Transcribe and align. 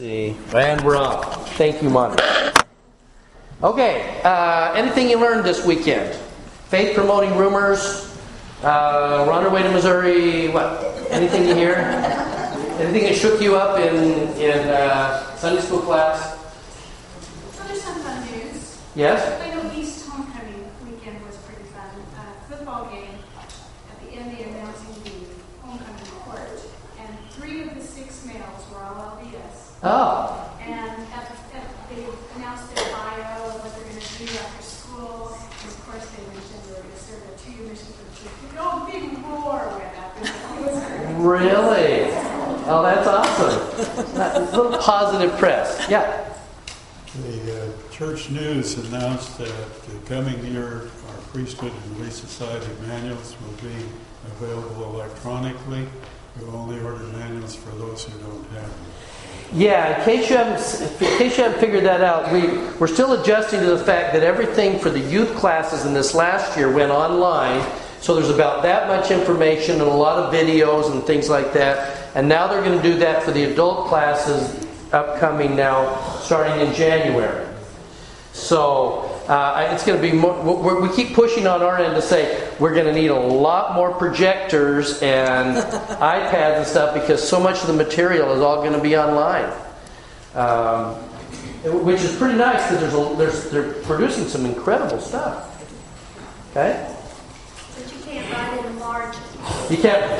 see. 0.00 0.34
And 0.54 0.80
we're 0.80 0.96
on. 0.96 1.22
Thank 1.60 1.82
you, 1.82 1.90
Monica. 1.90 2.54
Okay, 3.62 4.22
uh, 4.24 4.72
anything 4.72 5.10
you 5.10 5.20
learned 5.20 5.44
this 5.44 5.64
weekend? 5.66 6.14
Faith 6.72 6.96
promoting 6.96 7.36
rumors. 7.36 8.08
Uh, 8.62 9.24
we're 9.26 9.32
on 9.32 9.44
our 9.44 9.50
way 9.50 9.62
to 9.62 9.70
Missouri. 9.70 10.48
What? 10.48 10.80
Anything 11.10 11.46
you 11.46 11.54
hear? 11.54 11.74
Anything 12.80 13.04
that 13.04 13.14
shook 13.14 13.42
you 13.42 13.56
up 13.56 13.78
in 13.78 13.94
in 14.40 14.68
uh, 14.68 15.36
Sunday 15.36 15.60
school 15.60 15.80
class? 15.80 16.32
So 17.52 17.64
there's 17.64 17.82
some 17.82 18.00
fun 18.00 18.24
news. 18.32 18.80
Yes. 18.96 19.20
I 19.42 19.52
know 19.52 19.70
East 19.76 20.08
Homecoming 20.08 20.64
weekend 20.88 21.20
was 21.26 21.36
pretty 21.44 21.68
fun. 21.76 21.92
Uh, 22.16 22.32
football 22.48 22.88
game. 22.88 23.20
At 23.36 24.00
the 24.00 24.16
end, 24.16 24.32
they 24.32 24.44
announcing 24.44 24.94
the 25.04 25.12
homecoming 25.60 26.10
court, 26.24 26.56
and 26.98 27.10
three 27.32 27.60
of 27.60 27.74
the 27.74 27.82
six 27.84 28.24
males 28.24 28.64
were 28.72 28.80
all 28.80 29.20
LDS. 29.20 29.69
Oh, 29.82 30.56
And 30.60 30.72
at 30.74 30.96
the, 30.98 31.56
at, 31.56 31.88
they 31.88 32.04
announced 32.36 32.74
their 32.74 32.84
bio, 32.92 33.48
and 33.48 33.60
what 33.64 33.74
they're 33.74 33.88
going 33.88 33.96
to 33.96 34.18
do 34.18 34.24
after 34.36 34.62
school. 34.62 35.32
And 35.32 35.68
of 35.72 35.80
course, 35.88 36.04
they 36.12 36.22
mentioned 36.28 36.60
they 36.68 36.72
were 36.76 36.84
going 36.84 36.92
to 36.92 37.00
serve 37.00 37.24
a 37.24 37.38
two-year 37.40 37.64
mission 37.64 37.88
for 37.96 38.04
the 38.04 38.12
church. 38.20 38.36
The 38.52 38.60
old 38.60 38.84
big 38.92 39.24
roar 39.24 39.80
went 39.80 39.96
up. 39.96 40.16
and 40.20 40.28
it 40.28 40.68
was 40.68 40.84
great. 40.84 41.48
really? 41.48 42.12
Oh, 42.68 42.82
that's 42.84 43.08
awesome. 43.08 44.20
A 44.20 44.56
little 44.56 44.78
positive 44.78 45.32
press. 45.38 45.88
Yeah. 45.88 46.28
The 47.16 47.64
uh, 47.64 47.90
church 47.90 48.28
news 48.30 48.76
announced 48.76 49.38
that 49.38 49.82
the 49.84 49.96
coming 50.14 50.44
year, 50.44 50.90
our 51.08 51.16
priesthood 51.32 51.72
and 51.72 51.96
relief 51.96 52.12
society 52.12 52.70
manuals 52.86 53.34
will 53.42 53.68
be 53.68 53.74
available 54.26 54.94
electronically. 54.94 55.88
We'll 56.38 56.54
only 56.54 56.80
order 56.80 57.02
manuals 57.04 57.54
for 57.56 57.70
those 57.70 58.04
who 58.04 58.16
don't 58.20 58.44
have 58.50 58.62
them. 58.68 58.86
Yeah, 59.52 59.98
in 59.98 60.04
case 60.04 60.30
you 60.30 60.36
haven't, 60.36 61.02
in 61.02 61.18
case 61.18 61.36
you 61.36 61.42
haven't 61.42 61.58
figured 61.58 61.84
that 61.84 62.02
out, 62.02 62.32
we, 62.32 62.46
we're 62.78 62.86
still 62.86 63.20
adjusting 63.20 63.58
to 63.60 63.66
the 63.66 63.84
fact 63.84 64.12
that 64.12 64.22
everything 64.22 64.78
for 64.78 64.90
the 64.90 65.00
youth 65.00 65.34
classes 65.34 65.84
in 65.86 65.92
this 65.92 66.14
last 66.14 66.56
year 66.56 66.72
went 66.72 66.92
online. 66.92 67.68
So 68.00 68.14
there's 68.14 68.30
about 68.30 68.62
that 68.62 68.86
much 68.86 69.10
information 69.10 69.80
and 69.80 69.90
a 69.90 69.94
lot 69.94 70.18
of 70.18 70.32
videos 70.32 70.92
and 70.92 71.02
things 71.02 71.28
like 71.28 71.52
that. 71.54 72.10
And 72.14 72.28
now 72.28 72.46
they're 72.46 72.62
going 72.62 72.80
to 72.80 72.82
do 72.82 72.96
that 73.00 73.24
for 73.24 73.32
the 73.32 73.44
adult 73.44 73.88
classes 73.88 74.66
upcoming 74.92 75.56
now, 75.56 76.00
starting 76.20 76.64
in 76.64 76.72
January. 76.72 77.46
So 78.32 79.09
uh, 79.30 79.68
it's 79.72 79.86
going 79.86 79.96
to 79.96 80.02
be 80.02 80.12
more, 80.12 80.34
we're, 80.42 80.80
we 80.80 80.92
keep 80.96 81.14
pushing 81.14 81.46
on 81.46 81.62
our 81.62 81.78
end 81.78 81.94
to 81.94 82.02
say 82.02 82.50
we're 82.58 82.74
going 82.74 82.86
to 82.86 82.92
need 82.92 83.12
a 83.12 83.14
lot 83.14 83.76
more 83.76 83.92
projectors 83.94 85.00
and 85.02 85.56
iPads 86.00 86.56
and 86.56 86.66
stuff 86.66 86.94
because 86.94 87.26
so 87.26 87.38
much 87.38 87.60
of 87.60 87.68
the 87.68 87.72
material 87.72 88.32
is 88.32 88.40
all 88.40 88.56
going 88.56 88.72
to 88.72 88.80
be 88.80 88.96
online. 88.96 89.52
Um, 90.34 90.94
which 91.84 92.00
is 92.00 92.16
pretty 92.16 92.36
nice 92.36 92.60
because 92.68 92.80
there's, 92.80 92.94
a, 92.94 93.16
there's 93.16 93.50
they're 93.50 93.72
producing 93.84 94.24
some 94.26 94.46
incredible 94.46 94.98
stuff. 94.98 95.46
Okay, 96.50 96.92
But 97.76 97.92
you 97.92 98.00
can't 98.02 98.32
write 98.32 98.58
in 98.58 98.64
the 98.64 98.80
margin. 98.80 99.22
you 99.70 99.76
can't. 99.76 100.10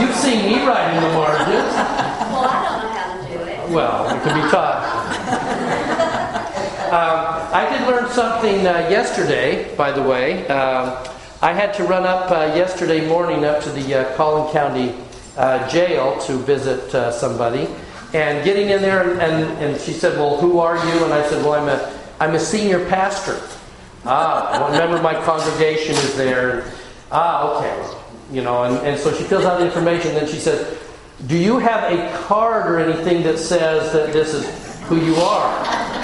You've 0.00 0.16
seen 0.16 0.44
me 0.52 0.66
writing 0.66 1.00
the 1.00 1.14
margins. 1.14 1.48
Well, 1.48 2.44
I 2.44 2.60
don't 2.68 2.82
know 2.82 2.92
how 2.92 3.16
to 3.16 3.28
do 3.32 3.38
it. 3.44 3.70
Well, 3.70 4.16
it 4.16 4.22
can 4.22 4.44
be 4.44 4.50
taught. 4.50 4.97
Um, 6.88 7.52
I 7.52 7.68
did 7.68 7.86
learn 7.86 8.08
something 8.08 8.66
uh, 8.66 8.88
yesterday, 8.88 9.76
by 9.76 9.92
the 9.92 10.00
way. 10.00 10.48
Um, 10.48 10.96
I 11.42 11.52
had 11.52 11.74
to 11.74 11.84
run 11.84 12.06
up 12.06 12.30
uh, 12.30 12.54
yesterday 12.56 13.06
morning 13.06 13.44
up 13.44 13.62
to 13.64 13.70
the 13.70 13.94
uh, 13.94 14.16
Collin 14.16 14.50
County 14.54 14.94
uh, 15.36 15.68
jail 15.68 16.18
to 16.20 16.38
visit 16.38 16.94
uh, 16.94 17.12
somebody. 17.12 17.68
And 18.14 18.42
getting 18.42 18.70
in 18.70 18.80
there, 18.80 19.20
and, 19.20 19.44
and, 19.62 19.78
she 19.78 19.92
said, 19.92 20.16
Well, 20.18 20.38
who 20.38 20.60
are 20.60 20.76
you? 20.76 21.04
And 21.04 21.12
I 21.12 21.28
said, 21.28 21.44
Well, 21.44 21.60
I'm 21.60 21.68
a, 21.68 21.98
I'm 22.20 22.34
a 22.34 22.40
senior 22.40 22.88
pastor. 22.88 23.38
Ah, 24.06 24.48
well, 24.52 24.72
remember 24.72 25.02
my 25.02 25.12
congregation 25.26 25.94
is 25.94 26.16
there. 26.16 26.72
Ah, 27.12 27.58
okay. 27.58 27.98
You 28.32 28.40
know, 28.40 28.64
and, 28.64 28.76
and 28.86 28.98
so 28.98 29.12
she 29.12 29.24
fills 29.24 29.44
out 29.44 29.58
the 29.58 29.66
information. 29.66 30.14
Then 30.14 30.26
she 30.26 30.38
says, 30.38 30.78
Do 31.26 31.36
you 31.36 31.58
have 31.58 31.92
a 31.92 32.18
card 32.26 32.66
or 32.66 32.78
anything 32.78 33.22
that 33.24 33.36
says 33.36 33.92
that 33.92 34.14
this 34.14 34.32
is 34.32 34.80
who 34.84 34.96
you 35.04 35.16
are? 35.16 35.98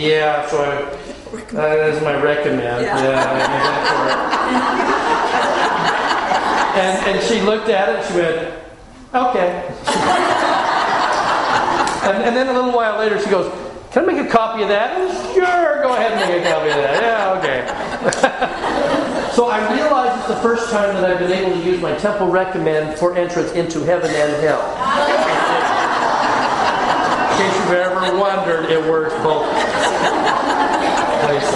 Yeah, 0.00 0.48
so 0.48 0.62
I, 0.62 0.76
uh, 0.82 1.44
that 1.52 1.94
is 1.94 2.02
my 2.02 2.20
recommend. 2.22 2.84
Yeah, 2.84 2.96
I 2.96 3.02
give 3.02 3.12
that 3.12 3.86
for 3.86 4.84
her. 4.86 4.90
And, 6.80 7.16
and 7.16 7.24
she 7.24 7.40
looked 7.42 7.68
at 7.68 7.88
it 7.90 7.96
and 7.96 8.04
she 8.06 8.14
went, 8.14 8.54
okay. 9.12 9.66
and, 12.08 12.22
and 12.24 12.34
then 12.34 12.48
a 12.48 12.52
little 12.52 12.72
while 12.72 12.98
later 12.98 13.20
she 13.20 13.28
goes, 13.28 13.52
can 13.90 14.08
I 14.08 14.12
make 14.12 14.24
a 14.24 14.30
copy 14.30 14.62
of 14.62 14.68
that? 14.68 14.96
Oh, 14.96 15.34
sure, 15.34 15.82
go 15.82 15.94
ahead 15.94 16.12
and 16.12 16.20
make 16.30 16.46
a 16.46 16.50
copy 16.50 16.70
of 16.70 16.76
that. 16.76 17.02
Yeah, 17.02 17.36
okay. 17.36 17.66
so 19.34 19.50
I 19.50 19.74
realize 19.74 20.16
it's 20.18 20.28
the 20.28 20.36
first 20.36 20.70
time 20.70 20.94
that 20.94 21.04
I've 21.04 21.18
been 21.18 21.32
able 21.32 21.60
to 21.60 21.64
use 21.68 21.82
my 21.82 21.94
temple 21.96 22.28
recommend 22.28 22.98
for 22.98 23.16
entrance 23.16 23.52
into 23.52 23.80
heaven 23.80 24.10
and 24.10 24.32
hell. 24.42 24.62
In 28.00 28.06
case 28.06 28.12
you've 28.12 28.20
ever 28.20 28.20
wondered, 28.20 28.70
it 28.70 28.90
works 28.90 29.14
both 29.22 29.44
places. 31.24 31.54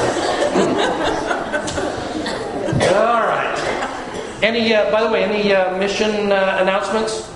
All 2.92 3.26
right. 3.26 4.38
Any, 4.42 4.74
uh, 4.74 4.90
by 4.90 5.02
the 5.04 5.10
way, 5.10 5.24
any 5.24 5.54
uh, 5.54 5.76
mission 5.78 6.32
uh, 6.32 6.58
announcements? 6.60 7.30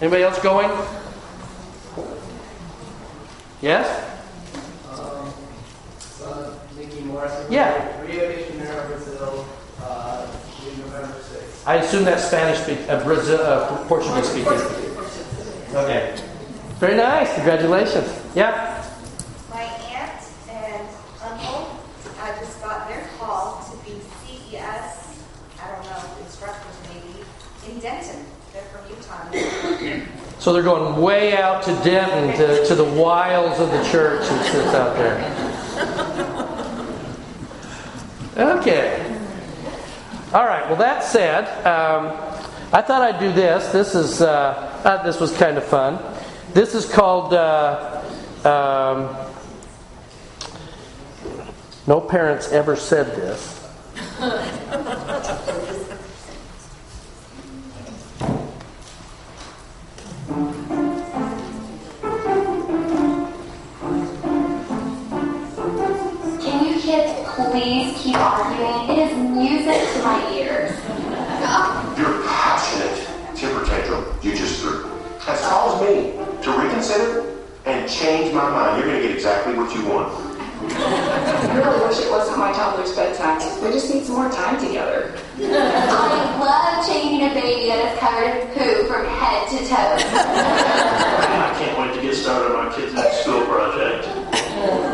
Anybody 0.00 0.22
else 0.22 0.38
going? 0.40 0.70
Yes? 3.60 4.04
Um, 4.92 5.32
Mickey 6.76 7.00
Morrison. 7.00 7.52
Yeah. 7.52 8.00
Rio 8.02 8.20
de 8.20 8.52
Janeiro, 8.52 8.86
Brazil, 8.86 9.46
November 9.80 11.14
6th. 11.14 11.66
I 11.66 11.74
assume 11.76 12.04
that's 12.04 12.24
Spanish 12.24 12.58
speak, 12.60 12.78
uh, 12.88 13.02
Brazil, 13.04 13.40
uh, 13.40 13.86
Portuguese 13.86 14.28
speaking. 14.28 14.52
Okay. 15.74 16.16
Very 16.78 16.96
nice. 16.96 17.34
Congratulations. 17.34 18.25
Yeah. 18.36 18.84
My 19.48 19.62
aunt 19.62 20.22
and 20.50 20.86
uncle, 21.24 21.80
I 22.20 22.36
just 22.38 22.60
got 22.60 22.86
their 22.86 23.08
call 23.18 23.64
to 23.64 23.76
be 23.82 23.98
CES, 23.98 25.24
I 25.58 25.72
don't 25.72 25.82
know, 25.86 26.22
instructors 26.22 26.76
maybe, 26.92 27.24
in 27.66 27.80
Denton. 27.80 28.26
They're 28.52 28.62
from 28.64 28.84
Utah. 28.90 29.24
So 30.38 30.52
they're 30.52 30.62
going 30.62 31.00
way 31.00 31.34
out 31.34 31.62
to 31.62 31.72
Denton, 31.82 32.36
to, 32.36 32.66
to 32.66 32.74
the 32.74 32.84
wilds 32.84 33.58
of 33.58 33.70
the 33.70 33.82
church 33.84 34.28
that 34.28 34.44
sits 34.52 34.74
out 34.74 34.96
there. 34.98 35.16
Okay. 38.58 39.18
All 40.34 40.44
right. 40.44 40.68
Well, 40.68 40.76
that 40.76 41.02
said, 41.04 41.44
um, 41.64 42.08
I 42.70 42.82
thought 42.82 43.00
I'd 43.00 43.18
do 43.18 43.32
this. 43.32 43.72
This 43.72 43.94
is 43.94 44.20
uh, 44.20 44.82
uh, 44.84 45.02
this 45.04 45.18
was 45.20 45.34
kind 45.38 45.56
of 45.56 45.64
fun. 45.64 45.98
This 46.52 46.74
is 46.74 46.84
called. 46.84 47.32
Uh, 47.32 47.95
um, 48.46 49.14
no 51.86 52.00
parents 52.00 52.52
ever 52.52 52.76
said 52.76 53.06
this. 53.16 53.54
Can 66.40 66.66
you 66.66 66.80
kids 66.80 67.28
please 67.34 67.98
keep 67.98 68.16
arguing? 68.16 68.90
It 68.90 69.10
is 69.10 69.16
music 69.16 69.92
to 69.92 70.02
my 70.04 70.32
ears. 70.32 70.70
Your 71.98 72.22
passionate 72.24 73.36
temper 73.36 73.64
tantrum 73.66 74.04
you 74.22 74.36
just 74.36 74.60
threw 74.60 74.84
has 75.20 75.40
caused 75.40 75.82
me 75.82 76.12
to 76.42 76.58
reconsider 76.58 77.25
and 77.86 77.94
change 77.94 78.34
my 78.34 78.50
mind. 78.50 78.82
You're 78.82 78.90
going 78.90 79.00
to 79.00 79.06
get 79.06 79.16
exactly 79.16 79.54
what 79.54 79.70
you 79.74 79.86
want. 79.86 80.10
I 80.66 81.54
really 81.54 81.86
wish 81.86 82.02
it 82.02 82.10
wasn't 82.10 82.38
my 82.38 82.50
toddler's 82.52 82.90
bedtime. 82.96 83.38
We 83.62 83.70
just 83.70 83.92
need 83.94 84.04
some 84.04 84.16
more 84.16 84.30
time 84.30 84.58
together. 84.58 85.14
I 85.38 86.34
love 86.42 86.82
changing 86.82 87.30
a 87.30 87.32
baby 87.34 87.70
that 87.70 87.78
is 87.86 87.94
covered 88.02 88.42
in 88.42 88.50
poo 88.58 88.90
from 88.90 89.06
head 89.06 89.46
to 89.54 89.58
toe. 89.70 89.94
I 90.02 91.54
can't 91.54 91.78
wait 91.78 91.94
to 91.94 92.02
get 92.02 92.14
started 92.16 92.56
on 92.56 92.66
my 92.66 92.74
kids' 92.74 92.92
next 92.94 93.22
school 93.22 93.46
project. 93.46 94.10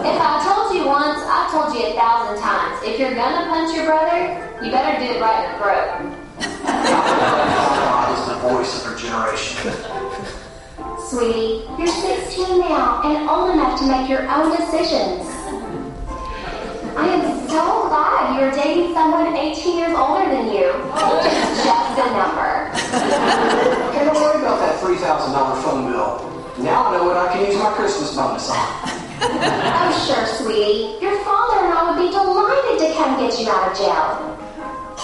If 0.04 0.18
I 0.20 0.44
told 0.44 0.76
you 0.76 0.84
once, 0.84 1.24
I've 1.24 1.48
told 1.48 1.72
you 1.72 1.88
a 1.88 1.96
thousand 1.96 2.44
times. 2.44 2.84
If 2.84 3.00
you're 3.00 3.14
gonna 3.14 3.48
punch 3.48 3.72
your 3.72 3.86
brother, 3.86 4.36
you 4.60 4.70
better 4.70 5.00
do 5.00 5.16
it 5.16 5.20
right 5.22 5.48
in 5.48 5.56
the 5.56 5.64
throat. 5.64 6.12
God 6.76 8.08
is 8.12 8.22
the 8.28 8.36
voice 8.52 8.84
of 8.84 8.92
her 8.92 8.96
generation. 9.00 10.11
Sweetie, 11.12 11.60
you're 11.76 11.92
16 11.92 12.60
now 12.60 13.02
and 13.04 13.28
old 13.28 13.50
enough 13.50 13.78
to 13.78 13.84
make 13.84 14.08
your 14.08 14.24
own 14.32 14.48
decisions. 14.56 15.28
I 16.96 17.04
am 17.04 17.20
so 17.50 17.60
glad 17.92 18.40
you're 18.40 18.50
dating 18.50 18.94
someone 18.94 19.36
18 19.36 19.76
years 19.76 19.92
older 19.92 20.24
than 20.24 20.48
you. 20.48 20.72
It's 20.72 21.64
just 21.68 22.00
a 22.00 22.08
number. 22.16 22.72
okay, 23.92 24.08
don't 24.08 24.16
worry 24.16 24.40
about 24.40 24.56
that 24.64 24.80
$3,000 24.80 25.62
phone 25.62 25.92
bill. 25.92 26.64
Now 26.64 26.86
I 26.86 26.96
know 26.96 27.04
what 27.04 27.18
I 27.18 27.30
can 27.30 27.44
use 27.44 27.60
my 27.60 27.74
Christmas 27.74 28.16
bonus 28.16 28.48
on. 28.48 28.56
Oh, 29.22 29.92
sure, 30.08 30.26
sweetie. 30.26 30.96
Your 31.04 31.22
father 31.24 31.66
and 31.66 31.74
I 31.76 31.92
would 31.92 32.00
be 32.00 32.10
delighted 32.10 32.88
to 32.88 32.94
come 32.96 33.20
get 33.20 33.38
you 33.38 33.50
out 33.50 33.70
of 33.70 33.76
jail. 33.76 34.41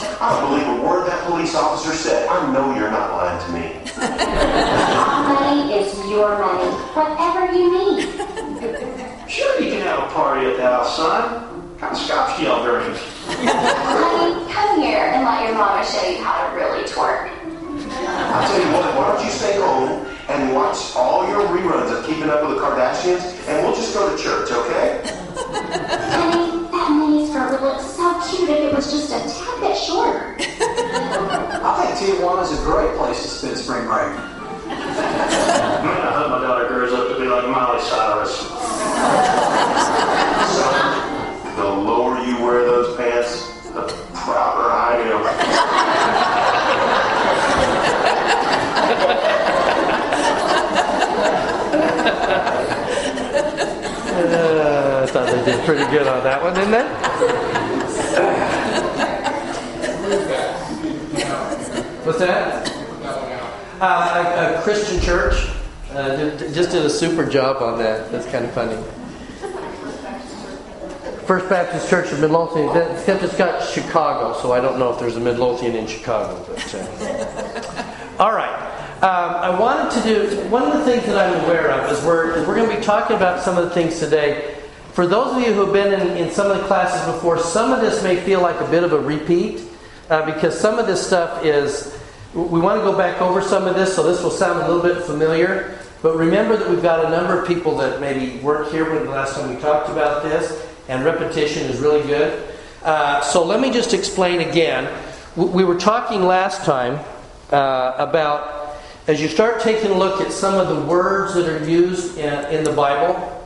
I 0.01 0.31
don't 0.31 0.51
believe 0.51 0.69
a 0.79 0.83
word 0.87 1.07
that 1.09 1.27
police 1.27 1.55
officer 1.55 1.93
said. 1.93 2.29
I 2.29 2.53
know 2.53 2.75
you're 2.77 2.91
not 2.91 3.11
lying 3.13 3.39
to 3.47 3.53
me. 3.53 3.67
Our 3.99 5.23
money 5.35 5.75
is 5.75 5.93
your 6.09 6.39
money. 6.39 6.71
Whatever 6.95 7.53
you 7.53 7.67
need. 7.75 8.07
Sure, 9.29 9.61
you 9.61 9.71
can 9.73 9.83
have 9.83 10.09
a 10.09 10.13
party 10.13 10.47
at 10.47 10.57
the 10.57 10.63
house, 10.63 10.97
son. 10.97 11.23
What 11.43 11.81
kind 11.81 11.93
of 11.93 11.99
scotch 11.99 12.39
do 12.39 12.45
y'all 12.45 12.63
drink? 12.63 12.97
Honey, 13.29 14.53
come 14.53 14.81
here 14.81 15.05
and 15.15 15.25
let 15.25 15.49
your 15.49 15.59
mama 15.59 15.85
show 15.85 16.09
you 16.09 16.23
how 16.23 16.47
to 16.47 16.57
really 16.57 16.85
twerk. 16.85 17.31
I 17.91 18.47
tell 18.47 18.59
you 18.59 18.73
what, 18.73 18.95
why 18.95 19.15
don't 19.15 19.25
you 19.25 19.31
stay 19.31 19.61
home 19.61 20.07
and 20.29 20.55
watch 20.55 20.95
all 20.95 21.27
your 21.29 21.47
reruns 21.49 21.91
of 21.97 22.07
Keeping 22.07 22.31
Up 22.31 22.47
with 22.47 22.57
the 22.57 22.63
Kardashians, 22.63 23.23
and 23.49 23.67
we'll 23.67 23.75
just 23.75 23.95
go 23.95 24.15
to 24.15 24.23
church, 24.23 24.51
okay? 24.51 25.03
Honey, 27.59 27.71
that 27.71 27.71
mini 27.71 27.71
skirt 27.73 27.73
would 27.73 27.73
look 27.73 27.81
so 27.81 28.21
cute 28.31 28.51
if 28.51 28.59
it 28.59 28.75
was 28.75 28.91
just 28.91 29.11
a 29.11 29.19
tad 29.19 29.61
bit 29.61 29.77
shorter. 29.77 30.37
I 30.39 31.73
think 31.83 32.19
Tijuana 32.19 32.43
is 32.43 32.53
a 32.53 32.63
great 32.65 32.97
place 32.97 33.23
to 33.23 33.29
spend 33.29 33.57
spring 33.59 33.87
break. 33.87 34.13
Man, 34.69 34.79
I 34.79 36.13
hope 36.15 36.31
my 36.31 36.39
daughter 36.41 36.69
grows 36.69 36.93
up 36.93 37.09
to 37.09 37.15
be 37.21 37.29
like 37.29 37.49
Miley 37.49 37.81
Cyrus. 37.83 38.35
Son, 40.55 41.57
the 41.57 41.65
lower 41.65 42.19
you 42.25 42.37
wear 42.43 42.65
those 42.65 42.97
pants, 42.97 43.71
the 43.71 43.83
prouder 44.15 44.71
I 44.71 44.97
am. 45.05 45.19
Thought 55.09 55.31
they 55.31 55.45
did 55.45 55.65
pretty 55.65 55.91
good 55.91 56.07
on 56.07 56.23
that 56.23 56.43
one, 56.43 56.53
didn't 56.55 56.71
they? 56.73 56.85
What's 62.05 62.19
that? 62.19 62.71
Uh, 63.81 64.55
a, 64.55 64.59
a 64.59 64.63
Christian 64.63 65.01
church 65.01 65.49
uh, 65.93 66.17
did, 66.17 66.53
just 66.53 66.73
did 66.73 66.85
a 66.85 66.91
super 66.91 67.25
job 67.25 67.63
on 67.63 67.79
that. 67.79 68.13
That's 68.13 68.27
kind 68.27 68.45
of 68.45 68.53
funny. 68.53 68.77
First 71.27 71.49
Baptist 71.49 71.89
Church 71.89 72.13
of 72.13 72.21
Midlothian, 72.21 72.69
except 72.93 73.23
it's 73.23 73.37
got 73.37 73.63
Chicago, 73.67 74.39
so 74.41 74.53
I 74.53 74.61
don't 74.61 74.79
know 74.79 74.93
if 74.93 74.99
there's 75.01 75.17
a 75.17 75.21
Midlothian 75.21 75.75
in 75.75 75.87
Chicago. 75.87 76.45
But, 76.47 76.75
uh, 76.75 78.17
all 78.19 78.33
right. 78.33 78.55
Um, 79.03 79.35
I 79.37 79.59
wanted 79.59 80.03
to 80.03 80.09
do 80.09 80.41
one 80.49 80.65
of 80.65 80.73
the 80.73 80.85
things 80.85 81.07
that 81.07 81.17
I'm 81.17 81.45
aware 81.45 81.71
of 81.71 81.91
is 81.93 82.05
we're, 82.05 82.47
we're 82.47 82.57
going 82.57 82.69
to 82.69 82.77
be 82.77 82.83
talking 82.83 83.17
about 83.17 83.41
some 83.43 83.57
of 83.57 83.65
the 83.65 83.71
things 83.71 83.99
today. 84.01 84.57
For 84.93 85.07
those 85.07 85.37
of 85.37 85.43
you 85.43 85.53
who 85.53 85.65
have 85.65 85.73
been 85.73 86.01
in, 86.01 86.17
in 86.17 86.31
some 86.31 86.51
of 86.51 86.59
the 86.59 86.65
classes 86.65 87.15
before, 87.15 87.39
some 87.39 87.73
of 87.73 87.81
this 87.81 88.03
may 88.03 88.17
feel 88.17 88.41
like 88.41 88.61
a 88.61 88.69
bit 88.71 88.83
of 88.83 88.93
a 88.93 88.99
repeat 88.99 89.63
uh, 90.11 90.25
because 90.27 90.59
some 90.59 90.79
of 90.79 90.87
this 90.87 91.07
stuff 91.07 91.45
is, 91.45 91.97
we 92.35 92.59
want 92.61 92.81
to 92.81 92.85
go 92.85 92.97
back 92.97 93.21
over 93.21 93.41
some 93.41 93.67
of 93.67 93.75
this, 93.75 93.95
so 93.95 94.03
this 94.03 94.23
will 94.23 94.31
sound 94.31 94.61
a 94.61 94.69
little 94.69 94.83
bit 94.83 95.05
familiar. 95.05 95.79
But 96.03 96.17
remember 96.17 96.57
that 96.57 96.69
we've 96.69 96.83
got 96.83 97.05
a 97.05 97.11
number 97.11 97.41
of 97.41 97.47
people 97.47 97.77
that 97.79 98.01
maybe 98.01 98.39
weren't 98.41 98.73
here 98.73 98.93
when 98.93 99.05
the 99.05 99.11
last 99.11 99.35
time 99.35 99.55
we 99.55 99.61
talked 99.61 99.89
about 99.89 100.23
this, 100.23 100.67
and 100.89 101.05
repetition 101.05 101.65
is 101.65 101.81
really 101.81 102.07
good. 102.07 102.55
Uh, 102.83 103.21
so 103.21 103.45
let 103.45 103.61
me 103.61 103.71
just 103.71 103.95
explain 103.95 104.41
again. 104.41 104.93
We 105.37 105.65
were 105.65 105.79
talking 105.79 106.23
last 106.23 106.65
time 106.65 107.05
uh, 107.51 107.95
about 107.99 108.59
as 109.09 109.23
you 109.23 109.29
start 109.29 109.63
taking 109.63 109.91
a 109.91 109.95
look 109.95 110.21
at 110.21 110.31
some 110.31 110.55
of 110.55 110.69
the 110.69 110.83
words 110.85 111.33
that 111.33 111.49
are 111.49 111.67
used 111.67 112.19
in, 112.19 112.45
in 112.55 112.63
the 112.63 112.73
Bible, 112.73 113.38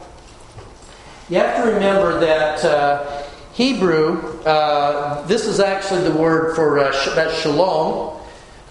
you 1.28 1.36
have 1.38 1.64
to 1.64 1.70
remember 1.72 2.20
that 2.20 2.64
uh, 2.64 3.22
Hebrew, 3.52 4.40
uh, 4.44 5.26
this 5.26 5.46
is 5.46 5.60
actually 5.60 6.02
the 6.02 6.16
word 6.16 6.56
for 6.56 6.78
uh, 6.78 6.92
sh- 6.92 7.42
shalom. 7.42 8.20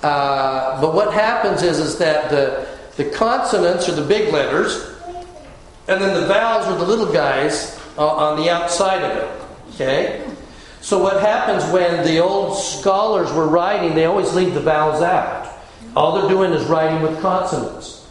Uh, 0.03 0.81
but 0.81 0.94
what 0.94 1.13
happens 1.13 1.62
is, 1.62 1.80
is 1.80 1.98
that 2.00 2.30
the, 2.30 2.68
the 2.98 3.09
consonants 3.12 3.88
are 3.88 3.94
the 3.94 4.06
big 4.06 4.33
letters, 4.33 4.95
and 5.88 6.01
then 6.01 6.19
the 6.19 6.27
vowels 6.27 6.65
are 6.65 6.77
the 6.77 6.86
little 6.86 7.12
guys 7.12 7.80
uh, 7.98 8.07
on 8.07 8.42
the 8.42 8.50
outside 8.50 9.04
of 9.04 9.18
it. 9.18 9.74
Okay? 9.75 10.27
So 10.81 10.97
what 10.97 11.21
happens 11.21 11.63
when 11.71 12.04
the 12.04 12.19
old 12.19 12.57
scholars 12.57 13.31
were 13.31 13.47
writing, 13.47 13.94
they 13.94 14.06
always 14.06 14.33
leave 14.33 14.56
the 14.56 14.62
vowels 14.62 15.01
out. 15.01 15.47
All 15.95 16.19
they're 16.19 16.30
doing 16.30 16.51
is 16.54 16.65
writing 16.68 17.01
with 17.01 17.21
consonants. 17.21 18.09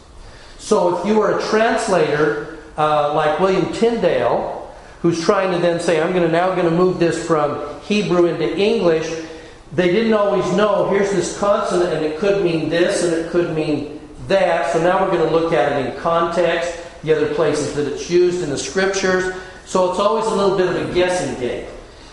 So 0.57 0.97
if 0.97 1.05
you 1.05 1.21
are 1.21 1.37
a 1.37 1.41
translator 1.49 2.50
uh, 2.77 3.13
like 3.13 3.39
William 3.39 3.71
Tyndale, 3.73 4.73
who's 5.01 5.23
trying 5.23 5.51
to 5.51 5.57
then 5.57 5.79
say, 5.79 6.01
I'm 6.01 6.11
going 6.11 6.25
to 6.25 6.31
now 6.31 6.53
going 6.53 6.69
to 6.69 6.75
move 6.75 6.99
this 6.99 7.25
from 7.25 7.81
Hebrew 7.81 8.25
into 8.25 8.55
English, 8.57 9.09
they 9.73 9.91
didn't 9.91 10.13
always 10.13 10.45
know, 10.53 10.89
here's 10.89 11.11
this 11.11 11.37
consonant 11.39 11.93
and 11.93 12.05
it 12.05 12.19
could 12.19 12.43
mean 12.43 12.69
this 12.69 13.03
and 13.03 13.13
it 13.13 13.31
could 13.31 13.55
mean 13.55 13.99
that. 14.27 14.71
So 14.73 14.81
now 14.81 15.03
we're 15.03 15.11
going 15.11 15.27
to 15.27 15.35
look 15.35 15.53
at 15.53 15.71
it 15.71 15.93
in 15.93 16.01
context, 16.01 16.77
the 17.03 17.15
other 17.15 17.33
places 17.33 17.73
that 17.75 17.87
it's 17.87 18.09
used 18.09 18.43
in 18.43 18.49
the 18.49 18.57
scriptures. 18.57 19.33
So 19.65 19.89
it's 19.91 19.99
always 19.99 20.25
a 20.25 20.35
little 20.35 20.57
bit 20.57 20.67
of 20.67 20.89
a 20.89 20.93
guessing 20.93 21.39
game. 21.39 21.67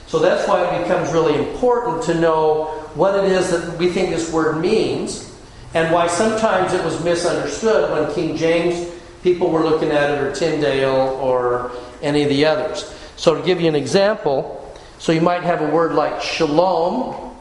So 0.06 0.18
that's 0.20 0.48
why 0.48 0.64
it 0.64 0.82
becomes 0.82 1.12
really 1.12 1.36
important 1.50 2.02
to 2.04 2.14
know 2.14 2.66
what 2.94 3.22
it 3.22 3.30
is 3.30 3.50
that 3.50 3.76
we 3.76 3.90
think 3.90 4.10
this 4.10 4.32
word 4.32 4.60
means 4.60 5.36
and 5.74 5.92
why 5.92 6.06
sometimes 6.06 6.72
it 6.72 6.82
was 6.82 7.02
misunderstood 7.04 7.90
when 7.90 8.14
King 8.14 8.36
James 8.36 8.88
people 9.22 9.50
were 9.50 9.64
looking 9.64 9.90
at 9.90 10.10
it, 10.10 10.20
or 10.20 10.34
Tyndale, 10.34 11.18
or 11.20 11.72
any 12.02 12.22
of 12.22 12.28
the 12.28 12.44
others. 12.44 12.94
So, 13.16 13.34
to 13.34 13.42
give 13.42 13.60
you 13.60 13.68
an 13.68 13.74
example, 13.74 14.76
so 14.98 15.12
you 15.12 15.20
might 15.20 15.42
have 15.42 15.60
a 15.60 15.70
word 15.70 15.94
like 15.94 16.22
shalom, 16.22 17.36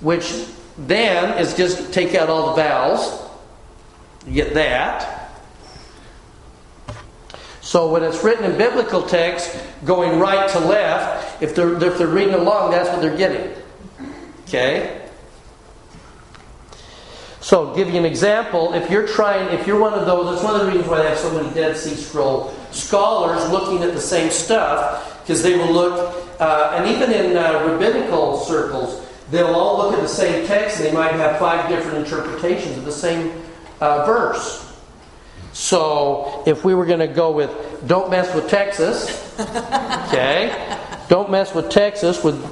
which 0.00 0.46
then 0.78 1.38
is 1.38 1.56
just 1.56 1.92
take 1.92 2.14
out 2.14 2.28
all 2.28 2.54
the 2.54 2.62
vowels. 2.62 3.22
You 4.26 4.32
get 4.32 4.54
that. 4.54 5.16
So 7.60 7.90
when 7.90 8.04
it's 8.04 8.22
written 8.22 8.44
in 8.44 8.56
biblical 8.56 9.02
text, 9.02 9.58
going 9.84 10.20
right 10.20 10.48
to 10.50 10.58
left, 10.60 11.42
if 11.42 11.54
they're, 11.54 11.74
if 11.82 11.98
they're 11.98 12.06
reading 12.06 12.34
along, 12.34 12.70
that's 12.70 12.88
what 12.90 13.00
they're 13.00 13.16
getting. 13.16 13.54
Okay? 14.44 15.05
So, 17.46 17.72
give 17.76 17.90
you 17.90 17.94
an 17.94 18.04
example. 18.04 18.74
If 18.74 18.90
you're 18.90 19.06
trying, 19.06 19.56
if 19.56 19.68
you're 19.68 19.78
one 19.78 19.94
of 19.94 20.04
those, 20.04 20.34
that's 20.34 20.42
one 20.42 20.58
of 20.58 20.66
the 20.66 20.66
reasons 20.66 20.88
why 20.88 20.98
they 20.98 21.08
have 21.10 21.16
so 21.16 21.32
many 21.32 21.48
Dead 21.54 21.76
Sea 21.76 21.94
Scroll 21.94 22.52
scholars 22.72 23.48
looking 23.52 23.84
at 23.84 23.94
the 23.94 24.00
same 24.00 24.32
stuff, 24.32 25.22
because 25.22 25.44
they 25.44 25.56
will 25.56 25.70
look, 25.70 26.40
uh, 26.40 26.72
and 26.74 26.90
even 26.90 27.12
in 27.12 27.36
uh, 27.36 27.64
rabbinical 27.64 28.40
circles, 28.40 29.06
they'll 29.30 29.54
all 29.54 29.78
look 29.78 29.94
at 29.94 30.00
the 30.00 30.08
same 30.08 30.44
text 30.48 30.78
and 30.78 30.86
they 30.86 30.92
might 30.92 31.12
have 31.12 31.38
five 31.38 31.68
different 31.68 31.98
interpretations 31.98 32.78
of 32.78 32.84
the 32.84 32.90
same 32.90 33.30
uh, 33.80 34.04
verse. 34.04 34.76
So, 35.52 36.42
if 36.48 36.64
we 36.64 36.74
were 36.74 36.84
going 36.84 36.98
to 36.98 37.06
go 37.06 37.30
with 37.30 37.86
don't 37.86 38.10
mess 38.10 38.34
with 38.34 38.48
Texas, 38.48 39.38
okay, 40.08 40.76
don't 41.08 41.30
mess 41.30 41.54
with 41.54 41.70
Texas, 41.70 42.24
would 42.24 42.42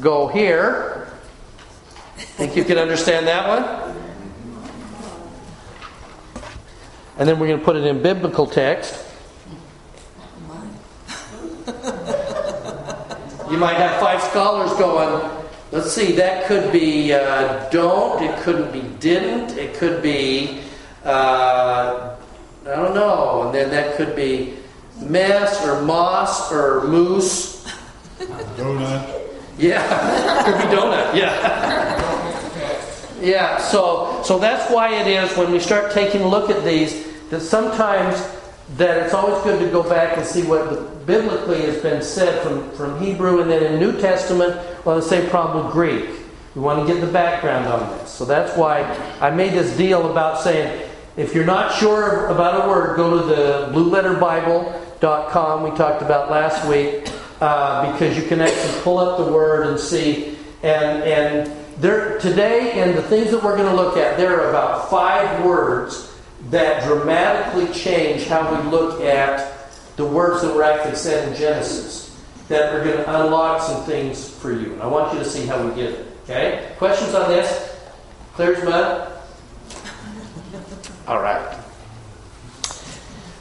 go 0.00 0.28
here. 0.28 1.08
Think 2.14 2.54
you 2.54 2.62
can 2.62 2.78
understand 2.78 3.26
that 3.26 3.48
one? 3.48 3.89
And 7.20 7.28
then 7.28 7.38
we're 7.38 7.48
going 7.48 7.58
to 7.58 7.64
put 7.66 7.76
it 7.76 7.84
in 7.84 8.02
biblical 8.02 8.46
text. 8.46 9.04
You 13.50 13.58
might 13.58 13.76
have 13.76 14.00
five 14.00 14.22
scholars 14.22 14.72
going, 14.78 15.30
let's 15.70 15.92
see, 15.92 16.12
that 16.12 16.46
could 16.46 16.72
be 16.72 17.12
uh, 17.12 17.68
don't, 17.68 18.22
it 18.22 18.40
couldn't 18.40 18.72
be 18.72 18.80
didn't, 19.00 19.58
it 19.58 19.74
could 19.74 20.02
be, 20.02 20.62
uh, 21.04 22.16
I 22.62 22.76
don't 22.76 22.94
know, 22.94 23.42
and 23.42 23.54
then 23.54 23.68
that 23.68 23.96
could 23.96 24.16
be 24.16 24.54
mess 25.02 25.62
or 25.66 25.82
moss 25.82 26.50
or 26.50 26.88
moose. 26.88 27.66
Donut. 28.56 29.20
Yeah, 29.58 30.44
could 30.46 30.56
be 30.56 30.74
donut, 30.74 31.14
yeah. 31.14 32.00
Yeah, 33.20 33.58
so 33.58 34.22
so 34.24 34.38
that's 34.38 34.72
why 34.72 34.94
it 34.94 35.06
is 35.06 35.36
when 35.36 35.52
we 35.52 35.60
start 35.60 35.92
taking 35.92 36.22
a 36.22 36.28
look 36.28 36.48
at 36.48 36.64
these 36.64 37.09
that 37.30 37.40
sometimes 37.40 38.26
that 38.76 39.04
it's 39.04 39.14
always 39.14 39.42
good 39.42 39.58
to 39.60 39.70
go 39.70 39.88
back 39.88 40.16
and 40.16 40.26
see 40.26 40.42
what 40.42 41.06
biblically 41.06 41.62
has 41.62 41.80
been 41.82 42.02
said 42.02 42.42
from, 42.42 42.70
from 42.72 43.00
Hebrew 43.00 43.40
and 43.40 43.50
then 43.50 43.62
in 43.62 43.80
New 43.80 43.98
Testament, 44.00 44.54
well 44.84 44.96
the 44.96 45.02
same 45.02 45.28
problem 45.30 45.66
with 45.66 45.72
Greek. 45.72 46.10
We 46.54 46.62
want 46.62 46.86
to 46.86 46.92
get 46.92 47.00
the 47.00 47.10
background 47.10 47.66
on 47.66 47.98
this. 47.98 48.10
So 48.10 48.24
that's 48.24 48.56
why 48.56 48.82
I 49.20 49.30
made 49.30 49.52
this 49.52 49.76
deal 49.76 50.10
about 50.10 50.40
saying 50.40 50.88
if 51.16 51.34
you're 51.34 51.44
not 51.44 51.74
sure 51.74 52.26
about 52.26 52.64
a 52.64 52.68
word, 52.68 52.96
go 52.96 53.20
to 53.20 53.26
the 53.26 53.72
blueletterbible.com 53.72 55.62
we 55.62 55.76
talked 55.76 56.02
about 56.02 56.30
last 56.30 56.66
week 56.68 57.08
uh, 57.40 57.90
because 57.92 58.16
you 58.16 58.28
can 58.28 58.40
actually 58.40 58.80
pull 58.82 58.98
up 58.98 59.24
the 59.24 59.32
word 59.32 59.66
and 59.66 59.78
see 59.78 60.36
and 60.62 61.02
and 61.04 61.52
there 61.78 62.18
today 62.18 62.72
and 62.82 62.96
the 62.96 63.02
things 63.02 63.30
that 63.30 63.42
we're 63.42 63.56
going 63.56 63.68
to 63.68 63.74
look 63.74 63.96
at, 63.96 64.18
there 64.18 64.38
are 64.38 64.50
about 64.50 64.90
five 64.90 65.44
words 65.44 66.09
that 66.48 66.82
dramatically 66.84 67.72
change 67.72 68.26
how 68.26 68.54
we 68.54 68.70
look 68.70 69.00
at 69.02 69.70
the 69.96 70.04
words 70.04 70.42
that 70.42 70.54
were 70.54 70.62
actually 70.62 70.96
said 70.96 71.28
in 71.28 71.38
Genesis 71.38 72.10
that 72.48 72.74
are 72.74 72.82
going 72.82 72.96
to 72.96 73.22
unlock 73.22 73.62
some 73.62 73.84
things 73.84 74.28
for 74.28 74.52
you. 74.52 74.72
And 74.72 74.82
I 74.82 74.86
want 74.86 75.12
you 75.12 75.20
to 75.20 75.24
see 75.24 75.46
how 75.46 75.64
we 75.64 75.74
get 75.74 75.92
it. 75.92 76.06
Okay? 76.24 76.72
Questions 76.78 77.14
on 77.14 77.28
this? 77.28 77.78
Clear 78.34 78.54
as 78.54 78.64
mud? 78.64 79.12
All 81.06 81.20
right. 81.20 81.58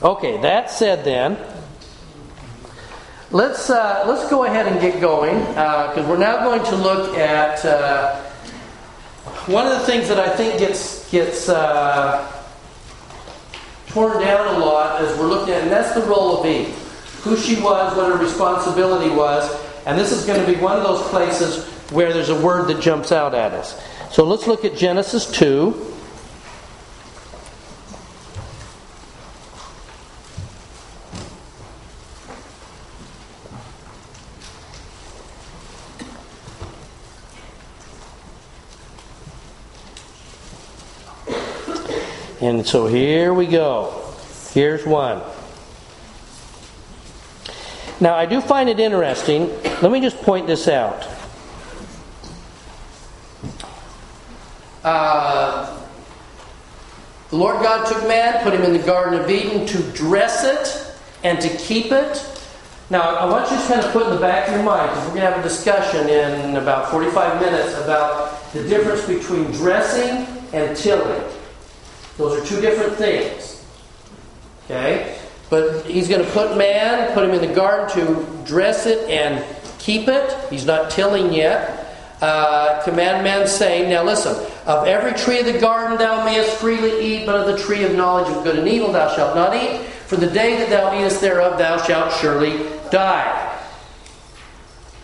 Okay, 0.02 0.40
that 0.42 0.70
said 0.70 1.04
then, 1.04 1.38
let's, 3.32 3.70
uh, 3.70 4.06
let's 4.08 4.30
go 4.30 4.44
ahead 4.44 4.68
and 4.68 4.80
get 4.80 5.02
going 5.02 5.40
because 5.40 6.06
uh, 6.06 6.08
we're 6.08 6.18
now 6.18 6.44
going 6.44 6.64
to 6.64 6.76
look 6.76 7.18
at 7.18 7.64
uh, 7.66 8.16
one 9.48 9.66
of 9.66 9.74
the 9.80 9.86
things 9.86 10.08
that 10.08 10.20
I 10.20 10.30
think 10.36 10.60
gets, 10.60 11.10
gets 11.10 11.50
uh, 11.50 12.39
torn 13.90 14.22
down 14.22 14.56
a 14.56 14.60
lot 14.60 15.02
as 15.02 15.18
we're 15.18 15.28
looking 15.28 15.54
at, 15.54 15.64
and 15.64 15.72
that's 15.72 15.94
the 15.94 16.02
role 16.02 16.40
of 16.40 16.46
Eve. 16.46 16.68
Who 17.24 17.36
she 17.36 17.56
was, 17.62 17.96
what 17.98 18.12
her 18.12 18.18
responsibility 18.18 19.14
was, 19.14 19.52
and 19.86 19.98
this 19.98 20.12
is 20.12 20.26
going 20.26 20.40
to 20.40 20.52
be 20.52 20.60
one 20.60 20.78
of 20.78 20.84
those 20.84 21.02
places 21.10 21.66
where 21.92 22.14
there's 22.14 22.30
a 22.30 22.40
word 22.40 22.68
that 22.68 22.82
jumps 22.82 23.12
out 23.12 23.34
at 23.34 23.54
us. 23.54 23.82
So 24.12 24.24
let's 24.24 24.48
look 24.48 24.64
at 24.64 24.76
Genesis 24.76 25.30
2. 25.32 25.89
And 42.42 42.66
so 42.66 42.88
here 42.88 43.34
we 43.34 43.48
go. 43.48 44.14
Here's 44.54 44.86
one. 44.86 45.22
Now, 48.00 48.16
I 48.16 48.26
do 48.26 48.40
find 48.40 48.70
it 48.70 48.80
interesting. 48.80 49.50
Let 49.82 49.92
me 49.92 50.00
just 50.00 50.22
point 50.22 50.48
this 50.48 50.70
out. 50.70 51.06
Uh, 54.86 55.86
the 57.30 57.36
Lord 57.36 57.62
God 57.62 57.86
took 57.88 58.08
man, 58.08 58.42
put 58.42 58.54
him 58.54 58.62
in 58.62 58.72
the 58.72 58.86
Garden 58.86 59.20
of 59.20 59.30
Eden 59.30 59.68
to 59.68 59.84
dress 59.92 60.46
it 60.46 60.96
and 61.26 61.42
to 61.42 61.50
keep 61.58 61.92
it. 61.92 62.26
Now, 62.90 63.02
I 63.02 63.26
want 63.26 63.52
you 63.52 63.58
to 63.58 63.64
kind 63.68 63.82
of 63.82 63.92
put 63.92 64.08
in 64.08 64.14
the 64.14 64.22
back 64.22 64.48
of 64.48 64.56
your 64.56 64.64
mind, 64.64 64.90
because 64.92 65.04
we're 65.10 65.16
going 65.16 65.28
to 65.28 65.32
have 65.32 65.46
a 65.46 65.48
discussion 65.48 66.08
in 66.08 66.56
about 66.56 66.90
45 66.90 67.42
minutes 67.42 67.78
about 67.84 68.52
the 68.54 68.64
difference 68.64 69.06
between 69.06 69.52
dressing 69.52 70.26
and 70.54 70.76
tilling. 70.78 71.22
Those 72.20 72.38
are 72.38 72.46
two 72.46 72.60
different 72.60 72.96
things. 72.96 73.66
Okay? 74.66 75.18
But 75.50 75.86
he's 75.86 76.10
going 76.10 76.24
to 76.24 76.30
put 76.32 76.58
man, 76.58 77.14
put 77.14 77.24
him 77.24 77.32
in 77.32 77.40
the 77.40 77.56
garden 77.56 77.90
to 77.96 78.46
dress 78.46 78.86
it 78.86 79.10
and 79.10 79.44
keep 79.80 80.10
it. 80.10 80.38
He's 80.50 80.66
not 80.66 80.92
tilling 80.92 81.32
yet. 81.32 81.96
Uh, 82.22 82.84
command 82.84 83.24
man 83.24 83.48
saying, 83.48 83.90
Now 83.90 84.04
listen, 84.04 84.36
of 84.66 84.86
every 84.86 85.14
tree 85.14 85.40
of 85.40 85.46
the 85.46 85.58
garden 85.60 85.98
thou 85.98 86.26
mayest 86.26 86.58
freely 86.58 87.02
eat, 87.02 87.26
but 87.26 87.36
of 87.38 87.48
the 87.48 87.58
tree 87.64 87.86
of 87.86 87.96
knowledge 87.96 88.28
of 88.36 88.44
good 88.44 88.60
and 88.60 88.68
evil 88.68 88.92
thou 88.92 89.16
shalt 89.16 89.34
not 89.34 89.56
eat. 89.56 89.80
For 90.08 90.18
the 90.18 90.28
day 90.28 90.58
that 90.58 90.70
thou 90.70 91.00
eatest 91.00 91.22
thereof 91.22 91.58
thou 91.58 91.82
shalt 91.84 92.12
surely 92.20 92.70
die. 92.92 93.46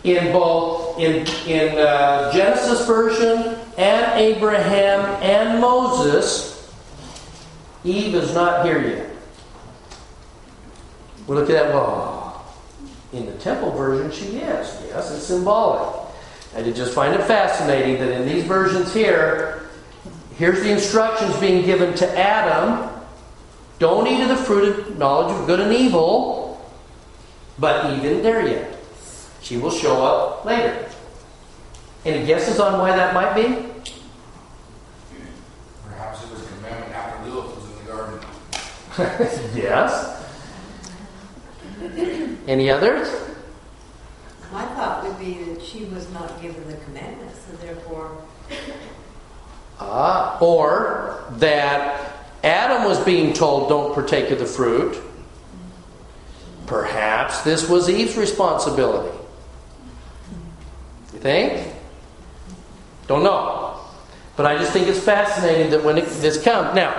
In 0.04 0.34
both 0.34 1.00
in, 1.00 1.26
in 1.48 1.78
uh, 1.78 2.34
Genesis 2.34 2.86
version 2.86 3.58
and 3.78 4.20
Abraham 4.20 5.00
and 5.24 5.62
Moses, 5.62 6.55
Eve 7.86 8.16
is 8.16 8.34
not 8.34 8.66
here 8.66 8.82
yet. 8.82 9.10
We 11.28 11.36
look 11.36 11.50
at 11.50 11.54
that, 11.54 11.74
well, 11.74 12.54
in 13.14 13.26
the 13.26 13.34
temple 13.34 13.72
version, 13.72 14.12
she 14.12 14.38
is. 14.38 14.82
Yes, 14.88 15.12
it's 15.12 15.24
symbolic. 15.24 16.04
I 16.56 16.62
did 16.62 16.76
just 16.76 16.94
find 16.94 17.14
it 17.14 17.24
fascinating 17.24 18.00
that 18.00 18.12
in 18.12 18.28
these 18.28 18.44
versions 18.44 18.94
here, 18.94 19.70
here's 20.38 20.62
the 20.62 20.72
instructions 20.72 21.36
being 21.38 21.66
given 21.66 21.94
to 21.96 22.20
Adam 22.20 22.90
don't 23.78 24.08
eat 24.08 24.22
of 24.22 24.30
the 24.30 24.38
fruit 24.38 24.80
of 24.80 24.98
knowledge 24.98 25.36
of 25.38 25.48
good 25.48 25.60
and 25.60 25.74
evil, 25.74 26.66
but 27.60 27.94
Eve 27.94 28.06
isn't 28.06 28.24
there 28.24 28.48
yet. 28.48 28.78
She 29.42 29.58
will 29.58 29.72
show 29.72 30.04
up 30.04 30.46
later. 30.46 30.90
Any 32.06 32.26
guesses 32.26 32.60
on 32.60 32.80
why 32.80 32.96
that 32.96 33.14
might 33.14 33.36
be? 33.36 33.75
yes. 39.56 40.24
Any 42.48 42.70
others? 42.70 43.10
My 44.54 44.64
thought 44.68 45.04
would 45.04 45.20
be 45.20 45.44
that 45.44 45.62
she 45.62 45.84
was 45.86 46.10
not 46.14 46.42
given 46.42 46.66
the 46.70 46.78
commandments, 46.78 47.46
and 47.50 47.60
therefore. 47.60 48.18
Ah, 49.82 50.38
or 50.40 51.26
that 51.32 52.30
Adam 52.42 52.86
was 52.86 52.98
being 53.04 53.34
told, 53.34 53.68
don't 53.68 53.94
partake 53.94 54.32
of 54.32 54.40
the 54.40 54.46
fruit. 54.46 55.02
Perhaps 56.66 57.42
this 57.42 57.68
was 57.68 57.90
Eve's 57.90 58.16
responsibility. 58.16 59.18
You 61.14 61.20
think? 61.20 61.74
Don't 63.08 63.24
know. 63.24 63.82
But 64.38 64.46
I 64.46 64.58
just 64.58 64.72
think 64.72 64.88
it's 64.88 65.00
fascinating 65.00 65.72
that 65.72 65.84
when 65.84 65.98
it, 65.98 66.06
this 66.06 66.42
comes. 66.42 66.76
Now, 66.76 66.94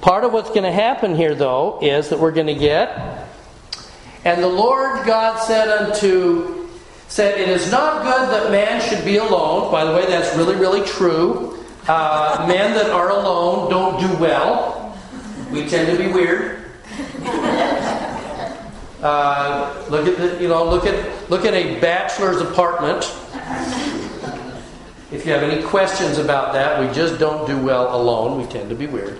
Part 0.00 0.22
of 0.22 0.32
what's 0.32 0.50
going 0.50 0.62
to 0.62 0.72
happen 0.72 1.16
here, 1.16 1.34
though, 1.34 1.78
is 1.82 2.10
that 2.10 2.20
we're 2.20 2.32
going 2.32 2.46
to 2.46 2.54
get, 2.54 3.26
and 4.24 4.42
the 4.42 4.48
Lord 4.48 5.04
God 5.04 5.38
said 5.38 5.68
unto, 5.68 6.68
said, 7.08 7.40
It 7.40 7.48
is 7.48 7.70
not 7.72 8.04
good 8.04 8.28
that 8.30 8.52
man 8.52 8.80
should 8.80 9.04
be 9.04 9.16
alone. 9.16 9.72
By 9.72 9.84
the 9.84 9.92
way, 9.92 10.06
that's 10.06 10.36
really, 10.36 10.54
really 10.54 10.86
true. 10.86 11.64
Uh, 11.88 12.44
men 12.46 12.74
that 12.74 12.90
are 12.90 13.10
alone 13.10 13.70
don't 13.70 14.00
do 14.00 14.22
well. 14.22 14.96
We 15.50 15.68
tend 15.68 15.96
to 15.96 16.04
be 16.04 16.12
weird. 16.12 16.70
Uh, 19.02 19.86
look 19.88 20.06
at 20.06 20.16
the, 20.16 20.42
you 20.42 20.48
know, 20.48 20.68
look 20.68 20.84
at 20.84 21.30
look 21.30 21.44
at 21.44 21.54
a 21.54 21.78
bachelor's 21.80 22.40
apartment. 22.40 23.04
If 25.10 25.24
you 25.24 25.32
have 25.32 25.42
any 25.42 25.62
questions 25.62 26.18
about 26.18 26.52
that, 26.52 26.80
we 26.80 26.92
just 26.94 27.18
don't 27.18 27.46
do 27.46 27.56
well 27.58 27.96
alone. 27.96 28.38
We 28.38 28.46
tend 28.46 28.68
to 28.70 28.74
be 28.74 28.86
weird. 28.86 29.18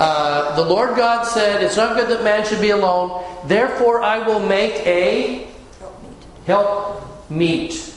Uh, 0.00 0.54
the 0.54 0.64
Lord 0.64 0.96
God 0.96 1.24
said, 1.24 1.62
It's 1.62 1.76
not 1.76 1.96
good 1.96 2.08
that 2.08 2.22
man 2.22 2.46
should 2.46 2.60
be 2.60 2.70
alone. 2.70 3.24
Therefore, 3.46 4.02
I 4.02 4.18
will 4.18 4.40
make 4.40 4.74
a 4.86 5.48
help 6.46 7.30
meet. 7.30 7.94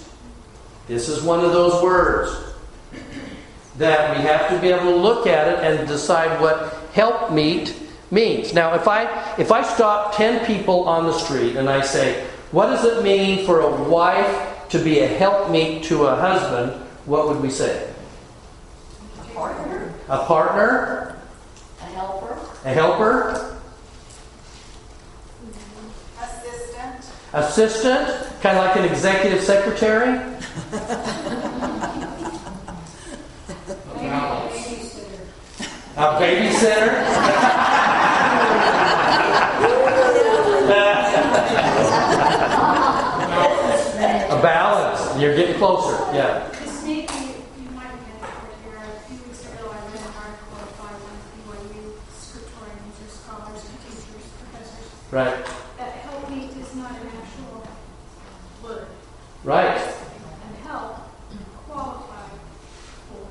This 0.88 1.08
is 1.08 1.22
one 1.22 1.46
of 1.46 1.54
those 1.54 1.82
words 1.84 2.36
that 3.78 4.18
we 4.18 4.24
have 4.24 4.50
to 4.50 4.60
be 4.60 4.70
able 4.70 4.92
to 4.92 4.96
look 4.96 5.28
at 5.28 5.48
it 5.48 5.60
and 5.64 5.88
decide 5.88 6.42
what 6.42 6.74
help 6.94 7.32
meet 7.32 7.76
means. 8.10 8.54
Now, 8.54 8.74
if 8.74 8.88
I 8.88 9.36
if 9.38 9.52
I 9.52 9.62
stop 9.64 10.16
ten 10.16 10.46
people 10.46 10.88
on 10.90 11.06
the 11.06 11.14
street 11.14 11.56
and 11.56 11.70
I 11.70 11.82
say, 11.82 12.26
"What 12.52 12.68
does 12.68 12.84
it 12.84 13.04
mean 13.04 13.46
for 13.46 13.62
a 13.62 13.84
wife 13.84 14.68
to 14.70 14.80
be 14.80 15.00
a 15.00 15.08
helpmeet 15.08 15.84
to 15.86 16.08
a 16.08 16.16
husband?" 16.16 16.74
What 17.06 17.28
would 17.28 17.42
we 17.42 17.50
say? 17.50 17.90
A 19.20 19.34
partner. 19.34 19.94
A 20.10 20.26
partner. 20.26 21.11
A 22.64 22.70
helper? 22.70 23.58
Assistant. 26.22 27.06
Assistant? 27.34 28.42
Kind 28.42 28.58
of 28.60 28.66
like 28.66 28.76
an 28.76 28.86
executive 28.86 29.42
secretary? 29.42 30.20
A 35.98 35.98
babysitter? 35.98 35.98
a 35.98 36.20
babysitter? 36.20 37.02
A 44.30 44.42
balance. 44.44 45.20
You're 45.20 45.36
getting 45.36 45.56
closer. 45.56 45.98
Yeah. 46.14 46.48
Right. 55.12 55.46
That 55.78 55.92
helpmeet 55.92 56.56
is 56.56 56.74
not 56.74 56.92
an 56.92 57.08
actual 57.08 57.68
word. 58.64 58.88
Right. 59.44 59.78
And 59.78 60.56
help 60.64 61.00
qualify 61.68 62.30
for. 63.10 63.28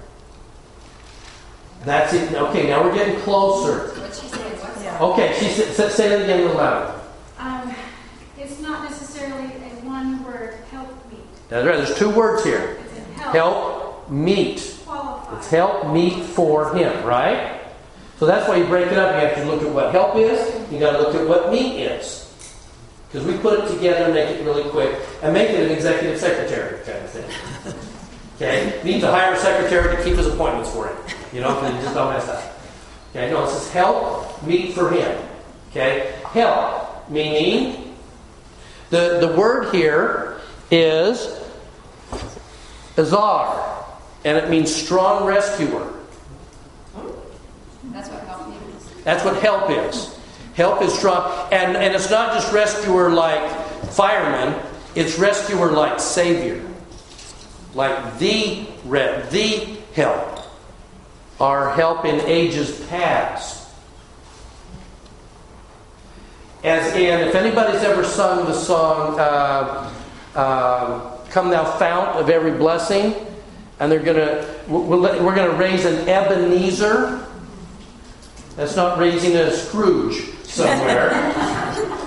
That's 1.87 2.13
it. 2.13 2.35
Okay, 2.35 2.69
now 2.69 2.85
we're 2.85 2.95
getting 2.95 3.19
closer. 3.21 3.97
Okay, 5.01 5.35
she 5.39 5.49
said, 5.49 5.91
say 5.93 6.11
that 6.11 6.21
again 6.21 6.41
a 6.41 6.43
little 6.43 6.59
louder. 6.59 7.01
Um, 7.39 7.75
it's 8.37 8.61
not 8.61 8.83
necessarily 8.83 9.47
a 9.47 9.71
one 9.87 10.23
word 10.23 10.57
help 10.71 10.91
meet. 11.11 11.21
That's 11.49 11.67
right. 11.67 11.79
There's 11.79 11.97
two 11.97 12.11
words 12.11 12.45
here. 12.45 12.77
Help. 13.17 13.35
help 13.35 14.11
meet. 14.11 14.79
Qualified. 14.85 15.39
It's 15.39 15.49
help 15.49 15.95
meet 15.95 16.23
for 16.25 16.75
him, 16.75 17.07
right? 17.07 17.60
So 18.21 18.27
that's 18.27 18.47
why 18.47 18.57
you 18.57 18.67
break 18.67 18.89
it 18.89 18.99
up. 18.99 19.15
You 19.15 19.27
have 19.27 19.37
to 19.39 19.45
look 19.47 19.63
at 19.63 19.71
what 19.71 19.93
help 19.93 20.15
is. 20.17 20.71
You 20.71 20.79
got 20.79 20.93
to 20.93 20.99
look 20.99 21.15
at 21.15 21.27
what 21.27 21.51
meet 21.51 21.81
is. 21.81 22.31
Because 23.09 23.27
we 23.27 23.39
put 23.39 23.61
it 23.61 23.75
together 23.75 24.05
and 24.05 24.15
make 24.15 24.29
it 24.29 24.45
really 24.45 24.69
quick 24.69 24.95
and 25.23 25.33
make 25.33 25.49
it 25.49 25.59
an 25.59 25.71
executive 25.71 26.21
secretary 26.21 26.85
kind 26.85 26.99
of 26.99 27.11
thing. 27.11 27.75
Okay? 28.37 28.79
Needs 28.85 29.01
to 29.01 29.11
hire 29.11 29.33
a 29.33 29.39
secretary 29.39 29.97
to 29.97 30.05
keep 30.05 30.17
his 30.17 30.27
appointments 30.27 30.71
for 30.71 30.89
him. 30.89 30.97
You 31.33 31.41
know, 31.41 31.55
because 31.55 31.83
just 31.83 31.95
don't 31.95 32.13
mess 32.13 32.29
up. 32.29 32.59
Okay? 33.11 33.31
No, 33.31 33.45
it 33.45 33.49
says 33.49 33.71
help 33.71 34.43
meet 34.47 34.75
for 34.75 34.91
him. 34.91 35.19
Okay? 35.71 36.15
Help, 36.27 37.09
meaning 37.09 37.97
the, 38.91 39.17
the 39.21 39.35
word 39.35 39.75
here 39.75 40.43
is 40.71 41.41
ezer, 42.99 43.63
and 44.27 44.37
it 44.37 44.51
means 44.51 44.75
strong 44.75 45.25
rescuer. 45.25 46.00
That's 47.93 48.09
what 48.09 48.23
helped 48.25 48.49
me 48.49 48.57
is. 48.77 49.05
That's 49.05 49.25
what 49.25 49.37
help 49.43 49.71
is. 49.71 50.19
Help 50.55 50.83
is 50.83 50.93
strong. 50.93 51.53
And, 51.53 51.77
and 51.77 51.95
it's 51.95 52.11
not 52.11 52.33
just 52.35 52.53
rescuer 52.53 53.11
like 53.11 53.51
fireman, 53.91 54.61
it's 54.95 55.19
rescuer 55.19 55.73
like 55.73 56.01
savior. 56.01 56.65
Like 57.75 58.19
the 58.19 58.67
re- 58.85 59.23
the 59.31 59.79
help. 59.95 60.41
Our 61.41 61.73
help 61.75 62.05
in 62.05 62.21
ages 62.21 62.85
past. 62.87 63.69
As 66.63 66.95
in, 66.95 67.21
if 67.27 67.35
anybody's 67.35 67.83
ever 67.83 68.05
sung 68.05 68.45
the 68.45 68.53
song 68.53 69.19
uh, 69.19 69.91
uh, 70.35 71.17
"Come 71.31 71.49
Thou 71.49 71.65
Fount 71.79 72.19
of 72.19 72.29
Every 72.29 72.51
Blessing," 72.51 73.15
and 73.79 73.91
they're 73.91 74.03
gonna 74.03 74.47
we're, 74.69 75.23
we're 75.25 75.35
gonna 75.35 75.57
raise 75.57 75.87
an 75.87 76.07
Ebenezer. 76.07 77.27
That's 78.57 78.77
not 78.77 78.99
raising 78.99 79.37
a 79.37 79.51
Scrooge 79.51 80.23
somewhere. 80.45 81.11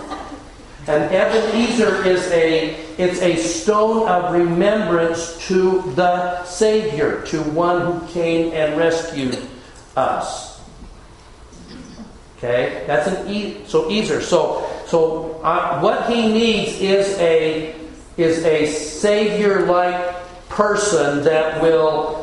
An 0.86 1.04
Ebenezer 1.14 2.06
is 2.06 2.30
a 2.32 2.76
it's 2.98 3.22
a 3.22 3.38
stone 3.38 4.06
of 4.10 4.34
remembrance 4.34 5.38
to 5.48 5.82
the 5.96 6.44
Savior, 6.44 7.22
to 7.28 7.42
one 7.42 7.86
who 7.86 8.06
came 8.08 8.52
and 8.52 8.78
rescued 8.78 9.40
us. 9.96 10.60
Okay, 12.38 12.84
that's 12.86 13.08
an 13.08 13.34
e, 13.34 13.64
so 13.66 13.90
Ezer. 13.90 14.20
So 14.20 14.70
so 14.86 15.40
uh, 15.42 15.80
what 15.80 16.12
he 16.12 16.28
needs 16.28 16.78
is 16.82 17.18
a 17.18 17.74
is 18.18 18.44
a 18.44 18.68
Savior-like 18.68 20.50
person 20.50 21.24
that 21.24 21.62
will 21.62 22.23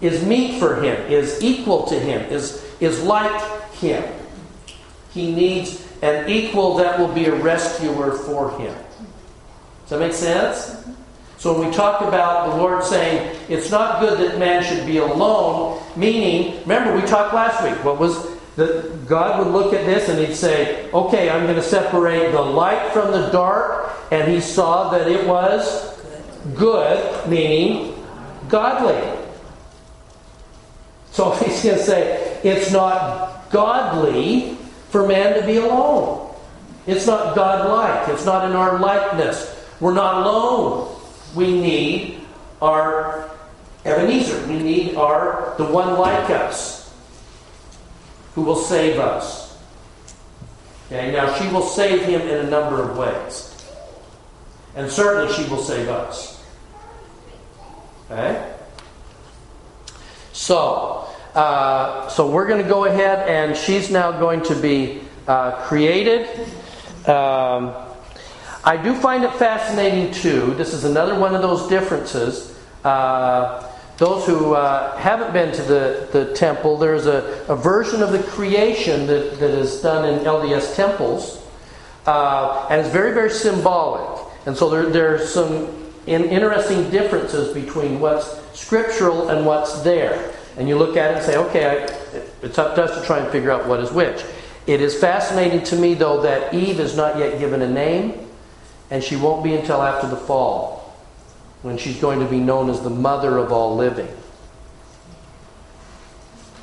is 0.00 0.24
meet 0.24 0.58
for 0.58 0.80
him, 0.82 0.96
is 1.10 1.42
equal 1.42 1.84
to 1.86 1.98
him, 1.98 2.22
is 2.30 2.64
is 2.80 3.02
like 3.02 3.72
him. 3.72 4.02
He 5.12 5.32
needs 5.32 5.86
an 6.02 6.28
equal 6.28 6.76
that 6.76 6.98
will 6.98 7.12
be 7.12 7.26
a 7.26 7.34
rescuer 7.34 8.12
for 8.12 8.58
him. 8.58 8.74
Does 9.82 9.90
that 9.90 9.98
make 9.98 10.12
sense? 10.12 10.84
So 11.36 11.58
when 11.58 11.68
we 11.68 11.74
talk 11.74 12.02
about 12.02 12.50
the 12.50 12.56
Lord 12.56 12.84
saying 12.84 13.34
it's 13.48 13.70
not 13.70 14.00
good 14.00 14.18
that 14.18 14.38
man 14.38 14.62
should 14.62 14.86
be 14.86 14.98
alone, 14.98 15.82
meaning, 15.96 16.60
remember 16.62 16.94
we 16.94 17.02
talked 17.02 17.34
last 17.34 17.62
week. 17.64 17.82
What 17.84 17.98
was 17.98 18.38
that 18.56 19.06
God 19.06 19.38
would 19.38 19.52
look 19.52 19.72
at 19.72 19.86
this 19.86 20.08
and 20.08 20.18
he'd 20.18 20.34
say, 20.34 20.90
"Okay, 20.92 21.30
I'm 21.30 21.44
going 21.44 21.56
to 21.56 21.62
separate 21.62 22.32
the 22.32 22.42
light 22.42 22.92
from 22.92 23.10
the 23.10 23.28
dark," 23.28 23.90
and 24.10 24.30
he 24.30 24.40
saw 24.40 24.90
that 24.90 25.08
it 25.08 25.26
was 25.26 25.98
good, 26.54 27.28
meaning 27.28 27.94
godly. 28.48 29.19
So 31.20 31.32
he's 31.44 31.62
going 31.62 31.76
to 31.76 31.84
say 31.84 32.40
it's 32.42 32.72
not 32.72 33.50
godly 33.50 34.56
for 34.88 35.06
man 35.06 35.38
to 35.38 35.46
be 35.46 35.58
alone. 35.58 36.34
It's 36.86 37.06
not 37.06 37.34
godlike. 37.34 38.08
It's 38.08 38.24
not 38.24 38.48
in 38.48 38.56
our 38.56 38.78
likeness. 38.78 39.54
We're 39.80 39.92
not 39.92 40.26
alone. 40.26 40.98
We 41.34 41.60
need 41.60 42.22
our 42.62 43.30
Ebenezer. 43.84 44.46
We 44.46 44.60
need 44.60 44.94
our 44.94 45.54
the 45.58 45.66
one 45.66 45.98
like 45.98 46.30
us 46.30 46.90
who 48.34 48.40
will 48.40 48.56
save 48.56 48.98
us. 48.98 49.58
Okay, 50.86 51.12
now 51.12 51.34
she 51.34 51.46
will 51.48 51.66
save 51.66 52.00
him 52.00 52.22
in 52.22 52.46
a 52.46 52.48
number 52.48 52.82
of 52.82 52.96
ways. 52.96 53.70
And 54.74 54.90
certainly 54.90 55.34
she 55.34 55.46
will 55.50 55.62
save 55.62 55.88
us. 55.90 56.42
Okay? 58.10 58.54
So, 60.32 61.09
uh, 61.34 62.08
so 62.08 62.28
we're 62.28 62.46
going 62.46 62.62
to 62.62 62.68
go 62.68 62.86
ahead 62.86 63.28
and 63.28 63.56
she's 63.56 63.90
now 63.90 64.12
going 64.12 64.42
to 64.42 64.54
be 64.54 65.00
uh, 65.28 65.52
created. 65.66 66.28
Um, 67.08 67.74
I 68.62 68.76
do 68.82 68.94
find 68.94 69.24
it 69.24 69.32
fascinating 69.34 70.12
too. 70.12 70.54
This 70.54 70.74
is 70.74 70.84
another 70.84 71.18
one 71.18 71.34
of 71.34 71.42
those 71.42 71.68
differences. 71.68 72.58
Uh, 72.84 73.66
those 73.96 74.26
who 74.26 74.54
uh, 74.54 74.96
haven't 74.96 75.32
been 75.32 75.52
to 75.52 75.62
the, 75.62 76.08
the 76.12 76.34
temple, 76.34 76.78
there's 76.78 77.06
a, 77.06 77.44
a 77.48 77.56
version 77.56 78.02
of 78.02 78.12
the 78.12 78.22
creation 78.22 79.06
that, 79.06 79.38
that 79.38 79.50
is 79.50 79.80
done 79.82 80.08
in 80.08 80.24
LDS 80.24 80.74
temples, 80.74 81.46
uh, 82.06 82.66
and 82.70 82.80
it's 82.80 82.90
very, 82.90 83.12
very 83.12 83.30
symbolic. 83.30 84.26
And 84.46 84.56
so 84.56 84.70
there, 84.70 84.86
there's 84.86 85.32
some 85.32 85.92
in, 86.06 86.24
interesting 86.24 86.90
differences 86.90 87.52
between 87.52 88.00
what's 88.00 88.40
scriptural 88.58 89.28
and 89.28 89.44
what's 89.44 89.82
there. 89.82 90.34
And 90.56 90.68
you 90.68 90.76
look 90.76 90.96
at 90.96 91.12
it 91.12 91.16
and 91.18 91.24
say, 91.24 91.36
okay, 91.36 91.66
I, 91.66 91.72
it's 92.42 92.58
up 92.58 92.74
to 92.74 92.84
us 92.84 93.00
to 93.00 93.06
try 93.06 93.18
and 93.18 93.30
figure 93.30 93.50
out 93.50 93.66
what 93.66 93.80
is 93.80 93.90
which. 93.92 94.22
It 94.66 94.80
is 94.80 94.98
fascinating 94.98 95.62
to 95.64 95.76
me, 95.76 95.94
though, 95.94 96.22
that 96.22 96.52
Eve 96.52 96.80
is 96.80 96.96
not 96.96 97.18
yet 97.18 97.38
given 97.38 97.62
a 97.62 97.68
name, 97.68 98.28
and 98.90 99.02
she 99.02 99.16
won't 99.16 99.42
be 99.42 99.54
until 99.54 99.82
after 99.82 100.08
the 100.08 100.16
fall, 100.16 100.94
when 101.62 101.78
she's 101.78 101.98
going 102.00 102.20
to 102.20 102.26
be 102.26 102.38
known 102.38 102.68
as 102.70 102.80
the 102.80 102.90
mother 102.90 103.38
of 103.38 103.52
all 103.52 103.76
living. 103.76 104.08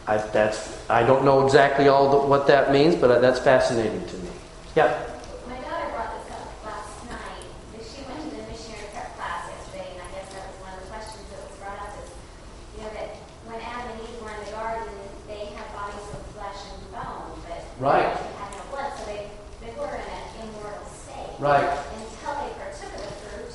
I, 0.08 0.17
that's, 0.17 0.89
I 0.89 1.04
don't 1.04 1.26
know 1.26 1.45
exactly 1.45 1.89
all 1.89 2.10
the, 2.12 2.28
what 2.28 2.47
that 2.47 2.71
means, 2.71 2.95
but 2.95 3.19
that's 3.19 3.39
fascinating 3.39 4.06
to 4.08 4.15
me. 4.15 4.30
Yeah. 4.73 5.04
My 5.50 5.60
daughter 5.60 5.89
brought 5.91 6.15
this 6.15 6.32
up 6.32 6.47
last 6.63 7.04
night. 7.12 7.43
She 7.84 8.08
went 8.08 8.23
to 8.23 8.32
the 8.32 8.47
missionary 8.47 8.88
prep 8.95 9.12
class 9.19 9.52
yesterday, 9.52 9.91
and 9.91 10.00
I 10.00 10.08
guess 10.15 10.32
that 10.32 10.47
was 10.47 10.58
one 10.63 10.71
of 10.76 10.80
the 10.80 10.88
questions 10.95 11.28
that 11.28 11.43
was 11.43 11.60
brought 11.60 11.80
up 11.84 11.91
is, 12.00 12.08
you 12.80 12.88
know, 12.88 12.91
that 12.95 13.19
when 13.52 13.60
Adam 13.60 13.84
and 13.91 14.00
Eve 14.00 14.15
were 14.23 14.32
in 14.32 14.39
the 14.47 14.52
garden, 14.56 14.88
they 15.28 15.52
had 15.52 15.67
bodies 15.76 16.08
of 16.15 16.23
flesh 16.32 16.71
and 16.71 16.88
bone, 16.95 17.36
but 17.43 17.67
Right. 17.80 18.10
they 18.18 18.34
had 18.42 18.52
no 18.58 18.63
blood, 18.72 18.92
so 18.98 19.06
they, 19.06 19.30
they 19.62 19.72
were 19.78 19.86
in 19.94 20.02
an 20.02 20.50
immortal 20.50 20.82
state. 20.90 21.38
Right. 21.38 21.62
Until 21.62 22.34
they 22.42 22.50
partook 22.58 22.90
of 22.90 23.02
the 23.06 23.13
fruit, 23.22 23.54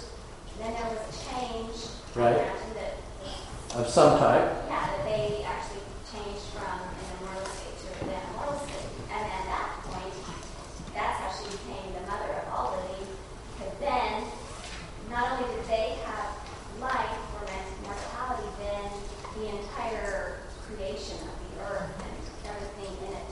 then 0.63 0.71
there 0.79 0.87
was 0.95 1.03
a 1.11 1.15
change. 1.27 1.75
Right. 2.15 2.39
I 2.39 2.47
imagine 2.47 2.75
that, 2.79 2.95
Of 3.83 3.89
some 3.91 4.19
type. 4.23 4.47
yeah, 4.71 4.95
that 4.95 5.03
they 5.11 5.43
actually 5.43 5.83
changed 6.07 6.55
from 6.55 6.87
an 6.87 7.03
immortal 7.19 7.51
state 7.51 7.75
to 7.83 7.87
an 8.07 8.15
immortal 8.31 8.63
state. 8.63 8.95
And 9.11 9.27
at 9.27 9.45
that 9.51 9.69
point, 9.91 10.15
that's 10.95 11.19
how 11.19 11.31
she 11.35 11.51
became 11.59 11.91
the 11.99 12.07
mother 12.07 12.31
of 12.31 12.47
all 12.55 12.79
living. 12.79 13.11
Because 13.59 13.75
then, 13.83 14.23
not 15.11 15.35
only 15.35 15.51
did 15.51 15.67
they 15.67 15.99
have 16.07 16.31
life 16.79 17.19
or 17.43 17.51
mortality, 17.91 18.47
then 18.63 18.87
the 19.35 19.51
entire 19.59 20.47
creation 20.63 21.19
of 21.27 21.35
the 21.43 21.51
earth 21.67 21.91
and 22.07 22.15
everything 22.55 22.95
in 23.09 23.13
it. 23.19 23.27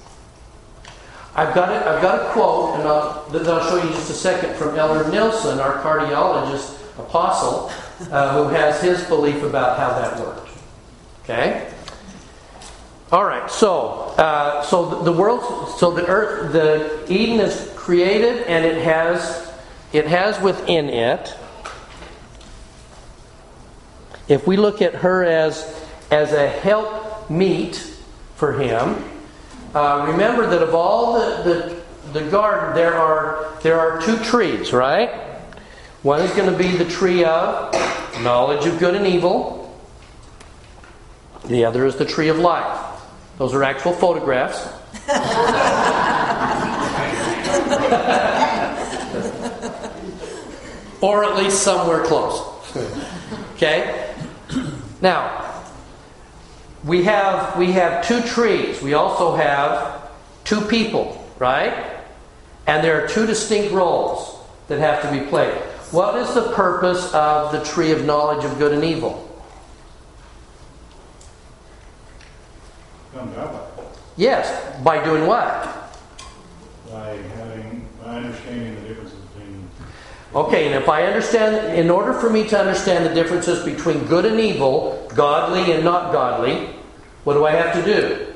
I've 1.40 1.55
got 1.55 1.70
it. 1.70 1.87
I've 1.87 2.03
got 2.03 2.20
a 2.20 2.33
quote, 2.33 2.79
and 2.79 2.87
I'll, 2.87 3.26
that 3.31 3.48
I'll 3.48 3.66
show 3.66 3.83
you 3.83 3.88
just 3.94 4.11
a 4.11 4.14
second 4.14 4.57
from 4.57 4.76
Elder 4.76 5.11
Nelson, 5.11 5.59
our 5.59 5.83
cardiologist 5.83 6.79
apostle, 6.98 7.72
uh, 8.12 8.35
who 8.35 8.50
has 8.55 8.83
his 8.83 9.03
belief 9.05 9.42
about 9.42 9.79
how 9.79 9.88
that 9.98 10.20
worked. 10.20 10.50
Okay. 11.22 11.72
All 13.11 13.24
right. 13.24 13.50
So, 13.50 14.12
uh, 14.18 14.62
so 14.64 14.85
the, 14.85 15.11
the 15.11 15.12
world, 15.12 15.70
so 15.79 15.90
the 15.92 16.07
earth, 16.07 16.53
the 16.53 17.11
Eden 17.11 17.40
is 17.40 17.72
created, 17.74 18.42
and 18.42 18.66
it 18.66 18.85
has, 18.85 19.50
it 19.94 20.07
has 20.07 20.38
within 20.42 20.90
it. 20.90 21.35
If 24.29 24.46
we 24.46 24.59
look 24.59 24.83
at 24.83 24.96
her 24.96 25.24
as 25.24 25.74
as 26.11 26.35
a 26.35 26.46
help 26.48 27.31
meet 27.31 27.76
for 28.35 28.53
him, 28.53 29.03
uh, 29.74 30.06
remember 30.09 30.46
that 30.46 30.62
of 30.62 30.74
all 30.74 31.14
the, 31.14 31.83
the, 32.12 32.20
the 32.20 32.30
garden, 32.30 32.74
there 32.74 32.94
are, 32.94 33.56
there 33.62 33.78
are 33.78 34.00
two 34.00 34.18
trees, 34.24 34.72
right? 34.72 35.11
One 36.02 36.22
is 36.22 36.30
going 36.33 36.50
to 36.50 36.56
be 36.56 36.76
the 36.76 36.90
tree 36.90 37.24
of 37.24 37.72
knowledge 38.22 38.66
of 38.66 38.78
good 38.78 38.94
and 38.94 39.06
evil, 39.06 39.59
the 41.46 41.64
other 41.64 41.87
is 41.87 41.96
the 41.96 42.04
tree 42.04 42.28
of 42.28 42.38
life. 42.38 43.00
Those 43.38 43.54
are 43.54 43.62
actual 43.62 43.92
photographs. 43.92 44.68
or 51.00 51.24
at 51.24 51.37
least 51.37 51.62
somewhere 51.62 52.04
close. 52.04 52.42
Okay? 53.54 54.14
Now, 55.00 55.49
we 56.84 57.04
have 57.04 57.56
we 57.58 57.72
have 57.72 58.06
two 58.06 58.20
trees. 58.22 58.80
We 58.82 58.94
also 58.94 59.36
have 59.36 60.10
two 60.44 60.60
people, 60.62 61.26
right? 61.38 62.02
And 62.66 62.84
there 62.84 63.04
are 63.04 63.08
two 63.08 63.26
distinct 63.26 63.72
roles 63.72 64.38
that 64.68 64.78
have 64.78 65.02
to 65.02 65.10
be 65.10 65.26
played. 65.26 65.54
What 65.90 66.16
is 66.16 66.32
the 66.34 66.52
purpose 66.52 67.12
of 67.12 67.52
the 67.52 67.64
tree 67.64 67.90
of 67.90 68.04
knowledge 68.04 68.44
of 68.44 68.58
good 68.58 68.72
and 68.72 68.84
evil? 68.84 69.26
Yes, 74.16 74.82
by 74.84 75.02
doing 75.02 75.26
what? 75.26 75.80
by 76.90 77.16
having, 77.36 77.88
by 78.02 78.16
understanding 78.16 78.74
the 78.74 78.79
differences 78.79 78.79
between. 78.79 78.79
Okay, 80.34 80.66
and 80.66 80.76
if 80.80 80.88
I 80.88 81.02
understand, 81.04 81.76
in 81.76 81.90
order 81.90 82.12
for 82.12 82.30
me 82.30 82.46
to 82.48 82.58
understand 82.58 83.04
the 83.04 83.12
differences 83.14 83.64
between 83.64 84.04
good 84.06 84.24
and 84.24 84.38
evil, 84.38 85.10
godly 85.16 85.72
and 85.72 85.82
not 85.84 86.12
godly, 86.12 86.68
what 87.24 87.34
do 87.34 87.44
I 87.46 87.50
have 87.50 87.72
to 87.74 87.82
do? 87.84 88.26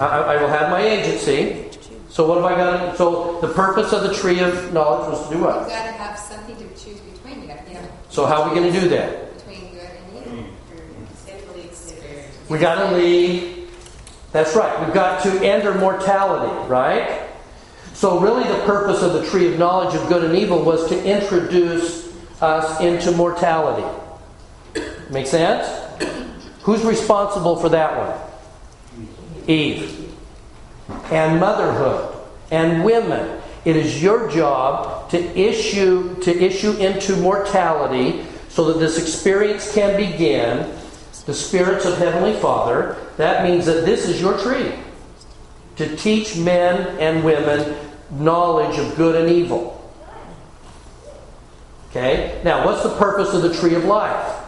I, 0.00 0.04
I 0.34 0.36
will 0.42 0.48
have 0.48 0.70
my 0.70 0.82
agency. 0.82 1.70
So 2.10 2.28
what 2.28 2.36
have 2.36 2.44
I 2.44 2.56
got? 2.56 2.90
to- 2.92 2.96
So 2.98 3.40
the 3.40 3.48
purpose 3.54 3.92
of 3.92 4.02
the 4.02 4.12
tree 4.14 4.40
of 4.40 4.72
knowledge 4.72 5.08
was 5.10 5.28
to 5.28 5.34
do 5.34 5.42
what? 5.42 5.60
You've 5.60 5.68
got 5.70 5.86
to 5.86 5.92
have 5.92 6.18
something 6.18 6.56
to 6.56 6.68
choose 6.74 7.00
between. 7.00 7.42
You 7.42 7.48
have 7.48 7.64
to 7.66 7.74
have 7.74 7.88
So 8.10 8.26
how 8.26 8.42
are 8.42 8.48
we 8.50 8.54
going 8.60 8.70
to 8.72 8.80
do 8.80 8.88
that? 8.90 9.34
between 9.36 9.72
good 9.72 9.88
and 9.88 10.26
evil. 10.26 10.44
We 12.50 12.58
got 12.58 12.90
to 12.90 12.96
lead. 12.96 13.66
That's 14.32 14.54
right. 14.54 14.84
We've 14.84 14.94
got 14.94 15.22
to 15.22 15.30
enter 15.44 15.74
mortality, 15.74 16.68
right? 16.68 17.22
So 18.04 18.20
really, 18.20 18.46
the 18.46 18.62
purpose 18.66 19.00
of 19.00 19.14
the 19.14 19.24
tree 19.30 19.50
of 19.50 19.58
knowledge 19.58 19.94
of 19.94 20.06
good 20.08 20.24
and 20.24 20.36
evil 20.36 20.62
was 20.62 20.86
to 20.90 21.04
introduce 21.06 22.14
us 22.42 22.78
into 22.82 23.12
mortality. 23.12 23.82
Make 25.08 25.26
sense? 25.26 25.66
Who's 26.64 26.84
responsible 26.84 27.56
for 27.56 27.70
that 27.70 27.96
one? 27.96 29.08
Eve. 29.48 30.14
And 31.10 31.40
motherhood 31.40 32.14
and 32.50 32.84
women. 32.84 33.40
It 33.64 33.74
is 33.74 34.02
your 34.02 34.30
job 34.30 35.08
to 35.08 35.18
issue 35.18 36.14
to 36.24 36.30
issue 36.30 36.72
into 36.72 37.16
mortality 37.16 38.26
so 38.50 38.70
that 38.70 38.80
this 38.80 38.98
experience 38.98 39.74
can 39.74 39.96
begin. 39.96 40.70
The 41.24 41.32
spirits 41.32 41.86
of 41.86 41.96
Heavenly 41.96 42.38
Father. 42.38 42.98
That 43.16 43.48
means 43.48 43.64
that 43.64 43.86
this 43.86 44.06
is 44.06 44.20
your 44.20 44.36
tree. 44.36 44.74
To 45.76 45.96
teach 45.96 46.36
men 46.36 46.98
and 47.00 47.24
women 47.24 47.83
knowledge 48.10 48.78
of 48.78 48.96
good 48.96 49.16
and 49.16 49.30
evil. 49.30 49.80
Okay? 51.90 52.40
Now, 52.44 52.66
what's 52.66 52.82
the 52.82 52.96
purpose 52.96 53.32
of 53.34 53.42
the 53.42 53.54
tree 53.54 53.74
of 53.74 53.84
life? 53.84 54.40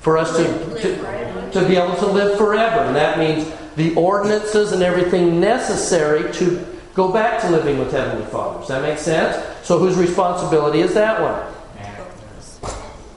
For 0.00 0.16
us 0.16 0.36
to, 0.36 0.44
to, 0.80 1.50
to 1.52 1.68
be 1.68 1.76
able 1.76 1.96
to 1.96 2.06
live 2.06 2.38
forever. 2.38 2.84
And 2.84 2.96
that 2.96 3.18
means 3.18 3.50
the 3.76 3.94
ordinances 3.96 4.72
and 4.72 4.82
everything 4.82 5.40
necessary 5.40 6.32
to 6.34 6.64
go 6.94 7.12
back 7.12 7.42
to 7.42 7.50
living 7.50 7.78
with 7.78 7.92
Heavenly 7.92 8.24
Father. 8.26 8.60
Does 8.60 8.68
that 8.68 8.82
make 8.82 8.98
sense? 8.98 9.36
So, 9.66 9.78
whose 9.78 9.96
responsibility 9.96 10.80
is 10.80 10.94
that 10.94 11.20
one? 11.20 11.52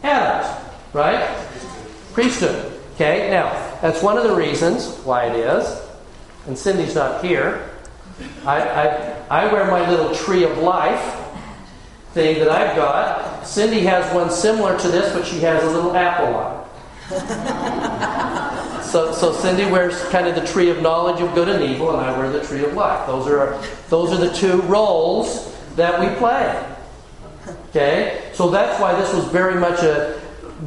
Adam's, 0.04 0.66
right? 0.94 1.38
Priesthood. 2.14 2.80
Okay, 2.96 3.30
now, 3.30 3.69
that's 3.82 4.02
one 4.02 4.18
of 4.18 4.24
the 4.24 4.36
reasons 4.36 4.88
why 5.06 5.26
it 5.26 5.36
is. 5.36 5.82
And 6.48 6.58
Cindy's 6.58 6.96
not 6.96 7.24
here. 7.24 7.70
I, 8.46 8.62
I, 8.62 9.16
I 9.30 9.54
wear 9.54 9.70
my 9.70 9.90
little 9.90 10.14
tree 10.14 10.44
of 10.44 10.58
life 10.58 11.26
thing 12.14 12.40
that 12.40 12.50
I've 12.50 12.76
got. 12.76 13.48
Cindy 13.48 13.82
has 13.82 14.14
one 14.14 14.30
similar 14.30 14.78
to 14.80 14.88
this, 14.90 15.14
but 15.14 15.26
she 15.26 15.40
has 15.40 15.64
a 15.64 15.70
little 15.70 15.96
apple 15.96 16.36
on 16.36 16.66
it. 17.12 18.50
So, 18.90 19.12
so 19.12 19.32
Cindy 19.34 19.66
wears 19.66 20.02
kind 20.06 20.26
of 20.26 20.34
the 20.34 20.44
tree 20.48 20.72
of 20.72 20.82
knowledge 20.82 21.22
of 21.22 21.36
good 21.36 21.48
and 21.48 21.64
evil, 21.64 21.92
and 21.92 22.00
I 22.00 22.18
wear 22.18 22.32
the 22.32 22.44
tree 22.44 22.64
of 22.64 22.74
life. 22.74 23.06
Those 23.06 23.28
are 23.28 23.62
those 23.88 24.12
are 24.12 24.18
the 24.18 24.34
two 24.34 24.64
roles 24.64 25.56
that 25.76 26.00
we 26.00 26.08
play. 26.18 26.76
Okay, 27.70 28.32
so 28.34 28.50
that's 28.50 28.82
why 28.82 29.00
this 29.00 29.14
was 29.14 29.26
very 29.26 29.60
much 29.60 29.84
a. 29.84 30.20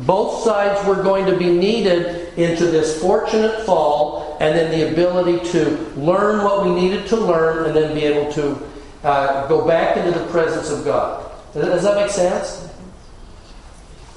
Both 0.07 0.45
sides 0.45 0.87
were 0.87 1.03
going 1.03 1.27
to 1.27 1.37
be 1.37 1.51
needed 1.51 2.22
into 2.37 2.67
this 2.67 3.01
fortunate 3.01 3.65
fall, 3.65 4.37
and 4.41 4.57
then 4.57 4.71
the 4.71 4.93
ability 4.93 5.39
to 5.51 5.71
learn 5.97 6.45
what 6.45 6.65
we 6.65 6.75
needed 6.75 7.07
to 7.09 7.17
learn, 7.17 7.67
and 7.67 7.77
then 7.77 7.95
be 7.95 8.05
able 8.05 8.33
to 8.33 8.59
uh, 9.05 9.47
go 9.49 9.67
back 9.67 9.97
into 9.97 10.19
the 10.19 10.27
presence 10.27 10.71
of 10.71 10.85
God. 10.85 11.31
Does 11.55 11.83
that 11.83 11.97
make 11.97 12.11
sense? 12.11 12.69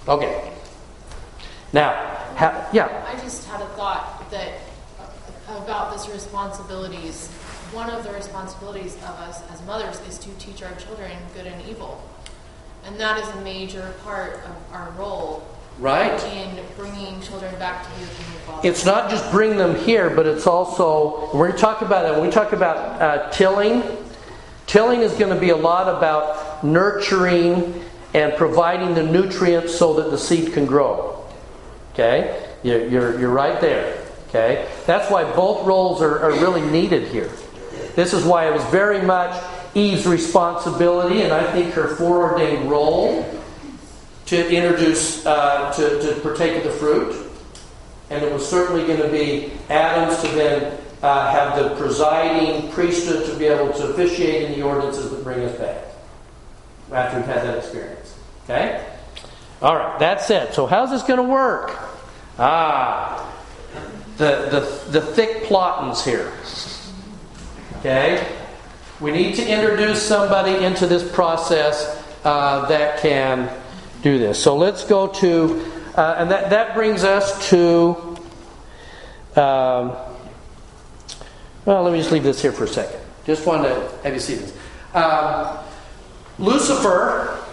Okay. 0.07 0.51
Now, 1.73 1.91
ha- 2.35 2.69
yeah. 2.71 3.05
I 3.07 3.19
just 3.21 3.45
had 3.45 3.59
a 3.61 3.67
thought 3.69 4.29
that 4.31 4.53
uh, 4.99 5.57
about 5.63 5.91
this 5.93 6.07
responsibilities. 6.07 7.27
One 7.73 7.89
of 7.89 8.03
the 8.05 8.11
responsibilities 8.13 8.95
of 8.95 9.19
us 9.27 9.41
as 9.51 9.61
mothers 9.65 9.99
is 10.07 10.17
to 10.19 10.29
teach 10.35 10.63
our 10.63 10.73
children 10.75 11.11
good 11.33 11.47
and 11.47 11.67
evil. 11.67 12.01
And 12.85 12.97
that 12.99 13.19
is 13.19 13.27
a 13.29 13.41
major 13.41 13.93
part 14.03 14.35
of 14.45 14.55
our 14.71 14.91
role 14.91 15.45
Right. 15.77 16.23
in 16.33 16.63
bringing 16.77 17.21
children 17.21 17.53
back 17.59 17.83
to 17.83 17.89
the 17.99 18.05
kingdom 18.05 18.35
of 18.35 18.41
Father. 18.41 18.67
It's 18.67 18.85
not 18.85 19.09
just 19.09 19.29
bring 19.31 19.57
them 19.57 19.75
here, 19.75 20.09
but 20.09 20.25
it's 20.25 20.47
also, 20.47 21.29
we're 21.33 21.47
going 21.47 21.51
to 21.53 21.57
talk 21.57 21.81
about 21.81 22.05
it. 22.05 22.13
When 22.13 22.27
we 22.27 22.31
talk 22.31 22.53
about 22.53 23.01
uh, 23.01 23.29
tilling, 23.31 23.83
tilling 24.67 25.01
is 25.01 25.11
going 25.13 25.33
to 25.33 25.39
be 25.39 25.49
a 25.49 25.57
lot 25.57 25.93
about 25.93 26.63
nurturing 26.63 27.83
and 28.13 28.33
providing 28.37 28.93
the 28.93 29.03
nutrients 29.03 29.77
so 29.77 29.95
that 29.95 30.11
the 30.11 30.17
seed 30.17 30.53
can 30.53 30.65
grow. 30.65 31.25
Okay? 31.93 32.47
You're, 32.63 32.87
you're, 32.87 33.19
you're 33.19 33.33
right 33.33 33.59
there. 33.59 34.01
Okay? 34.29 34.69
That's 34.85 35.11
why 35.11 35.23
both 35.35 35.65
roles 35.65 36.01
are, 36.01 36.19
are 36.19 36.31
really 36.31 36.61
needed 36.61 37.09
here. 37.09 37.31
This 37.95 38.13
is 38.13 38.23
why 38.23 38.47
it 38.47 38.53
was 38.53 38.63
very 38.65 39.01
much 39.01 39.41
Eve's 39.73 40.07
responsibility, 40.07 41.21
and 41.21 41.33
I 41.33 41.51
think 41.51 41.73
her 41.73 41.95
foreordained 41.97 42.69
role 42.69 43.23
to 44.25 44.49
introduce, 44.49 45.25
uh, 45.25 45.71
to, 45.73 46.01
to 46.01 46.19
partake 46.21 46.57
of 46.57 46.63
the 46.63 46.77
fruit. 46.77 47.15
And 48.09 48.23
it 48.23 48.31
was 48.31 48.47
certainly 48.47 48.85
going 48.85 49.01
to 49.01 49.09
be 49.09 49.51
Adam's 49.69 50.21
to 50.21 50.27
then 50.29 50.77
uh, 51.01 51.31
have 51.31 51.57
the 51.61 51.75
presiding 51.75 52.71
priesthood 52.71 53.25
to 53.27 53.37
be 53.37 53.45
able 53.45 53.73
to 53.73 53.87
officiate 53.87 54.49
in 54.49 54.59
the 54.59 54.65
ordinances 54.65 55.09
that 55.11 55.23
bring 55.23 55.41
us 55.41 55.57
back 55.57 55.83
after 56.91 57.17
we've 57.17 57.25
had 57.25 57.43
that 57.43 57.57
experience. 57.57 58.17
Okay? 58.43 58.85
All 59.61 59.75
right, 59.75 59.99
that's 59.99 60.29
it. 60.29 60.53
So, 60.53 60.65
how's 60.65 60.91
this 60.91 61.03
going 61.03 61.17
to 61.17 61.23
work? 61.23 61.77
Ah, 62.37 63.33
the, 64.17 64.49
the, 64.91 64.99
the 64.99 65.01
thick 65.01 65.43
plottings 65.43 66.03
here. 66.03 66.31
Okay? 67.79 68.27
We 68.99 69.11
need 69.11 69.35
to 69.35 69.47
introduce 69.47 70.01
somebody 70.01 70.63
into 70.63 70.87
this 70.87 71.09
process 71.11 72.03
uh, 72.23 72.65
that 72.67 72.99
can 72.99 73.49
do 74.05 74.19
this. 74.19 74.41
So 74.41 74.55
let's 74.55 74.83
go 74.83 75.07
to, 75.07 75.65
uh, 75.95 76.15
and 76.19 76.29
that, 76.29 76.51
that 76.51 76.75
brings 76.75 77.03
us 77.03 77.49
to, 77.49 77.95
um, 79.35 79.97
well, 81.65 81.81
let 81.81 81.91
me 81.91 81.97
just 81.97 82.11
leave 82.11 82.21
this 82.21 82.39
here 82.39 82.51
for 82.51 82.65
a 82.65 82.67
second. 82.67 82.99
Just 83.25 83.47
wanted 83.47 83.69
to 83.69 83.97
have 84.03 84.13
you 84.13 84.19
see 84.19 84.35
this. 84.35 84.55
Um, 84.93 85.57
Lucifer, 86.37 87.43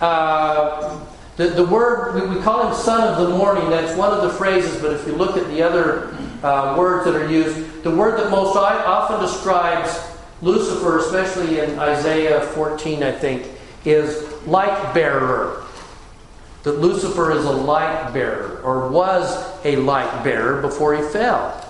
uh, 0.00 1.04
the, 1.36 1.48
the 1.48 1.64
word, 1.64 2.30
we, 2.32 2.40
call 2.40 2.68
him 2.68 2.74
son 2.76 3.12
of 3.12 3.28
the 3.28 3.36
morning, 3.36 3.68
that's 3.68 3.98
one 3.98 4.12
of 4.12 4.22
the 4.22 4.30
phrases, 4.30 4.80
but 4.80 4.92
if 4.92 5.04
you 5.08 5.14
look 5.14 5.36
at 5.36 5.48
the 5.48 5.60
other 5.60 6.16
uh, 6.44 6.76
words 6.78 7.04
that 7.04 7.16
are 7.16 7.28
used, 7.28 7.82
the 7.82 7.90
word 7.90 8.16
that 8.20 8.30
most 8.30 8.56
often 8.56 9.20
describes 9.20 9.98
Lucifer, 10.40 10.98
especially 11.00 11.58
in 11.58 11.80
Isaiah 11.80 12.42
14, 12.42 13.02
I 13.02 13.10
think, 13.10 13.57
is 13.84 14.30
light 14.46 14.94
bearer. 14.94 15.64
That 16.64 16.80
Lucifer 16.80 17.32
is 17.32 17.44
a 17.44 17.52
light 17.52 18.12
bearer, 18.12 18.60
or 18.62 18.88
was 18.88 19.32
a 19.64 19.76
light 19.76 20.24
bearer 20.24 20.60
before 20.60 20.96
he 20.96 21.02
fell. 21.02 21.64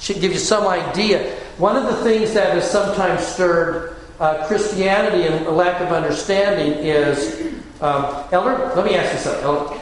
Should 0.00 0.20
give 0.20 0.32
you 0.32 0.38
some 0.38 0.66
idea. 0.66 1.36
One 1.58 1.76
of 1.76 1.84
the 1.84 1.96
things 2.02 2.32
that 2.34 2.54
has 2.54 2.70
sometimes 2.70 3.26
stirred 3.26 3.96
uh, 4.20 4.46
Christianity 4.46 5.26
and 5.26 5.46
a 5.46 5.50
lack 5.50 5.80
of 5.80 5.92
understanding 5.92 6.72
is, 6.84 7.54
um, 7.80 8.24
Elder, 8.32 8.72
let 8.74 8.84
me 8.84 8.94
ask 8.94 9.12
you 9.12 9.18
something. 9.18 9.44
Elder. 9.44 9.80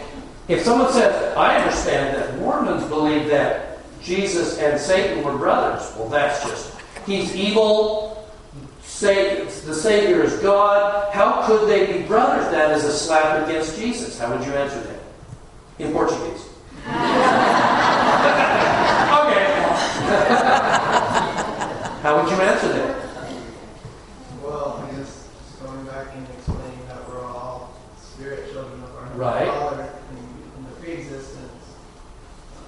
If 0.48 0.62
someone 0.62 0.92
says, 0.92 1.36
I 1.36 1.56
understand 1.56 2.16
that 2.16 2.38
Mormons 2.38 2.84
believe 2.84 3.28
that 3.28 3.78
Jesus 4.02 4.58
and 4.58 4.80
Satan 4.80 5.24
were 5.24 5.36
brothers, 5.36 5.92
well, 5.96 6.08
that's 6.08 6.42
just, 6.44 6.74
he's 7.04 7.34
evil, 7.34 8.15
say 8.96 9.44
the 9.44 9.74
Savior 9.74 10.22
is 10.22 10.36
God. 10.38 11.12
How 11.12 11.46
could 11.46 11.68
they 11.68 11.92
be 11.92 12.02
brothers? 12.06 12.50
That 12.50 12.70
is 12.76 12.84
a 12.84 12.92
slap 12.92 13.46
against 13.46 13.78
Jesus. 13.78 14.18
How 14.18 14.34
would 14.34 14.44
you 14.46 14.52
answer 14.54 14.80
that? 14.80 15.00
In 15.78 15.92
Portuguese. 15.92 16.48
okay. 16.86 16.92
How 22.02 22.22
would 22.22 22.30
you 22.30 22.36
answer 22.40 22.68
that? 22.72 22.96
Well, 24.42 24.86
I 24.86 24.90
guess 24.96 25.28
just 25.44 25.62
going 25.62 25.84
back 25.86 26.08
and 26.14 26.26
explaining 26.28 26.86
that 26.88 27.06
we're 27.08 27.24
all 27.24 27.74
with 28.18 28.56
our 28.96 29.06
Right. 29.16 29.48
Father 29.48 29.88
in, 30.12 30.16
in 30.18 30.64
the 30.70 30.76
pre-existence. 30.80 31.64
Uh, 32.56 32.60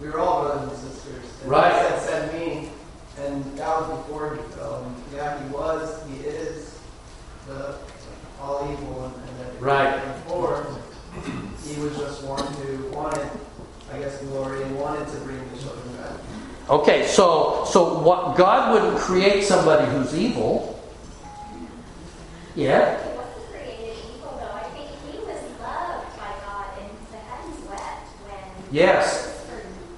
we 0.00 0.08
were 0.08 0.20
all 0.20 0.44
brothers 0.44 0.82
and 0.82 0.92
sisters. 0.92 1.24
And 1.42 1.50
Right. 1.50 1.72
He 1.72 1.78
said, 1.80 2.00
send 2.00 2.32
me, 2.38 2.70
and 3.18 3.44
that 3.58 3.80
was 3.80 3.88
before 3.98 4.36
he 4.36 4.42
fell. 4.54 4.84
And 4.84 4.94
yeah, 5.14 5.42
he 5.42 5.48
was, 5.52 6.02
he 6.08 6.16
is 6.26 6.78
the 7.46 7.76
all 8.40 8.68
evil 8.72 9.04
and, 9.06 9.14
and 9.14 9.40
everything. 9.40 9.53
Right. 9.64 9.94
And 9.94 10.24
before, 10.24 10.66
he 11.64 11.80
was 11.80 11.96
just 11.96 12.22
one 12.24 12.44
who 12.52 12.90
wanted, 12.90 13.30
I 13.90 13.98
guess, 13.98 14.18
glory 14.18 14.62
and 14.62 14.78
wanted 14.78 15.08
to 15.08 15.16
bring 15.20 15.38
the 15.38 15.58
children 15.58 15.96
back. 15.96 16.20
Okay, 16.68 17.06
so 17.06 17.64
so 17.66 17.98
what 18.00 18.36
God 18.36 18.74
wouldn't 18.74 19.00
create 19.00 19.42
somebody 19.42 19.90
who's 19.90 20.14
evil. 20.14 20.78
Yeah. 22.54 23.00
He 23.02 23.16
wasn't 23.16 23.50
created 23.52 23.96
evil, 24.04 24.36
though. 24.38 24.52
I 24.52 24.64
think 24.76 24.90
he 25.10 25.16
was 25.24 25.40
loved 25.58 26.12
by 26.18 26.32
God, 26.44 26.66
and 26.78 26.90
the 27.08 27.70
wept 27.70 28.06
when 28.28 28.68
Yes. 28.70 29.46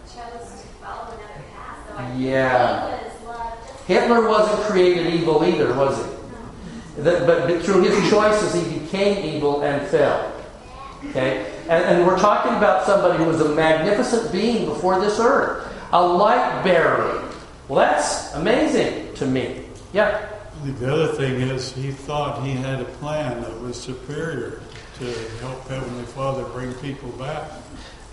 Chose 0.07 0.63
to 0.63 0.67
follow 0.79 1.11
another 1.11 1.43
path. 1.59 1.91
So 1.91 1.97
I 1.99 2.07
think 2.07 2.21
Yeah. 2.21 2.87
he 2.87 3.05
was 3.05 3.13
loved 3.27 3.87
Hitler 3.89 4.29
wasn't 4.29 4.61
created 4.71 5.13
evil 5.13 5.45
either, 5.45 5.75
was 5.75 5.97
he? 5.99 6.16
That- 6.99 7.27
but, 7.27 7.63
through 7.63 7.83
his 7.83 8.11
choices, 8.11 8.55
he 8.55 8.79
became 8.79 9.25
evil 9.25 9.63
and 9.63 9.87
fell. 9.89 10.33
Okay? 11.11 11.53
And, 11.69 11.85
and 11.85 12.07
we're 12.07 12.19
talking 12.19 12.55
about 12.55 12.87
somebody 12.87 13.19
who 13.19 13.25
was 13.25 13.41
a 13.41 13.49
magnificent 13.51 14.33
being 14.33 14.67
before 14.67 15.01
this 15.01 15.19
earth, 15.21 15.67
a 15.93 16.07
light 16.07 16.63
bearer. 16.65 17.23
Well, 17.69 17.79
that's 17.79 18.33
amazing 18.35 19.15
to 19.15 19.27
me. 19.27 19.65
Yeah. 19.93 20.27
The 20.65 20.93
other 20.93 21.09
thing 21.09 21.41
is, 21.41 21.73
he 21.73 21.91
thought 21.91 22.45
he 22.45 22.53
had 22.53 22.81
a 22.81 22.85
plan 22.85 23.43
that 23.43 23.61
was 23.61 23.81
superior 23.81 24.61
to 24.99 25.05
help 25.41 25.69
Heavenly 25.69 26.05
Father 26.05 26.45
bring 26.45 26.73
people 26.75 27.11
back. 27.13 27.51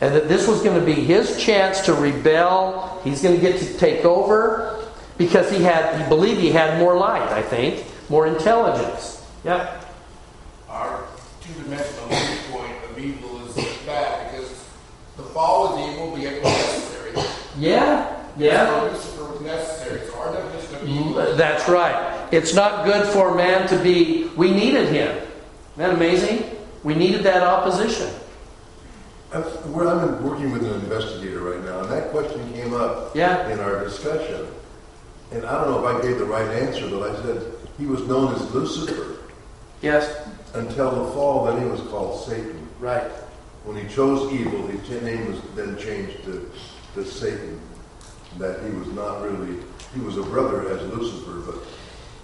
And 0.01 0.13
that 0.13 0.27
this 0.27 0.47
was 0.47 0.61
going 0.61 0.77
to 0.77 0.85
be 0.85 0.93
his 0.93 1.41
chance 1.41 1.81
to 1.81 1.93
rebel. 1.93 2.99
He's 3.03 3.21
going 3.21 3.35
to 3.35 3.41
get 3.41 3.59
to 3.59 3.77
take 3.77 4.03
over 4.03 4.85
because 5.17 5.49
he 5.49 5.63
had, 5.63 6.01
he 6.01 6.09
believed 6.09 6.41
he 6.41 6.49
had 6.51 6.79
more 6.79 6.97
light, 6.97 7.21
I 7.21 7.41
think, 7.41 7.85
more 8.09 8.27
intelligence. 8.27 9.25
Yeah. 9.43 9.81
Our 10.69 11.05
two-dimensional 11.41 12.07
viewpoint 12.07 12.73
of 12.89 12.97
evil 12.99 13.45
is 13.47 13.55
bad 13.85 14.31
because 14.31 14.49
the 15.17 15.23
fall 15.23 15.77
is 15.77 15.93
evil, 15.93 16.11
but 16.11 16.21
yet 16.21 16.33
it 16.33 16.43
necessary. 16.43 17.11
Yeah. 17.57 18.19
Yeah. 18.37 18.81
Lucifer 18.81 19.25
was 19.31 19.41
necessary. 19.41 20.07
So 20.07 20.17
our 20.19 20.33
definition 20.33 20.75
of 20.75 20.87
evil 20.87 21.13
mm, 21.13 21.37
That's 21.37 21.69
right. 21.69 22.27
It's 22.31 22.53
not 22.53 22.85
good 22.85 23.05
for 23.07 23.35
man 23.35 23.67
to 23.67 23.77
be. 23.83 24.29
We 24.35 24.51
needed 24.51 24.89
him. 24.89 25.15
Isn't 25.17 25.27
that 25.77 25.93
amazing? 25.93 26.45
We 26.83 26.95
needed 26.95 27.23
that 27.23 27.43
opposition. 27.43 28.09
I'm, 29.33 29.43
well, 29.73 29.99
I'm 29.99 30.23
working 30.23 30.51
with 30.51 30.63
an 30.63 30.73
investigator 30.81 31.39
right 31.39 31.63
now, 31.63 31.81
and 31.81 31.91
that 31.91 32.11
question 32.11 32.51
came 32.53 32.73
up 32.73 33.15
Yeah. 33.15 33.49
in 33.49 33.59
our 33.59 33.83
discussion. 33.83 34.47
And 35.31 35.45
I 35.45 35.63
don't 35.63 35.71
know 35.71 35.87
if 35.87 35.95
I 35.95 36.01
gave 36.07 36.19
the 36.19 36.25
right 36.25 36.47
answer, 36.47 36.87
but 36.89 37.09
I 37.09 37.21
said 37.23 37.53
he 37.77 37.85
was 37.85 38.01
known 38.07 38.33
as 38.35 38.53
Lucifer 38.53 39.17
Yes. 39.81 40.27
until 40.53 40.91
the 40.91 41.11
fall. 41.11 41.45
Then 41.45 41.61
he 41.61 41.65
was 41.67 41.81
called 41.81 42.23
Satan. 42.25 42.67
Right. 42.79 43.09
When 43.65 43.77
he 43.77 43.87
chose 43.93 44.31
evil, 44.33 44.67
his 44.67 45.01
name 45.01 45.31
was 45.31 45.41
then 45.55 45.77
changed 45.77 46.23
to, 46.25 46.49
to 46.95 47.05
Satan. 47.05 47.59
That 48.39 48.63
he 48.63 48.71
was 48.71 48.87
not 48.93 49.21
really. 49.21 49.57
He 49.93 50.01
was 50.01 50.17
a 50.17 50.23
brother 50.23 50.67
as 50.69 50.81
Lucifer, 50.91 51.39
but 51.51 51.55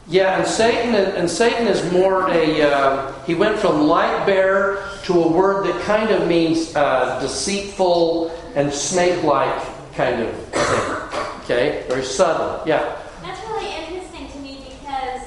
Yeah, 0.08 0.40
and 0.40 0.48
Satan 0.48 0.96
and 0.96 1.30
Satan 1.30 1.68
is 1.68 1.84
more 1.92 2.28
a. 2.30 2.62
Uh, 2.64 3.14
he 3.26 3.36
went 3.36 3.60
from 3.60 3.88
light 3.88 4.26
bearer 4.26 4.90
to 5.04 5.14
a 5.24 5.28
word 5.32 5.68
that 5.68 5.80
kind 5.84 6.10
of 6.10 6.28
means 6.28 6.76
uh, 6.76 7.20
deceitful 7.22 8.32
and 8.56 8.74
snake-like 8.74 9.94
kind 9.94 10.24
of 10.24 10.36
thing. 10.36 11.40
Okay, 11.44 11.86
very 11.88 12.04
subtle. 12.04 12.64
Yeah. 12.68 12.98
That's 13.22 13.40
really 13.48 13.72
interesting 13.76 14.28
to 14.32 14.38
me 14.40 14.66
because 14.66 15.22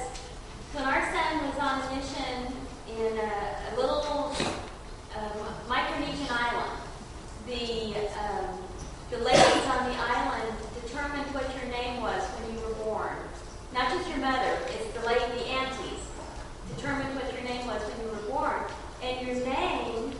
when 0.73 0.83
our 0.83 1.01
son 1.13 1.47
was 1.47 1.57
on 1.59 1.79
a 1.79 1.95
mission 1.95 2.53
in 2.99 3.17
a, 3.19 3.31
a 3.71 3.75
little 3.79 4.35
um, 5.15 5.31
Micronesian 5.69 6.27
island, 6.29 6.71
the 7.47 7.95
um, 8.19 8.59
the 9.11 9.17
ladies 9.19 9.63
on 9.71 9.87
the 9.89 9.95
island 9.95 10.57
determined 10.81 11.27
what 11.35 11.45
your 11.55 11.71
name 11.71 12.01
was 12.01 12.21
when 12.39 12.55
you 12.55 12.59
were 12.65 12.73
born. 12.83 13.13
Not 13.73 13.89
just 13.89 14.07
your 14.09 14.17
mother, 14.19 14.57
it's 14.69 14.89
the 14.97 15.05
lady, 15.05 15.25
the 15.37 15.45
aunties 15.49 16.01
determined 16.75 17.13
what 17.15 17.31
your 17.33 17.43
name 17.43 17.65
was 17.67 17.81
when 17.83 17.97
you 18.05 18.11
were 18.13 18.29
born, 18.33 18.61
and 19.13 19.27
your 19.27 19.45
name 19.45 20.11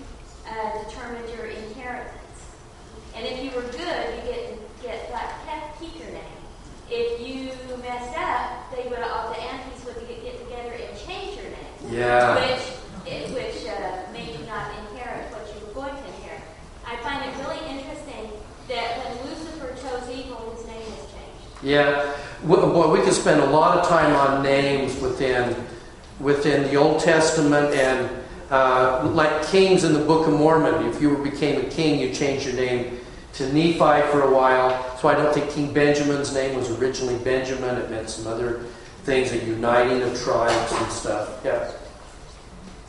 uh, 0.47 0.83
determined 0.83 1.27
your 1.35 1.45
inheritance. 1.45 2.19
And 3.15 3.25
if 3.25 3.43
you 3.43 3.51
were 3.51 3.67
good, 3.69 3.79
you 3.79 4.31
get 4.31 4.81
get 4.81 5.11
like 5.11 5.79
keep 5.79 5.97
your 5.99 6.11
name. 6.11 6.41
If 6.89 7.25
you 7.25 7.51
messed 7.81 8.17
up, 8.17 8.75
they 8.75 8.87
would 8.89 8.99
all 8.99 9.29
the 9.29 9.39
aunties 9.39 9.85
would 9.85 9.95
get, 10.07 10.23
get 10.23 10.39
together 10.39 10.73
and 10.73 10.99
change 10.99 11.35
your 11.37 11.45
name. 11.45 11.99
Yeah. 11.99 12.35
Which 12.35 13.11
it, 13.11 13.33
which 13.33 13.67
uh, 13.67 14.11
made 14.11 14.37
you 14.37 14.45
not 14.45 14.71
inherit 14.79 15.31
what 15.31 15.47
you 15.53 15.65
were 15.67 15.73
going 15.73 15.95
to 15.95 16.07
inherit. 16.15 16.41
I 16.85 16.95
find 16.97 17.23
it 17.25 17.35
really 17.43 17.59
interesting 17.69 18.29
that 18.67 18.97
when 18.99 19.29
Lucifer 19.29 19.75
chose 19.81 20.09
evil, 20.09 20.55
his 20.55 20.65
name 20.67 20.81
was 20.81 21.11
changed. 21.11 21.63
Yeah, 21.63 22.13
W- 22.47 22.73
boy, 22.73 22.91
we 22.91 23.01
could 23.01 23.13
spend 23.13 23.41
a 23.41 23.45
lot 23.45 23.77
of 23.77 23.87
time 23.87 24.15
on 24.15 24.43
names 24.43 24.99
within 25.01 25.55
within 26.19 26.63
the 26.63 26.75
Old 26.75 27.01
Testament 27.01 27.73
and 27.73 28.22
uh, 28.53 29.09
like 29.13 29.43
kings 29.47 29.83
in 29.83 29.93
the 29.93 29.99
Book 29.99 30.27
of 30.27 30.33
Mormon. 30.33 30.85
If 30.85 31.01
you 31.01 31.17
became 31.17 31.65
a 31.65 31.69
king, 31.69 31.99
you 31.99 32.13
changed 32.13 32.45
your 32.45 32.55
name 32.55 32.99
to 33.33 33.51
Nephi 33.51 34.01
for 34.11 34.21
a 34.21 34.31
while. 34.31 34.95
So 34.99 35.07
I 35.07 35.15
don't 35.15 35.33
think 35.33 35.49
King 35.49 35.73
Benjamin's 35.73 36.33
name 36.35 36.55
was 36.55 36.69
originally 36.69 37.17
Benjamin. 37.23 37.75
It 37.77 37.89
meant 37.89 38.11
some 38.11 38.31
other 38.31 38.65
things, 39.05 39.31
a 39.31 39.43
uniting 39.43 40.03
of 40.03 40.21
tribes 40.21 40.71
and 40.71 40.91
stuff. 40.91 41.41
Yeah. 41.43 41.71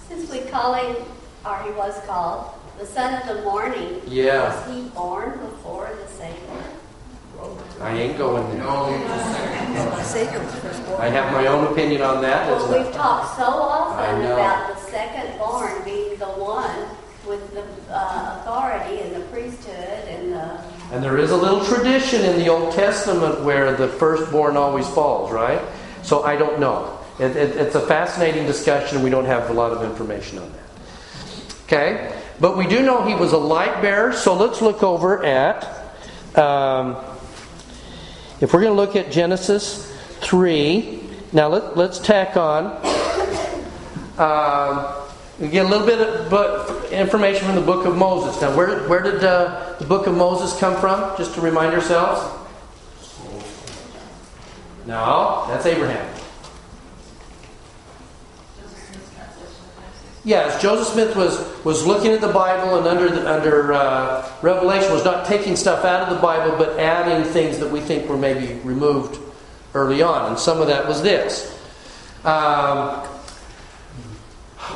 Since 0.07 0.31
we 0.31 0.41
call 0.51 0.75
him, 0.75 0.97
or 1.47 1.59
he 1.63 1.71
was 1.71 1.99
called, 2.05 2.51
the 2.79 2.85
son 2.85 3.15
of 3.23 3.35
the 3.35 3.43
morning, 3.43 4.03
Yeah. 4.07 4.55
was 4.67 4.75
he 4.75 4.83
born 4.91 5.31
before 5.39 5.91
the 5.99 6.13
Savior? 6.13 6.63
I 7.81 7.93
ain't 7.95 8.17
going 8.17 8.49
there. 8.57 8.65
The 8.65 10.03
Savior 10.03 10.41
was 10.41 10.55
first 10.57 10.87
born. 10.87 11.01
I 11.01 11.09
have 11.09 11.33
my 11.33 11.47
own 11.47 11.73
opinion 11.73 12.03
on 12.03 12.23
that. 12.23 12.49
Well, 12.49 12.85
we've 12.85 12.93
talked 12.93 13.37
so 13.37 13.45
often 13.45 14.23
about 14.25 14.74
the 14.74 14.74
second 14.95 15.37
born 15.39 15.83
being 15.85 16.17
the 16.19 16.25
one 16.25 16.87
with 17.27 17.53
the 17.53 17.65
uh, 17.93 18.39
authority 18.41 19.01
and 19.01 19.17
the 19.17 19.27
priesthood 19.27 20.07
and 20.07 20.33
the. 20.33 20.61
And 20.93 21.03
there 21.03 21.19
is 21.19 21.33
a 21.33 21.37
little 21.37 21.65
tradition 21.65 22.25
in 22.25 22.39
the 22.39 22.49
Old 22.49 22.73
Testament 22.73 23.43
where 23.43 23.75
the 23.75 23.89
firstborn 23.89 24.57
always 24.57 24.89
falls, 24.91 25.33
right? 25.33 25.61
So 26.05 26.23
I 26.23 26.37
don't 26.37 26.61
know. 26.61 26.97
It, 27.19 27.35
it, 27.35 27.57
it's 27.57 27.75
a 27.75 27.81
fascinating 27.81 28.47
discussion. 28.47 29.03
We 29.03 29.11
don't 29.11 29.25
have 29.25 29.51
a 29.51 29.53
lot 29.53 29.73
of 29.73 29.83
information 29.83 30.39
on 30.39 30.53
that. 30.53 31.57
Okay? 31.65 32.17
But 32.39 32.57
we 32.57 32.69
do 32.69 32.81
know 32.83 33.05
he 33.05 33.17
was 33.17 33.33
a 33.33 33.39
light 33.39 33.83
bearer. 33.83 34.13
So 34.13 34.35
let's 34.35 34.63
look 34.63 34.85
over 34.85 35.25
at. 35.25 35.65
Um, 36.39 36.97
if 38.41 38.55
we're 38.55 38.61
going 38.61 38.77
to 38.77 38.81
look 38.81 38.95
at 38.95 39.11
Genesis 39.11 39.91
3, 40.21 41.03
now 41.33 41.49
let, 41.49 41.77
let's 41.77 41.99
tack 41.99 42.37
on. 42.37 42.94
Um, 44.19 44.87
we 45.41 45.49
get 45.49 45.67
a 45.67 45.69
little 45.69 45.87
bit 45.87 46.01
of 46.01 46.31
but 46.31 46.93
information 46.93 47.47
from 47.47 47.57
the 47.57 47.61
book 47.61 47.87
of 47.87 47.97
Moses. 47.97 48.41
Now, 48.41 48.57
where, 48.57 48.87
where 48.89 49.03
did 49.03 49.25
uh, 49.25 49.75
the 49.79 49.85
book 49.85 50.07
of 50.07 50.15
Moses 50.17 50.59
come 50.59 50.81
from? 50.81 51.17
Just 51.17 51.35
to 51.35 51.41
remind 51.41 51.75
ourselves. 51.75 52.41
No, 54.87 55.45
that's 55.49 55.67
Abraham. 55.67 56.15
Yes, 60.27 60.63
Joseph 60.63 60.95
Smith 60.95 61.17
was, 61.17 61.65
was 61.65 61.87
looking 61.87 62.13
at 62.13 62.23
the 62.23 62.33
Bible 62.33 62.79
and 62.79 62.87
under 62.87 63.11
the, 63.11 63.31
under 63.31 63.75
uh, 63.75 64.31
Revelation 64.41 64.91
was 64.93 65.05
not 65.05 65.27
taking 65.27 65.55
stuff 65.55 65.85
out 65.85 66.09
of 66.09 66.15
the 66.15 66.23
Bible, 66.23 66.57
but 66.57 66.79
adding 66.79 67.31
things 67.31 67.59
that 67.59 67.71
we 67.71 67.81
think 67.81 68.09
were 68.09 68.17
maybe 68.17 68.55
removed 68.61 69.19
early 69.75 70.01
on, 70.01 70.31
and 70.31 70.39
some 70.39 70.63
of 70.63 70.69
that 70.69 70.89
was 70.89 71.03
this. 71.03 71.51
Um, 72.25 73.07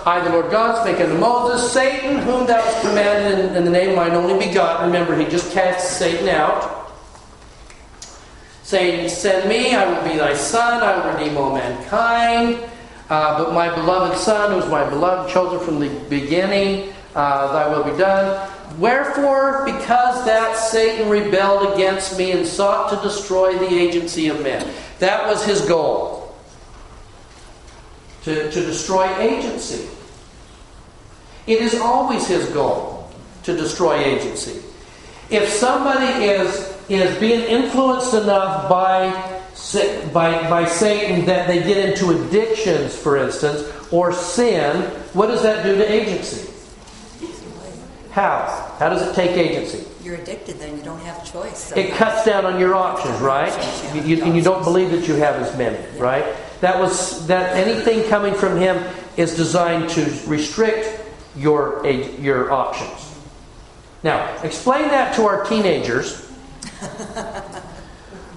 I, 0.05 0.21
the 0.21 0.31
Lord 0.31 0.51
God, 0.51 0.81
spake 0.83 1.01
unto 1.01 1.19
Moses, 1.19 1.73
Satan, 1.73 2.19
whom 2.19 2.47
thou 2.47 2.61
hast 2.61 2.81
commanded 2.81 3.51
in, 3.51 3.57
in 3.57 3.65
the 3.65 3.71
name 3.71 3.91
of 3.91 3.97
mine 3.97 4.13
only 4.13 4.47
begotten. 4.47 4.87
Remember, 4.87 5.17
he 5.17 5.25
just 5.27 5.53
cast 5.53 5.99
Satan 5.99 6.29
out. 6.29 6.93
Saying, 8.63 9.09
Send 9.09 9.49
me, 9.49 9.75
I 9.75 9.87
will 9.87 10.11
be 10.11 10.19
thy 10.19 10.35
son, 10.35 10.83
I 10.83 10.97
will 10.97 11.19
redeem 11.19 11.37
all 11.37 11.55
mankind. 11.55 12.71
Uh, 13.09 13.43
but 13.43 13.55
my 13.55 13.75
beloved 13.75 14.19
son, 14.19 14.53
who 14.53 14.59
is 14.59 14.71
my 14.71 14.89
beloved, 14.89 15.33
chosen 15.33 15.59
from 15.65 15.81
the 15.81 15.89
beginning, 16.11 16.93
uh, 17.15 17.53
thy 17.53 17.69
will 17.69 17.85
be 17.85 17.97
done. 17.99 18.51
Wherefore, 18.79 19.65
because 19.65 20.25
that 20.27 20.57
Satan 20.57 21.09
rebelled 21.09 21.75
against 21.75 22.19
me 22.19 22.33
and 22.33 22.47
sought 22.47 22.91
to 22.91 23.09
destroy 23.09 23.57
the 23.59 23.69
agency 23.69 24.29
of 24.29 24.43
men. 24.43 24.71
That 24.99 25.27
was 25.27 25.45
his 25.45 25.63
goal. 25.63 26.18
To, 28.29 28.51
to 28.51 28.61
destroy 28.61 29.09
agency. 29.17 29.89
It 31.47 31.63
is 31.63 31.81
always 31.81 32.27
his 32.27 32.47
goal 32.51 33.11
to 33.45 33.57
destroy 33.57 34.01
agency. 34.01 34.61
If 35.31 35.49
somebody 35.49 36.27
is, 36.27 36.77
is 36.91 37.19
being 37.19 37.41
influenced 37.41 38.13
enough 38.13 38.69
by, 38.69 39.09
by, 40.13 40.51
by 40.51 40.67
Satan 40.67 41.25
that 41.25 41.49
they 41.49 41.63
get 41.63 41.79
into 41.89 42.11
addictions, 42.11 42.95
for 42.95 43.17
instance, 43.17 43.65
or 43.91 44.13
sin, 44.13 44.83
what 45.15 45.29
does 45.29 45.41
that 45.41 45.65
do 45.65 45.75
to 45.77 45.91
agency? 45.91 46.53
How? 48.11 48.75
How 48.79 48.91
does 48.91 49.09
it 49.09 49.15
take 49.15 49.31
agency? 49.39 49.87
You're 50.05 50.17
addicted, 50.17 50.59
then 50.59 50.77
you 50.77 50.83
don't 50.83 51.01
have 51.01 51.27
a 51.27 51.27
choice. 51.27 51.73
It 51.75 51.93
cuts 51.93 52.27
down 52.27 52.45
on 52.45 52.61
your 52.61 52.75
options, 52.75 53.19
right? 53.21 53.53
You, 53.95 54.03
you, 54.03 54.25
and 54.25 54.37
you 54.37 54.43
don't 54.43 54.65
believe 54.65 54.91
that 54.91 55.09
you 55.09 55.15
have 55.15 55.37
as 55.37 55.57
many, 55.57 55.79
right? 55.99 56.27
That 56.61 56.79
was 56.79 57.27
that 57.29 57.57
anything 57.57 58.09
coming 58.09 58.35
from 58.35 58.57
him 58.57 58.83
is 59.17 59.37
designed 59.37 59.91
to 59.91 60.05
restrict 60.27 61.01
your 61.37 61.87
your 61.87 62.51
options. 62.51 63.15
Now, 64.03 64.37
explain 64.43 64.89
that 64.89 65.15
to 65.17 65.23
our 65.27 65.45
teenagers 65.45 66.29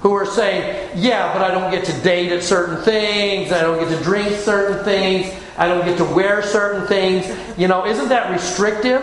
who 0.02 0.14
are 0.14 0.26
saying, 0.26 0.90
"Yeah, 0.96 1.34
but 1.34 1.42
I 1.42 1.52
don't 1.52 1.72
get 1.72 1.86
to 1.86 1.94
date 2.02 2.32
at 2.32 2.44
certain 2.44 2.78
things. 2.78 3.52
I 3.52 3.62
don't 3.62 3.80
get 3.80 3.90
to 3.96 4.04
drink 4.04 4.38
certain 4.40 4.84
things. 4.84 5.34
I 5.58 5.68
don't 5.68 5.86
get 5.86 5.98
to 5.98 6.06
wear 6.06 6.44
certain 6.44 6.88
things." 6.88 7.28
You 7.58 7.68
know, 7.68 7.86
isn't 7.86 8.10
that 8.10 8.32
restrictive? 8.32 9.02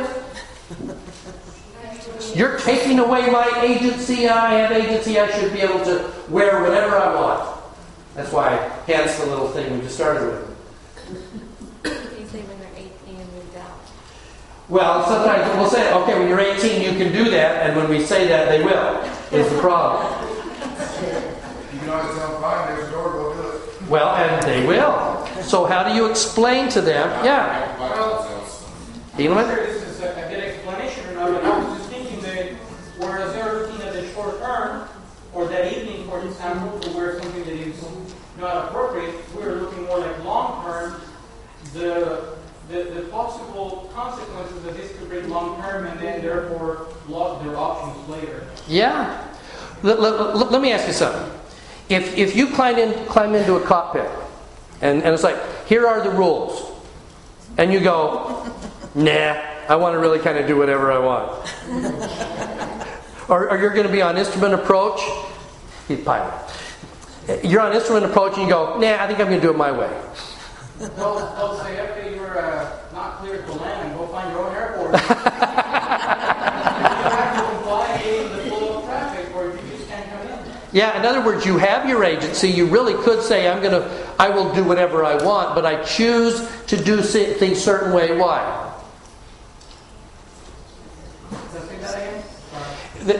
You're 2.34 2.58
taking 2.58 2.98
away 2.98 3.30
my 3.30 3.50
agency. 3.62 4.28
I 4.28 4.54
have 4.54 4.70
agency. 4.70 5.18
I 5.18 5.28
should 5.32 5.52
be 5.52 5.60
able 5.60 5.84
to 5.84 6.04
wear 6.28 6.60
whatever 6.62 6.96
I 6.96 7.14
want. 7.14 7.57
That's 8.18 8.32
why, 8.32 8.56
hence 8.88 9.16
the 9.20 9.26
little 9.26 9.46
thing 9.46 9.72
we 9.72 9.80
just 9.80 9.94
started 9.94 10.26
with. 10.26 10.42
You 11.84 12.26
say 12.26 12.40
when 12.42 12.58
they're 12.58 12.74
18 12.74 13.14
and 13.14 13.32
moved 13.32 13.56
out. 13.56 13.78
Well, 14.68 15.06
sometimes 15.06 15.56
we'll 15.56 15.70
say, 15.70 15.94
okay, 15.94 16.18
when 16.18 16.26
you're 16.28 16.40
18, 16.40 16.82
you 16.82 16.98
can 16.98 17.12
do 17.12 17.30
that, 17.30 17.64
and 17.64 17.76
when 17.76 17.88
we 17.88 18.04
say 18.04 18.26
that, 18.26 18.48
they 18.48 18.64
will. 18.64 18.98
Is 19.30 19.48
the 19.52 19.60
problem? 19.60 20.02
You 21.72 21.78
can 21.78 21.90
always 21.90 22.18
tell 22.18 22.32
them, 22.32 22.42
fine, 22.42 22.74
there's 22.74 22.88
a 22.88 22.90
door, 22.90 23.12
go 23.12 23.34
do 23.34 23.56
it. 23.56 23.88
Well, 23.88 24.16
and 24.16 24.42
they 24.42 24.66
will. 24.66 25.24
So, 25.42 25.66
how 25.66 25.88
do 25.88 25.94
you 25.94 26.10
explain 26.10 26.68
to 26.70 26.80
them? 26.80 27.24
Yeah. 27.24 27.78
Well, 27.78 28.24
Helaman? 29.14 29.36
whether 29.36 29.64
this 29.64 29.82
is 29.84 30.00
a, 30.00 30.10
a 30.10 30.28
good 30.28 30.42
explanation 30.42 31.06
or 31.10 31.14
not, 31.14 31.40
but 31.40 31.44
I 31.44 31.58
was 31.60 31.78
just 31.78 31.90
thinking 31.90 32.20
that 32.22 32.50
whereas 32.98 33.32
they're 33.32 33.60
looking 33.60 33.86
at 33.86 33.92
the 33.92 34.08
short 34.08 34.40
term, 34.40 34.88
or 35.34 35.46
that 35.46 35.72
evening, 35.72 36.08
for 36.08 36.20
example, 36.24 36.80
to 36.80 36.90
wear 36.96 37.20
something 37.22 37.44
that 37.44 37.52
is 37.52 37.78
not 38.38 38.68
appropriate, 38.68 39.14
we're 39.34 39.54
looking 39.56 39.84
more 39.84 39.98
like 39.98 40.24
long 40.24 40.64
term, 40.64 41.00
the, 41.74 42.34
the, 42.68 42.84
the 42.84 43.02
possible 43.10 43.90
consequences 43.94 44.62
that 44.62 44.76
this 44.76 44.96
could 44.96 45.08
bring 45.08 45.28
long 45.28 45.60
term, 45.60 45.86
and 45.86 45.98
then 46.00 46.22
therefore 46.22 46.86
lost 47.08 47.44
their 47.44 47.56
options 47.56 48.08
later. 48.08 48.46
Yeah. 48.68 49.26
Let, 49.82 50.00
let- 50.00 50.36
let- 50.36 50.52
let 50.52 50.62
me 50.62 50.72
ask 50.72 50.86
you 50.86 50.92
something. 50.92 51.32
If, 51.88 52.16
if 52.16 52.36
you 52.36 52.48
climb, 52.50 52.76
in, 52.78 52.92
climb 53.06 53.34
into 53.34 53.54
a 53.56 53.60
cockpit, 53.64 54.08
and, 54.82 55.02
and 55.02 55.14
it's 55.14 55.24
like, 55.24 55.36
here 55.66 55.86
are 55.86 56.02
the 56.02 56.10
rules, 56.10 56.70
and 57.56 57.72
you 57.72 57.80
go, 57.80 58.46
nah, 58.94 59.36
I 59.68 59.76
want 59.76 59.94
to 59.94 59.98
really 59.98 60.18
kind 60.18 60.38
of 60.38 60.46
do 60.46 60.56
whatever 60.56 60.92
I 60.92 60.98
want. 60.98 61.30
or, 63.28 63.50
or 63.50 63.58
you're 63.58 63.72
going 63.74 63.86
to 63.86 63.92
be 63.92 64.02
on 64.02 64.16
instrument 64.18 64.54
approach, 64.54 65.00
he's 65.88 66.04
pilot. 66.04 66.32
You're 67.44 67.60
on 67.60 67.74
instrument 67.74 68.06
approach, 68.06 68.38
and 68.38 68.42
you 68.42 68.48
go, 68.48 68.78
nah, 68.78 69.02
I 69.02 69.06
think 69.06 69.20
I'm 69.20 69.28
going 69.28 69.40
to 69.40 69.46
do 69.46 69.50
it 69.50 69.56
my 69.56 69.70
way. 69.70 69.90
They'll, 70.78 70.88
they'll 70.96 71.58
say, 71.58 71.78
okay, 71.90 72.14
you're 72.14 72.38
uh, 72.38 72.70
not 72.94 73.18
cleared 73.18 73.44
to 73.46 73.52
land, 73.52 73.94
go 73.98 74.06
find 74.06 74.32
your 74.32 74.46
own 74.46 74.56
airport. 74.56 74.92
you 74.92 74.98
have 74.98 75.18
to 77.36 77.42
comply 77.52 77.86
the 78.32 78.38
flow 78.48 78.78
of 78.78 78.84
traffic, 78.84 79.34
or 79.34 79.48
you 79.48 79.60
just 79.76 79.86
can't 79.88 80.08
come 80.10 80.22
in. 80.26 80.38
Yeah, 80.72 80.98
in 80.98 81.04
other 81.04 81.22
words, 81.22 81.44
you 81.44 81.58
have 81.58 81.86
your 81.86 82.02
agency. 82.02 82.48
You 82.48 82.64
really 82.66 82.94
could 82.94 83.22
say, 83.22 83.46
I'm 83.46 83.60
going 83.60 83.72
to, 83.72 83.90
I 84.18 84.30
will 84.30 84.54
do 84.54 84.64
whatever 84.64 85.04
I 85.04 85.22
want, 85.22 85.54
but 85.54 85.66
I 85.66 85.82
choose 85.82 86.40
to 86.68 86.82
do 86.82 87.02
things 87.02 87.62
certain 87.62 87.92
way. 87.92 88.16
Why? 88.16 88.64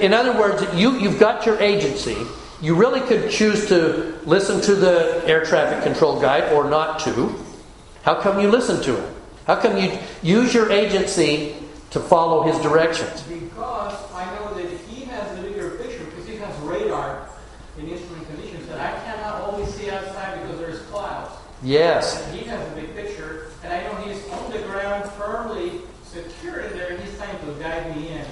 In 0.01 0.13
other 0.13 0.39
words, 0.39 0.63
you, 0.79 0.99
you've 0.99 1.19
got 1.19 1.47
your 1.47 1.59
agency. 1.61 2.17
You 2.61 2.75
really 2.75 3.01
could 3.01 3.31
choose 3.31 3.69
to 3.69 4.19
listen 4.25 4.61
to 4.63 4.75
the 4.75 5.23
air 5.25 5.45
traffic 5.45 5.85
control 5.85 6.21
guide 6.21 6.53
or 6.53 6.69
not 6.69 6.99
to. 7.01 7.33
How 8.03 8.21
come 8.21 8.41
you 8.41 8.51
listen 8.51 8.83
to 8.83 8.97
him? 8.97 9.15
How 9.47 9.57
come 9.57 9.79
you 9.79 9.97
use 10.23 10.53
your 10.53 10.73
agency 10.73 11.55
to 11.91 12.01
follow 12.01 12.43
his 12.43 12.61
directions? 12.61 13.23
Because 13.23 13.95
I 14.13 14.25
know 14.35 14.55
that 14.55 14.71
he 14.89 15.05
has 15.05 15.37
the 15.37 15.43
bigger 15.43 15.71
picture, 15.83 16.05
because 16.05 16.27
he 16.27 16.37
has 16.37 16.57
radar 16.63 17.29
in 17.79 17.89
instrument 17.89 18.27
conditions 18.27 18.67
that 18.67 18.81
I 18.81 18.99
cannot 19.05 19.43
always 19.43 19.73
see 19.73 19.89
outside 19.91 20.43
because 20.43 20.59
there's 20.59 20.81
clouds. 20.87 21.33
Yes. 21.63 22.27
And 22.27 22.39
he 22.41 22.45
has 22.47 22.73
a 22.73 22.75
big 22.75 22.95
picture, 22.95 23.53
and 23.63 23.73
I 23.73 23.85
know 23.85 23.95
he's 24.03 24.29
on 24.31 24.51
the 24.51 24.59
ground 24.61 25.09
firmly 25.13 25.81
secure 26.03 26.61
in 26.61 26.77
there, 26.77 26.89
and 26.93 27.05
he's 27.05 27.17
trying 27.17 27.39
to 27.39 27.53
guide 27.61 27.97
me 27.97 28.09
in. 28.09 28.25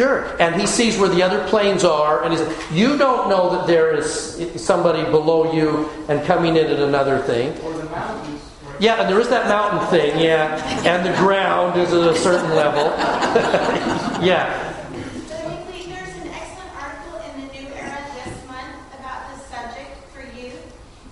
Sure, 0.00 0.24
and 0.40 0.58
he 0.58 0.66
sees 0.66 0.96
where 0.96 1.10
the 1.10 1.22
other 1.22 1.46
planes 1.48 1.84
are, 1.84 2.22
and 2.24 2.32
he 2.32 2.38
says, 2.38 2.48
"You 2.72 2.96
don't 2.96 3.28
know 3.28 3.50
that 3.54 3.66
there 3.66 3.94
is 3.94 4.40
somebody 4.56 5.04
below 5.04 5.52
you 5.52 5.90
and 6.08 6.24
coming 6.24 6.56
in 6.56 6.68
at 6.68 6.78
another 6.80 7.18
thing." 7.18 7.50
Or 7.62 7.74
the 7.74 7.84
mountains. 7.84 8.40
Yeah, 8.78 8.94
and 9.02 9.10
there 9.10 9.20
is 9.20 9.28
that 9.28 9.46
mountain 9.46 9.86
thing, 9.88 10.18
yeah, 10.18 10.56
and 10.88 11.04
the 11.04 11.12
ground 11.18 11.78
is 11.78 11.92
at 11.92 12.00
a 12.00 12.16
certain 12.16 12.48
level. 12.56 12.84
yeah, 14.24 14.72
Lee, 15.68 15.84
there's 15.92 16.16
an 16.16 16.28
excellent 16.32 16.72
article 16.80 17.20
in 17.28 17.32
the 17.44 17.52
New 17.60 17.68
Era 17.76 18.00
this 18.16 18.32
month 18.48 18.80
about 18.98 19.20
this 19.36 19.44
subject 19.52 19.92
for 20.16 20.24
youth, 20.40 20.64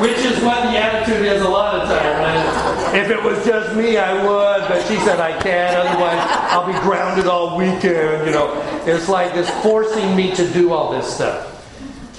Which 0.01 0.17
is 0.17 0.43
what 0.43 0.63
the 0.63 0.77
attitude 0.77 1.25
is 1.25 1.41
a 1.43 1.47
lot 1.47 1.75
of 1.75 1.87
times, 1.87 2.19
right? 2.19 3.01
If 3.01 3.09
it 3.09 3.23
was 3.23 3.45
just 3.45 3.73
me, 3.77 3.95
I 3.95 4.13
would, 4.21 4.67
but 4.67 4.85
she 4.85 4.97
said 4.97 5.21
I 5.21 5.41
can't. 5.41 5.77
Otherwise, 5.77 6.27
I'll 6.51 6.67
be 6.67 6.77
grounded 6.79 7.27
all 7.27 7.55
weekend. 7.57 8.25
You 8.25 8.33
know, 8.33 8.61
it's 8.85 9.07
like 9.07 9.33
it's 9.35 9.49
forcing 9.63 10.13
me 10.13 10.35
to 10.35 10.45
do 10.51 10.73
all 10.73 10.91
this 10.91 11.15
stuff. 11.15 11.58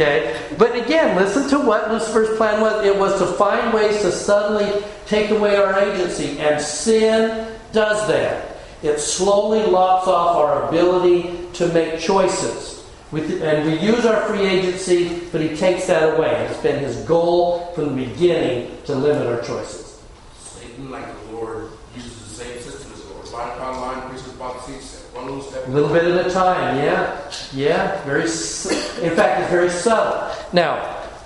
Okay, 0.00 0.34
but 0.56 0.74
again, 0.74 1.14
listen 1.14 1.46
to 1.50 1.58
what 1.58 1.90
Lucifer's 1.90 2.34
plan 2.38 2.62
was. 2.62 2.86
It 2.86 2.96
was 2.96 3.18
to 3.18 3.26
find 3.34 3.74
ways 3.74 4.00
to 4.00 4.10
suddenly 4.10 4.82
take 5.04 5.28
away 5.28 5.56
our 5.56 5.78
agency, 5.78 6.38
and 6.38 6.58
sin 6.58 7.54
does 7.72 8.08
that. 8.08 8.56
It 8.82 8.98
slowly 8.98 9.62
lops 9.70 10.08
off 10.08 10.36
our 10.36 10.68
ability 10.68 11.38
to 11.52 11.68
make 11.74 12.00
choices. 12.00 12.82
And 13.12 13.66
we 13.66 13.78
use 13.78 14.06
our 14.06 14.22
free 14.22 14.46
agency, 14.46 15.20
but 15.32 15.42
he 15.42 15.54
takes 15.54 15.88
that 15.88 16.16
away. 16.16 16.46
It's 16.48 16.62
been 16.62 16.82
his 16.82 16.96
goal 17.04 17.70
from 17.74 17.94
the 17.94 18.06
beginning 18.06 18.78
to 18.86 18.94
limit 18.94 19.26
our 19.26 19.42
choices. 19.42 20.02
Satan, 20.38 20.90
like 20.90 21.04
the 21.04 21.32
Lord, 21.32 21.72
uses 21.94 22.16
the 22.16 22.44
same 22.44 22.58
system 22.58 22.90
as 22.94 23.02
the 23.02 23.12
Lord. 23.12 23.28
Line 23.28 23.58
upon 23.58 23.80
line, 23.82 23.98
upon 23.98 24.60
precept, 24.60 24.99
one 25.20 25.26
little 25.36 25.42
step. 25.42 25.66
A 25.66 25.70
little 25.70 25.88
bit 25.88 26.04
at 26.04 26.26
a 26.26 26.30
time, 26.30 26.76
yeah. 26.76 27.30
Yeah, 27.52 28.02
very. 28.04 28.24
s- 28.24 28.98
In 28.98 29.14
fact, 29.14 29.40
it's 29.42 29.50
very 29.50 29.70
subtle. 29.70 30.30
Now, 30.52 30.76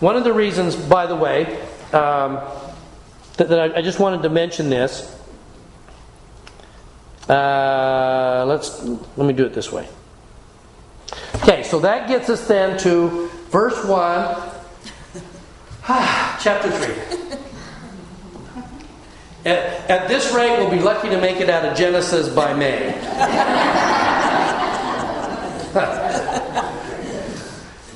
one 0.01 0.17
of 0.17 0.25
the 0.25 0.33
reasons, 0.33 0.77
by 0.77 1.07
the 1.07 1.17
way, 1.17 1.61
um, 1.93 2.41
that, 3.37 3.49
that 3.49 3.59
I, 3.77 3.79
I 3.79 3.83
just 3.83 3.99
wanted 4.01 4.23
to 4.23 4.29
mention 4.29 4.69
this. 4.71 5.11
Uh, 7.29 8.45
let's 8.47 8.83
let 8.83 9.27
me 9.27 9.33
do 9.33 9.47
it 9.47 9.55
this 9.55 9.73
way. 9.73 9.89
Okay, 11.37 11.63
so 11.63 11.81
that 11.81 12.07
gets 12.09 12.29
us 12.29 12.47
then 12.47 12.79
to 12.81 13.29
verse 13.51 13.83
1, 13.85 14.51
chapter 16.41 16.71
3. 16.71 17.24
At, 19.45 19.91
at 19.91 20.09
this 20.09 20.33
rate, 20.33 20.59
we'll 20.59 20.71
be 20.71 20.81
lucky 20.81 21.11
to 21.11 21.21
make 21.21 21.41
it 21.41 21.51
out 21.51 21.67
of 21.67 21.77
Genesis 21.77 22.29
by 22.29 22.55
May. 22.55 22.93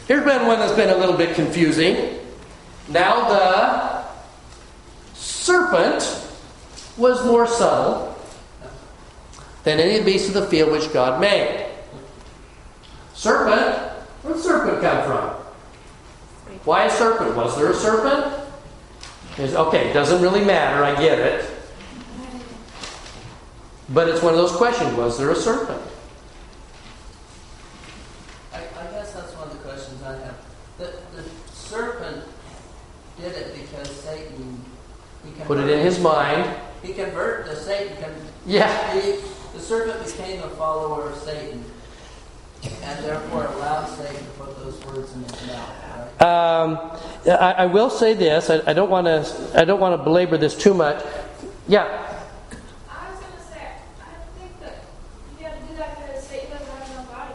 Here's 0.07 0.25
been 0.25 0.47
one 0.47 0.59
that's 0.59 0.75
been 0.75 0.91
a 0.91 0.97
little 0.97 1.17
bit 1.17 1.35
confusing. 1.35 2.19
Now, 2.89 3.29
the 3.29 4.05
serpent 5.15 6.03
was 6.97 7.25
more 7.25 7.47
subtle 7.47 8.19
than 9.65 9.81
any 9.81 10.05
beast 10.05 10.29
of 10.29 10.35
the 10.35 10.47
field 10.47 10.71
which 10.73 10.93
God 10.93 11.21
made. 11.21 11.67
Serpent, 13.15 13.77
where 14.23 14.35
did 14.35 14.43
serpent 14.43 14.83
come 14.83 15.07
from? 15.07 15.31
Why 16.65 16.85
a 16.85 16.91
serpent? 16.91 17.37
Was 17.37 17.57
there 17.57 17.71
a 17.71 17.75
serpent? 17.75 18.48
Is, 19.39 19.55
okay, 19.55 19.93
doesn't 19.93 20.21
really 20.21 20.45
matter, 20.45 20.83
I 20.83 21.01
get 21.01 21.19
it. 21.19 21.49
But 23.91 24.09
it's 24.09 24.23
one 24.23 24.35
of 24.35 24.39
those 24.39 24.53
questions 24.53 24.95
was 24.97 25.17
there 25.17 25.31
a 25.31 25.37
serpent? 25.37 25.81
I, 28.53 28.59
I 28.59 28.91
guess 28.91 29.13
that's 29.13 29.33
one 29.35 29.49
of 29.49 29.53
the 29.53 29.69
questions 29.69 30.03
I 30.03 30.13
have. 30.19 30.35
The, 30.79 30.93
the 31.17 31.29
serpent 31.53 32.25
did 33.21 33.33
it 33.33 33.55
because 33.55 33.89
Satan. 33.91 34.61
Put 35.45 35.59
it 35.59 35.71
in 35.71 35.85
his 35.85 35.99
mind. 36.01 36.51
He 36.83 36.93
converted 36.93 37.53
the 37.53 37.57
Satan. 37.57 37.97
Yeah. 38.45 39.01
He, 39.01 39.21
the 39.53 39.61
serpent 39.61 40.05
became 40.05 40.43
a 40.43 40.49
follower 40.51 41.11
of 41.11 41.17
Satan, 41.19 41.65
and 42.89 43.05
therefore 43.05 43.47
allowed 43.47 43.87
Satan 43.87 44.17
to 44.17 44.31
put 44.33 44.57
those 44.59 44.85
words 44.87 45.13
in 45.15 45.23
his 45.23 45.47
mouth. 45.47 46.21
Right? 46.21 46.23
Um, 46.23 46.99
I, 47.27 47.53
I 47.59 47.67
will 47.67 47.91
say 47.91 48.15
this. 48.15 48.51
I, 48.51 48.63
I 48.67 48.73
don't 48.73 48.91
want 48.91 49.07
to. 49.07 49.51
I 49.55 49.65
don't 49.65 49.81
want 49.81 49.99
to 49.99 50.03
belabor 50.03 50.39
this 50.39 50.57
too 50.57 50.75
much. 50.75 51.05
Yeah. 51.69 51.85
I 52.89 53.11
was 53.11 53.21
gonna 53.21 53.43
say, 53.53 53.69
I 54.01 54.39
think 54.39 54.61
that 54.61 54.85
you 55.39 55.45
have 55.47 55.61
to 55.61 55.67
do 55.67 55.77
that 55.77 55.97
because 55.99 56.25
Satan 56.25 56.51
doesn't 56.51 56.67
have 56.67 57.07
no 57.07 57.13
body. 57.13 57.35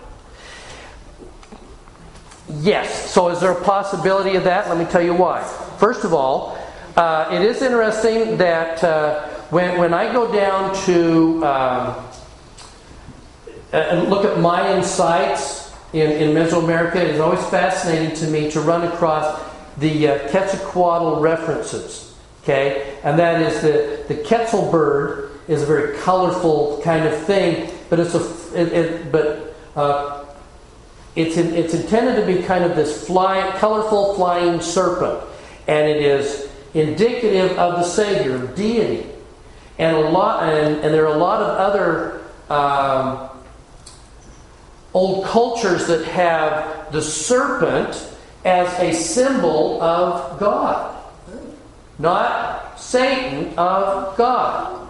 Yes. 2.61 3.11
So, 3.11 3.29
is 3.29 3.39
there 3.39 3.51
a 3.51 3.63
possibility 3.63 4.35
of 4.35 4.43
that? 4.45 4.67
Let 4.67 4.77
me 4.77 4.85
tell 4.85 5.03
you 5.03 5.13
why. 5.13 5.43
First 5.77 6.03
of 6.03 6.13
all, 6.13 6.57
uh, 6.97 7.29
it 7.31 7.41
is 7.41 7.61
interesting 7.61 8.37
that 8.37 8.83
uh, 8.83 9.27
when 9.49 9.77
when 9.79 9.93
I 9.93 10.11
go 10.11 10.33
down 10.33 10.75
to 10.85 11.45
um, 11.45 12.03
and 13.73 14.09
look 14.09 14.23
at 14.23 14.39
Mayan 14.39 14.83
sites 14.83 15.73
in, 15.93 16.11
in 16.11 16.35
Mesoamerica, 16.35 16.95
it 16.95 17.09
is 17.09 17.19
always 17.19 17.43
fascinating 17.47 18.15
to 18.17 18.27
me 18.27 18.49
to 18.51 18.61
run 18.61 18.83
across 18.87 19.41
the 19.77 20.07
uh, 20.07 20.29
Quetzalcoatl 20.29 21.19
references. 21.19 22.15
Okay, 22.43 22.99
and 23.03 23.17
that 23.17 23.41
is 23.41 23.61
the 23.61 24.03
the 24.13 24.21
Quetzal 24.23 24.69
bird 24.69 25.31
is 25.47 25.63
a 25.63 25.65
very 25.65 25.97
colorful 25.99 26.81
kind 26.83 27.05
of 27.05 27.17
thing, 27.25 27.73
but 27.89 27.99
it's 27.99 28.13
a 28.13 28.19
it, 28.53 28.73
it, 28.73 29.11
but 29.11 29.55
uh, 29.75 30.25
it's 31.15 31.37
in, 31.37 31.53
it's 31.53 31.73
intended 31.73 32.19
to 32.19 32.27
be 32.27 32.43
kind 32.43 32.63
of 32.63 32.75
this 32.75 33.07
fly, 33.07 33.55
colorful 33.57 34.13
flying 34.15 34.61
serpent, 34.61 35.23
and 35.67 35.87
it 35.87 36.01
is 36.01 36.49
indicative 36.73 37.57
of 37.57 37.75
the 37.75 37.83
Savior, 37.83 38.45
deity, 38.55 39.09
and 39.79 39.95
a 39.95 40.09
lot 40.09 40.43
and, 40.43 40.75
and 40.83 40.93
there 40.93 41.07
are 41.07 41.15
a 41.15 41.17
lot 41.17 41.41
of 41.41 41.57
other. 41.57 42.21
Um, 42.49 43.29
old 44.93 45.25
cultures 45.25 45.87
that 45.87 46.05
have 46.05 46.91
the 46.91 47.01
serpent 47.01 48.09
as 48.45 48.67
a 48.79 48.93
symbol 48.93 49.81
of 49.81 50.39
God. 50.39 51.01
Not 51.99 52.79
Satan, 52.79 53.53
of 53.57 54.17
God. 54.17 54.87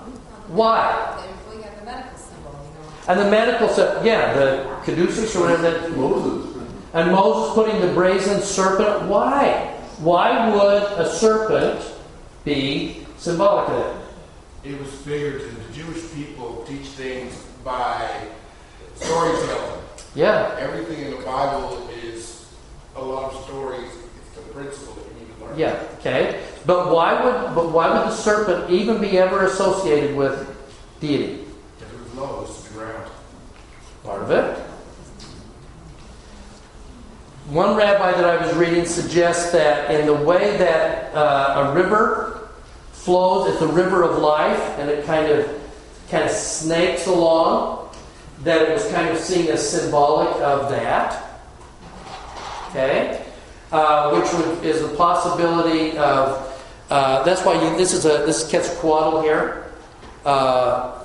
Why? 0.47 1.23
We 1.49 1.61
have 1.61 1.79
the 1.79 1.85
medical 1.85 2.17
symbol, 2.17 2.51
you 2.51 2.79
know. 2.79 3.01
And 3.07 3.19
the 3.19 3.31
medical 3.31 3.69
symbol, 3.69 4.05
yeah, 4.05 4.33
the 4.33 4.77
caduceus 4.83 5.35
or 5.35 5.41
whatever 5.41 5.61
that. 5.63 5.97
Moses. 5.97 6.63
And 6.93 7.11
Moses 7.11 7.53
putting 7.55 7.81
the 7.81 7.93
brazen 7.93 8.41
serpent. 8.41 9.09
Why? 9.09 9.73
Why 9.99 10.49
would 10.49 10.83
a 10.99 11.09
serpent 11.09 11.81
be 12.43 13.05
symbolic 13.17 13.69
of 13.69 13.75
that? 13.77 14.03
It 14.63 14.79
was 14.79 14.91
figurative. 15.01 15.67
The 15.67 15.73
Jewish 15.73 16.13
people 16.13 16.63
teach 16.67 16.87
things 16.87 17.33
by 17.63 18.27
storytelling. 18.95 19.82
Yeah. 20.15 20.55
Everything 20.59 21.05
in 21.05 21.11
the 21.11 21.25
Bible 21.25 21.89
is 22.03 22.47
a 22.95 23.01
lot 23.01 23.33
of 23.33 23.43
stories. 23.45 23.89
It's 23.89 24.35
the 24.35 24.41
principle 24.53 24.93
that 24.93 25.05
you 25.07 25.19
need 25.19 25.37
to 25.37 25.45
learn. 25.45 25.57
Yeah. 25.57 25.83
Okay. 25.99 26.43
But 26.65 26.91
why 26.91 27.23
would 27.23 27.55
but 27.55 27.71
why 27.71 27.89
would 27.89 28.07
the 28.07 28.15
serpent 28.15 28.69
even 28.69 29.01
be 29.01 29.17
ever 29.17 29.45
associated 29.45 30.15
with 30.15 30.47
deity? 30.99 31.45
If 31.79 31.93
it 31.93 31.99
was 31.99 32.13
low, 32.13 32.45
this 32.45 32.63
the 32.63 32.73
ground. 32.77 33.11
Part 34.03 34.21
of 34.23 34.31
it. 34.31 34.57
One 37.49 37.75
rabbi 37.75 38.11
that 38.13 38.23
I 38.23 38.45
was 38.45 38.55
reading 38.55 38.85
suggests 38.85 39.51
that 39.51 39.91
in 39.91 40.05
the 40.05 40.13
way 40.13 40.55
that 40.57 41.13
uh, 41.13 41.67
a 41.67 41.73
river 41.73 42.49
flows, 42.91 43.51
it's 43.51 43.61
a 43.61 43.67
river 43.67 44.03
of 44.03 44.19
life, 44.19 44.61
and 44.79 44.89
it 44.89 45.05
kind 45.05 45.29
of 45.29 45.61
kind 46.09 46.23
of 46.23 46.31
snakes 46.31 47.07
along. 47.07 47.82
That 48.41 48.63
it 48.63 48.73
was 48.73 48.89
kind 48.91 49.09
of 49.09 49.19
seen 49.19 49.47
as 49.47 49.67
symbolic 49.67 50.29
of 50.41 50.69
that. 50.69 51.41
Okay, 52.69 53.25
uh, 53.71 54.11
which 54.11 54.33
would, 54.33 54.65
is 54.65 54.81
a 54.81 54.89
possibility 54.95 55.97
of. 55.97 56.49
Uh, 56.89 57.23
that's 57.23 57.45
why 57.45 57.53
you, 57.53 57.77
this 57.77 57.93
is 57.93 58.05
a 58.05 58.25
this 58.25 58.43
is 58.43 58.49
Quetzalcoatl 58.49 59.21
here. 59.21 59.71
Uh, 60.25 61.03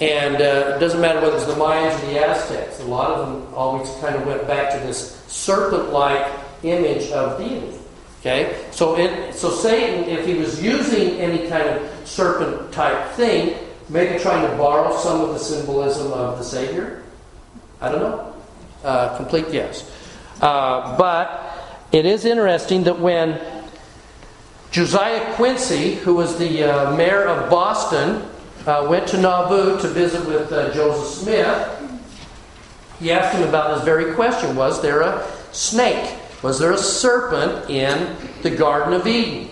and 0.00 0.36
uh, 0.36 0.74
it 0.76 0.78
doesn't 0.80 1.00
matter 1.00 1.20
whether 1.20 1.36
it's 1.36 1.44
the 1.44 1.52
Mayans 1.52 2.02
or 2.02 2.06
the 2.06 2.26
Aztecs. 2.26 2.80
A 2.80 2.84
lot 2.84 3.10
of 3.10 3.26
them 3.26 3.54
always 3.54 3.90
kind 4.00 4.16
of 4.16 4.26
went 4.26 4.46
back 4.46 4.72
to 4.72 4.78
this 4.86 5.22
serpent-like 5.26 6.32
image 6.62 7.10
of 7.10 7.38
deity. 7.38 7.76
Okay, 8.20 8.66
so 8.70 8.96
it, 8.98 9.34
so 9.34 9.50
Satan, 9.50 10.04
if 10.04 10.26
he 10.26 10.34
was 10.34 10.62
using 10.62 11.18
any 11.20 11.48
kind 11.48 11.68
of 11.68 12.08
serpent-type 12.08 13.12
thing, 13.12 13.56
maybe 13.90 14.18
trying 14.18 14.48
to 14.48 14.56
borrow 14.56 14.96
some 14.96 15.20
of 15.20 15.30
the 15.30 15.38
symbolism 15.38 16.12
of 16.12 16.38
the 16.38 16.44
Savior. 16.44 17.02
I 17.80 17.90
don't 17.90 18.00
know. 18.00 18.34
Uh, 18.84 19.16
complete 19.16 19.48
yes. 19.50 19.90
Uh, 20.40 20.96
but 20.96 21.76
it 21.92 22.06
is 22.06 22.24
interesting 22.24 22.84
that 22.84 22.98
when 22.98 23.40
Josiah 24.70 25.34
Quincy, 25.34 25.96
who 25.96 26.14
was 26.14 26.38
the 26.38 26.64
uh, 26.64 26.96
mayor 26.96 27.26
of 27.26 27.50
Boston, 27.50 28.28
uh, 28.66 28.86
went 28.88 29.08
to 29.08 29.18
Nauvoo 29.20 29.80
to 29.80 29.88
visit 29.88 30.26
with 30.26 30.52
uh, 30.52 30.72
Joseph 30.72 31.22
Smith, 31.22 31.76
he 33.00 33.10
asked 33.10 33.36
him 33.36 33.48
about 33.48 33.74
this 33.74 33.84
very 33.84 34.14
question 34.14 34.54
Was 34.54 34.80
there 34.80 35.00
a 35.00 35.26
snake? 35.52 36.16
Was 36.42 36.58
there 36.58 36.72
a 36.72 36.78
serpent 36.78 37.68
in 37.68 38.16
the 38.42 38.50
Garden 38.50 38.94
of 38.94 39.06
Eden? 39.06 39.49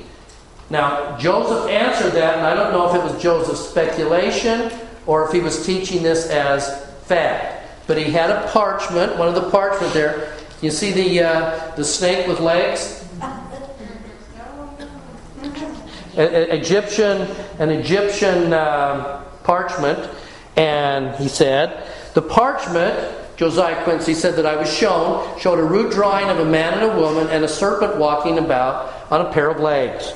Now, 0.70 1.16
Joseph 1.16 1.70
answered 1.70 2.12
that, 2.12 2.38
and 2.38 2.46
I 2.46 2.54
don't 2.54 2.72
know 2.72 2.88
if 2.90 2.94
it 2.94 3.02
was 3.02 3.22
Joseph's 3.22 3.68
speculation 3.68 4.70
or 5.06 5.24
if 5.24 5.32
he 5.32 5.40
was 5.40 5.64
teaching 5.64 6.02
this 6.02 6.28
as 6.28 6.84
fact. 7.04 7.86
But 7.86 7.96
he 7.96 8.04
had 8.04 8.28
a 8.30 8.46
parchment, 8.48 9.16
one 9.16 9.28
of 9.28 9.34
the 9.34 9.50
parchment 9.50 9.94
there. 9.94 10.36
You 10.60 10.70
see 10.70 10.92
the, 10.92 11.22
uh, 11.22 11.74
the 11.76 11.84
snake 11.84 12.26
with 12.26 12.40
legs? 12.40 13.06
A- 16.16 16.20
a- 16.20 16.54
Egyptian, 16.56 17.28
an 17.58 17.70
Egyptian 17.70 18.52
um, 18.52 19.24
parchment, 19.44 20.10
and 20.56 21.14
he 21.14 21.28
said, 21.28 21.86
the 22.12 22.20
parchment, 22.20 23.14
Josiah 23.36 23.82
Quincy 23.84 24.12
said 24.12 24.34
that 24.36 24.44
I 24.44 24.56
was 24.56 24.70
shown, 24.70 25.38
showed 25.38 25.58
a 25.60 25.62
rude 25.62 25.92
drawing 25.92 26.28
of 26.28 26.40
a 26.40 26.44
man 26.44 26.74
and 26.74 26.92
a 26.92 27.00
woman 27.00 27.28
and 27.28 27.44
a 27.44 27.48
serpent 27.48 27.96
walking 27.96 28.36
about 28.38 28.92
on 29.12 29.24
a 29.24 29.32
pair 29.32 29.48
of 29.48 29.60
legs. 29.60 30.12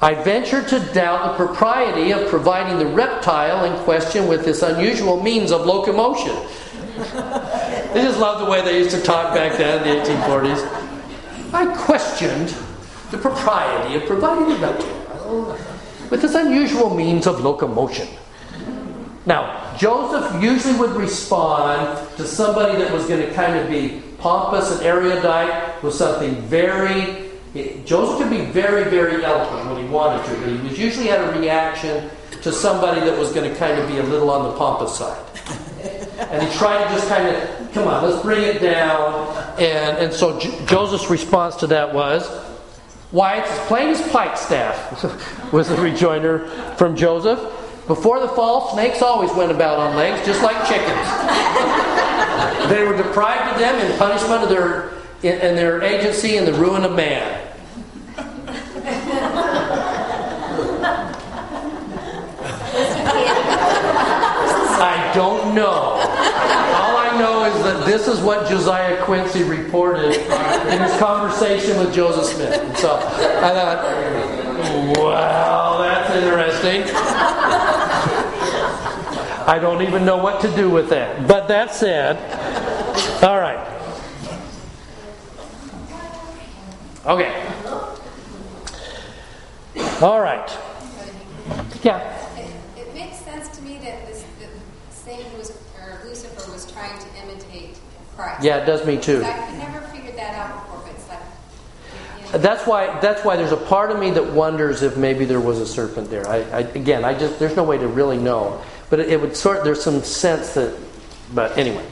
I 0.00 0.14
ventured 0.14 0.68
to 0.68 0.80
doubt 0.92 1.38
the 1.38 1.46
propriety 1.46 2.12
of 2.12 2.28
providing 2.28 2.78
the 2.78 2.86
reptile 2.86 3.64
in 3.64 3.82
question 3.84 4.28
with 4.28 4.44
this 4.44 4.62
unusual 4.62 5.22
means 5.22 5.50
of 5.50 5.64
locomotion. 5.64 6.36
they 7.94 8.02
just 8.02 8.18
love 8.18 8.40
the 8.40 8.50
way 8.50 8.62
they 8.62 8.78
used 8.78 8.90
to 8.90 9.00
talk 9.00 9.34
back 9.34 9.56
then 9.56 9.86
in 9.86 10.04
the 10.04 10.12
1840s. 10.12 11.52
I 11.54 11.74
questioned 11.76 12.54
the 13.10 13.18
propriety 13.18 13.94
of 13.94 14.04
providing 14.06 14.48
the 14.48 14.56
reptile 14.56 15.58
with 16.10 16.22
this 16.22 16.34
unusual 16.34 16.94
means 16.94 17.26
of 17.26 17.40
locomotion. 17.40 18.08
Now, 19.24 19.74
Joseph 19.76 20.42
usually 20.42 20.78
would 20.78 20.92
respond 20.92 21.98
to 22.16 22.26
somebody 22.26 22.78
that 22.78 22.92
was 22.92 23.06
going 23.06 23.26
to 23.26 23.32
kind 23.34 23.58
of 23.58 23.68
be 23.68 24.02
pompous 24.18 24.70
and 24.70 24.86
erudite 24.86 25.82
with 25.82 25.94
something 25.94 26.34
very. 26.42 27.25
Joseph 27.84 28.18
could 28.18 28.30
be 28.30 28.44
very, 28.46 28.84
very 28.90 29.24
eloquent 29.24 29.70
when 29.70 29.84
he 29.84 29.88
wanted 29.90 30.24
to, 30.26 30.40
but 30.40 30.48
he 30.48 30.68
was 30.68 30.78
usually 30.78 31.06
had 31.06 31.20
a 31.20 31.38
reaction 31.38 32.10
to 32.42 32.52
somebody 32.52 33.00
that 33.00 33.18
was 33.18 33.32
going 33.32 33.50
to 33.50 33.56
kind 33.58 33.78
of 33.78 33.88
be 33.88 33.98
a 33.98 34.02
little 34.02 34.30
on 34.30 34.50
the 34.50 34.58
pompous 34.58 34.96
side. 34.96 35.22
and 36.30 36.42
he 36.42 36.56
tried 36.56 36.86
to 36.86 36.94
just 36.94 37.08
kind 37.08 37.28
of, 37.28 37.72
come 37.72 37.88
on, 37.88 38.08
let's 38.08 38.22
bring 38.22 38.42
it 38.42 38.60
down. 38.60 39.28
And, 39.58 39.98
and 39.98 40.12
so 40.12 40.38
J- 40.38 40.64
Joseph's 40.66 41.10
response 41.10 41.56
to 41.56 41.66
that 41.68 41.92
was, 41.92 42.26
why, 43.10 43.36
it's 43.38 43.50
as 43.50 43.66
plain 43.66 43.88
as 43.88 44.00
Pikestaff, 44.02 45.52
was 45.52 45.68
the 45.68 45.76
rejoinder 45.76 46.48
from 46.76 46.96
Joseph. 46.96 47.40
Before 47.86 48.18
the 48.20 48.28
fall, 48.28 48.72
snakes 48.74 49.00
always 49.00 49.32
went 49.32 49.52
about 49.52 49.78
on 49.78 49.96
legs, 49.96 50.26
just 50.26 50.42
like 50.42 50.56
chickens. 50.66 51.08
they 52.68 52.84
were 52.84 52.96
deprived 52.96 53.52
of 53.52 53.58
them 53.58 53.78
in 53.78 53.96
punishment 53.98 54.42
of 54.42 54.48
their, 54.48 54.92
in, 55.22 55.40
in 55.40 55.56
their 55.56 55.82
agency 55.82 56.36
and 56.36 56.46
the 56.46 56.52
ruin 56.54 56.84
of 56.84 56.92
man. 56.92 57.45
I 64.80 65.12
don't 65.14 65.54
know. 65.54 65.70
All 65.70 66.96
I 66.96 67.16
know 67.18 67.44
is 67.44 67.62
that 67.64 67.86
this 67.86 68.08
is 68.08 68.20
what 68.20 68.48
Josiah 68.48 69.02
Quincy 69.04 69.42
reported 69.42 70.12
in 70.14 70.82
his 70.82 70.96
conversation 70.98 71.78
with 71.78 71.94
Joseph 71.94 72.26
Smith. 72.34 72.60
And 72.60 72.76
so 72.76 72.96
I 72.96 73.50
thought, 73.52 74.98
wow, 74.98 75.78
that's 75.78 76.14
interesting. 76.14 76.82
I 79.48 79.58
don't 79.60 79.82
even 79.82 80.04
know 80.04 80.16
what 80.16 80.40
to 80.40 80.50
do 80.56 80.68
with 80.68 80.88
that. 80.90 81.28
But 81.28 81.46
that 81.48 81.72
said, 81.72 82.16
all 83.22 83.38
right. 83.38 83.62
Okay. 87.06 87.30
All 90.02 90.20
right. 90.20 90.58
Yeah. 91.84 92.00
It, 92.36 92.50
it 92.76 92.94
makes 92.94 93.18
sense 93.18 93.48
to 93.56 93.62
me 93.62 93.78
that 93.78 94.06
this 94.08 94.24
that 94.40 94.50
Satan 94.90 95.38
was 95.38 95.52
or 95.78 96.00
Lucifer 96.04 96.50
was 96.50 96.70
trying 96.72 96.98
to 96.98 97.06
imitate 97.22 97.78
Christ. 98.16 98.42
Yeah, 98.42 98.56
it 98.58 98.64
does 98.64 98.84
me 98.86 98.96
too. 98.98 99.22
I 99.22 99.46
could 99.46 99.58
never 99.58 99.80
figured 99.88 100.16
that 100.16 100.34
out 100.34 100.64
before, 100.64 100.82
but 100.84 100.94
it's 100.94 101.08
like 101.08 101.20
you 102.24 102.32
know, 102.32 102.38
That's 102.38 102.66
why. 102.66 102.98
That's 103.00 103.22
why 103.24 103.36
there's 103.36 103.52
a 103.52 103.58
part 103.58 103.90
of 103.90 103.98
me 103.98 104.10
that 104.12 104.32
wonders 104.32 104.82
if 104.82 104.96
maybe 104.96 105.26
there 105.26 105.40
was 105.40 105.58
a 105.60 105.66
serpent 105.66 106.08
there. 106.10 106.26
I, 106.26 106.36
I 106.36 106.60
again, 106.60 107.04
I 107.04 107.12
just 107.16 107.38
there's 107.38 107.56
no 107.56 107.64
way 107.64 107.76
to 107.76 107.86
really 107.86 108.16
know, 108.16 108.62
but 108.88 109.00
it, 109.00 109.10
it 109.10 109.20
would 109.20 109.36
sort. 109.36 109.64
There's 109.64 109.82
some 109.82 110.02
sense 110.02 110.54
that. 110.54 110.78
But 111.34 111.58
anyway, 111.58 111.84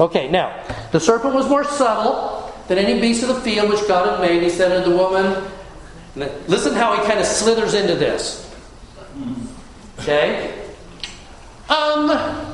okay. 0.00 0.30
Now 0.30 0.64
the 0.92 1.00
serpent 1.00 1.34
was 1.34 1.48
more 1.48 1.64
subtle 1.64 2.54
than 2.68 2.78
any 2.78 3.00
beast 3.00 3.22
of 3.22 3.28
the 3.28 3.40
field 3.42 3.68
which 3.68 3.86
God 3.86 4.08
had 4.08 4.20
made. 4.20 4.42
He 4.42 4.48
said 4.48 4.72
unto 4.72 4.90
the 4.90 4.96
woman, 4.96 5.44
"Listen 6.48 6.72
how 6.72 6.96
he 6.96 7.06
kind 7.06 7.20
of 7.20 7.26
slithers 7.26 7.74
into 7.74 7.96
this." 7.96 8.50
Okay. 10.00 10.54
Um. 11.68 12.53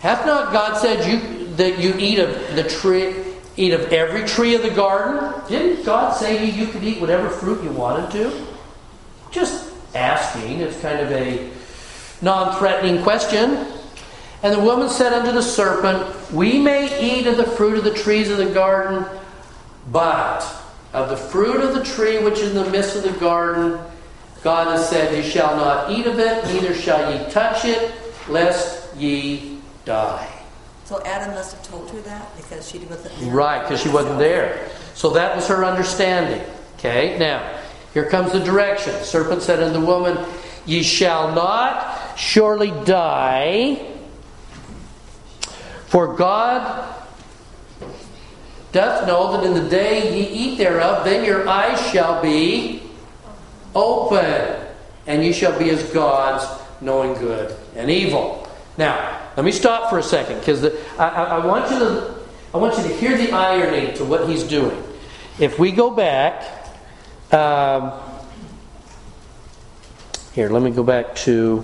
Hath 0.00 0.26
not 0.26 0.52
God 0.52 0.76
said 0.76 1.06
you 1.10 1.46
that 1.56 1.78
you 1.78 1.94
eat 1.98 2.18
of 2.18 2.30
the 2.54 2.64
tree, 2.64 3.14
eat 3.56 3.72
of 3.72 3.92
every 3.92 4.24
tree 4.24 4.54
of 4.54 4.62
the 4.62 4.70
garden? 4.70 5.32
Didn't 5.48 5.84
God 5.84 6.14
say 6.14 6.46
you, 6.46 6.52
you 6.52 6.70
could 6.70 6.84
eat 6.84 7.00
whatever 7.00 7.28
fruit 7.28 7.62
you 7.64 7.70
wanted 7.70 8.10
to? 8.12 8.46
Just 9.30 9.72
asking. 9.94 10.60
It's 10.60 10.80
kind 10.80 11.00
of 11.00 11.10
a 11.10 11.50
non-threatening 12.22 13.02
question. 13.02 13.66
And 14.42 14.54
the 14.54 14.60
woman 14.60 14.88
said 14.88 15.12
unto 15.12 15.32
the 15.32 15.42
serpent, 15.42 16.32
We 16.32 16.60
may 16.60 17.00
eat 17.00 17.26
of 17.26 17.36
the 17.36 17.44
fruit 17.44 17.78
of 17.78 17.84
the 17.84 17.94
trees 17.94 18.30
of 18.30 18.38
the 18.38 18.46
garden, 18.46 19.04
but 19.90 20.46
of 20.92 21.08
the 21.08 21.16
fruit 21.16 21.60
of 21.60 21.74
the 21.74 21.84
tree 21.84 22.22
which 22.22 22.38
is 22.38 22.54
in 22.54 22.64
the 22.64 22.70
midst 22.70 22.96
of 22.96 23.02
the 23.02 23.18
garden, 23.18 23.78
God 24.42 24.68
has 24.68 24.88
said, 24.88 25.16
You 25.16 25.28
shall 25.28 25.56
not 25.56 25.90
eat 25.90 26.06
of 26.06 26.18
it, 26.18 26.44
neither 26.46 26.74
shall 26.74 27.12
ye 27.12 27.30
touch 27.30 27.64
it, 27.64 27.92
lest 28.28 28.94
ye 28.96 29.55
die. 29.86 30.42
So 30.84 31.02
Adam 31.04 31.34
must 31.34 31.56
have 31.56 31.66
told 31.66 31.90
her 31.90 32.00
that 32.02 32.36
because 32.36 32.68
she 32.68 32.78
wasn't 32.78 33.18
there. 33.18 33.30
Right, 33.30 33.62
because 33.62 33.80
she 33.80 33.88
wasn't 33.88 34.18
there. 34.18 34.68
So 34.94 35.10
that 35.10 35.34
was 35.34 35.48
her 35.48 35.64
understanding. 35.64 36.46
Okay, 36.74 37.18
now, 37.18 37.58
here 37.94 38.08
comes 38.08 38.32
the 38.32 38.40
direction. 38.40 38.92
Serpent 39.02 39.42
said 39.42 39.62
unto 39.62 39.80
the 39.80 39.86
woman, 39.86 40.18
Ye 40.66 40.82
shall 40.82 41.34
not 41.34 42.18
surely 42.18 42.70
die, 42.84 43.94
for 45.86 46.14
God 46.14 46.94
doth 48.72 49.06
know 49.06 49.32
that 49.32 49.44
in 49.44 49.54
the 49.54 49.70
day 49.70 50.14
ye 50.14 50.28
eat 50.28 50.58
thereof, 50.58 51.04
then 51.04 51.24
your 51.24 51.48
eyes 51.48 51.80
shall 51.90 52.20
be 52.20 52.82
open, 53.74 54.66
and 55.06 55.24
ye 55.24 55.32
shall 55.32 55.58
be 55.58 55.70
as 55.70 55.82
gods, 55.90 56.44
knowing 56.80 57.14
good 57.14 57.56
and 57.74 57.90
evil. 57.90 58.46
Now, 58.76 59.25
let 59.36 59.44
me 59.44 59.52
stop 59.52 59.90
for 59.90 59.98
a 59.98 60.02
second 60.02 60.38
because 60.38 60.64
I, 60.98 61.08
I, 61.08 61.24
I 61.24 61.46
want 61.46 61.70
you 61.70 61.78
to 61.78 62.14
I 62.54 62.58
want 62.58 62.76
you 62.78 62.84
to 62.84 62.94
hear 62.94 63.18
the 63.18 63.32
irony 63.32 63.92
to 63.94 64.04
what 64.04 64.28
he's 64.28 64.42
doing. 64.42 64.82
If 65.38 65.58
we 65.58 65.72
go 65.72 65.90
back, 65.90 66.42
um, 67.30 67.92
here, 70.32 70.48
let 70.48 70.62
me 70.62 70.70
go 70.70 70.82
back 70.82 71.14
to. 71.16 71.58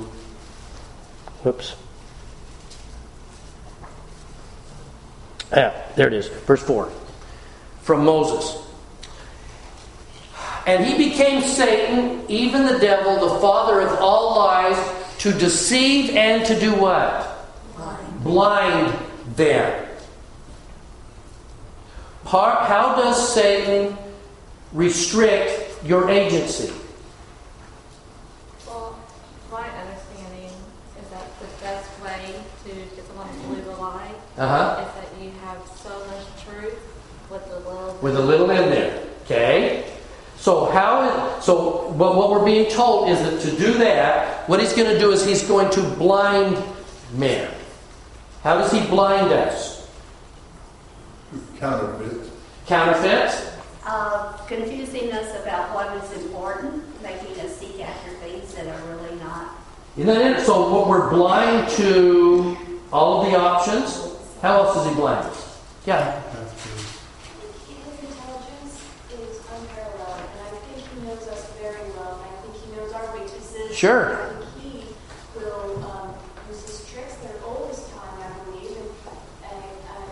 Whoops. 1.42 1.76
Ah, 5.54 5.72
there 5.96 6.08
it 6.08 6.12
is, 6.12 6.28
verse 6.28 6.62
four, 6.62 6.90
from 7.80 8.04
Moses. 8.04 8.62
And 10.66 10.84
he 10.84 11.08
became 11.08 11.42
Satan, 11.42 12.24
even 12.28 12.66
the 12.66 12.78
devil, 12.78 13.14
the 13.28 13.40
father 13.40 13.80
of 13.80 13.98
all 13.98 14.36
lies, 14.36 14.78
to 15.18 15.32
deceive 15.32 16.10
and 16.16 16.44
to 16.46 16.58
do 16.58 16.74
what? 16.74 17.31
Blind, 18.22 18.94
them. 19.36 19.88
How 22.26 22.94
does 22.96 23.34
Satan 23.34 23.96
restrict 24.72 25.84
your 25.84 26.08
agency? 26.08 26.72
Well, 28.66 28.98
my 29.50 29.68
understanding 29.68 30.50
is 31.00 31.08
that 31.10 31.26
the 31.40 31.46
best 31.62 31.90
way 32.02 32.34
to 32.64 32.70
get 32.96 33.06
someone 33.06 33.28
to 33.28 33.34
believe 33.48 33.66
a 33.66 33.82
lie 33.82 34.14
Uh-huh. 34.38 34.84
is 34.86 34.94
that 34.94 35.22
you 35.22 35.30
have 35.44 35.58
so 35.76 35.90
much 36.06 36.44
truth 36.44 36.78
with 37.30 37.44
the 37.48 37.58
little. 37.68 37.98
With 38.00 38.16
a 38.16 38.22
little 38.22 38.50
in 38.50 38.70
there. 38.70 39.02
Okay? 39.24 39.84
So 40.38 40.70
how 40.70 41.38
so 41.40 41.88
what, 41.92 42.16
what 42.16 42.30
we're 42.30 42.44
being 42.44 42.70
told 42.70 43.08
is 43.10 43.18
that 43.20 43.40
to 43.42 43.56
do 43.56 43.74
that, 43.78 44.48
what 44.48 44.58
he's 44.60 44.72
going 44.72 44.92
to 44.92 44.98
do 44.98 45.12
is 45.12 45.24
he's 45.24 45.42
going 45.46 45.70
to 45.70 45.82
blind 45.96 46.56
men. 47.14 47.48
How 48.43 48.59
does 48.59 48.72
he 48.72 48.80
blind 48.86 49.32
us? 49.32 49.88
Counterfeit. 51.59 52.30
Counterfeits? 52.66 53.51
Uh, 53.84 54.32
confusing 54.47 55.12
us 55.12 55.40
about 55.43 55.74
what 55.74 55.97
is 56.03 56.24
important, 56.24 57.03
making 57.03 57.38
us 57.40 57.57
seek 57.57 57.80
after 57.80 58.11
things 58.16 58.55
that 58.55 58.66
are 58.66 58.95
really 58.95 59.16
not. 59.20 59.57
Isn't 59.97 60.07
that 60.07 60.40
it? 60.40 60.45
So 60.45 60.70
what 60.72 60.88
we're 60.88 61.11
blind 61.11 61.68
to 61.70 62.57
all 62.93 63.22
of 63.22 63.30
the 63.30 63.38
options. 63.38 64.12
How 64.40 64.62
else 64.62 64.74
does 64.74 64.88
he 64.88 64.95
blind 64.95 65.26
us? 65.26 65.62
Yeah. 65.86 66.20
His 66.20 68.11
intelligence 68.11 68.84
is 69.11 69.38
unparalleled, 69.38 70.20
and 70.20 70.40
I 70.43 70.51
think 70.66 70.86
he 70.86 71.07
knows 71.07 71.26
us 71.28 71.51
very 71.59 71.90
well, 71.97 72.20
and 72.20 72.30
I 72.30 72.43
think 72.43 72.55
he 72.62 72.76
knows 72.76 72.93
our 72.93 73.12
weaknesses. 73.14 73.76
Sure. 73.76 74.14
I 74.14 74.28
think 74.28 74.51
he 74.61 74.95
will 75.38 75.82
um, 75.84 76.14
use 76.49 76.62
his 76.62 76.90
tricks. 76.90 77.14
They're 77.16 77.43
old 77.45 77.70
as 77.70 77.88
time, 77.90 78.18
I 78.20 78.45
believe, 78.45 78.76
and, 78.76 78.90
and, 79.51 79.62
and 79.97 80.11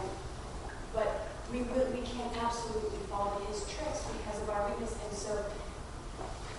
but 0.94 1.28
we 1.52 1.62
really, 1.62 2.00
we 2.00 2.06
can't 2.06 2.34
absolutely 2.42 2.98
fall 3.10 3.38
to 3.38 3.44
his 3.52 3.62
tricks 3.68 4.04
because 4.08 4.40
of 4.42 4.50
our 4.50 4.68
weakness. 4.70 4.96
And 5.08 5.16
so, 5.16 5.44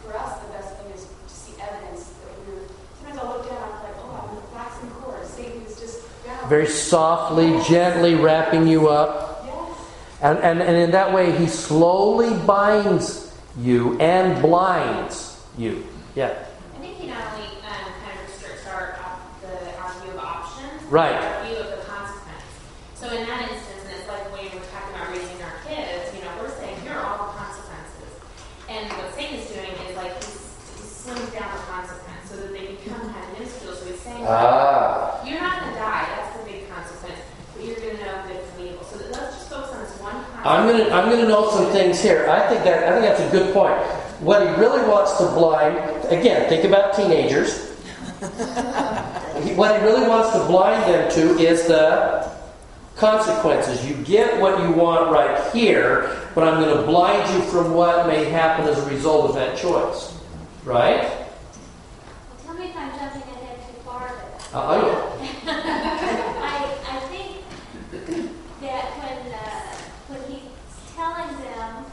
for 0.03 0.17
us, 0.17 0.39
the 0.39 0.49
best 0.53 0.77
thing 0.77 0.91
is 0.93 1.07
to 1.07 1.33
see 1.33 1.53
evidence 1.61 2.13
that 2.21 2.35
we're. 2.47 2.67
Sometimes 3.01 3.19
I 3.19 3.33
look 3.33 3.49
down, 3.49 3.63
I'm 3.63 3.83
like, 3.83 3.97
oh, 3.97 4.29
I'm 4.29 4.51
flaxen 4.53 4.89
cords. 5.01 5.29
Satan 5.29 5.63
is 5.63 5.79
just 5.79 6.05
down. 6.23 6.47
Very 6.47 6.67
softly, 6.91 7.57
gently 7.69 8.15
wrapping 8.15 8.67
you 8.67 8.89
up. 8.89 9.29
And, 10.21 10.37
and, 10.39 10.61
and 10.61 10.75
in 10.77 10.91
that 10.91 11.13
way, 11.13 11.31
he 11.37 11.47
slowly 11.47 12.35
binds 12.45 13.33
you 13.57 13.97
and 13.99 14.41
blinds 14.41 15.39
you. 15.57 15.87
Yeah. 16.15 16.35
I 16.75 16.79
think 16.83 16.97
he 16.97 17.07
not 17.07 17.23
only 17.33 17.47
um, 17.63 17.87
kind 18.03 18.19
of 18.19 18.27
restricts 18.27 18.67
our, 18.67 18.99
op- 18.99 19.41
the, 19.41 19.55
our 19.79 19.91
view 20.03 20.11
of 20.11 20.19
options, 20.19 20.83
Right. 20.91 21.15
but 21.15 21.23
our 21.31 21.45
view 21.47 21.55
of 21.63 21.69
the 21.79 21.83
consequence. 21.87 22.43
So 22.95 23.07
in 23.07 23.23
that 23.25 23.49
instance, 23.49 23.81
and 23.87 23.95
it's 23.97 24.07
like 24.11 24.27
when 24.35 24.43
we're 24.51 24.67
talking 24.75 24.91
about 24.93 25.07
raising 25.15 25.39
our 25.47 25.57
kids, 25.63 26.11
you 26.13 26.21
know, 26.27 26.31
we're 26.43 26.51
saying 26.59 26.75
here 26.83 26.91
are 26.93 27.07
all 27.07 27.31
the 27.31 27.39
consequences. 27.39 28.11
And 28.67 28.91
what 28.99 29.15
Satan 29.15 29.39
is 29.39 29.47
doing 29.47 29.71
is 29.89 29.95
like 29.95 30.13
he's, 30.19 30.43
he 30.75 30.83
slims 30.85 31.31
down 31.33 31.49
the 31.55 31.63
consequence 31.71 32.29
so 32.29 32.35
that 32.35 32.51
they 32.51 32.75
become 32.77 32.99
kind 33.09 33.23
of 33.25 33.31
minuscule. 33.39 33.73
So 33.79 33.85
he's 33.89 33.99
saying, 34.05 34.21
Ah. 34.27 35.17
you're 35.25 35.39
not 35.41 35.55
going 35.65 35.73
to 35.73 35.79
die. 35.79 36.05
That's 36.13 36.37
the 36.37 36.45
big 36.45 36.69
consequence. 36.69 37.17
But 37.57 37.65
you're 37.65 37.81
going 37.81 37.97
to 37.97 38.05
know 38.05 38.21
good 38.29 38.41
from 38.53 38.61
evil. 38.69 38.83
So 38.85 38.95
let's 39.09 39.33
just 39.35 39.49
focus 39.49 39.73
on 39.73 39.81
this 39.81 39.97
one 40.51 40.67
consequence. 40.67 40.91
I'm 40.91 40.91
gonna 40.91 40.95
I'm 40.95 41.09
gonna 41.09 41.27
note 41.27 41.51
some 41.51 41.71
things 41.71 42.01
here. 42.01 42.27
I 42.29 42.47
think 42.49 42.63
that 42.63 42.83
I 42.87 42.91
think 42.91 43.03
that's 43.03 43.21
a 43.21 43.31
good 43.31 43.53
point. 43.53 43.75
What 44.21 44.41
he 44.47 44.53
really 44.61 44.87
wants 44.87 45.17
to 45.17 45.25
blind 45.27 45.77
again, 46.11 46.47
think 46.49 46.63
about 46.65 46.93
teenagers. 46.95 47.69
What 49.55 49.79
he 49.79 49.85
really 49.85 50.07
wants 50.07 50.31
to 50.33 50.45
blind 50.45 50.83
them 50.83 51.09
to 51.13 51.39
is 51.39 51.65
the 51.65 52.31
consequences. 52.95 53.83
You 53.83 53.95
get 54.03 54.39
what 54.39 54.61
you 54.61 54.71
want 54.71 55.11
right 55.11 55.51
here, 55.51 56.15
but 56.35 56.47
I'm 56.47 56.61
going 56.61 56.77
to 56.77 56.83
blind 56.83 57.27
you 57.33 57.41
from 57.49 57.73
what 57.73 58.05
may 58.05 58.25
happen 58.25 58.67
as 58.67 58.77
a 58.77 58.87
result 58.87 59.29
of 59.29 59.35
that 59.35 59.57
choice. 59.57 60.15
Right? 60.63 61.01
Well, 61.09 61.27
Tell 62.45 62.53
me 62.53 62.65
if 62.69 62.77
I'm 62.77 62.91
jumping 62.99 63.21
ahead 63.23 63.57
too 63.67 63.81
far, 63.83 64.07
but 64.09 64.55
Uh, 64.55 64.77
oh, 64.77 65.19
I, 65.47 66.77
I 66.87 66.99
think 67.09 67.41
that 68.61 68.85
when, 69.01 69.33
uh, 69.33 69.75
when 70.07 70.31
he's 70.31 70.93
telling 70.95 71.35
them 71.41 71.85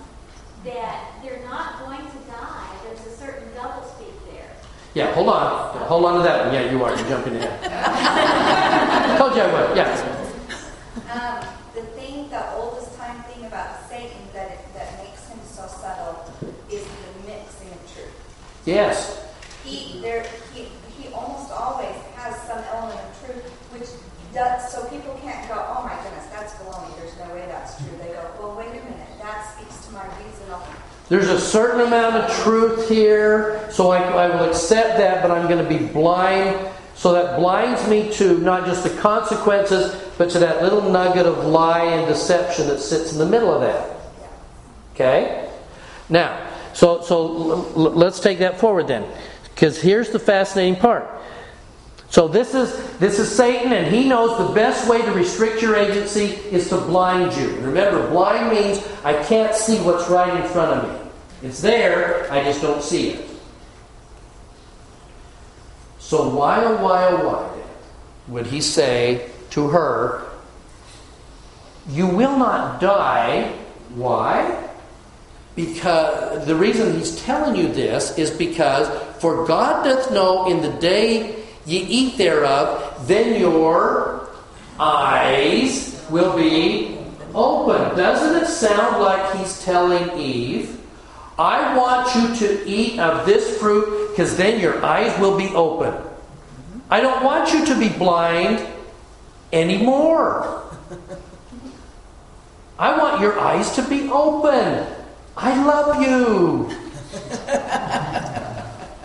that 0.64 1.22
they're 1.22 1.42
not 1.48 1.78
going 1.86 2.04
to 2.04 2.18
die, 2.30 2.76
there's 2.84 3.06
a 3.06 3.16
certain 3.16 3.48
doublespeak 3.56 4.12
there. 4.30 4.52
Yeah, 4.98 5.14
hold 5.14 5.28
on. 5.28 5.78
Hold 5.86 6.04
on 6.06 6.16
to 6.18 6.22
that 6.24 6.46
one. 6.46 6.54
Yeah, 6.54 6.72
you 6.72 6.82
are. 6.82 6.90
You're 6.90 7.08
jumping 7.08 7.36
ahead. 7.36 7.54
Told 9.16 9.36
you 9.36 9.42
I 9.42 9.46
would. 9.46 9.76
Yeah. 9.78 9.94
Um, 11.14 11.38
the 11.72 11.82
thing, 11.94 12.28
the 12.30 12.42
oldest 12.58 12.98
time 12.98 13.22
thing 13.30 13.46
about 13.46 13.88
Satan 13.88 14.18
that 14.34 14.50
it, 14.50 14.58
that 14.74 14.98
makes 14.98 15.28
him 15.28 15.38
so 15.46 15.68
subtle 15.68 16.26
is 16.68 16.82
the 16.82 17.30
mixing 17.30 17.70
of 17.70 17.82
truth. 17.94 18.10
Yes. 18.66 19.22
He 19.62 20.00
there 20.02 20.26
he 20.52 20.66
he 20.98 21.14
almost 21.14 21.52
always 21.52 21.94
has 22.18 22.34
some 22.42 22.58
element 22.74 22.98
of 22.98 23.10
truth, 23.22 23.46
which 23.70 23.86
does 24.34 24.66
so 24.72 24.82
people 24.90 25.14
can't 25.22 25.46
go, 25.46 25.62
oh 25.78 25.86
my 25.86 25.94
goodness, 26.02 26.26
that's 26.34 26.54
baloney. 26.58 26.90
There's 26.98 27.14
no 27.22 27.32
way 27.34 27.46
that's 27.46 27.78
true. 27.78 27.96
They 28.02 28.18
go, 28.18 28.26
well, 28.40 28.58
wait 28.58 28.74
a 28.74 28.82
minute, 28.82 29.14
that 29.22 29.46
speaks 29.54 29.86
to 29.86 29.92
my 29.92 30.04
reasonable. 30.18 30.66
There's 31.08 31.28
a 31.28 31.40
certain 31.40 31.80
amount 31.80 32.16
of 32.16 32.36
truth 32.42 32.88
here, 32.88 33.66
so 33.70 33.90
I, 33.90 34.02
I 34.02 34.28
will 34.28 34.50
accept 34.50 34.98
that, 34.98 35.22
but 35.22 35.30
I'm 35.30 35.48
going 35.48 35.62
to 35.62 35.78
be 35.78 35.86
blind. 35.86 36.68
So 36.94 37.12
that 37.12 37.38
blinds 37.38 37.88
me 37.88 38.12
to 38.14 38.38
not 38.38 38.66
just 38.66 38.82
the 38.82 38.90
consequences, 39.00 39.94
but 40.18 40.30
to 40.30 40.38
that 40.40 40.62
little 40.62 40.82
nugget 40.90 41.26
of 41.26 41.46
lie 41.46 41.84
and 41.84 42.06
deception 42.06 42.66
that 42.66 42.80
sits 42.80 43.12
in 43.12 43.18
the 43.18 43.26
middle 43.26 43.52
of 43.52 43.60
that. 43.62 43.96
Okay? 44.94 45.48
Now, 46.08 46.46
so, 46.74 47.02
so 47.02 47.16
let's 47.74 48.20
take 48.20 48.40
that 48.40 48.58
forward 48.58 48.88
then. 48.88 49.06
Because 49.44 49.80
here's 49.80 50.10
the 50.10 50.18
fascinating 50.18 50.76
part. 50.76 51.08
So 52.10 52.26
this 52.26 52.54
is 52.54 52.96
this 52.98 53.18
is 53.18 53.30
Satan, 53.30 53.72
and 53.72 53.94
he 53.94 54.08
knows 54.08 54.38
the 54.38 54.54
best 54.54 54.88
way 54.88 55.02
to 55.02 55.12
restrict 55.12 55.60
your 55.60 55.76
agency 55.76 56.36
is 56.50 56.68
to 56.70 56.78
blind 56.78 57.34
you. 57.36 57.56
Remember, 57.60 58.08
blind 58.08 58.50
means 58.50 58.86
I 59.04 59.22
can't 59.24 59.54
see 59.54 59.78
what's 59.80 60.08
right 60.08 60.42
in 60.42 60.48
front 60.50 60.72
of 60.72 60.88
me. 60.88 61.10
It's 61.48 61.60
there, 61.60 62.30
I 62.32 62.42
just 62.42 62.62
don't 62.62 62.82
see 62.82 63.10
it. 63.10 63.30
So 65.98 66.30
why 66.30 66.64
oh 66.64 66.82
why 66.82 67.08
oh 67.08 67.28
why 67.28 67.62
would 68.28 68.46
he 68.46 68.60
say 68.60 69.30
to 69.50 69.68
her, 69.68 70.24
You 71.90 72.06
will 72.06 72.38
not 72.38 72.80
die? 72.80 73.52
Why? 73.94 74.68
Because 75.56 76.46
the 76.46 76.54
reason 76.54 76.96
he's 76.96 77.20
telling 77.22 77.56
you 77.56 77.72
this 77.72 78.16
is 78.16 78.30
because 78.30 78.88
for 79.20 79.46
God 79.46 79.84
doth 79.84 80.12
know 80.12 80.48
in 80.48 80.62
the 80.62 80.72
day 80.78 81.37
ye 81.68 81.80
eat 81.80 82.16
thereof, 82.16 83.06
then 83.06 83.38
your 83.38 84.28
eyes 84.80 86.04
will 86.10 86.34
be 86.36 86.98
open. 87.34 87.96
Doesn't 87.96 88.42
it 88.42 88.46
sound 88.46 89.02
like 89.02 89.36
he's 89.36 89.62
telling 89.62 90.18
Eve, 90.18 90.80
I 91.38 91.76
want 91.76 92.14
you 92.16 92.34
to 92.46 92.66
eat 92.66 92.98
of 92.98 93.26
this 93.26 93.58
fruit 93.58 94.08
because 94.10 94.36
then 94.36 94.58
your 94.58 94.84
eyes 94.84 95.16
will 95.20 95.36
be 95.36 95.48
open. 95.54 95.94
I 96.90 97.00
don't 97.00 97.22
want 97.22 97.52
you 97.52 97.66
to 97.66 97.78
be 97.78 97.90
blind 97.90 98.66
anymore. 99.52 100.64
I 102.78 102.96
want 102.96 103.20
your 103.20 103.38
eyes 103.38 103.72
to 103.76 103.82
be 103.82 104.08
open. 104.10 104.86
I 105.36 105.64
love 105.64 106.02
you. 106.02 106.72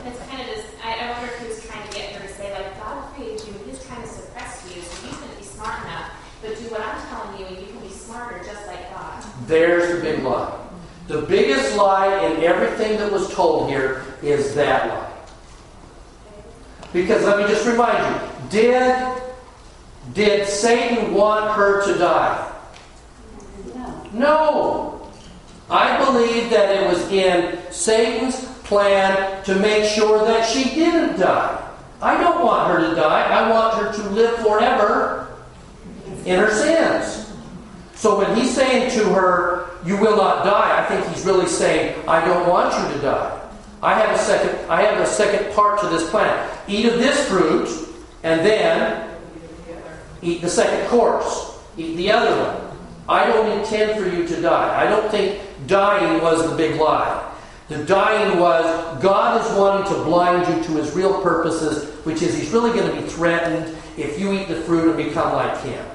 It's 0.05 0.19
kind 0.27 0.41
of 0.41 0.47
just, 0.47 0.67
I, 0.83 0.99
I 0.99 1.11
wonder 1.11 1.33
if 1.33 1.41
he 1.41 1.47
was 1.47 1.65
trying 1.65 1.87
to 1.87 1.93
get 1.95 2.11
her 2.13 2.27
to 2.27 2.33
say, 2.33 2.51
like, 2.51 2.77
God 2.79 3.13
created 3.13 3.47
you, 3.47 3.53
and 3.53 3.69
he's 3.69 3.83
trying 3.85 4.01
to 4.01 4.07
suppress 4.07 4.63
you, 4.67 4.81
so 4.81 5.07
you 5.07 5.13
couldn't 5.15 5.37
be 5.39 5.45
smart 5.45 5.81
enough, 5.85 6.11
but 6.41 6.57
do 6.57 6.65
what 6.65 6.81
I'm 6.81 6.99
telling 7.07 7.39
you, 7.39 7.45
and 7.45 7.57
you 7.57 7.71
can 7.71 7.79
be 7.79 7.89
smarter 7.89 8.43
just 8.43 8.67
like 8.67 8.91
God. 8.93 9.23
There's 9.53 9.95
the 9.95 10.01
big 10.01 10.23
lie. 10.23 10.51
The 11.07 11.21
biggest 11.21 11.75
lie 11.75 12.25
in 12.25 12.43
everything 12.43 12.97
that 12.97 13.11
was 13.11 13.31
told 13.35 13.69
here 13.69 14.03
is 14.23 14.55
that 14.55 14.87
lie. 14.87 15.13
Because 16.91 17.23
let 17.23 17.37
me 17.37 17.45
just 17.45 17.67
remind 17.67 18.03
you 18.03 18.49
did, 18.49 19.21
did 20.15 20.47
Satan 20.47 21.13
want 21.13 21.51
her 21.51 21.85
to 21.85 21.99
die? 21.99 22.51
No. 24.11 25.07
I 25.69 26.03
believe 26.03 26.49
that 26.49 26.75
it 26.75 26.89
was 26.89 27.07
in 27.11 27.59
Satan's 27.71 28.43
plan 28.63 29.43
to 29.43 29.53
make 29.59 29.87
sure 29.87 30.25
that 30.25 30.49
she 30.49 30.63
didn't 30.63 31.19
die. 31.19 31.71
I 32.01 32.19
don't 32.19 32.43
want 32.43 32.71
her 32.71 32.89
to 32.89 32.95
die. 32.95 33.21
I 33.21 33.51
want 33.51 33.75
her 33.77 33.93
to 34.01 34.09
live 34.09 34.35
forever 34.39 35.37
in 36.25 36.39
her 36.39 36.49
sins. 36.49 37.22
So 38.03 38.17
when 38.17 38.35
he's 38.35 38.53
saying 38.53 38.91
to 38.99 39.13
her, 39.13 39.69
You 39.85 39.95
will 39.95 40.17
not 40.17 40.43
die, 40.43 40.83
I 40.83 40.85
think 40.87 41.07
he's 41.07 41.25
really 41.25 41.47
saying, 41.47 42.03
I 42.05 42.19
don't 42.25 42.49
want 42.49 42.73
you 42.75 42.95
to 42.95 43.01
die. 43.01 43.49
I 43.81 43.93
have 43.93 44.13
a 44.13 44.17
second 44.17 44.69
I 44.69 44.81
have 44.81 44.99
a 44.99 45.05
second 45.05 45.55
part 45.55 45.79
to 45.79 45.87
this 45.87 46.09
plan. 46.09 46.35
Eat 46.67 46.85
of 46.85 46.99
this 46.99 47.29
fruit, 47.29 47.69
and 48.23 48.45
then 48.45 49.09
eat 50.21 50.41
the 50.41 50.49
second 50.49 50.85
course. 50.89 51.57
Eat 51.77 51.95
the 51.95 52.11
other 52.11 52.35
one. 52.43 52.77
I 53.07 53.25
don't 53.25 53.57
intend 53.57 53.97
for 53.97 54.09
you 54.13 54.27
to 54.27 54.41
die. 54.41 54.83
I 54.83 54.89
don't 54.89 55.09
think 55.09 55.39
dying 55.65 56.21
was 56.21 56.49
the 56.49 56.57
big 56.57 56.81
lie. 56.81 57.23
The 57.69 57.85
dying 57.85 58.37
was 58.37 58.65
God 59.01 59.39
is 59.39 59.57
wanting 59.57 59.87
to 59.93 60.03
blind 60.03 60.45
you 60.49 60.61
to 60.61 60.71
his 60.75 60.93
real 60.93 61.21
purposes, 61.21 61.89
which 62.05 62.21
is 62.21 62.37
he's 62.37 62.51
really 62.51 62.77
going 62.77 62.93
to 62.93 63.01
be 63.01 63.07
threatened 63.07 63.73
if 63.97 64.19
you 64.19 64.33
eat 64.33 64.49
the 64.49 64.59
fruit 64.67 64.89
and 64.89 64.97
become 64.97 65.31
like 65.31 65.57
him. 65.61 65.85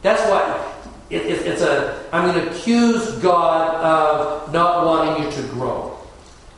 That's 0.00 0.22
what 0.30 0.73
it, 1.10 1.22
it, 1.26 1.46
it's 1.46 1.62
a. 1.62 2.06
I'm 2.12 2.30
going 2.30 2.44
to 2.44 2.50
accuse 2.50 3.12
God 3.18 3.74
of 3.76 4.52
not 4.52 4.86
wanting 4.86 5.24
you 5.24 5.30
to 5.30 5.42
grow. 5.48 5.94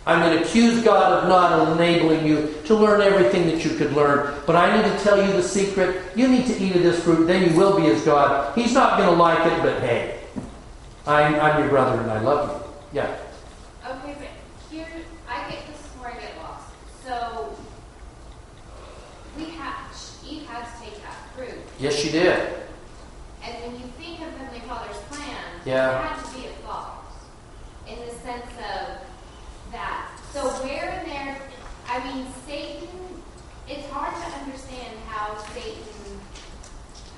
I'm 0.06 0.20
going 0.20 0.38
to 0.38 0.44
accuse 0.44 0.84
God 0.84 1.24
of 1.24 1.28
not 1.28 1.72
enabling 1.72 2.24
you 2.24 2.54
to 2.66 2.76
learn 2.76 3.00
everything 3.00 3.46
that 3.48 3.64
you 3.64 3.76
could 3.76 3.92
learn. 3.92 4.40
But 4.46 4.54
I 4.54 4.76
need 4.76 4.88
to 4.88 4.98
tell 5.02 5.20
you 5.20 5.32
the 5.32 5.42
secret. 5.42 6.00
You 6.14 6.28
need 6.28 6.46
to 6.46 6.56
eat 6.56 6.76
of 6.76 6.84
this 6.84 7.02
fruit, 7.02 7.26
then 7.26 7.50
you 7.50 7.58
will 7.58 7.76
be 7.76 7.86
as 7.88 8.02
God. 8.02 8.54
He's 8.54 8.72
not 8.72 8.98
going 8.98 9.08
to 9.08 9.16
like 9.16 9.44
it, 9.52 9.62
but 9.62 9.80
hey, 9.80 10.20
I'm, 11.08 11.34
I'm 11.40 11.60
your 11.60 11.68
brother 11.70 12.00
and 12.00 12.08
I 12.08 12.20
love 12.20 12.62
you. 12.92 13.00
Yeah. 13.00 13.16
Okay, 13.84 14.14
but 14.16 14.28
here, 14.70 14.86
I 15.28 15.50
get 15.50 15.66
this 15.66 15.76
is 15.76 15.86
where 15.98 16.12
I 16.12 16.20
get 16.20 16.36
lost. 16.38 16.68
So, 17.04 17.56
we 19.36 19.46
have, 19.46 19.76
Eve 20.24 20.46
had 20.46 20.72
to 20.72 20.84
take 20.84 21.02
that 21.02 21.16
fruit. 21.34 21.58
Yes, 21.80 21.96
she 21.96 22.12
did. 22.12 22.38
And 23.42 23.54
when 23.62 23.80
you 23.80 23.86
think 23.98 24.20
of 24.20 24.36
Heavenly 24.36 24.60
Father's 24.68 24.96
plan, 25.10 25.55
Yeah. 25.66 25.90
there 25.90 26.02
had 26.02 26.24
to 26.24 26.30
be 26.38 26.46
a 26.46 26.50
thought 26.64 27.04
in 27.88 27.98
the 27.98 28.12
sense 28.22 28.46
of 28.72 28.98
that. 29.72 30.10
So 30.32 30.46
where 30.62 31.00
in 31.02 31.08
there, 31.10 31.36
I 31.88 31.98
mean, 32.14 32.26
Satan, 32.46 32.88
it's 33.68 33.88
hard 33.90 34.14
to 34.14 34.38
understand 34.38 34.94
how 35.08 35.36
Satan, 35.52 35.82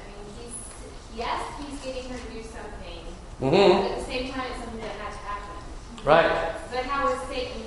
I 0.01 0.03
mean, 0.09 0.27
he's, 0.41 1.19
yes, 1.19 1.43
he's 1.61 1.79
getting 1.85 2.09
her 2.11 2.17
to 2.17 2.31
do 2.33 2.43
something. 2.43 3.05
Mhm. 3.43 3.83
But 3.83 3.91
at 3.93 3.99
the 3.99 4.05
same 4.05 4.33
time, 4.33 4.47
it's 4.51 4.61
something 4.65 4.81
that 4.81 4.93
had 4.97 5.13
to 5.13 5.19
happen. 5.19 5.57
Right. 6.05 6.53
But 6.71 6.85
how 6.87 7.09
is 7.13 7.21
Satan, 7.29 7.63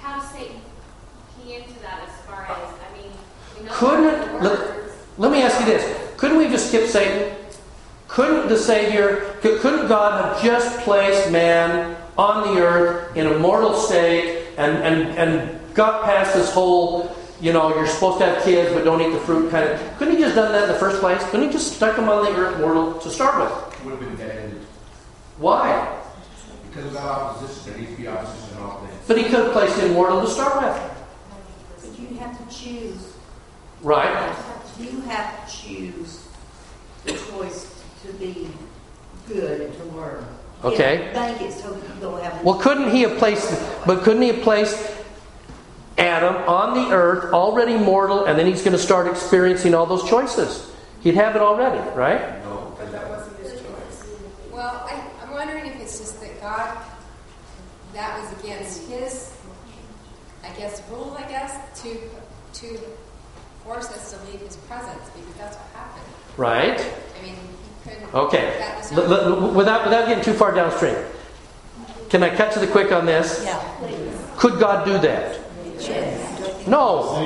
how 0.00 0.20
does 0.20 0.30
Satan 0.30 0.56
key 1.36 1.56
into 1.56 1.78
that 1.80 2.00
as 2.08 2.14
far 2.26 2.44
as, 2.44 2.72
I 2.80 2.96
mean, 2.96 3.12
we 3.58 3.66
know 3.66 3.72
Couldn't 3.74 4.42
let, 4.42 4.58
words. 4.58 4.92
let 5.18 5.30
me 5.30 5.42
ask 5.42 5.60
you 5.60 5.66
this: 5.66 5.84
Couldn't 6.16 6.38
we 6.38 6.48
just 6.48 6.68
skip 6.68 6.88
Satan? 6.88 7.36
Couldn't 8.14 8.48
the 8.48 8.56
Savior? 8.56 9.34
could- 9.40 9.60
Couldn't 9.60 9.88
God 9.88 10.22
have 10.24 10.40
just 10.42 10.78
placed 10.80 11.32
man 11.32 11.96
on 12.16 12.54
the 12.54 12.62
earth 12.62 13.16
in 13.16 13.26
a 13.26 13.38
mortal 13.40 13.74
state 13.74 14.46
and 14.56 14.76
and 14.84 15.18
and 15.18 15.74
got 15.74 16.04
past 16.04 16.32
this 16.34 16.52
whole? 16.52 17.10
You 17.40 17.52
know, 17.52 17.74
you're 17.74 17.88
supposed 17.88 18.18
to 18.20 18.26
have 18.26 18.44
kids, 18.44 18.72
but 18.72 18.84
don't 18.84 19.00
eat 19.00 19.10
the 19.12 19.18
fruit 19.18 19.50
kind 19.50 19.68
of. 19.68 19.98
Couldn't 19.98 20.14
he 20.14 20.20
just 20.22 20.36
done 20.36 20.52
that 20.52 20.62
in 20.62 20.68
the 20.68 20.78
first 20.78 21.00
place? 21.00 21.20
Couldn't 21.30 21.46
he 21.48 21.52
just 21.52 21.74
stuck 21.74 21.96
them 21.96 22.08
on 22.08 22.24
the 22.24 22.30
earth 22.38 22.60
mortal 22.60 22.94
to 23.00 23.10
start 23.10 23.34
with? 23.40 23.84
Would 23.84 23.90
have 23.90 24.00
been 24.00 24.14
dead-ended. 24.16 24.60
Why? 25.38 25.98
Because 26.70 26.86
of 26.86 26.92
that 26.92 27.02
opposition, 27.02 27.72
there 27.72 27.80
needs 27.80 27.90
to 27.90 28.00
be 28.00 28.06
opposition 28.08 28.56
in 28.56 28.62
all 28.62 28.78
things. 28.86 28.94
But 29.08 29.18
he 29.18 29.24
could 29.24 29.40
have 29.44 29.52
placed 29.52 29.76
him 29.80 29.92
mortal 29.92 30.20
to 30.20 30.28
start 30.28 30.62
with. 30.62 30.80
But 31.82 31.98
you 31.98 32.16
have 32.18 32.38
to 32.38 32.56
choose. 32.56 33.12
Right. 33.82 34.32
You 34.78 35.00
have 35.02 35.44
to 35.50 35.52
choose 35.54 36.24
the 37.04 37.12
choice 37.12 37.73
to 38.06 38.12
be 38.14 38.48
good 39.28 39.60
and 39.60 39.76
to 39.76 39.84
learn. 39.96 40.24
Okay. 40.62 41.08
You 41.08 41.12
Bank 41.12 41.40
it 41.42 41.52
so 41.52 41.72
that 41.72 41.94
you 41.94 42.00
don't 42.00 42.22
have. 42.22 42.42
Well, 42.44 42.58
couldn't 42.58 42.90
he 42.90 43.02
have 43.02 43.18
placed? 43.18 43.50
But 43.86 44.02
couldn't 44.02 44.22
he 44.22 44.28
have 44.28 44.42
placed 44.42 44.94
Adam 45.98 46.36
on 46.48 46.74
the 46.74 46.94
earth, 46.94 47.32
already 47.32 47.76
mortal, 47.76 48.24
and 48.24 48.38
then 48.38 48.46
he's 48.46 48.62
going 48.62 48.76
to 48.76 48.82
start 48.82 49.06
experiencing 49.06 49.74
all 49.74 49.86
those 49.86 50.08
choices. 50.08 50.70
He'd 51.02 51.14
have 51.14 51.36
it 51.36 51.42
already, 51.42 51.78
right? 51.90 52.42
No, 52.44 52.74
because 52.76 52.92
that 52.92 53.08
wasn't 53.08 53.38
his 53.40 53.52
choice. 53.60 54.06
Well, 54.50 54.86
I, 54.88 55.04
I'm 55.22 55.32
wondering 55.32 55.66
if 55.66 55.80
it's 55.80 55.98
just 55.98 56.20
that 56.20 56.40
God, 56.40 56.78
that 57.92 58.18
was 58.18 58.42
against 58.42 58.88
his, 58.88 59.32
I 60.42 60.50
guess, 60.56 60.82
rule, 60.90 61.14
I 61.18 61.28
guess, 61.28 61.82
to 61.82 61.98
to 62.54 62.78
force 63.64 63.90
us 63.90 64.12
to 64.12 64.30
leave 64.30 64.40
his 64.40 64.56
presence 64.56 65.10
because 65.10 65.34
that's 65.34 65.56
what 65.56 65.66
happened. 65.74 66.06
Right. 66.36 66.80
I 66.80 67.22
mean, 67.22 67.34
he 67.34 67.36
couldn't. 67.36 67.73
Okay. 68.14 68.78
L- 68.92 69.12
l- 69.12 69.54
without, 69.54 69.84
without 69.84 70.06
getting 70.06 70.22
too 70.24 70.34
far 70.34 70.54
downstream, 70.54 70.96
can 72.10 72.22
I 72.22 72.34
cut 72.34 72.52
to 72.52 72.60
the 72.60 72.66
quick 72.66 72.92
on 72.92 73.06
this? 73.06 73.42
Yeah. 73.44 73.60
Could 74.36 74.60
God 74.60 74.84
do 74.84 74.98
that? 74.98 75.40
Yes. 75.80 76.66
No. 76.66 77.20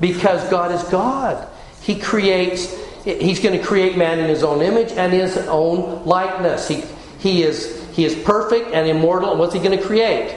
Because 0.00 0.48
God 0.48 0.72
is 0.72 0.82
God. 0.84 1.48
He 1.82 1.98
creates, 1.98 2.76
He's 3.04 3.40
going 3.40 3.58
to 3.58 3.64
create 3.64 3.96
man 3.96 4.18
in 4.18 4.28
His 4.28 4.42
own 4.42 4.62
image 4.62 4.92
and 4.92 5.12
His 5.12 5.36
own 5.36 6.04
likeness. 6.06 6.68
He, 6.68 6.84
he, 7.18 7.42
is, 7.42 7.84
he 7.94 8.04
is 8.04 8.14
perfect 8.14 8.70
and 8.72 8.88
immortal. 8.88 9.30
And 9.30 9.40
what's 9.40 9.54
He 9.54 9.60
going 9.60 9.76
to 9.76 9.84
create? 9.84 10.36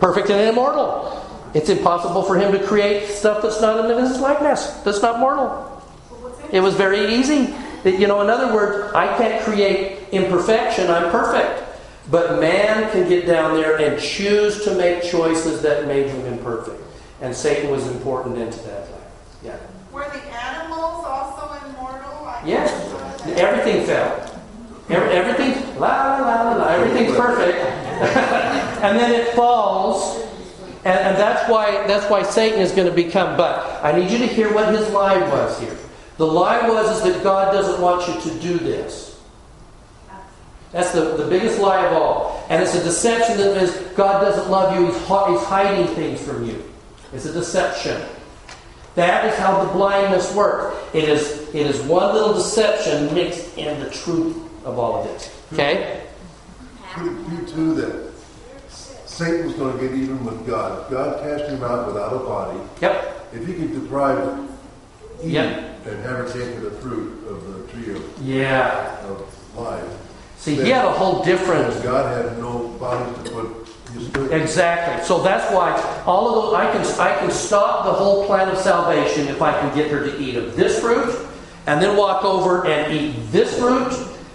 Perfect 0.00 0.30
and 0.30 0.48
immortal. 0.48 1.14
It's 1.54 1.68
impossible 1.68 2.22
for 2.22 2.38
Him 2.38 2.52
to 2.52 2.64
create 2.64 3.08
stuff 3.08 3.42
that's 3.42 3.60
not 3.60 3.90
in 3.90 3.98
His 3.98 4.20
likeness, 4.20 4.66
that's 4.84 5.02
not 5.02 5.18
mortal. 5.18 5.67
It 6.52 6.60
was 6.60 6.74
very 6.74 7.14
easy. 7.14 7.54
You 7.84 8.06
know, 8.06 8.20
in 8.22 8.30
other 8.30 8.52
words, 8.52 8.92
I 8.94 9.06
can't 9.16 9.42
create 9.44 10.08
imperfection, 10.12 10.90
I'm 10.90 11.10
perfect. 11.10 11.64
But 12.10 12.40
man 12.40 12.90
can 12.90 13.08
get 13.08 13.26
down 13.26 13.54
there 13.54 13.78
and 13.78 14.00
choose 14.00 14.64
to 14.64 14.74
make 14.74 15.02
choices 15.02 15.60
that 15.62 15.86
made 15.86 16.06
him 16.06 16.24
imperfect. 16.26 16.82
And 17.20 17.34
Satan 17.34 17.70
was 17.70 17.86
important 17.88 18.38
into 18.38 18.58
that. 18.60 18.88
Yeah. 19.42 19.56
Were 19.92 20.04
the 20.04 20.22
animals 20.22 21.04
also 21.04 21.66
immortal? 21.66 22.24
Like 22.24 22.46
Yes. 22.46 22.72
Everything 23.38 23.84
fell. 23.86 24.24
Every, 24.88 25.10
everything, 25.10 25.78
la 25.78 25.88
la 25.88 26.18
la 26.20 26.42
la 26.50 26.56
la, 26.56 26.68
everything's 26.68 27.14
perfect. 27.14 27.58
and 28.82 28.98
then 28.98 29.12
it 29.12 29.34
falls. 29.34 30.22
And, 30.84 30.98
and 30.98 31.16
that's 31.18 31.50
why 31.50 31.86
that's 31.86 32.08
why 32.10 32.22
Satan 32.22 32.60
is 32.60 32.72
going 32.72 32.88
to 32.88 32.94
become. 32.94 33.36
But 33.36 33.84
I 33.84 33.92
need 33.92 34.10
you 34.10 34.18
to 34.18 34.26
hear 34.26 34.52
what 34.54 34.74
his 34.74 34.88
lie 34.90 35.18
was 35.28 35.60
here. 35.60 35.76
The 36.18 36.26
lie 36.26 36.68
was 36.68 36.98
is 36.98 37.02
that 37.04 37.22
God 37.22 37.52
doesn't 37.52 37.80
want 37.80 38.06
you 38.08 38.30
to 38.30 38.38
do 38.40 38.58
this. 38.58 39.20
That's 40.72 40.92
the, 40.92 41.16
the 41.16 41.26
biggest 41.26 41.60
lie 41.60 41.86
of 41.86 41.92
all. 41.94 42.44
And 42.50 42.62
it's 42.62 42.74
a 42.74 42.82
deception 42.82 43.38
that 43.38 43.56
is 43.56 43.74
God 43.96 44.20
doesn't 44.20 44.50
love 44.50 44.74
you, 44.74 44.86
he's, 44.86 44.96
he's 44.96 45.44
hiding 45.46 45.86
things 45.94 46.20
from 46.20 46.44
you. 46.44 46.62
It's 47.12 47.24
a 47.24 47.32
deception. 47.32 48.02
That 48.96 49.26
is 49.26 49.38
how 49.38 49.64
the 49.64 49.72
blindness 49.72 50.34
works. 50.34 50.76
It 50.92 51.08
is, 51.08 51.48
it 51.54 51.66
is 51.66 51.80
one 51.82 52.12
little 52.12 52.34
deception 52.34 53.14
mixed 53.14 53.56
in 53.56 53.78
the 53.80 53.88
truth 53.90 54.36
of 54.64 54.78
all 54.78 55.00
of 55.00 55.08
this. 55.08 55.42
Okay? 55.52 56.02
Could 56.94 57.06
it 57.06 57.30
be 57.30 57.52
too 57.52 57.74
that 57.74 58.12
Satan 58.68 59.46
was 59.46 59.54
going 59.54 59.78
to 59.78 59.88
get 59.88 59.96
even 59.96 60.24
with 60.24 60.44
God? 60.46 60.90
God 60.90 61.22
cast 61.22 61.48
him 61.48 61.62
out 61.62 61.86
without 61.86 62.12
a 62.12 62.18
body. 62.18 62.58
Yep. 62.82 63.30
If 63.34 63.46
he 63.46 63.54
could 63.54 63.72
deprive 63.72 64.48
Eve 65.22 65.30
Yep. 65.30 65.77
And 65.88 66.02
have 66.04 66.18
her 66.18 66.24
taken 66.28 66.62
the 66.62 66.70
fruit 66.70 67.26
of 67.28 67.66
the 67.66 67.72
tree 67.72 67.94
of, 67.94 68.22
Yeah. 68.22 68.96
of 69.06 69.56
life. 69.56 69.84
See, 70.38 70.54
he 70.54 70.70
had 70.70 70.84
a 70.84 70.92
whole 70.92 71.24
different. 71.24 71.82
God 71.82 72.16
had 72.16 72.38
no 72.38 72.68
body 72.80 73.10
to 73.24 73.30
put 73.30 73.68
his 73.92 74.06
spirit. 74.06 74.32
Exactly. 74.40 75.04
So 75.04 75.20
that's 75.22 75.52
why 75.52 75.72
all 76.06 76.28
of 76.28 76.34
those 76.44 76.54
I 76.54 76.72
can 76.72 77.00
I 77.00 77.18
can 77.18 77.30
stop 77.30 77.84
the 77.84 77.92
whole 77.92 78.24
plan 78.26 78.48
of 78.48 78.58
salvation 78.58 79.26
if 79.28 79.42
I 79.42 79.58
can 79.58 79.74
get 79.74 79.90
her 79.90 80.04
to 80.04 80.18
eat 80.20 80.36
of 80.36 80.56
this 80.56 80.78
fruit 80.78 81.12
and 81.66 81.82
then 81.82 81.96
walk 81.96 82.24
over 82.24 82.66
and 82.66 82.92
eat 82.92 83.16
this 83.32 83.58
fruit. 83.58 83.92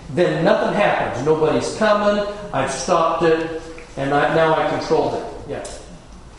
Then 0.09 0.43
nothing 0.43 0.75
happens. 0.75 1.25
Nobody's 1.25 1.75
coming. 1.77 2.23
I've 2.53 2.69
stopped 2.71 3.23
it, 3.23 3.61
and 3.97 4.13
I, 4.13 4.35
now 4.35 4.53
I 4.53 4.69
control 4.77 5.15
it. 5.15 5.49
Yes. 5.49 5.87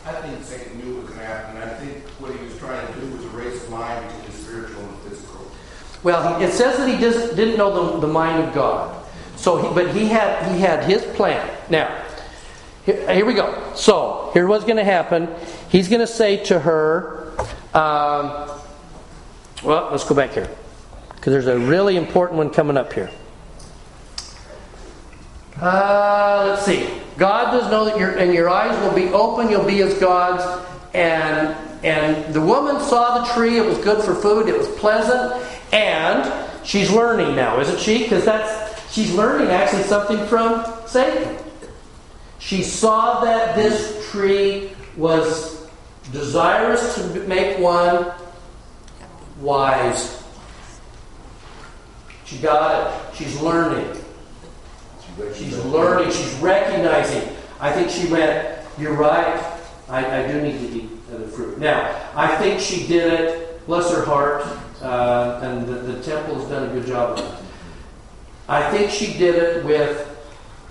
I 0.05 0.13
think 0.21 0.41
Satan 0.45 0.77
knew 0.79 0.93
what 0.95 1.01
was 1.05 1.09
going 1.09 1.19
to 1.19 1.25
happen. 1.25 1.57
I 1.57 1.67
think 1.73 2.03
what 2.21 2.31
he 2.31 2.45
was 2.45 2.57
trying 2.57 2.85
to 2.87 2.99
do 3.01 3.07
was 3.11 3.25
erase 3.33 3.61
the 3.65 3.71
line 3.71 4.01
between 4.07 4.25
the 4.27 4.31
spiritual 4.31 4.79
and 4.81 4.93
the 5.03 5.09
physical. 5.09 5.51
Well, 6.05 6.39
it 6.39 6.51
says 6.51 6.77
that 6.77 6.87
he 6.87 7.01
does, 7.01 7.33
didn't 7.35 7.57
know 7.57 7.93
the, 7.95 8.01
the 8.01 8.07
mind 8.07 8.43
of 8.43 8.53
God. 8.53 9.03
So, 9.37 9.57
he, 9.57 9.73
but 9.73 9.95
he 9.95 10.05
had 10.05 10.51
he 10.51 10.59
had 10.59 10.83
his 10.83 11.03
plan. 11.15 11.49
Now, 11.67 12.05
here, 12.85 13.11
here 13.11 13.25
we 13.25 13.33
go. 13.33 13.73
So, 13.73 14.29
here's 14.31 14.47
what's 14.47 14.65
going 14.65 14.77
to 14.77 14.83
happen. 14.83 15.27
He's 15.69 15.89
going 15.89 16.01
to 16.01 16.07
say 16.07 16.43
to 16.45 16.59
her, 16.59 17.33
um, 17.73 18.51
well, 19.63 19.89
let's 19.89 20.03
go 20.03 20.13
back 20.13 20.33
here 20.33 20.47
because 21.15 21.33
there's 21.33 21.47
a 21.47 21.57
really 21.57 21.97
important 21.97 22.37
one 22.37 22.51
coming 22.51 22.77
up 22.77 22.93
here. 22.93 23.09
Uh, 25.59 26.49
let's 26.49 26.65
see. 26.65 26.87
God 27.17 27.49
does 27.49 27.71
know 27.71 27.83
that 27.85 27.97
your 27.97 28.11
and 28.11 28.31
your 28.31 28.47
eyes 28.47 28.79
will 28.81 28.93
be 28.93 29.07
open. 29.11 29.49
You'll 29.49 29.65
be 29.65 29.81
as 29.81 29.95
gods. 29.95 30.67
And 30.93 31.55
and 31.83 32.31
the 32.31 32.41
woman 32.41 32.79
saw 32.79 33.23
the 33.23 33.33
tree. 33.33 33.57
It 33.57 33.65
was 33.65 33.79
good 33.79 34.03
for 34.03 34.13
food. 34.13 34.47
It 34.47 34.55
was 34.55 34.67
pleasant. 34.77 35.41
And 35.71 36.49
she's 36.65 36.91
learning 36.91 37.35
now, 37.35 37.59
isn't 37.59 37.79
she? 37.79 38.03
Because 38.03 38.25
that's 38.25 38.93
she's 38.93 39.13
learning 39.13 39.49
actually 39.49 39.83
something 39.83 40.25
from 40.27 40.65
Satan. 40.85 41.37
She 42.39 42.63
saw 42.63 43.23
that 43.23 43.55
this 43.55 44.09
tree 44.11 44.71
was 44.95 45.67
desirous 46.11 46.95
to 46.95 47.19
make 47.21 47.59
one 47.59 48.11
wise. 49.39 50.23
She 52.25 52.37
got 52.37 52.87
it. 52.87 53.15
She's 53.15 53.39
learning. 53.41 54.01
She's 55.33 55.57
learning. 55.65 56.11
She's 56.11 56.33
recognizing. 56.35 57.35
I 57.59 57.71
think 57.71 57.89
she 57.89 58.07
went, 58.11 58.59
You're 58.77 58.93
right. 58.93 59.53
I, 59.87 60.23
I 60.23 60.27
do 60.27 60.41
need 60.41 60.59
to 60.59 60.77
eat 60.77 61.07
the 61.09 61.27
fruit. 61.27 61.59
Now, 61.59 62.09
I 62.15 62.35
think 62.37 62.59
she 62.59 62.87
did 62.87 63.13
it, 63.13 63.65
bless 63.67 63.91
her 63.91 64.03
heart, 64.03 64.45
uh, 64.85 65.39
and 65.41 65.67
the, 65.67 65.73
the 65.73 66.03
temple 66.03 66.35
has 66.35 66.49
done 66.49 66.69
a 66.69 66.73
good 66.73 66.85
job 66.85 67.17
of 67.17 67.25
it. 67.25 67.45
I 68.47 68.69
think 68.71 68.91
she 68.91 69.17
did 69.17 69.35
it 69.35 69.65
with 69.65 70.07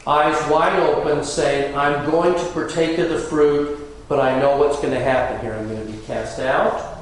eyes 0.07 0.51
wide 0.51 0.79
open, 0.79 1.25
saying, 1.25 1.75
I'm 1.75 2.09
going 2.11 2.35
to 2.35 2.53
partake 2.53 2.99
of 2.99 3.09
the 3.09 3.19
fruit, 3.19 3.81
but 4.09 4.21
I 4.21 4.39
know 4.39 4.57
what's 4.57 4.77
going 4.77 4.95
to 4.95 5.01
happen 5.01 5.41
here. 5.41 5.55
I'm 5.55 5.67
going 5.69 5.85
to 5.85 5.93
be 5.93 5.99
cast 6.07 6.39
out. 6.39 6.99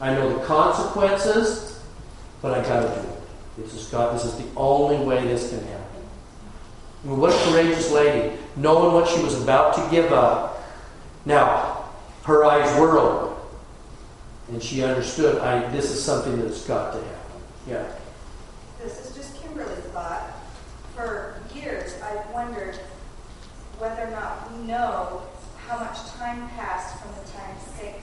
I 0.00 0.14
know 0.14 0.38
the 0.38 0.44
consequences, 0.44 1.82
but 2.40 2.58
I 2.58 2.62
got 2.62 2.82
to 2.82 3.02
do 3.02 3.08
it. 3.08 3.18
This 3.58 3.74
is 3.74 3.88
God. 3.88 4.14
This 4.14 4.24
is 4.24 4.36
the 4.36 4.46
only 4.56 5.04
way 5.04 5.26
this 5.26 5.50
can 5.50 5.60
happen. 5.60 6.02
I 7.04 7.08
mean, 7.08 7.18
what 7.18 7.32
a 7.32 7.50
courageous 7.50 7.90
lady, 7.90 8.36
knowing 8.56 8.94
what 8.94 9.08
she 9.08 9.22
was 9.22 9.40
about 9.42 9.74
to 9.74 9.88
give 9.90 10.12
up. 10.12 10.64
Now, 11.26 11.84
her 12.22 12.44
eyes 12.44 12.80
were 12.80 12.98
open, 12.98 13.27
and 14.48 14.62
she 14.62 14.82
understood. 14.82 15.38
I 15.38 15.68
this 15.70 15.90
is 15.90 16.02
something 16.02 16.40
that's 16.40 16.66
got 16.66 16.92
to 16.92 16.98
happen. 16.98 17.42
Yeah. 17.66 17.92
This 18.82 19.04
is 19.04 19.14
just 19.14 19.40
Kimberly's 19.42 19.78
thought. 19.92 20.22
For 20.94 21.40
years, 21.54 21.94
I've 22.02 22.28
wondered 22.30 22.76
whether 23.78 24.02
or 24.02 24.10
not 24.10 24.50
we 24.52 24.66
know 24.66 25.22
how 25.66 25.78
much 25.78 25.98
time 26.12 26.48
passed 26.50 27.00
from 27.00 27.12
the 27.12 27.30
time 27.30 27.56
Satan 27.76 28.00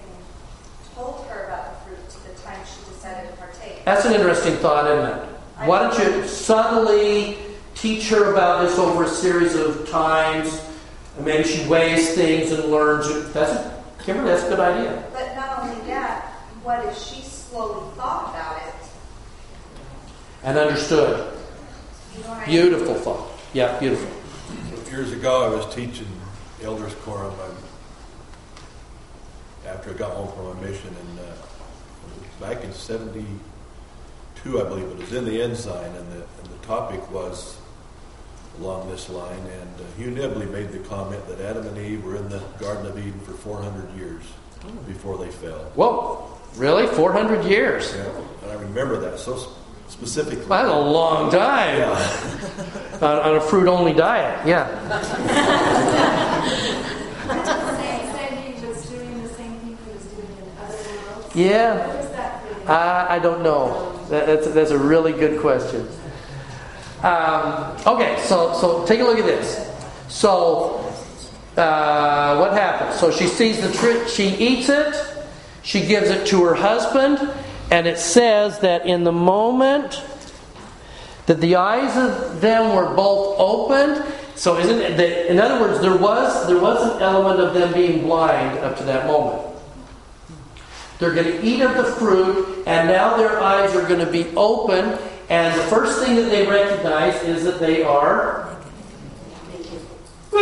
told 0.96 1.26
her 1.28 1.46
about 1.46 1.86
the 1.86 1.90
fruit 1.90 2.10
to 2.10 2.30
the 2.30 2.42
time 2.42 2.60
she 2.66 2.92
decided 2.92 3.30
to 3.30 3.36
partake. 3.38 3.84
That's 3.84 4.06
an 4.06 4.14
interesting 4.14 4.56
thought, 4.58 4.90
isn't 4.90 5.20
it? 5.20 5.30
Why 5.68 5.84
don't 5.84 5.98
you 6.00 6.28
subtly 6.28 7.38
teach 7.76 8.10
her 8.10 8.32
about 8.32 8.62
this 8.62 8.78
over 8.78 9.04
a 9.04 9.08
series 9.08 9.56
of 9.56 9.90
times? 9.90 10.62
And 11.18 11.26
maybe 11.26 11.44
she 11.44 11.68
weighs 11.68 12.14
things 12.14 12.52
and 12.52 12.72
learns. 12.72 13.08
That's 13.34 13.52
a, 13.52 13.84
Kimberly, 14.04 14.30
that's 14.30 14.44
a 14.44 14.50
good 14.50 14.60
idea. 14.60 15.04
But 15.14 15.36
not 15.36 15.60
only 15.60 15.82
that, 15.88 16.35
what 16.66 16.84
if 16.84 16.98
she 16.98 17.22
slowly 17.22 17.96
thought 17.96 18.30
about 18.32 18.58
it? 18.68 18.74
And 20.44 20.58
understood. 20.58 21.38
You 22.18 22.24
know 22.24 22.30
what 22.30 22.38
I 22.40 22.48
mean? 22.48 22.50
Beautiful 22.50 22.96
thought. 22.96 23.40
Yeah, 23.54 23.80
beautiful. 23.80 24.10
Years 24.92 25.12
ago, 25.12 25.46
I 25.46 25.50
was 25.56 25.74
teaching 25.76 26.08
elders 26.64 26.96
quorum 26.96 27.34
um, 27.40 27.56
after 29.68 29.92
I 29.92 29.94
got 29.94 30.14
home 30.14 30.34
from 30.36 30.58
my 30.58 30.68
mission, 30.68 30.88
and 30.88 31.20
uh, 31.20 31.34
back 32.40 32.64
in 32.64 32.74
'72, 32.74 33.28
I 34.60 34.64
believe. 34.64 34.86
It 34.86 34.98
was 34.98 35.14
in 35.14 35.26
the 35.26 35.42
Ensign, 35.42 35.96
and 35.96 36.12
the, 36.14 36.24
and 36.24 36.48
the 36.50 36.66
topic 36.66 37.12
was 37.12 37.58
along 38.60 38.90
this 38.90 39.10
line. 39.10 39.38
And 39.38 39.82
uh, 39.82 39.84
Hugh 39.98 40.12
Nibley 40.12 40.50
made 40.50 40.72
the 40.72 40.80
comment 40.88 41.28
that 41.28 41.42
Adam 41.42 41.68
and 41.68 41.78
Eve 41.78 42.04
were 42.04 42.16
in 42.16 42.30
the 42.30 42.42
Garden 42.60 42.86
of 42.86 42.98
Eden 42.98 43.20
for 43.20 43.34
400 43.34 43.96
years 43.98 44.24
before 44.88 45.18
they 45.18 45.30
fell. 45.30 45.60
Whoa, 45.76 46.35
Really? 46.58 46.88
400 46.88 47.46
years? 47.46 47.94
Yeah, 47.94 48.04
and 48.44 48.52
I 48.52 48.56
remember 48.62 48.98
that 49.00 49.20
so 49.20 49.52
specifically. 49.90 50.46
That's 50.46 50.70
a 50.70 50.80
long 50.80 51.32
time. 51.32 51.78
Yeah. 51.80 53.00
on, 53.02 53.20
on, 53.20 53.36
a 53.36 53.42
fruit 53.42 53.68
only 53.68 53.94
diet, 53.94 54.48
yeah. 54.48 54.70
yeah. 61.36 61.92
Uh, 62.66 63.06
I 63.08 63.20
don't 63.20 63.44
know. 63.44 63.96
That's, 64.10 64.48
that's 64.48 64.72
a 64.72 64.78
really 64.78 65.12
good 65.12 65.40
question. 65.40 65.88
Um, 67.04 67.78
okay, 67.86 68.20
so, 68.24 68.54
so 68.60 68.84
take 68.88 69.02
a 69.02 69.04
look 69.04 69.20
at 69.20 69.26
this. 69.26 69.70
So, 70.08 70.92
uh, 71.58 72.38
what 72.38 72.54
happens? 72.54 73.00
So 73.00 73.12
she 73.12 73.28
sees 73.28 73.62
the 73.62 73.72
tree, 73.72 74.08
she 74.08 74.30
eats 74.38 74.70
it 74.70 75.15
she 75.66 75.82
gives 75.82 76.10
it 76.10 76.28
to 76.28 76.44
her 76.44 76.54
husband, 76.54 77.18
and 77.72 77.88
it 77.88 77.98
says 77.98 78.60
that 78.60 78.86
in 78.86 79.04
the 79.04 79.12
moment 79.12 80.02
that 81.26 81.42
the 81.42 81.56
eyes 81.56 81.98
of 81.98 82.40
them 82.40 82.76
were 82.76 82.94
both 82.94 83.36
opened. 83.40 84.06
So, 84.36 84.60
isn't 84.60 84.80
it? 84.80 84.96
That, 84.98 85.32
in 85.32 85.40
other 85.40 85.60
words, 85.60 85.82
there 85.82 85.98
was 85.98 86.46
there 86.48 86.60
was 86.60 86.96
an 86.96 87.02
element 87.02 87.40
of 87.40 87.56
them 87.56 87.74
being 87.74 88.04
blind 88.04 88.60
up 88.60 88.78
to 88.78 88.84
that 88.84 89.08
moment. 89.08 89.42
They're 91.00 91.16
going 91.16 91.26
to 91.26 91.44
eat 91.44 91.62
of 91.62 91.76
the 91.76 91.84
fruit, 91.84 92.64
and 92.68 92.88
now 92.88 93.18
their 93.18 93.42
eyes 93.42 93.76
are 93.76 93.88
going 93.88 94.06
to 94.06 94.12
be 94.12 94.28
open. 94.36 95.00
And 95.30 95.60
the 95.60 95.64
first 95.64 96.06
thing 96.06 96.16
that 96.18 96.30
they 96.30 96.46
recognize 96.46 97.22
is 97.24 97.44
that 97.44 97.60
they 97.60 97.82
are. 97.84 98.56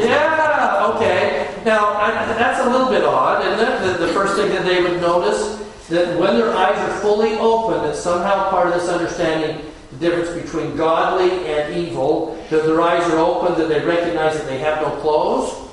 yeah, 0.00 0.39
okay. 0.80 1.54
Now, 1.64 1.94
I, 1.94 2.10
that's 2.34 2.60
a 2.66 2.70
little 2.70 2.88
bit 2.88 3.04
odd, 3.04 3.44
isn't 3.44 3.60
it? 3.60 3.98
The, 3.98 4.06
the 4.06 4.12
first 4.12 4.36
thing 4.36 4.48
that 4.50 4.64
they 4.64 4.82
would 4.82 5.00
notice 5.00 5.58
that 5.88 6.18
when 6.18 6.38
their 6.38 6.54
eyes 6.54 6.78
are 6.78 7.00
fully 7.00 7.34
open, 7.34 7.82
that 7.82 7.96
somehow 7.96 8.48
part 8.50 8.68
of 8.68 8.74
this 8.74 8.88
understanding 8.88 9.70
the 9.90 9.96
difference 9.96 10.30
between 10.30 10.76
godly 10.76 11.46
and 11.46 11.74
evil, 11.74 12.36
that 12.50 12.64
their 12.64 12.80
eyes 12.80 13.02
are 13.10 13.18
open, 13.18 13.58
that 13.58 13.68
they 13.68 13.84
recognize 13.84 14.38
that 14.38 14.46
they 14.46 14.58
have 14.58 14.80
no 14.82 14.90
clothes. 15.00 15.68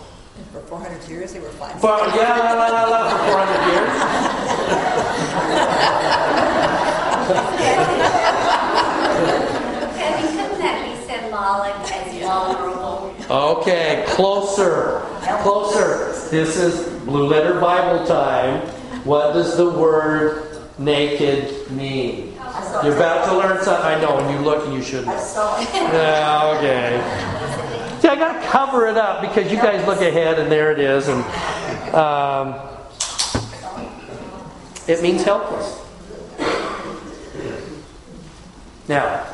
For 0.52 0.62
400 0.62 1.08
years, 1.08 1.34
they 1.34 1.40
were 1.40 1.50
fine. 1.50 1.78
For, 1.78 1.98
yeah, 2.16 2.38
la, 2.38 2.54
la, 2.54 2.68
la, 2.70 2.84
la, 2.90 3.10
for 3.10 3.18
400 3.32 3.68
years. 3.72 3.94
Kevin, 9.98 10.28
couldn't 10.38 10.60
that 10.60 10.78
be 10.84 10.94
symbolic 11.06 11.76
as 11.76 11.88
vulnerable? 11.88 11.97
Okay, 13.30 14.06
closer, 14.08 15.02
closer. 15.42 16.14
This 16.30 16.56
is 16.56 16.88
Blue 17.04 17.28
Letter 17.28 17.60
Bible 17.60 18.08
time. 18.08 18.62
What 19.04 19.34
does 19.34 19.58
the 19.58 19.70
word 19.70 20.62
naked 20.80 21.70
mean? 21.70 22.36
You're 22.86 22.96
about 22.96 23.26
to 23.26 23.38
learn 23.38 23.62
something. 23.62 23.86
I 23.86 24.00
know, 24.00 24.16
when 24.16 24.34
you 24.34 24.40
look 24.46 24.66
and 24.66 24.74
you 24.74 24.82
shouldn't. 24.82 25.08
Yeah, 25.08 26.54
okay. 26.56 28.00
See, 28.00 28.08
I 28.08 28.16
got 28.16 28.42
to 28.42 28.48
cover 28.48 28.88
it 28.88 28.96
up 28.96 29.20
because 29.20 29.52
you 29.52 29.58
guys 29.58 29.86
look 29.86 30.00
ahead 30.00 30.40
and 30.40 30.50
there 30.50 30.72
it 30.72 30.80
is, 30.80 31.10
and 31.10 31.22
um, 31.94 32.56
it 34.88 35.04
means 35.04 35.24
helpless. 35.24 35.84
Now, 38.88 39.26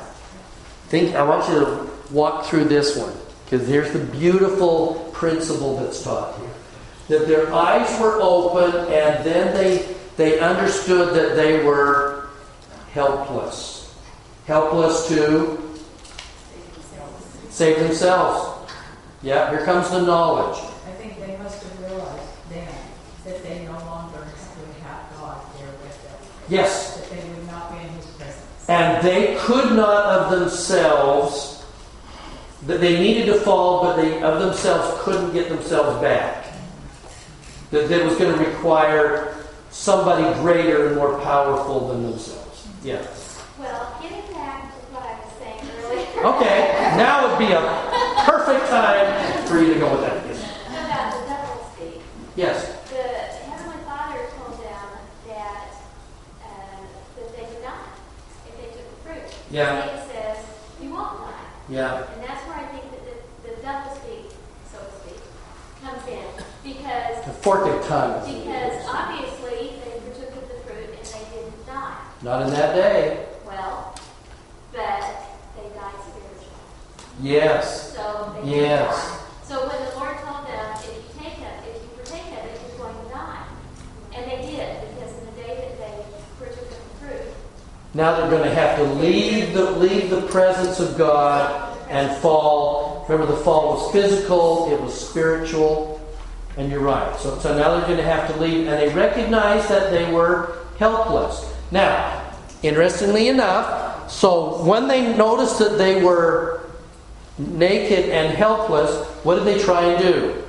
think. 0.88 1.14
I 1.14 1.22
want 1.22 1.48
you 1.48 1.60
to 1.60 1.90
walk 2.12 2.46
through 2.46 2.64
this 2.64 2.98
one 2.98 3.14
because 3.54 3.68
here's 3.68 3.94
the 3.94 4.00
beautiful 4.00 5.12
principle 5.14 5.78
that's 5.78 6.02
taught 6.02 6.36
here 6.40 6.50
that 7.08 7.28
their 7.28 7.54
eyes 7.54 8.02
were 8.02 8.20
open 8.20 8.74
and 8.92 9.24
then 9.24 9.54
they, 9.54 9.96
they 10.18 10.40
understood 10.40 11.14
that 11.14 11.36
they 11.36 11.64
were 11.64 12.30
helpless. 12.94 13.96
Helpless 14.48 15.08
to 15.10 15.60
save 17.52 17.78
themselves. 17.78 18.74
Yeah, 19.22 19.52
here 19.52 19.64
comes 19.64 19.92
the 19.92 20.02
knowledge. 20.02 20.58
I 20.88 20.92
think 20.94 21.20
they 21.20 21.38
must 21.38 21.62
have 21.62 21.80
realized 21.80 22.30
then 22.50 22.74
that 23.24 23.44
they 23.44 23.66
no 23.66 23.78
longer 23.86 24.18
would 24.18 24.76
have 24.82 25.16
God 25.16 25.46
there 25.60 25.68
with 25.68 26.04
them. 26.04 26.28
Yes. 26.50 26.98
That 26.98 27.10
they 27.12 27.30
would 27.30 27.46
not 27.46 27.72
be 27.72 27.88
in 27.88 27.94
His 27.94 28.06
presence. 28.08 28.68
And 28.68 29.06
they 29.06 29.38
could 29.42 29.76
not 29.76 30.06
of 30.06 30.40
themselves, 30.40 31.53
that 32.68 32.80
they 32.80 33.00
needed 33.00 33.26
to 33.28 33.40
fall, 33.42 33.84
but 33.84 33.96
they 33.98 34.22
of 34.22 34.40
themselves 34.40 35.02
couldn't 35.04 35.34
get 35.34 35.50
themselves 35.50 36.02
back 36.02 36.48
that 37.72 37.90
it 37.90 38.06
was 38.06 38.16
going 38.18 38.32
to 38.32 38.40
require 38.40 39.36
somebody 39.72 40.24
greater 40.42 40.88
and 40.88 40.96
more 40.96 41.20
powerful 41.22 41.88
than 41.90 42.04
themselves. 42.04 42.68
Yeah. 42.84 43.02
Well, 43.58 43.98
getting 44.00 44.32
back 44.32 44.70
to 44.70 44.80
what 44.94 45.04
I 45.04 45.20
was 45.20 45.34
saying 45.40 45.66
earlier. 45.82 46.26
Okay, 46.38 46.58
now 46.96 47.28
would 47.28 47.40
be 47.40 47.52
a 47.52 47.62
perfect 48.30 48.70
time 48.70 49.48
for 49.48 49.60
you 49.60 49.74
to 49.74 49.80
go 49.80 49.92
with 49.92 50.02
that. 50.02 50.24
Yes. 50.28 50.40
About 50.70 51.10
the 51.14 51.22
double 51.28 51.66
speak. 51.74 52.02
Yes. 52.36 52.80
The 52.90 53.04
Father 53.86 54.22
told 54.38 54.60
them 54.62 54.88
that 55.28 55.74
uh, 56.44 56.78
that 57.18 57.36
they 57.36 57.44
would 57.44 57.62
die 57.64 57.90
if 58.48 58.54
they 58.58 58.70
took 58.78 58.86
the 58.86 58.98
fruit. 59.02 59.28
Yeah. 59.50 59.82
Satan 59.82 60.10
says, 60.10 60.46
you 60.80 60.90
won't 60.94 61.18
die. 61.20 61.53
Yeah. 61.70 62.04
And 62.14 62.24
that's 62.24 62.46
where 62.48 62.58
I 62.58 62.66
think 62.68 62.84
that 62.92 63.02
the, 63.06 63.50
the 63.56 63.62
double 63.62 63.96
speak, 63.96 64.32
so 64.72 64.80
to 64.80 64.92
speak, 65.02 65.22
comes 65.84 66.06
in. 66.08 66.26
Because 66.64 67.26
The 67.26 67.34
fork 67.34 67.68
of 67.68 67.86
tongues. 67.88 68.26
because 68.28 68.86
obviously 68.88 69.80
they 69.84 70.00
partook 70.00 70.36
of 70.36 70.48
the 70.50 70.60
fruit 70.66 70.90
and 70.90 71.06
they 71.08 71.26
didn't 71.36 71.66
die. 71.66 71.98
Not 72.22 72.42
in 72.44 72.50
that 72.52 72.76
day. 72.76 73.26
Well, 73.46 73.96
but 74.72 75.02
they 75.56 75.70
died 75.76 75.96
spiritually. 76.04 76.58
Yes. 77.22 77.94
So 77.94 78.36
they 78.44 78.50
Yes. 78.62 78.96
did 78.96 79.18
die. 79.18 79.20
So 79.44 79.68
when 79.68 79.80
the 79.86 79.96
Lord 80.00 80.18
told 80.24 80.48
them, 80.48 80.74
if 80.80 80.86
you 80.88 81.04
take 81.20 81.38
it, 81.40 81.54
if 81.68 81.82
you 81.84 81.90
partake 81.98 82.32
of 82.32 82.46
it, 82.48 82.60
you're 82.68 82.78
going 82.88 82.96
to 83.06 83.10
die. 83.14 83.44
And 84.16 84.26
they 84.32 84.42
did, 84.48 84.88
because 84.88 85.12
in 85.20 85.26
the 85.26 85.42
day 85.42 85.56
that 85.68 85.78
they 85.80 86.06
partook 86.40 86.64
of 86.64 86.70
the 86.70 86.96
fruit, 87.00 87.28
Now 87.94 88.16
they're 88.18 88.30
going 88.30 88.44
to 88.44 88.54
have 88.54 88.78
to 88.78 88.84
leave 88.84 89.54
the 89.54 89.72
leave 89.72 90.10
the 90.10 90.22
presence 90.24 90.80
of 90.80 90.98
God 90.98 91.78
and 91.90 92.16
fall. 92.22 93.06
Remember, 93.08 93.32
the 93.32 93.42
fall 93.42 93.76
was 93.76 93.92
physical; 93.92 94.72
it 94.72 94.82
was 94.82 94.94
spiritual. 94.94 96.00
And 96.56 96.72
you're 96.72 96.82
right. 96.82 97.16
So, 97.20 97.40
so 97.40 97.58
now 97.58 97.76
they're 97.76 97.88
going 97.88 97.98
to 97.98 98.04
have 98.04 98.32
to 98.32 98.40
leave, 98.40 98.68
and 98.68 98.80
they 98.80 98.94
recognize 98.94 99.68
that 99.70 99.90
they 99.90 100.12
were 100.12 100.58
helpless. 100.78 101.52
Now, 101.72 102.32
interestingly 102.62 103.28
enough, 103.28 104.12
so 104.12 104.64
when 104.64 104.88
they 104.88 105.16
noticed 105.16 105.58
that 105.60 105.80
they 105.80 106.04
were 106.04 106.62
naked 107.40 108.10
and 108.10 108.36
helpless, 108.36 109.08
what 109.24 109.36
did 109.36 109.46
they 109.46 109.60
try 109.60 109.86
and 109.86 110.04
do? 110.04 110.44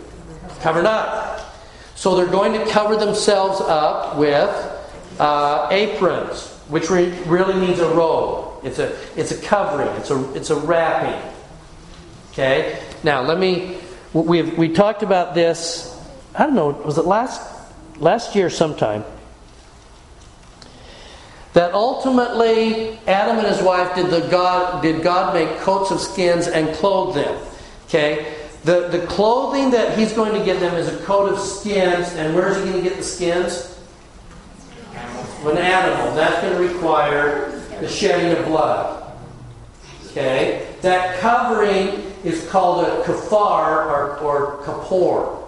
Covered 0.61 0.85
up. 0.85 1.55
So 1.95 2.17
they're 2.17 2.27
going 2.27 2.53
to 2.53 2.67
cover 2.71 2.97
themselves 2.97 3.61
up 3.63 4.19
with 4.19 4.51
uh, 5.19 5.69
aprons, 5.71 6.54
which 6.69 6.91
re- 6.91 7.11
really 7.27 7.55
means 7.55 7.79
a 7.79 7.89
robe. 7.89 8.61
It's 8.65 8.79
a 8.79 8.97
it's 9.17 9.33
a 9.33 9.41
covering. 9.41 9.89
It's 9.97 10.11
a 10.11 10.35
it's 10.35 10.51
a 10.51 10.57
wrapping. 10.57 11.33
Okay. 12.33 12.83
Now 13.03 13.23
let 13.23 13.39
me. 13.39 13.79
We 14.13 14.43
we 14.43 14.69
talked 14.69 15.03
about 15.03 15.35
this. 15.35 15.91
I 16.35 16.47
don't 16.47 16.55
know. 16.55 16.71
Was 16.71 16.99
it 16.99 17.05
last 17.05 17.43
last 17.99 18.35
year 18.35 18.49
sometime? 18.51 19.05
That 21.53 21.73
ultimately 21.73 22.99
Adam 23.07 23.39
and 23.39 23.47
his 23.47 23.63
wife 23.63 23.95
did 23.95 24.11
the 24.11 24.27
God 24.29 24.83
did 24.83 25.03
God 25.03 25.35
make 25.35 25.59
coats 25.61 25.91
of 25.91 26.01
skins 26.01 26.49
and 26.49 26.75
clothe 26.77 27.15
them. 27.15 27.41
Okay. 27.87 28.35
The, 28.65 28.89
the 28.89 29.07
clothing 29.07 29.71
that 29.73 29.99
he's 29.99 30.15
going 30.15 30.33
to 30.33 30.43
give 30.43 30.59
them 30.59 30.75
is 30.75 30.89
a 30.89 30.97
coat 31.05 31.31
of 31.31 31.39
skins, 31.39 32.15
and 32.15 32.35
where 32.35 32.49
is 32.49 32.57
he 32.57 32.71
going 32.71 32.83
to 32.83 32.89
get 32.89 32.97
the 32.97 33.05
skins? 33.05 33.74
An 35.47 35.59
animal. 35.59 36.15
That's 36.15 36.41
going 36.41 36.55
to 36.55 36.75
require 36.75 37.51
the 37.81 37.89
shedding 37.89 38.33
of 38.37 38.47
blood. 38.47 39.13
Okay? 40.07 40.75
That 40.81 41.19
covering 41.21 42.13
is 42.25 42.49
called 42.49 42.87
a 42.87 43.03
kafar 43.03 43.87
or, 43.87 44.19
or 44.19 44.63
kapor 44.65 45.45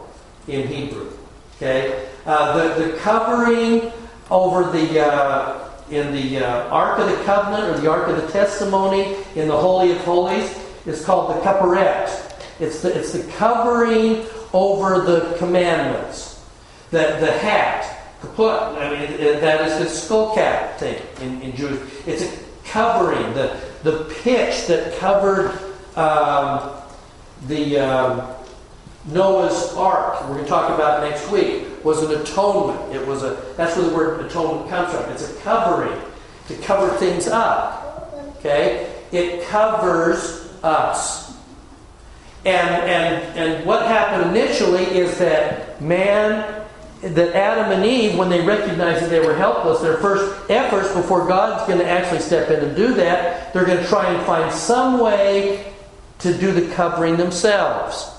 in 0.48 0.68
Hebrew. 0.68 1.10
Okay? 1.56 2.08
Uh, 2.26 2.76
the, 2.76 2.84
the 2.84 2.98
covering 2.98 3.90
over 4.30 4.70
the 4.70 5.00
uh, 5.00 5.66
in 5.90 6.12
the 6.12 6.38
uh, 6.38 6.68
Ark 6.68 6.98
of 6.98 7.08
the 7.08 7.24
Covenant 7.24 7.64
or 7.64 7.80
the 7.80 7.90
Ark 7.90 8.08
of 8.08 8.20
the 8.20 8.28
Testimony 8.32 9.16
in 9.36 9.48
the 9.48 9.56
Holy 9.56 9.92
of 9.92 9.98
Holies 9.98 10.58
is 10.84 11.04
called 11.04 11.36
the 11.36 11.40
kaparet. 11.40 12.32
It's 12.58 12.82
the, 12.82 12.98
it's 12.98 13.12
the 13.12 13.30
covering 13.32 14.26
over 14.52 15.00
the 15.00 15.36
commandments. 15.38 16.44
The, 16.90 17.18
the 17.20 17.32
hat, 17.32 17.95
kaput, 18.26 18.78
I 18.78 18.90
mean, 18.90 19.02
it- 19.02 19.40
that 19.40 19.68
is 19.68 19.78
the 19.78 19.88
skull 19.88 20.34
cap 20.34 20.78
thing 20.78 21.00
in, 21.20 21.40
in 21.42 21.56
Jewish. 21.56 21.80
It's 22.06 22.22
a 22.22 22.38
covering, 22.64 23.34
the, 23.34 23.58
the 23.82 24.04
pitch 24.22 24.66
that 24.66 24.96
covered 24.98 25.52
um, 25.96 26.72
the 27.46 27.78
um, 27.78 28.34
Noah's 29.06 29.72
Ark, 29.74 30.20
we're 30.22 30.34
going 30.34 30.44
to 30.44 30.48
talk 30.48 30.70
about 30.74 31.08
next 31.08 31.30
week, 31.30 31.84
was 31.84 32.02
an 32.02 32.20
atonement. 32.20 32.94
It 32.94 33.06
was 33.06 33.22
a, 33.22 33.40
that's 33.56 33.76
where 33.76 33.88
the 33.88 33.94
word 33.94 34.26
atonement 34.26 34.68
comes 34.68 34.92
from. 34.92 35.10
It's 35.12 35.30
a 35.30 35.34
covering 35.42 35.98
to 36.48 36.56
cover 36.56 36.88
things 36.96 37.28
up. 37.28 38.12
Okay? 38.38 38.92
It 39.12 39.46
covers 39.46 40.52
us. 40.62 41.36
And, 42.44 42.68
and, 42.68 43.38
and 43.38 43.66
what 43.66 43.86
happened 43.86 44.36
initially 44.36 44.84
is 44.84 45.18
that 45.18 45.80
man, 45.80 46.55
that 47.14 47.34
Adam 47.34 47.72
and 47.72 47.84
Eve, 47.84 48.18
when 48.18 48.28
they 48.28 48.40
recognized 48.44 49.04
that 49.04 49.10
they 49.10 49.20
were 49.20 49.34
helpless, 49.34 49.80
their 49.80 49.98
first 49.98 50.50
efforts 50.50 50.92
before 50.94 51.26
God's 51.26 51.66
going 51.66 51.78
to 51.78 51.86
actually 51.86 52.20
step 52.20 52.50
in 52.50 52.64
and 52.64 52.76
do 52.76 52.94
that, 52.94 53.52
they're 53.52 53.64
going 53.64 53.78
to 53.78 53.86
try 53.86 54.12
and 54.12 54.24
find 54.26 54.52
some 54.52 54.98
way 54.98 55.72
to 56.18 56.36
do 56.36 56.52
the 56.52 56.72
covering 56.74 57.16
themselves. 57.16 58.10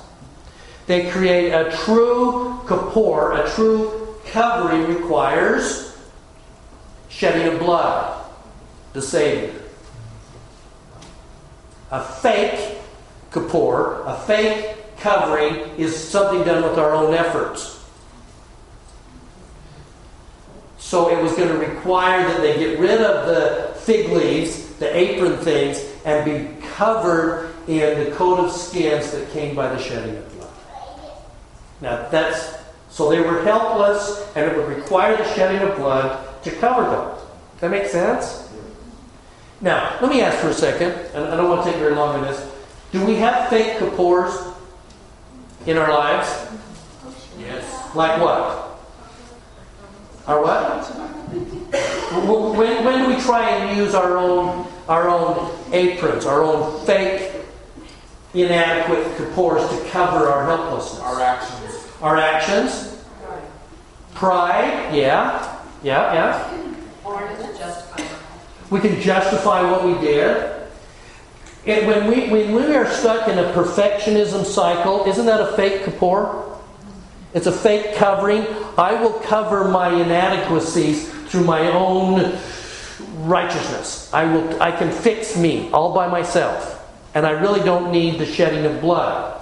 They 0.85 1.09
create 1.09 1.51
a 1.51 1.75
true 1.83 2.61
kapor, 2.65 3.45
a 3.45 3.53
true 3.55 4.15
covering 4.27 4.87
requires 4.87 5.97
shedding 7.09 7.53
of 7.53 7.59
blood, 7.59 8.25
the 8.93 9.01
Savior. 9.01 9.53
A 11.91 12.03
fake 12.03 12.77
kapor, 13.31 14.05
a 14.05 14.19
fake 14.25 14.97
covering, 14.97 15.55
is 15.77 15.95
something 15.95 16.43
done 16.43 16.63
with 16.63 16.77
our 16.77 16.93
own 16.93 17.13
efforts. 17.13 17.76
So 20.87 21.09
it 21.09 21.21
was 21.21 21.33
going 21.33 21.49
to 21.49 21.57
require 21.57 22.25
that 22.25 22.39
they 22.39 22.57
get 22.57 22.79
rid 22.79 23.01
of 23.01 23.27
the 23.27 23.77
fig 23.81 24.09
leaves, 24.09 24.67
the 24.75 24.95
apron 24.95 25.35
things, 25.39 25.85
and 26.05 26.23
be 26.23 26.65
covered 26.75 27.53
in 27.67 28.05
the 28.05 28.11
coat 28.15 28.39
of 28.39 28.53
skins 28.53 29.11
that 29.11 29.29
came 29.31 29.53
by 29.53 29.67
the 29.67 29.77
shedding 29.77 30.15
of 30.15 30.33
blood. 30.37 30.49
Now 31.81 32.07
that's 32.07 32.55
so 32.89 33.09
they 33.09 33.19
were 33.19 33.43
helpless, 33.43 34.31
and 34.37 34.49
it 34.49 34.55
would 34.55 34.69
require 34.69 35.17
the 35.17 35.25
shedding 35.33 35.67
of 35.67 35.75
blood 35.75 36.25
to 36.45 36.51
cover 36.51 36.83
them. 36.83 37.09
Does 37.09 37.59
that 37.59 37.69
make 37.69 37.87
sense? 37.87 38.49
Now, 39.59 39.97
let 40.01 40.09
me 40.09 40.21
ask 40.21 40.37
for 40.37 40.47
a 40.47 40.53
second, 40.53 40.93
and 41.13 41.25
I 41.25 41.35
don't 41.35 41.49
want 41.49 41.65
to 41.65 41.69
take 41.69 41.81
very 41.81 41.95
long 41.95 42.15
on 42.15 42.21
this. 42.21 42.49
Do 42.93 43.05
we 43.05 43.15
have 43.15 43.49
fake 43.49 43.77
kapors 43.77 44.55
in 45.65 45.75
our 45.75 45.89
lives? 45.89 46.29
Oh, 47.03 47.13
yes. 47.37 47.93
Like 47.93 48.21
what? 48.21 48.66
Our 50.27 50.41
what? 50.43 50.83
When, 52.57 52.83
when 52.83 53.03
do 53.03 53.15
we 53.15 53.21
try 53.21 53.49
and 53.49 53.77
use 53.77 53.95
our 53.95 54.17
own 54.17 54.67
our 54.89 55.09
own 55.09 55.57
aprons, 55.71 56.25
our 56.25 56.43
own 56.43 56.85
fake, 56.85 57.31
inadequate 58.33 59.05
kapors 59.17 59.67
to 59.69 59.89
cover 59.89 60.27
our 60.27 60.45
helplessness? 60.45 61.01
Our 61.01 61.21
actions. 61.21 61.87
Our 62.01 62.17
actions. 62.17 63.05
Pride. 64.15 64.93
Yeah. 64.93 65.61
Yeah. 65.81 66.13
Yeah. 66.13 66.73
Or 67.05 67.23
We 68.69 68.81
can 68.81 68.99
justify 68.99 69.69
what 69.69 69.85
we 69.85 69.93
did. 70.05 70.57
And 71.65 71.87
when 71.87 72.07
we 72.07 72.29
when 72.29 72.53
we 72.53 72.75
are 72.75 72.89
stuck 72.89 73.29
in 73.29 73.37
a 73.39 73.53
perfectionism 73.53 74.45
cycle, 74.45 75.05
isn't 75.05 75.25
that 75.25 75.39
a 75.39 75.55
fake 75.55 75.83
kapor? 75.83 76.46
It's 77.33 77.47
a 77.47 77.51
fake 77.51 77.95
covering. 77.95 78.45
I 78.77 79.01
will 79.01 79.13
cover 79.13 79.67
my 79.67 79.89
inadequacies 79.89 81.09
through 81.29 81.43
my 81.43 81.71
own 81.71 82.37
righteousness. 83.27 84.11
I 84.13 84.25
will 84.25 84.61
I 84.61 84.71
can 84.71 84.91
fix 84.91 85.37
me 85.37 85.69
all 85.71 85.93
by 85.93 86.07
myself. 86.07 86.75
And 87.13 87.25
I 87.25 87.31
really 87.31 87.61
don't 87.61 87.91
need 87.91 88.19
the 88.19 88.25
shedding 88.25 88.65
of 88.65 88.79
blood. 88.81 89.41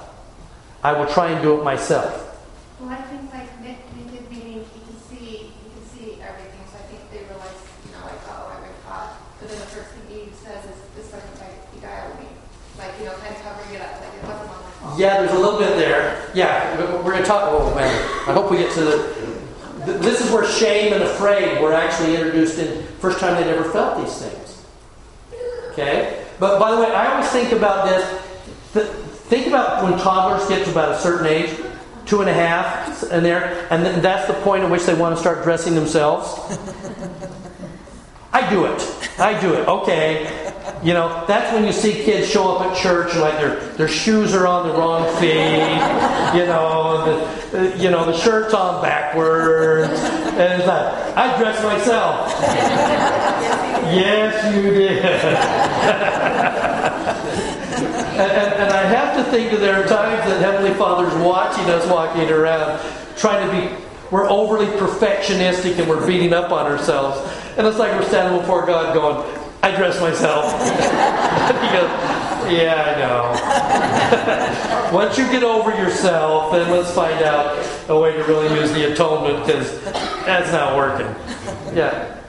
I 0.83 0.93
will 0.93 1.07
try 1.07 1.31
and 1.31 1.41
do 1.41 1.59
it 1.59 1.63
myself. 1.63 2.39
Well, 2.79 2.89
I 2.89 3.01
think 3.03 3.33
like 3.33 3.49
naked 3.61 4.29
meaning 4.31 4.65
you 4.65 4.81
can 4.85 4.97
see 5.09 5.49
you 5.49 5.69
can 5.73 5.85
see 5.89 6.21
everything. 6.21 6.65
So 6.71 6.77
I 6.77 6.85
think 6.89 7.01
they 7.11 7.25
realize, 7.25 7.57
you 7.85 7.91
know, 7.93 8.05
like, 8.05 8.21
oh, 8.29 8.53
I've 8.53 8.61
been 8.61 8.77
caught. 8.85 9.17
But 9.39 9.49
then 9.49 9.59
the 9.59 9.65
first 9.65 9.89
thing 9.91 10.31
says 10.33 10.63
is, 10.65 10.77
"This 10.95 11.11
like 11.13 11.25
beguile 11.73 12.15
me," 12.21 12.27
like 12.77 12.93
you 12.99 13.05
know, 13.05 13.13
kind 13.17 13.35
of 13.35 13.41
covering 13.41 13.75
it 13.75 13.81
up, 13.81 13.99
like 14.01 14.13
it 14.13 14.23
wasn't 14.23 14.49
on 14.49 14.61
my 14.61 14.71
fault. 14.79 14.99
Yeah, 14.99 15.21
there's 15.21 15.33
a 15.33 15.39
little 15.39 15.59
bit. 15.59 15.74
Yeah, 16.35 16.77
we're 16.77 17.11
going 17.11 17.23
to 17.23 17.23
talk. 17.23 17.43
Oh 17.45 17.73
man, 17.73 17.95
I 18.27 18.33
hope 18.33 18.51
we 18.51 18.57
get 18.57 18.73
to 18.73 18.81
the. 18.81 19.33
This 19.85 20.19
is 20.19 20.31
where 20.31 20.45
shame 20.45 20.91
and 20.91 21.01
afraid 21.03 21.61
were 21.61 21.71
actually 21.73 22.15
introduced 22.15 22.59
in 22.59 22.83
first 22.99 23.19
time 23.19 23.35
they'd 23.35 23.49
ever 23.49 23.71
felt 23.71 24.03
these 24.03 24.17
things. 24.17 24.65
Okay, 25.71 26.25
but 26.37 26.59
by 26.59 26.71
the 26.71 26.81
way, 26.81 26.91
I 26.91 27.13
always 27.13 27.29
think 27.31 27.53
about 27.53 27.87
this. 27.87 28.03
Think 29.29 29.47
about 29.47 29.83
when 29.83 29.97
toddlers 29.97 30.47
get 30.49 30.65
to 30.65 30.71
about 30.71 30.91
a 30.91 30.99
certain 30.99 31.25
age, 31.25 31.57
two 32.05 32.19
and 32.19 32.29
a 32.29 32.33
half, 32.33 33.03
and 33.03 33.25
there, 33.25 33.65
and 33.71 34.03
that's 34.03 34.27
the 34.27 34.33
point 34.41 34.63
at 34.63 34.69
which 34.69 34.83
they 34.83 34.93
want 34.93 35.15
to 35.15 35.21
start 35.21 35.43
dressing 35.43 35.73
themselves. 35.73 36.37
I 38.33 38.49
do 38.49 38.65
it. 38.65 39.09
I 39.17 39.39
do 39.39 39.53
it. 39.53 39.67
Okay. 39.67 40.44
You 40.85 40.93
know, 40.93 41.25
that's 41.27 41.51
when 41.51 41.65
you 41.65 41.71
see 41.71 41.93
kids 41.93 42.29
show 42.29 42.55
up 42.55 42.67
at 42.67 42.77
church 42.77 43.15
like 43.15 43.39
their 43.39 43.55
their 43.73 43.87
shoes 43.87 44.35
are 44.35 44.45
on 44.45 44.67
the 44.67 44.73
wrong 44.75 45.03
feet. 45.15 45.31
You 46.37 46.45
know, 46.45 47.03
the 47.51 47.75
you 47.81 47.89
know 47.89 48.05
the 48.05 48.15
shirt's 48.15 48.53
on 48.53 48.83
backwards, 48.83 49.99
and 49.99 50.61
it's 50.61 50.67
like 50.67 51.17
I 51.17 51.35
dressed 51.39 51.63
myself. 51.63 52.29
yes, 53.89 54.55
you 54.55 54.61
did. 54.61 55.05
and, 58.15 58.31
and, 58.31 58.53
and 58.53 58.71
I 58.71 58.83
have 58.83 59.17
to 59.17 59.23
think 59.31 59.49
that 59.53 59.61
there 59.61 59.81
are 59.83 59.87
times 59.87 60.29
that 60.29 60.39
Heavenly 60.39 60.75
Father's 60.75 61.15
watching 61.15 61.65
us 61.65 61.89
walking 61.89 62.29
around, 62.29 62.79
trying 63.17 63.43
to 63.49 63.51
be. 63.51 63.85
We're 64.11 64.29
overly 64.29 64.67
perfectionistic 64.67 65.79
and 65.79 65.89
we're 65.89 66.05
beating 66.05 66.31
up 66.31 66.51
on 66.51 66.67
ourselves. 66.67 67.19
And 67.57 67.65
it's 67.65 67.79
like 67.79 67.91
we're 67.93 68.07
standing 68.07 68.39
before 68.39 68.63
God 68.67 68.93
going, 68.93 69.44
I 69.65 69.75
dress 69.75 69.99
myself. 69.99 70.53
he 70.61 71.67
goes, 71.73 71.89
Yeah, 72.53 72.85
I 72.85 72.93
know. 74.91 74.91
Once 74.95 75.17
you 75.17 75.25
get 75.31 75.41
over 75.41 75.71
yourself, 75.71 76.51
then 76.51 76.69
let's 76.69 76.91
find 76.91 77.23
out 77.23 77.57
a 77.89 77.99
way 77.99 78.13
to 78.13 78.23
really 78.25 78.59
use 78.59 78.71
the 78.73 78.93
atonement 78.93 79.43
because 79.43 79.83
that's 80.23 80.51
not 80.51 80.75
working. 80.75 81.07
Yeah. 81.75 82.21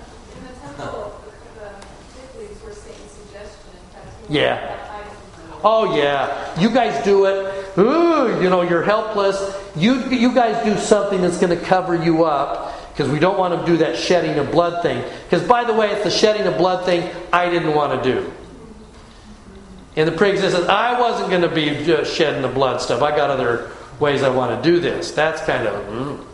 Yeah. 4.31 4.73
Oh 5.63 5.95
yeah. 5.95 6.59
You 6.59 6.71
guys 6.71 7.05
do 7.05 7.27
it. 7.27 7.77
Ooh, 7.77 8.43
you 8.43 8.49
know, 8.49 8.63
you're 8.63 8.83
helpless. 8.83 9.55
You 9.77 10.09
you 10.09 10.33
guys 10.33 10.65
do 10.65 10.79
something 10.79 11.21
that's 11.21 11.39
going 11.39 11.57
to 11.57 11.63
cover 11.63 12.03
you 12.03 12.25
up 12.25 12.66
because 12.97 13.13
we 13.13 13.19
don't 13.19 13.39
want 13.39 13.61
to 13.61 13.71
do 13.71 13.77
that 13.77 13.95
shedding 13.95 14.39
of 14.39 14.51
blood 14.51 14.83
thing. 14.83 15.05
Because 15.25 15.47
by 15.47 15.65
the 15.65 15.75
way, 15.75 15.91
it's 15.91 16.03
the 16.03 16.11
shedding 16.11 16.47
of 16.47 16.57
blood 16.57 16.87
thing 16.87 17.15
I 17.31 17.51
didn't 17.51 17.75
want 17.75 18.03
to 18.03 18.11
do. 18.11 18.33
In 19.97 20.07
the 20.07 20.13
pre-existence, 20.13 20.67
I 20.67 20.99
wasn't 20.99 21.29
going 21.29 21.43
to 21.43 21.55
be 21.55 21.85
shedding 22.07 22.41
the 22.41 22.49
blood 22.49 22.81
stuff. 22.81 23.03
I 23.03 23.15
got 23.15 23.29
other 23.29 23.71
ways 24.01 24.23
I 24.23 24.31
want 24.31 24.63
to 24.63 24.71
do 24.71 24.81
this. 24.81 25.11
That's 25.11 25.43
kind 25.43 25.67
of 25.67 25.87
mm. 25.89 26.25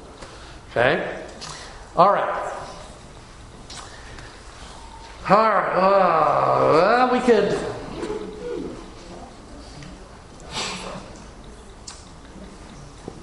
okay. 0.70 1.20
All 1.96 2.12
right. 2.12 2.52
All 5.28 5.36
right. 5.36 5.72
Oh, 5.74 6.72
well, 6.74 7.12
we 7.12 7.18
could. 7.18 7.71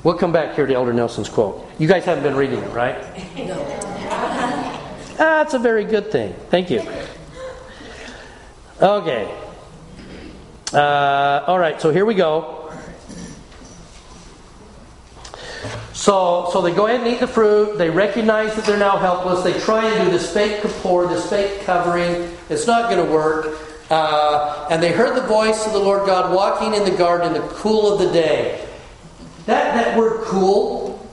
We'll 0.03 0.17
come 0.17 0.31
back 0.31 0.55
here 0.55 0.65
to 0.65 0.73
Elder 0.73 0.93
Nelson's 0.93 1.27
quote. 1.27 1.69
You 1.77 1.87
guys 1.87 2.05
haven't 2.05 2.23
been 2.23 2.35
reading 2.35 2.59
it, 2.59 2.71
right? 2.71 2.97
No. 3.35 3.63
That's 5.17 5.53
a 5.53 5.59
very 5.59 5.83
good 5.83 6.09
thing. 6.09 6.33
Thank 6.49 6.69
you. 6.69 6.87
Okay. 8.81 9.37
Uh, 10.71 11.43
all 11.47 11.59
right, 11.59 11.81
so 11.81 11.91
here 11.91 12.05
we 12.05 12.15
go. 12.15 12.71
So, 15.91 16.49
so 16.53 16.61
they 16.61 16.73
go 16.73 16.87
ahead 16.87 17.01
and 17.01 17.09
eat 17.09 17.19
the 17.19 17.27
fruit. 17.27 17.77
They 17.77 17.89
recognize 17.89 18.55
that 18.55 18.63
they're 18.63 18.79
now 18.79 18.95
helpless. 18.95 19.43
They 19.43 19.59
try 19.59 19.85
and 19.85 20.05
do 20.05 20.17
this 20.17 20.33
fake 20.33 20.61
kapor, 20.61 21.09
this 21.09 21.29
fake 21.29 21.65
covering. 21.65 22.33
It's 22.47 22.65
not 22.65 22.89
going 22.89 23.05
to 23.05 23.11
work. 23.11 23.57
Uh, 23.89 24.67
and 24.71 24.81
they 24.81 24.93
heard 24.93 25.17
the 25.17 25.27
voice 25.27 25.65
of 25.65 25.73
the 25.73 25.79
Lord 25.79 26.05
God 26.05 26.33
walking 26.33 26.73
in 26.73 26.89
the 26.89 26.97
garden 26.97 27.35
in 27.35 27.41
the 27.41 27.47
cool 27.49 27.91
of 27.91 27.99
the 27.99 28.13
day. 28.13 28.68
That, 29.49 29.73
that 29.73 29.97
word 29.97 30.21
cool 30.25 31.03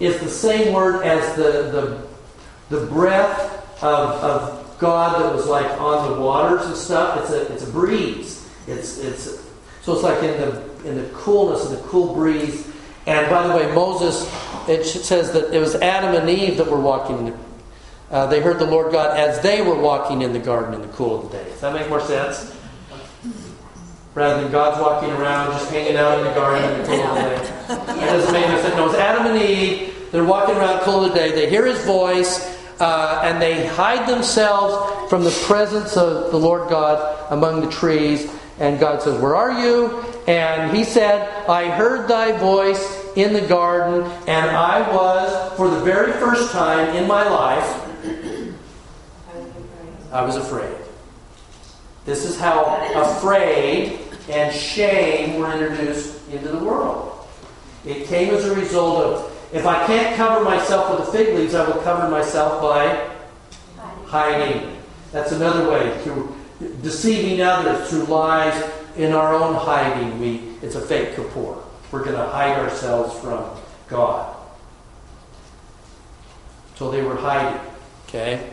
is 0.00 0.20
the 0.20 0.28
same 0.28 0.74
word 0.74 1.02
as 1.02 1.34
the, 1.34 2.04
the, 2.70 2.76
the 2.76 2.86
breath 2.88 3.82
of, 3.82 4.10
of 4.22 4.78
God 4.78 5.22
that 5.22 5.34
was 5.34 5.46
like 5.46 5.64
on 5.80 6.12
the 6.12 6.20
waters 6.20 6.66
and 6.66 6.76
stuff. 6.76 7.18
It's 7.22 7.30
a, 7.30 7.50
it's 7.54 7.66
a 7.66 7.72
breeze. 7.72 8.46
It's, 8.66 8.98
it's, 8.98 9.42
so 9.80 9.94
it's 9.94 10.02
like 10.02 10.22
in 10.22 10.38
the, 10.38 10.86
in 10.86 10.96
the 10.96 11.08
coolness 11.14 11.64
of 11.64 11.70
the 11.70 11.88
cool 11.88 12.12
breeze. 12.12 12.70
And 13.06 13.30
by 13.30 13.46
the 13.46 13.56
way, 13.56 13.74
Moses, 13.74 14.30
it 14.68 14.84
says 14.84 15.32
that 15.32 15.54
it 15.54 15.58
was 15.58 15.74
Adam 15.76 16.14
and 16.14 16.28
Eve 16.28 16.58
that 16.58 16.70
were 16.70 16.78
walking 16.78 17.18
in 17.20 17.24
the, 17.24 17.38
uh, 18.10 18.26
they 18.26 18.42
heard 18.42 18.58
the 18.58 18.66
Lord 18.66 18.92
God 18.92 19.18
as 19.18 19.40
they 19.40 19.62
were 19.62 19.74
walking 19.74 20.20
in 20.20 20.34
the 20.34 20.38
garden 20.38 20.74
in 20.74 20.82
the 20.82 20.88
cool 20.88 21.24
of 21.24 21.30
the 21.30 21.38
day. 21.38 21.44
Does 21.44 21.62
that 21.62 21.72
make 21.72 21.88
more 21.88 22.02
sense? 22.02 22.54
Rather 24.16 24.42
than 24.42 24.50
God's 24.50 24.80
walking 24.80 25.10
around 25.10 25.52
just 25.52 25.70
hanging 25.70 25.96
out 25.96 26.18
in 26.18 26.24
the 26.24 26.32
garden 26.32 26.64
in 26.72 26.80
the 26.80 26.86
cool 26.86 27.00
of 27.02 27.14
the 27.14 27.22
day. 27.22 28.02
It 28.02 28.06
doesn't 28.06 28.32
make 28.32 28.46
any 28.46 28.62
sense. 28.62 28.74
No, 28.74 28.86
it's 28.86 28.94
Adam 28.96 29.26
and 29.26 29.42
Eve. 29.42 30.08
They're 30.10 30.24
walking 30.24 30.56
around 30.56 30.80
of 30.80 31.02
the 31.02 31.14
day. 31.14 31.32
They 31.32 31.50
hear 31.50 31.66
his 31.66 31.84
voice. 31.84 32.54
Uh, 32.80 33.22
and 33.24 33.40
they 33.40 33.66
hide 33.68 34.06
themselves 34.06 35.08
from 35.08 35.24
the 35.24 35.30
presence 35.46 35.96
of 35.96 36.30
the 36.30 36.36
Lord 36.36 36.68
God 36.68 37.26
among 37.30 37.62
the 37.62 37.70
trees. 37.70 38.30
And 38.58 38.78
God 38.78 39.00
says, 39.00 39.18
Where 39.20 39.34
are 39.34 39.52
you? 39.52 40.02
And 40.26 40.76
he 40.76 40.84
said, 40.84 41.46
I 41.46 41.70
heard 41.70 42.08
thy 42.08 42.36
voice 42.38 43.02
in 43.16 43.32
the 43.32 43.40
garden, 43.40 44.02
and 44.26 44.50
I 44.50 44.94
was, 44.94 45.56
for 45.56 45.70
the 45.70 45.80
very 45.80 46.12
first 46.12 46.52
time 46.52 46.94
in 46.96 47.06
my 47.06 47.26
life, 47.26 47.82
I 50.12 50.22
was 50.22 50.36
afraid. 50.36 50.76
This 52.04 52.24
is 52.24 52.38
how 52.38 52.62
afraid 52.94 54.05
and 54.28 54.54
shame 54.54 55.38
were 55.38 55.52
introduced 55.52 56.28
into 56.30 56.48
the 56.48 56.58
world. 56.58 57.26
It 57.84 58.06
came 58.06 58.34
as 58.34 58.44
a 58.44 58.54
result 58.54 59.04
of 59.04 59.32
if 59.52 59.64
I 59.64 59.86
can't 59.86 60.16
cover 60.16 60.44
myself 60.44 60.98
with 60.98 61.06
the 61.06 61.12
fig 61.12 61.34
leaves, 61.34 61.54
I 61.54 61.66
will 61.66 61.80
cover 61.82 62.08
myself 62.08 62.60
by 62.60 63.10
hiding. 64.06 64.76
That's 65.12 65.32
another 65.32 65.70
way 65.70 65.98
through 66.02 66.34
deceiving 66.82 67.40
others 67.42 67.88
through 67.88 68.04
lies 68.04 68.70
in 68.96 69.12
our 69.12 69.34
own 69.34 69.54
hiding. 69.54 70.18
We 70.18 70.56
it's 70.62 70.74
a 70.74 70.80
fake 70.80 71.14
Kippur. 71.14 71.56
We're 71.92 72.04
going 72.04 72.16
to 72.16 72.26
hide 72.26 72.58
ourselves 72.58 73.18
from 73.20 73.44
God. 73.88 74.36
So 76.74 76.90
they 76.90 77.02
were 77.02 77.16
hiding. 77.16 77.60
Okay. 78.08 78.50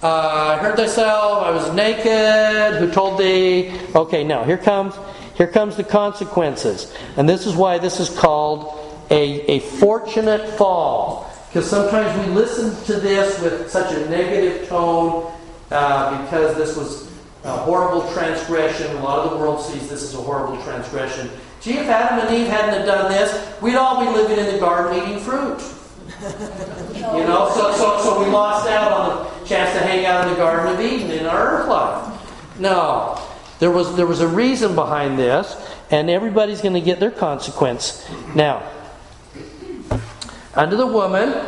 Uh, 0.00 0.56
I 0.56 0.62
heard 0.62 0.76
thyself. 0.76 1.42
I 1.42 1.50
was 1.50 1.74
naked. 1.74 2.78
Who 2.78 2.90
told 2.92 3.18
thee? 3.18 3.72
Okay. 3.96 4.22
Now 4.22 4.44
here 4.44 4.56
comes 4.58 4.94
here 5.34 5.48
comes 5.48 5.76
the 5.76 5.84
consequences, 5.84 6.94
and 7.16 7.28
this 7.28 7.46
is 7.46 7.56
why 7.56 7.78
this 7.78 7.98
is 7.98 8.08
called 8.08 8.78
a, 9.10 9.40
a 9.50 9.58
fortunate 9.58 10.48
fall. 10.50 11.28
Because 11.48 11.68
sometimes 11.68 12.26
we 12.26 12.32
listen 12.34 12.84
to 12.84 13.00
this 13.00 13.40
with 13.40 13.70
such 13.70 13.92
a 13.92 14.08
negative 14.08 14.68
tone 14.68 15.32
uh, 15.70 16.22
because 16.22 16.56
this 16.56 16.76
was 16.76 17.10
a 17.44 17.50
horrible 17.50 18.08
transgression. 18.12 18.94
A 18.96 19.02
lot 19.02 19.24
of 19.24 19.32
the 19.32 19.36
world 19.38 19.60
sees 19.60 19.88
this 19.88 20.02
as 20.02 20.14
a 20.14 20.18
horrible 20.18 20.62
transgression. 20.62 21.30
Gee, 21.60 21.78
if 21.78 21.88
Adam 21.88 22.24
and 22.24 22.36
Eve 22.36 22.46
hadn't 22.46 22.74
have 22.74 22.86
done 22.86 23.10
this, 23.10 23.60
we'd 23.60 23.74
all 23.74 24.04
be 24.04 24.10
living 24.10 24.38
in 24.38 24.52
the 24.52 24.60
garden 24.60 25.02
eating 25.02 25.18
fruit. 25.18 25.60
You 26.94 27.24
know, 27.24 27.50
so, 27.54 27.72
so, 27.72 28.00
so 28.02 28.24
we 28.24 28.30
lost 28.30 28.68
out 28.68 28.92
on 28.92 29.40
the 29.40 29.46
chance 29.46 29.72
to 29.72 29.80
hang 29.80 30.06
out 30.06 30.26
in 30.26 30.34
the 30.34 30.38
Garden 30.38 30.74
of 30.74 30.80
Eden 30.80 31.10
in 31.10 31.26
our 31.26 31.60
earth 31.60 31.68
life. 31.68 32.58
No. 32.58 33.20
There 33.58 33.70
was, 33.70 33.94
there 33.96 34.06
was 34.06 34.20
a 34.20 34.28
reason 34.28 34.74
behind 34.74 35.18
this, 35.18 35.56
and 35.90 36.08
everybody's 36.08 36.60
going 36.60 36.74
to 36.74 36.80
get 36.80 37.00
their 37.00 37.10
consequence. 37.10 38.08
Now, 38.34 38.62
unto 40.54 40.76
the 40.76 40.86
woman, 40.86 41.46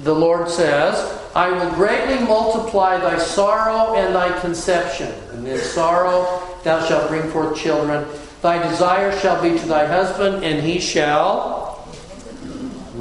the 0.00 0.14
Lord 0.14 0.50
says, 0.50 0.94
I 1.34 1.50
will 1.50 1.70
greatly 1.74 2.18
multiply 2.26 2.98
thy 2.98 3.18
sorrow 3.18 3.94
and 3.94 4.14
thy 4.14 4.38
conception. 4.40 5.12
And 5.32 5.46
in 5.46 5.58
sorrow 5.58 6.42
thou 6.64 6.84
shalt 6.86 7.08
bring 7.08 7.30
forth 7.30 7.56
children. 7.56 8.06
Thy 8.42 8.66
desire 8.68 9.18
shall 9.20 9.42
be 9.42 9.58
to 9.58 9.66
thy 9.66 9.86
husband, 9.86 10.44
and 10.44 10.64
he 10.64 10.80
shall 10.80 11.65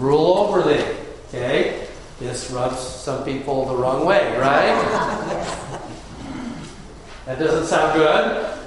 rule 0.06 0.38
over 0.38 0.62
them. 0.62 0.98
Okay? 1.30 1.88
This 2.20 2.50
rubs 2.52 2.80
some 2.80 3.26
people 3.26 3.66
the 3.66 3.76
wrong 3.76 4.06
way, 4.06 4.38
right? 4.38 5.82
That 7.26 7.40
doesn't 7.40 7.66
sound 7.66 7.94
good. 7.94 8.60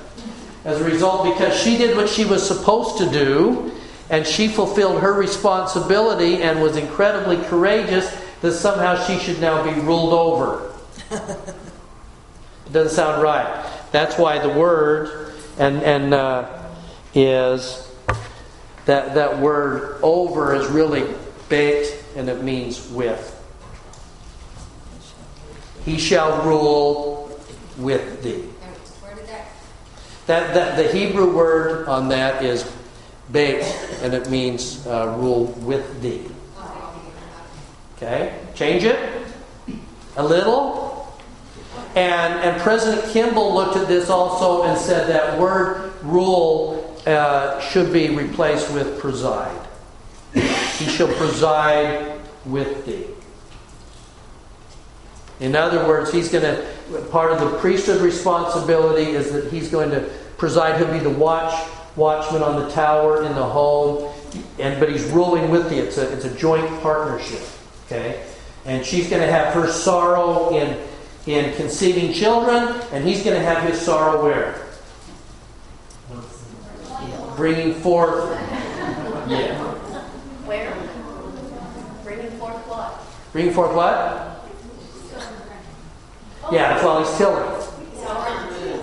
As 0.65 0.81
a 0.81 0.85
result, 0.85 1.33
because 1.33 1.59
she 1.59 1.79
did 1.79 1.97
what 1.97 2.09
she 2.09 2.25
was 2.25 2.47
supposed 2.47 2.99
to 2.99 3.09
do, 3.09 3.73
and 4.11 4.27
she 4.27 4.49
fulfilled 4.49 5.01
her 5.01 5.13
responsibility 5.13 6.43
and 6.43 6.61
was 6.61 6.77
incredibly 6.77 7.37
courageous, 7.47 8.15
that 8.41 8.53
somehow 8.53 9.03
she 9.05 9.19
should 9.19 9.41
now 9.41 9.63
be 9.63 9.81
ruled 9.81 10.13
over. 10.13 10.73
it 11.11 12.73
doesn't 12.73 12.95
sound 12.95 13.23
right. 13.23 13.65
That's 13.93 14.19
why 14.19 14.39
the 14.39 14.49
word 14.49 15.35
and 15.59 15.83
and 15.83 16.13
uh, 16.13 16.49
is 17.15 17.91
that 18.85 19.15
that 19.15 19.39
word 19.39 19.99
over 20.03 20.55
is 20.55 20.67
really 20.69 21.15
baked 21.49 22.05
and 22.17 22.29
it 22.29 22.43
means 22.43 22.89
with. 22.91 23.35
He 25.85 25.99
shall 25.99 26.43
rule 26.47 27.41
with 27.79 28.23
thee. 28.23 28.45
That, 30.27 30.53
that 30.53 30.77
the 30.77 30.93
Hebrew 30.93 31.35
word 31.35 31.89
on 31.89 32.11
that 32.11 32.45
is 32.45 32.71
baked, 33.33 33.65
and 34.03 34.13
it 34.13 34.29
means 34.29 34.87
uh, 34.87 35.17
rule 35.19 35.47
with 35.63 36.03
thee. 36.03 36.27
Okay, 37.97 38.39
change 38.55 38.85
it 38.85 39.27
a 40.17 40.23
little. 40.23 41.19
And 41.95 42.35
and 42.35 42.61
President 42.61 43.11
Kimball 43.13 43.55
looked 43.55 43.77
at 43.77 43.89
this 43.89 44.11
also 44.11 44.65
and 44.65 44.79
said 44.79 45.09
that 45.09 45.39
word 45.41 45.93
rule 46.03 46.97
uh, 47.07 47.59
should 47.61 47.93
be 47.93 48.11
replaced 48.11 48.71
with 48.73 49.01
preside. 49.01 49.68
He 50.35 50.87
shall 50.87 51.13
preside 51.15 52.21
with 52.45 52.87
thee. 52.87 53.07
In 55.41 55.55
other 55.55 55.87
words, 55.87 56.13
he's 56.13 56.29
going 56.29 56.45
to, 56.45 57.01
part 57.11 57.33
of 57.33 57.41
the 57.41 57.59
priesthood 57.59 58.01
responsibility 58.01 59.13
is 59.13 59.33
that 59.33 59.53
he's 59.53 59.71
going 59.71 59.91
to 59.91 60.01
preside. 60.37 60.79
He'll 60.79 60.93
be 60.93 60.99
the 60.99 61.11
watch, 61.11 61.69
watchman 61.97 62.43
on 62.43 62.61
the 62.61 62.69
tower 62.71 63.25
in 63.25 63.35
the 63.35 63.45
home, 63.45 64.13
and 64.59 64.81
but 64.81 64.91
he's 64.91 65.05
ruling 65.11 65.51
with 65.51 65.71
thee. 65.71 65.79
It's 65.79 65.99
a, 65.99 66.13
it's 66.13 66.25
a 66.25 66.35
joint 66.35 66.69
partnership. 66.83 67.43
Okay? 67.87 68.25
And 68.65 68.85
she's 68.85 69.09
going 69.09 69.23
to 69.23 69.31
have 69.31 69.55
her 69.55 69.69
sorrow 69.69 70.55
in, 70.57 70.77
in 71.27 71.55
conceiving 71.55 72.13
children, 72.13 72.81
and 72.93 73.07
he's 73.07 73.23
going 73.23 73.39
to 73.39 73.45
have 73.45 73.63
his 73.63 73.81
sorrow 73.81 74.23
where? 74.23 74.65
Bringing 77.37 77.75
forth. 77.75 78.29
Yeah. 79.29 79.57
Where? 80.45 80.77
Bringing 82.03 82.31
forth 82.39 82.67
what? 83.39 83.45
Bringing 83.45 83.55
forth 83.55 83.75
what? 83.75 84.35
Yeah, 86.51 86.71
that's 86.71 86.85
while 86.85 87.05
he's 87.05 87.17
tilling. 87.19 87.45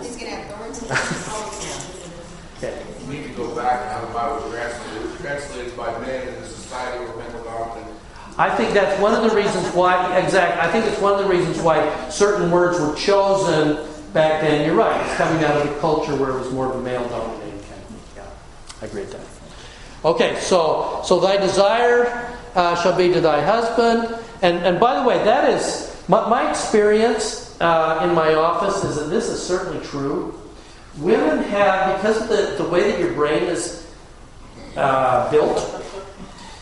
He's 0.02 0.16
going 0.16 0.32
to 0.32 0.36
have 0.38 0.46
thorns. 0.52 0.84
Okay. 2.58 2.74
We 3.10 3.18
need 3.18 3.28
to 3.28 3.34
go 3.34 3.56
back 3.56 3.82
to 3.82 3.90
how 3.90 4.06
the 4.06 4.14
Bible 4.14 4.36
was 4.36 4.54
translated. 4.54 5.02
It 5.02 5.10
was 5.10 5.20
translated 5.20 5.76
by 5.76 6.00
men 6.00 6.28
in 6.28 6.42
the 6.42 6.48
society 6.48 7.04
where 7.04 7.18
men 7.18 7.34
were 7.34 7.44
doctrine. 7.44 7.86
I 8.38 8.56
think 8.56 8.74
that's 8.74 9.02
one 9.02 9.14
of 9.14 9.30
the 9.30 9.36
reasons 9.36 9.68
why, 9.74 10.18
exactly, 10.20 10.62
I 10.62 10.72
think 10.72 10.86
it's 10.86 11.02
one 11.02 11.14
of 11.14 11.20
the 11.20 11.30
reasons 11.30 11.60
why 11.62 12.10
certain 12.10 12.52
words 12.52 12.80
were 12.80 12.94
chosen 12.96 13.78
back 14.14 14.42
then. 14.42 14.66
You're 14.66 14.76
right. 14.76 15.06
It's 15.06 15.16
coming 15.16 15.44
out 15.44 15.58
of 15.58 15.70
a 15.70 15.80
culture 15.80 16.16
where 16.16 16.32
it 16.32 16.40
was 16.40 16.52
more 16.52 16.68
of 16.70 16.76
a 16.76 16.82
male 16.82 17.08
dominated 17.10 17.62
kind 17.64 17.82
of 17.82 17.88
thing. 17.88 18.00
Yeah, 18.18 18.82
I 18.82 18.86
agree 18.86 19.02
with 19.02 19.12
that. 19.14 20.08
Okay, 20.08 20.40
so 20.40 21.02
so 21.04 21.20
thy 21.20 21.38
desire 21.38 22.38
uh, 22.56 22.76
shall 22.82 22.96
be 22.96 23.12
to 23.14 23.22
thy 23.22 23.42
husband. 23.42 24.22
And, 24.46 24.60
and 24.60 24.80
by 24.80 25.02
the 25.02 25.08
way, 25.08 25.18
that 25.24 25.50
is 25.50 25.92
my, 26.08 26.30
my 26.30 26.52
experience 26.52 27.60
uh, 27.60 28.02
in 28.04 28.14
my 28.14 28.36
office 28.36 28.84
is 28.84 28.96
that 28.98 29.06
this 29.06 29.28
is 29.28 29.42
certainly 29.42 29.84
true. 29.84 30.40
Women 31.00 31.42
have, 31.46 31.98
because 31.98 32.22
of 32.22 32.30
the, 32.30 32.64
the 32.64 32.70
way 32.70 32.92
that 32.92 33.00
your 33.00 33.14
brain 33.14 33.42
is 33.42 33.92
uh, 34.78 35.32
built, 35.32 35.58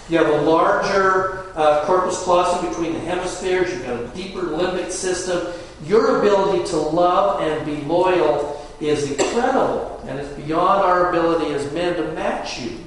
you 0.07 0.17
have 0.17 0.29
a 0.29 0.41
larger 0.43 1.51
uh, 1.57 1.83
corpus 1.83 2.23
callosum 2.23 2.69
between 2.69 2.93
the 2.93 2.99
hemispheres, 2.99 3.73
you've 3.73 3.85
got 3.85 3.99
a 3.99 4.07
deeper 4.15 4.43
limbic 4.43 4.89
system. 4.89 5.53
Your 5.83 6.19
ability 6.19 6.65
to 6.69 6.77
love 6.77 7.41
and 7.41 7.65
be 7.65 7.85
loyal 7.85 8.65
is 8.79 9.11
incredible, 9.11 10.01
and 10.07 10.19
it's 10.19 10.33
beyond 10.41 10.83
our 10.83 11.09
ability 11.09 11.53
as 11.53 11.69
men 11.73 11.97
to 11.97 12.13
match 12.13 12.61
you. 12.61 12.79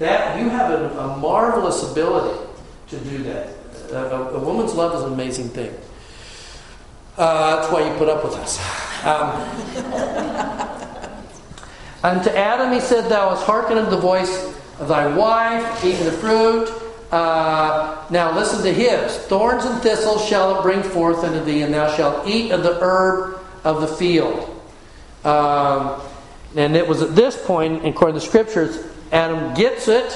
That 0.00 0.40
you 0.40 0.48
have 0.48 0.72
a, 0.72 0.98
a 0.98 1.16
marvelous 1.18 1.88
ability 1.92 2.44
to 2.88 2.98
do 2.98 3.18
that. 3.22 3.57
A, 3.92 4.34
a, 4.34 4.38
woman's 4.38 4.74
love 4.74 4.94
is 4.94 5.02
an 5.02 5.12
amazing 5.12 5.48
thing. 5.48 5.74
Uh, 7.16 7.56
that's 7.56 7.72
why 7.72 7.88
you 7.88 7.96
put 7.98 8.08
up 8.08 8.24
with 8.24 8.34
us. 8.34 8.58
Um, 9.04 9.30
unto 12.02 12.30
Adam 12.30 12.72
he 12.72 12.80
said, 12.80 13.08
Thou 13.08 13.30
hast 13.30 13.44
hearkened 13.44 13.78
unto 13.78 13.90
the 13.90 14.00
voice 14.00 14.54
of 14.78 14.88
thy 14.88 15.06
wife, 15.14 15.84
eaten 15.84 16.04
the 16.04 16.12
fruit. 16.12 16.68
Uh, 17.10 18.04
now 18.10 18.34
listen 18.34 18.62
to 18.62 18.72
his. 18.72 19.16
Thorns 19.16 19.64
and 19.64 19.80
thistles 19.82 20.26
shall 20.26 20.58
it 20.58 20.62
bring 20.62 20.82
forth 20.82 21.24
unto 21.24 21.42
thee, 21.42 21.62
and 21.62 21.72
thou 21.72 21.94
shalt 21.96 22.26
eat 22.26 22.52
of 22.52 22.62
the 22.62 22.78
herb 22.80 23.40
of 23.64 23.80
the 23.80 23.88
field. 23.88 24.54
Um, 25.24 26.00
and 26.56 26.76
it 26.76 26.86
was 26.86 27.02
at 27.02 27.16
this 27.16 27.40
point, 27.46 27.84
according 27.84 28.14
to 28.14 28.20
the 28.20 28.26
scriptures, 28.26 28.84
Adam 29.12 29.54
gets 29.54 29.88
it, 29.88 30.12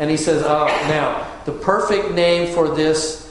and 0.00 0.10
he 0.10 0.16
says, 0.16 0.42
"Oh, 0.44 0.66
now 0.88 1.28
the 1.44 1.52
perfect 1.52 2.10
name 2.10 2.52
for 2.52 2.74
this 2.74 3.30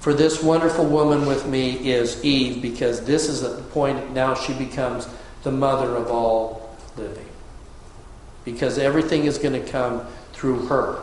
for 0.00 0.12
this 0.12 0.42
wonderful 0.42 0.84
woman 0.84 1.26
with 1.26 1.46
me 1.46 1.90
is 1.90 2.22
Eve, 2.24 2.60
because 2.60 3.04
this 3.04 3.28
is 3.28 3.42
at 3.42 3.56
the 3.56 3.62
point 3.62 4.12
now 4.12 4.34
she 4.34 4.52
becomes 4.54 5.06
the 5.42 5.52
mother 5.52 5.94
of 5.94 6.10
all 6.10 6.74
living, 6.96 7.28
because 8.44 8.76
everything 8.78 9.24
is 9.24 9.38
going 9.38 9.54
to 9.54 9.70
come 9.70 10.04
through 10.34 10.66
her." 10.66 10.98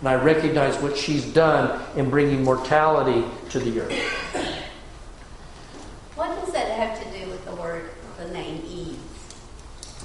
And 0.00 0.08
I 0.08 0.14
recognize 0.14 0.76
what 0.78 0.96
she's 0.96 1.24
done 1.24 1.80
in 1.94 2.08
bringing 2.08 2.42
mortality 2.42 3.24
to 3.50 3.58
the 3.58 3.80
earth. 3.80 3.92
What 6.16 6.34
does 6.40 6.52
that 6.52 6.70
have 6.70 6.98
to 7.02 7.18
do 7.18 7.30
with 7.30 7.44
the 7.44 7.54
word, 7.54 7.90
the 8.18 8.28
name 8.28 8.62
Eve? 8.66 8.98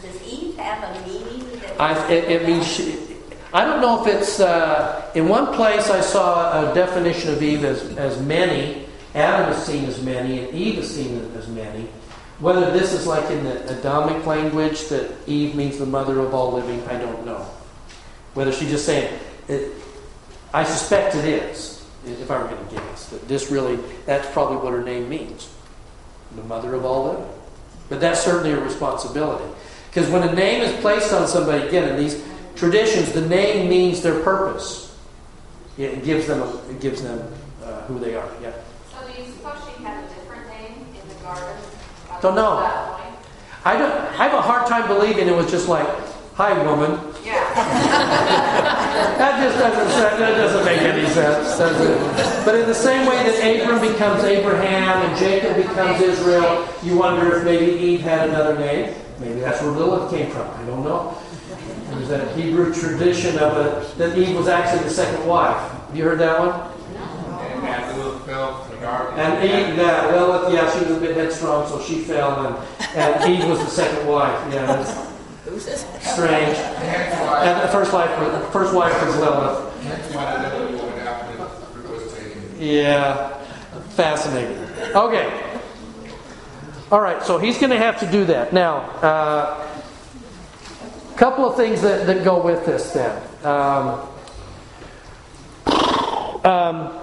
Does 0.02 0.22
Eve 0.23 0.56
have 0.57 0.84
a 0.84 1.07
meaning 1.07 1.60
that 1.60 1.80
I, 1.80 2.11
it, 2.11 2.30
it 2.30 2.48
means 2.48 2.68
she, 2.68 3.15
I 3.56 3.64
don't 3.64 3.80
know 3.80 4.06
if 4.06 4.14
it's 4.14 4.41
uh, 4.41 5.10
in 5.15 5.30
one 5.30 5.53
place 5.53 5.90
I 5.90 6.02
saw 6.02 6.69
a 6.69 6.76
definition 6.76 7.32
of 7.32 7.41
Eve 7.41 7.64
as, 7.64 7.84
as 7.95 8.22
many. 8.22 8.86
Adam 9.14 9.49
is 9.53 9.64
seen 9.64 9.86
as 9.86 10.02
many, 10.02 10.40
and 10.40 10.53
Eve 10.53 10.80
is 10.80 10.94
seen 10.94 11.32
as 11.38 11.48
many. 11.48 11.88
Whether 12.40 12.69
this 12.72 12.91
is 12.91 13.07
like 13.07 13.32
in 13.32 13.45
the 13.45 13.80
Adamic 13.80 14.26
language 14.26 14.90
that 14.90 15.10
Eve 15.26 15.56
means 15.56 15.77
the 15.77 15.86
mother 15.86 16.19
of 16.19 16.34
all 16.34 16.52
living, 16.52 16.86
I 16.90 16.98
don't 16.98 17.26
know. 17.26 17.48
Whether 18.34 18.52
she's 18.52 18.72
just 18.72 18.86
saying, 18.86 19.18
it, 19.48 19.72
I 20.53 20.65
suspect 20.65 21.15
it 21.15 21.23
is, 21.23 21.82
if 22.06 22.30
I 22.30 22.41
were 22.41 22.49
going 22.49 22.68
to 22.68 22.76
guess, 22.76 23.07
that 23.11 23.26
this 23.30 23.49
really, 23.52 23.77
that's 24.06 24.30
probably 24.34 24.57
what 24.57 24.73
her 24.73 24.84
name 24.84 25.07
means 25.07 25.49
the 26.36 26.44
mother 26.44 26.73
of 26.73 26.84
all 26.84 27.06
living. 27.06 27.30
But 27.88 28.02
that's 28.02 28.22
certainly 28.22 28.52
a 28.52 28.60
responsibility. 28.60 29.45
Because 29.90 30.10
when 30.10 30.23
a 30.23 30.34
name 30.34 30.61
is 30.61 30.77
placed 30.82 31.14
on 31.14 31.26
somebody, 31.26 31.65
again, 31.65 31.88
in 31.88 31.95
these 31.95 32.22
traditions, 32.56 33.11
the 33.11 33.27
name 33.27 33.69
means 33.69 34.02
their 34.02 34.19
purpose. 34.22 34.98
It 35.77 36.03
gives 36.03 36.27
them, 36.27 36.41
it 36.69 36.80
gives 36.80 37.02
them 37.02 37.27
uh, 37.64 37.82
who 37.84 37.99
they 37.99 38.15
are. 38.15 38.30
Yeah. 38.41 38.53
So 38.91 39.06
do 39.06 39.22
you 39.22 39.32
suppose 39.32 39.57
she 39.65 39.84
had 39.84 40.03
a 40.03 40.07
different 40.07 40.48
name 40.48 40.88
in 41.02 41.07
the 41.10 41.15
garden? 41.15 41.57
Don't 42.22 42.36
know. 42.36 43.02
I 43.65 43.77
don't. 43.77 43.91
I 43.91 44.30
have 44.30 44.34
a 44.34 44.41
hard 44.41 44.68
time 44.68 44.88
believing 44.88 45.27
it 45.27 45.36
was 45.36 45.49
just 45.49 45.68
like, 45.68 45.88
"Hi, 46.36 46.53
woman." 46.64 46.99
Yeah. 47.26 47.34
that 49.18 49.41
just 49.44 49.57
doesn't. 49.57 50.19
That 50.19 50.38
doesn't 50.38 50.65
make 50.65 50.82
any 50.82 51.10
sense, 51.10 51.57
does 51.57 51.82
it? 51.82 52.45
But 52.45 52.56
in 52.56 52.68
the 52.68 52.76
same 52.76 53.07
way 53.07 53.15
that 53.23 53.64
Abram 53.64 53.82
becomes 53.82 54.23
Abraham 54.23 55.10
and 55.10 55.18
Jacob 55.18 55.57
becomes 55.57 55.99
Israel, 55.99 56.68
you 56.84 56.95
wonder 56.95 57.38
if 57.38 57.44
maybe 57.44 57.72
Eve 57.73 58.02
had 58.02 58.30
another 58.30 58.57
name. 58.57 58.94
Maybe 59.19 59.40
that's 59.40 59.61
where 59.64 59.72
Lilith 59.72 60.11
came 60.11 60.30
from. 60.30 60.48
I 60.48 60.65
don't 60.65 60.84
know. 60.84 61.18
There's 61.96 62.10
that 62.10 62.36
Hebrew 62.38 62.74
tradition 62.74 63.38
of 63.40 63.58
a, 63.58 63.98
that 63.98 64.18
Eve 64.18 64.36
was 64.36 64.48
actually 64.48 64.84
the 64.84 64.90
second 64.90 65.26
wife. 65.28 65.58
Have 65.72 65.96
you 65.96 66.04
heard 66.04 66.20
that 66.20 66.40
one? 66.40 66.72
And 69.18 69.44
Eve, 69.44 69.78
yeah, 69.78 70.08
Lilith, 70.12 70.54
yeah, 70.54 70.72
she 70.72 70.86
was 70.86 70.98
a 70.98 71.00
bit 71.00 71.16
headstrong, 71.16 71.68
so 71.68 71.82
she 71.82 72.02
fell, 72.02 72.46
and, 72.46 72.56
and 72.96 73.32
Eve 73.32 73.50
was 73.50 73.60
the 73.60 73.70
second 73.70 74.08
wife. 74.08 74.54
Yeah, 74.54 74.84
strange. 76.00 76.58
And 76.58 77.62
the 77.62 77.68
first 77.70 77.94
wife, 77.94 78.10
first 78.52 78.74
wife 78.74 78.94
was 79.06 79.16
Lilith. 79.18 79.72
Yeah, 82.60 83.38
fascinating. 83.90 84.58
Okay. 84.96 85.42
All 86.92 87.02
right, 87.02 87.24
so 87.24 87.38
he's 87.38 87.58
going 87.58 87.72
to 87.72 87.78
have 87.78 88.00
to 88.02 88.12
do 88.12 88.26
that. 88.26 88.54
Now, 88.54 88.78
uh, 89.02 89.84
a 91.16 91.18
couple 91.18 91.50
of 91.50 91.56
things 91.56 91.82
that, 91.82 92.06
that 92.08 92.26
go 92.26 92.44
with 92.44 92.66
this 92.66 92.92
then. 92.92 93.22
Um, 93.46 94.02
um, 96.44 97.00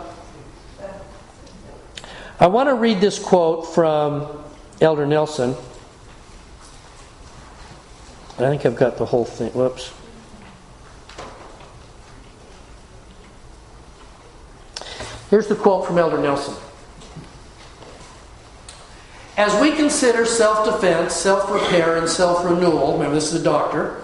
I 2.39 2.47
want 2.47 2.69
to 2.69 2.75
read 2.75 3.01
this 3.01 3.19
quote 3.19 3.67
from 3.75 4.45
Elder 4.83 5.07
Nelson. 5.07 5.55
I 8.33 8.51
think 8.51 8.67
I've 8.67 8.77
got 8.77 8.99
the 8.99 9.07
whole 9.07 9.25
thing. 9.25 9.51
Whoops. 9.53 9.95
Here's 15.31 15.47
the 15.47 15.55
quote 15.55 15.87
from 15.87 15.97
Elder 15.97 16.19
Nelson. 16.19 16.55
As 19.39 19.59
we 19.63 19.73
consider 19.73 20.27
self 20.27 20.67
defense, 20.67 21.15
self 21.15 21.51
repair, 21.51 21.97
and 21.97 22.07
self 22.07 22.45
renewal, 22.45 22.93
remember 22.93 23.15
this 23.15 23.33
is 23.33 23.41
a 23.41 23.45
doctor, 23.45 24.02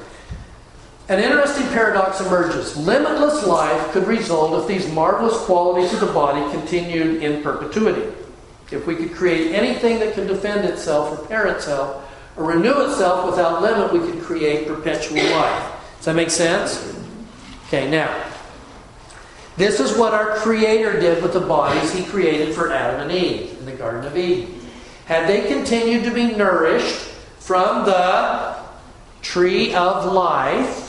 an 1.08 1.18
interesting 1.18 1.66
paradox 1.68 2.20
emerges. 2.20 2.76
Limitless 2.76 3.46
life 3.46 3.92
could 3.92 4.06
result 4.06 4.60
if 4.60 4.68
these 4.68 4.92
marvelous 4.92 5.38
qualities 5.44 5.92
of 5.94 6.00
the 6.00 6.12
body 6.12 6.50
continued 6.50 7.22
in 7.22 7.42
perpetuity. 7.42 8.14
If 8.70 8.86
we 8.86 8.94
could 8.94 9.14
create 9.14 9.54
anything 9.54 9.98
that 10.00 10.12
can 10.12 10.26
defend 10.26 10.68
itself, 10.68 11.18
repair 11.18 11.46
itself, 11.46 12.04
or 12.36 12.44
renew 12.44 12.86
itself 12.86 13.24
without 13.24 13.62
limit, 13.62 13.92
we 13.92 14.00
could 14.00 14.22
create 14.22 14.68
perpetual 14.68 15.22
life. 15.30 15.72
Does 15.96 16.04
that 16.04 16.14
make 16.14 16.30
sense? 16.30 16.94
Okay, 17.66 17.90
now, 17.90 18.24
this 19.56 19.80
is 19.80 19.96
what 19.96 20.12
our 20.12 20.36
Creator 20.36 21.00
did 21.00 21.22
with 21.22 21.32
the 21.32 21.40
bodies 21.40 21.92
He 21.92 22.04
created 22.04 22.54
for 22.54 22.70
Adam 22.70 23.00
and 23.00 23.12
Eve 23.12 23.58
in 23.58 23.64
the 23.64 23.72
Garden 23.72 24.04
of 24.04 24.16
Eden. 24.16 24.60
Had 25.06 25.26
they 25.26 25.48
continued 25.48 26.04
to 26.04 26.10
be 26.10 26.34
nourished 26.34 27.08
from 27.40 27.86
the 27.86 28.56
tree 29.22 29.74
of 29.74 30.12
life, 30.12 30.87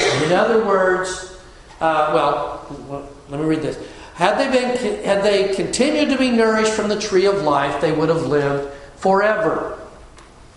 in 0.00 0.32
other 0.32 0.64
words, 0.64 1.38
uh, 1.80 2.10
well, 2.14 3.08
let 3.28 3.40
me 3.40 3.46
read 3.46 3.62
this. 3.62 3.78
Had 4.14 4.38
they 4.38 4.50
been, 4.50 5.04
had 5.04 5.22
they 5.22 5.54
continued 5.54 6.10
to 6.10 6.18
be 6.18 6.30
nourished 6.30 6.72
from 6.72 6.88
the 6.88 7.00
tree 7.00 7.26
of 7.26 7.42
life, 7.42 7.80
they 7.80 7.92
would 7.92 8.08
have 8.08 8.26
lived 8.26 8.72
forever. 8.96 9.78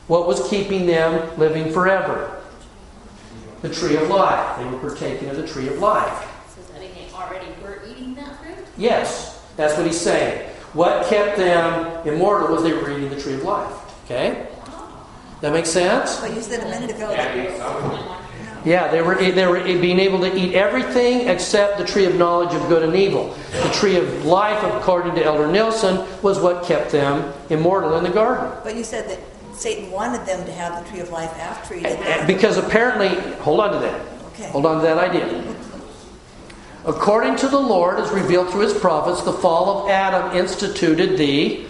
What 0.08 0.28
was 0.28 0.46
keeping 0.50 0.86
them 0.86 1.40
living 1.40 1.72
forever? 1.72 2.42
The 3.62 3.74
tree 3.74 3.96
of 3.96 4.10
life. 4.10 4.58
They 4.58 4.66
were 4.66 4.80
partaking 4.80 5.30
of 5.30 5.38
the 5.38 5.48
tree 5.48 5.70
of 5.70 5.80
life. 5.80 6.28
So 6.54 6.62
does 6.62 6.72
that 6.72 6.82
mean 6.82 6.92
they 6.94 7.10
already 7.14 7.48
were 7.62 7.82
eating 7.90 8.16
that 8.16 8.38
fruit? 8.44 8.58
Yes, 8.78 9.42
that's 9.56 9.78
what 9.78 9.86
he's 9.86 10.02
saying. 10.02 10.50
What 10.74 11.06
kept 11.08 11.38
them 11.38 12.06
immortal 12.06 12.50
was 12.50 12.64
they 12.64 12.74
were 12.74 12.92
eating 12.92 13.10
the 13.10 13.22
tree 13.22 13.36
of 13.36 13.44
life. 13.44 13.74
Okay? 14.06 14.48
That 15.40 15.54
makes 15.54 15.70
sense? 15.70 16.20
But 16.20 16.34
you 16.34 16.42
said 16.42 16.64
a 16.64 16.70
minute 16.70 16.96
ago. 16.96 17.12
Yeah, 18.66 18.88
they 18.90 19.02
were, 19.02 19.20
eh, 19.20 19.32
they 19.32 19.46
were 19.46 19.58
eh, 19.58 19.80
being 19.80 20.00
able 20.00 20.20
to 20.22 20.34
eat 20.34 20.56
everything 20.56 21.28
except 21.28 21.78
the 21.78 21.86
tree 21.86 22.06
of 22.06 22.16
knowledge 22.16 22.54
of 22.54 22.68
good 22.70 22.84
and 22.84 22.96
evil. 22.96 23.36
The 23.52 23.70
tree 23.74 23.98
of 23.98 24.26
life, 24.26 24.62
according 24.64 25.16
to 25.16 25.24
Elder 25.24 25.48
Nelson, 25.48 26.06
was 26.22 26.40
what 26.40 26.64
kept 26.64 26.92
them 26.92 27.34
immortal 27.50 27.98
in 27.98 28.04
the 28.04 28.10
garden. 28.10 28.52
But 28.64 28.76
you 28.76 28.84
said 28.84 29.10
that 29.10 29.20
Satan 29.54 29.92
wanted 29.92 30.26
them 30.26 30.46
to 30.46 30.52
have 30.54 30.84
the 30.84 30.90
tree 30.90 31.02
of 31.02 31.10
life 31.10 31.32
after 31.40 31.76
he 31.76 31.82
did 31.82 32.00
eh, 32.00 32.04
that. 32.04 32.28
Because 32.28 32.58
apparently, 32.58 33.10
hold 33.42 33.60
on 33.60 33.74
to 33.74 33.80
that. 33.80 34.02
Okay. 34.34 34.50
Hold 34.50 34.66
on 34.66 34.78
to 34.78 34.82
that 34.84 34.98
idea. 34.98 35.56
According 36.86 37.38
to 37.38 37.48
the 37.48 37.60
Lord, 37.60 38.00
as 38.00 38.12
revealed 38.12 38.50
through 38.50 38.62
his 38.62 38.74
prophets, 38.74 39.24
the 39.24 39.34
fall 39.34 39.84
of 39.84 39.90
Adam 39.90 40.36
instituted 40.38 41.18
the 41.18 41.66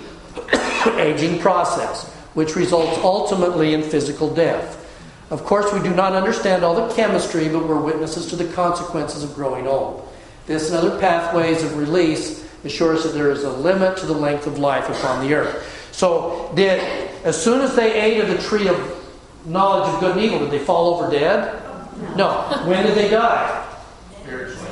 aging 0.98 1.40
process, 1.40 2.12
which 2.34 2.56
results 2.56 2.98
ultimately 3.04 3.74
in 3.74 3.84
physical 3.84 4.34
death. 4.34 4.80
Of 5.30 5.44
course, 5.44 5.72
we 5.74 5.82
do 5.82 5.94
not 5.94 6.14
understand 6.14 6.64
all 6.64 6.88
the 6.88 6.94
chemistry, 6.94 7.50
but 7.50 7.68
we're 7.68 7.80
witnesses 7.80 8.28
to 8.28 8.36
the 8.36 8.46
consequences 8.54 9.24
of 9.24 9.34
growing 9.34 9.68
old. 9.68 10.08
This 10.46 10.70
and 10.70 10.78
other 10.78 11.00
pathways 11.00 11.64
of 11.64 11.78
release 11.78 12.48
assure 12.64 12.96
us 12.96 13.04
that 13.04 13.14
there 13.14 13.32
is 13.32 13.44
a 13.44 13.52
limit 13.52 13.98
to 13.98 14.06
the 14.06 14.14
length 14.14 14.48
of 14.48 14.60
life 14.60 14.90
upon 14.90 15.26
the 15.26 15.34
earth. 15.34 15.90
So, 15.92 16.52
did 16.56 16.80
as 17.24 17.42
soon 17.42 17.62
as 17.62 17.76
they 17.76 18.00
ate 18.00 18.20
of 18.22 18.28
the 18.28 18.38
tree 18.38 18.68
of 18.68 19.00
knowledge 19.46 19.94
of 19.94 20.00
good 20.00 20.12
and 20.18 20.22
evil, 20.22 20.40
did 20.40 20.52
they 20.52 20.60
fall 20.60 20.96
over 20.96 21.12
dead? 21.12 21.62
No. 22.16 22.42
When 22.66 22.86
did 22.86 22.96
they 22.96 23.10
die? 23.10 23.66
Spiritually. 24.22 24.70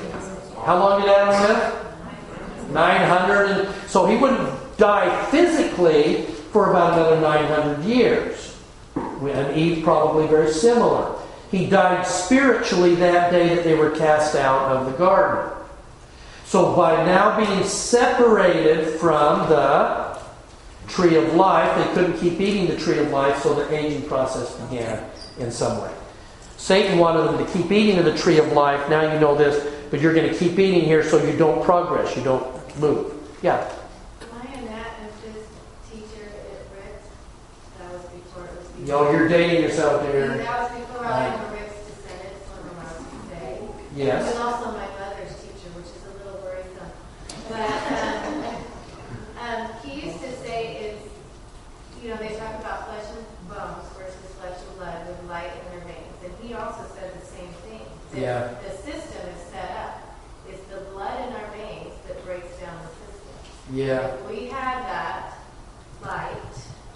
How 0.66 0.78
long 0.78 1.02
did 1.02 1.10
Adam 1.10 1.44
live? 1.44 2.72
900. 2.72 3.46
And, 3.46 3.90
so 3.90 4.06
he 4.06 4.18
wouldn't 4.18 4.78
die 4.78 5.26
physically 5.26 6.24
for 6.52 6.72
about 6.72 6.94
another 6.94 7.22
900 7.22 7.84
years. 7.86 8.51
And 9.22 9.56
Eve 9.56 9.84
probably 9.84 10.28
very 10.28 10.52
similar. 10.52 11.16
He 11.52 11.68
died 11.68 12.08
spiritually 12.08 12.96
that 12.96 13.32
day 13.32 13.56
that 13.56 13.64
they 13.64 13.76
were 13.76 13.92
cast 13.92 14.36
out 14.36 14.76
of 14.76 14.86
the 14.86 14.98
garden. 14.98 15.52
So 16.46 16.76
by 16.76 17.06
now 17.06 17.38
being 17.38 17.64
separated 17.64 19.00
from 19.00 19.48
the 19.50 20.20
tree 20.88 21.16
of 21.16 21.34
life, 21.36 21.78
they 21.78 21.94
couldn't 21.94 22.20
keep 22.20 22.42
eating 22.42 22.68
the 22.68 22.78
tree 22.78 23.00
of 23.00 23.10
life, 23.10 23.42
so 23.42 23.54
the 23.54 23.74
aging 23.74 24.08
process 24.08 24.54
began 24.56 25.10
in 25.40 25.52
some 25.52 25.82
way. 25.82 25.94
Satan 26.58 27.00
wanted 27.00 27.24
them 27.24 27.46
to 27.46 27.52
keep 27.54 27.72
eating 27.72 27.98
of 27.98 28.06
the 28.06 28.18
tree 28.18 28.38
of 28.38 28.52
life. 28.52 28.90
Now 28.90 29.14
you 29.14 29.20
know 29.20 29.36
this, 29.36 29.74
but 29.90 30.00
you're 30.00 30.14
going 30.14 30.30
to 30.30 30.38
keep 30.38 30.60
eating 30.60 30.82
here 30.82 31.04
so 31.04 31.24
you 31.26 31.38
don't 31.38 31.64
progress, 31.64 32.16
you 32.16 32.24
don't 32.24 32.80
move. 32.80 33.14
Yeah. 33.42 33.68
I 34.32 34.54
am 34.54 34.66
that 34.66 34.94
as 35.02 35.92
teacher 35.92 36.28
at 36.28 36.66
Ricks. 36.76 37.08
That 37.80 37.92
was 37.92 38.06
before 38.86 38.98
it 38.98 39.08
was. 39.08 39.12
Before. 39.12 39.12
Yo, 39.12 39.12
you're 39.12 39.28
dating 39.30 39.64
yourself 39.64 40.04
there. 40.04 40.32
And 40.32 40.40
that 40.42 40.72
was 40.72 40.82
before 40.82 41.06
I 41.06 41.26
am 41.28 41.40
a 41.40 41.54
Ricks 41.54 41.76
descendant, 41.86 42.38
so 42.46 42.62
when 42.62 42.76
I 42.76 42.84
was 42.84 42.94
today. 43.30 43.58
Yes. 43.96 44.34
And 44.34 44.40
also 44.44 44.72
my 44.72 44.88
mother's 44.98 45.36
teacher, 45.42 45.70
which 45.78 45.90
is 45.90 46.04
a 46.06 46.14
little 46.24 46.42
worrisome. 46.42 46.92
But 47.50 47.70
um, 47.94 48.42
um, 49.46 49.62
he 49.84 50.08
used 50.08 50.20
to 50.22 50.32
say 50.42 50.94
is, 50.94 51.00
you 52.02 52.10
know, 52.10 52.18
they 52.18 52.36
talk 52.36 52.60
about 52.60 52.90
flesh 52.90 53.06
and 53.14 53.26
bones 53.50 53.86
versus 53.94 54.34
flesh 54.42 54.58
and 54.58 54.78
blood 54.78 55.08
with 55.08 55.30
light 55.30 55.52
in 55.54 55.64
their 55.72 55.86
veins, 55.86 56.18
and 56.26 56.34
he 56.42 56.54
also 56.54 56.86
said 56.96 57.14
the 57.14 57.26
same 57.26 57.54
thing. 57.70 57.86
Yeah. 58.18 58.56
The 58.66 58.76
system 58.76 59.22
is 59.30 59.42
set 59.54 59.72
up. 59.78 60.02
It's 60.50 60.62
the 60.74 60.82
blood 60.92 61.30
in 61.30 61.36
our 61.36 61.50
veins 61.52 61.94
that 62.08 62.24
breaks 62.26 62.58
down 62.58 62.76
the 62.82 62.90
system. 62.90 63.78
Yeah. 63.78 64.16
If 64.18 64.28
we 64.28 64.48
had 64.48 64.82
that 64.84 65.38
light 66.02 66.56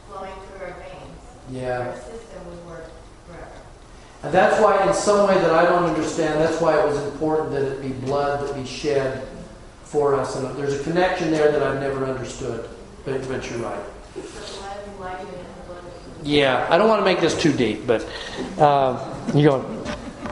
flowing 0.09 0.33
through 0.49 0.65
our 0.65 0.73
veins, 0.73 1.21
Yeah. 1.55 1.87
our 1.87 1.95
system 1.95 2.45
would 2.49 2.65
work 2.65 2.91
forever. 3.27 3.47
And 4.23 4.33
that's 4.33 4.61
why, 4.61 4.85
in 4.85 4.93
some 4.93 5.27
way 5.27 5.35
that 5.35 5.51
I 5.51 5.63
don't 5.63 5.85
understand, 5.85 6.41
that's 6.41 6.59
why 6.59 6.77
it 6.77 6.85
was 6.85 7.01
important 7.05 7.51
that 7.51 7.63
it 7.63 7.81
be 7.81 7.89
blood 8.05 8.45
that 8.45 8.53
be 8.55 8.65
shed 8.65 9.25
for 9.83 10.15
us. 10.15 10.35
And 10.35 10.55
there's 10.57 10.79
a 10.79 10.83
connection 10.83 11.31
there 11.31 11.51
that 11.51 11.63
I've 11.63 11.79
never 11.79 12.05
understood. 12.05 12.67
But, 13.05 13.25
but 13.29 13.49
you're 13.49 13.59
right. 13.59 13.79
Yeah, 16.23 16.67
I 16.69 16.77
don't 16.77 16.89
want 16.89 17.01
to 17.01 17.05
make 17.05 17.21
this 17.21 17.39
too 17.39 17.53
deep, 17.53 17.85
but 17.85 18.01
um, 18.59 18.99
you 19.33 19.47
going, 19.47 19.87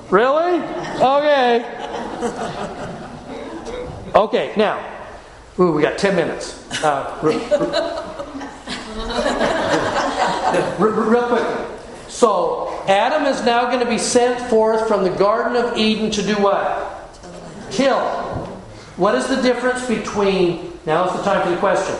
really? 0.09 0.59
Okay. 0.99 1.63
Okay, 4.15 4.53
now, 4.55 4.79
ooh, 5.59 5.71
we 5.71 5.81
got 5.81 5.97
10 5.97 6.15
minutes. 6.15 6.83
Uh, 6.83 7.99
real 10.79 11.27
quickly. 11.27 11.73
So, 12.07 12.83
Adam 12.87 13.25
is 13.25 13.43
now 13.43 13.65
going 13.65 13.79
to 13.79 13.89
be 13.89 13.97
sent 13.97 14.49
forth 14.49 14.87
from 14.87 15.03
the 15.03 15.09
Garden 15.09 15.55
of 15.55 15.77
Eden 15.77 16.11
to 16.11 16.21
do 16.21 16.35
what? 16.35 17.19
Till. 17.71 17.99
What 18.97 19.15
is 19.15 19.27
the 19.27 19.41
difference 19.41 19.85
between, 19.87 20.77
now 20.85 21.09
is 21.09 21.15
the 21.15 21.23
time 21.23 21.41
for 21.43 21.49
the 21.49 21.57
question. 21.57 21.95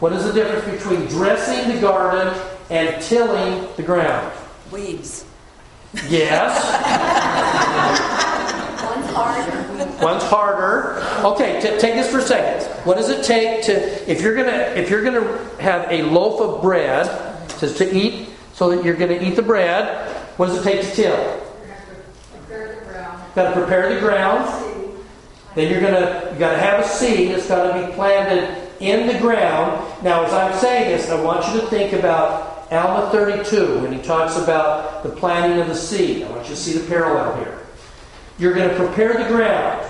What 0.00 0.12
is 0.12 0.24
the 0.24 0.32
difference 0.32 0.64
between 0.76 1.06
dressing 1.06 1.74
the 1.74 1.80
garden 1.80 2.38
and 2.68 3.02
tilling 3.02 3.66
the 3.76 3.82
ground? 3.82 4.30
Weeds. 4.70 5.24
Yes. 6.08 6.52
One's 8.84 9.10
harder. 9.14 10.04
One's 10.04 10.22
harder. 10.24 11.02
Okay, 11.24 11.60
t- 11.60 11.78
take 11.78 11.94
this 11.94 12.10
for 12.10 12.18
a 12.18 12.22
second. 12.22 12.68
What 12.84 12.98
does 12.98 13.08
it 13.08 13.24
take 13.24 13.64
to 13.64 14.10
if 14.10 14.20
you're 14.20 14.34
gonna 14.34 14.74
if 14.76 14.90
you're 14.90 15.02
gonna 15.02 15.38
have 15.58 15.90
a 15.90 16.02
loaf 16.02 16.40
of 16.40 16.60
bread 16.60 17.06
to, 17.60 17.72
to 17.72 17.96
eat 17.96 18.28
so 18.54 18.70
that 18.70 18.84
you're 18.84 18.96
gonna 18.96 19.20
eat 19.20 19.36
the 19.36 19.42
bread? 19.42 20.12
What 20.36 20.46
does 20.46 20.58
it 20.58 20.64
take 20.64 20.82
to 20.82 20.94
till? 20.94 21.42
Got 23.34 23.52
to 23.52 23.60
prepare 23.60 23.94
the 23.94 24.00
ground. 24.00 24.48
Then 25.54 25.70
you're 25.70 25.80
gonna 25.80 26.30
you 26.32 26.38
got 26.38 26.52
to 26.52 26.58
have 26.58 26.84
a 26.84 26.88
seed. 26.88 27.30
It's 27.30 27.48
got 27.48 27.72
to 27.72 27.86
be 27.86 27.92
planted 27.92 28.70
in 28.80 29.06
the 29.06 29.18
ground. 29.18 30.02
Now, 30.02 30.24
as 30.24 30.32
I'm 30.32 30.58
saying 30.58 30.90
this, 30.90 31.10
I 31.10 31.22
want 31.22 31.46
you 31.54 31.60
to 31.60 31.66
think 31.66 31.92
about 31.92 32.70
Alma 32.72 33.10
32 33.10 33.80
when 33.80 33.92
he 33.92 34.00
talks 34.00 34.36
about 34.36 35.02
the 35.02 35.10
planting 35.10 35.60
of 35.60 35.68
the 35.68 35.74
seed. 35.74 36.22
I 36.24 36.30
want 36.30 36.44
you 36.44 36.54
to 36.54 36.60
see 36.60 36.78
the 36.78 36.86
parallel 36.88 37.36
here. 37.38 37.58
You're 38.38 38.54
going 38.54 38.68
to 38.68 38.76
prepare 38.76 39.14
the 39.14 39.28
ground. 39.28 39.86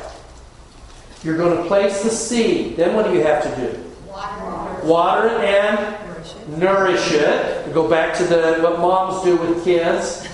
You're 1.23 1.37
going 1.37 1.57
to 1.57 1.65
place 1.67 2.03
the 2.03 2.11
seed. 2.11 2.77
Then 2.77 2.95
what 2.95 3.07
do 3.07 3.13
you 3.13 3.23
have 3.23 3.43
to 3.43 3.73
do? 3.73 3.83
Water, 4.09 4.87
Water 4.87 5.29
it 5.29 5.45
and 5.45 6.06
nourish 6.49 7.13
it. 7.13 7.73
go 7.75 7.89
back 7.89 8.17
to 8.19 8.25
the 8.25 8.59
what 8.61 8.79
moms 8.79 9.25
do 9.25 9.37
with 9.37 9.65
kids. 9.65 10.27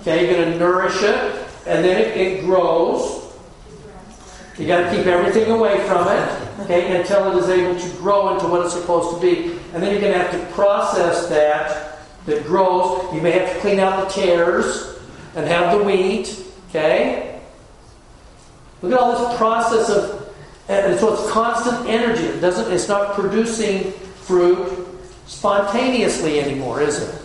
Okay, 0.00 0.24
you're 0.24 0.34
going 0.34 0.52
to 0.52 0.58
nourish 0.58 1.02
it, 1.02 1.48
and 1.66 1.84
then 1.84 2.00
it, 2.00 2.16
it 2.16 2.44
grows. 2.44 3.20
You 4.58 4.66
got 4.66 4.90
to 4.90 4.96
keep 4.96 5.06
everything 5.06 5.50
away 5.50 5.86
from 5.86 6.06
it, 6.08 6.60
okay, 6.60 7.00
until 7.00 7.36
it 7.36 7.42
is 7.42 7.48
able 7.48 7.78
to 7.78 7.96
grow 7.96 8.34
into 8.34 8.46
what 8.46 8.64
it's 8.64 8.74
supposed 8.74 9.14
to 9.14 9.20
be. 9.20 9.58
And 9.72 9.82
then 9.82 9.90
you're 9.90 10.00
going 10.00 10.12
to 10.12 10.18
have 10.18 10.32
to 10.32 10.54
process 10.54 11.28
that 11.28 11.98
that 12.26 12.44
grows. 12.44 13.12
You 13.14 13.20
may 13.20 13.32
have 13.32 13.52
to 13.52 13.60
clean 13.60 13.80
out 13.80 14.06
the 14.06 14.14
tares 14.14 14.98
and 15.34 15.46
have 15.46 15.78
the 15.78 15.84
wheat, 15.84 16.44
okay? 16.68 17.40
Look 18.82 18.92
at 18.92 18.98
all 18.98 19.28
this 19.28 19.38
process 19.38 19.90
of, 19.90 20.34
and 20.68 20.98
so 20.98 21.14
it's 21.14 21.30
constant 21.30 21.88
energy. 21.88 22.24
It 22.24 22.40
doesn't. 22.40 22.72
It's 22.72 22.88
not 22.88 23.14
producing 23.14 23.92
fruit 23.92 24.79
spontaneously 25.30 26.40
anymore, 26.40 26.82
is 26.82 26.98
it? 26.98 27.22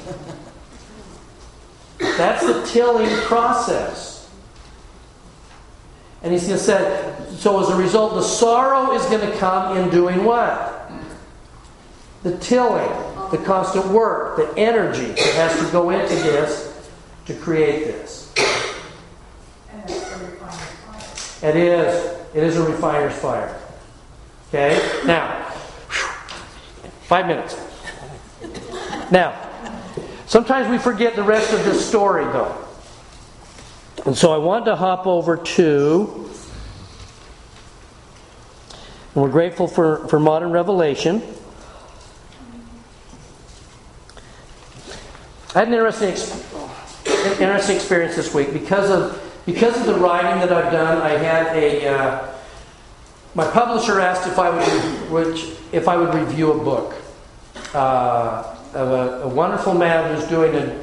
That's 1.97 2.45
the 2.45 2.63
tilling 2.67 3.09
process. 3.23 4.29
And 6.21 6.31
he's 6.31 6.45
going 6.45 6.57
to 6.57 6.63
say, 6.63 7.15
so 7.35 7.61
as 7.61 7.69
a 7.69 7.75
result, 7.75 8.13
the 8.13 8.21
sorrow 8.21 8.93
is 8.93 9.03
going 9.07 9.29
to 9.29 9.37
come 9.37 9.77
in 9.77 9.89
doing 9.89 10.23
what? 10.23 10.89
The 12.23 12.37
tilling, 12.37 12.89
the 13.31 13.39
constant 13.43 13.87
work, 13.87 14.37
the 14.37 14.53
energy 14.57 15.07
that 15.07 15.33
has 15.35 15.65
to 15.65 15.71
go 15.71 15.89
into 15.89 16.15
this 16.15 16.89
to 17.25 17.33
create 17.33 17.85
this. 17.85 18.31
It 21.41 21.55
is. 21.55 22.19
It 22.35 22.43
is 22.43 22.57
a 22.57 22.63
refiner's 22.63 23.15
fire. 23.15 23.59
Okay? 24.49 24.79
Now, 25.05 25.49
five 27.07 27.27
minutes. 27.27 27.64
Now, 29.11 29.39
sometimes 30.25 30.69
we 30.69 30.77
forget 30.77 31.15
the 31.15 31.23
rest 31.23 31.53
of 31.53 31.63
this 31.63 31.87
story, 31.87 32.25
though. 32.25 32.65
And 34.05 34.17
so 34.17 34.33
I 34.33 34.37
want 34.37 34.65
to 34.65 34.75
hop 34.75 35.07
over 35.07 35.37
to, 35.37 36.29
and 39.13 39.23
we're 39.23 39.29
grateful 39.29 39.67
for, 39.67 40.07
for 40.07 40.19
modern 40.19 40.51
revelation. 40.51 41.21
I 45.55 45.59
had 45.59 45.69
an 45.69 45.73
interesting, 45.73 46.09
interesting 47.39 47.75
experience 47.77 48.15
this 48.15 48.33
week 48.33 48.51
because 48.51 48.91
of 48.91 49.21
because 49.45 49.79
of 49.79 49.85
the 49.85 49.95
writing 49.95 50.41
that 50.41 50.51
I've 50.51 50.71
done. 50.71 51.01
I 51.01 51.11
had 51.11 51.55
a 51.55 51.87
uh, 51.87 52.35
my 53.35 53.49
publisher 53.51 54.01
asked 54.01 54.27
if 54.27 54.37
I 54.37 54.49
would 54.49 55.09
which 55.09 55.55
if 55.71 55.87
I 55.87 55.95
would 55.95 56.13
review 56.13 56.51
a 56.51 56.63
book 56.63 56.93
uh, 57.73 58.54
of 58.75 58.91
a, 58.91 59.23
a, 59.23 59.27
wonderful 59.27 59.73
man 59.73 60.13
who's 60.13 60.27
doing 60.27 60.53
an 60.55 60.79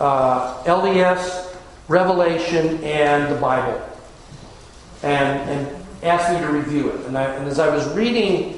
uh, 0.00 0.62
LDS 0.64 1.56
Revelation, 1.88 2.82
and 2.82 3.32
the 3.32 3.40
Bible, 3.40 3.80
and, 5.04 5.48
and 5.48 5.86
asked 6.02 6.32
me 6.32 6.40
to 6.40 6.52
review 6.52 6.90
it. 6.90 7.06
And, 7.06 7.16
I, 7.16 7.24
and 7.24 7.46
as 7.46 7.60
I 7.60 7.68
was 7.68 7.88
reading 7.94 8.54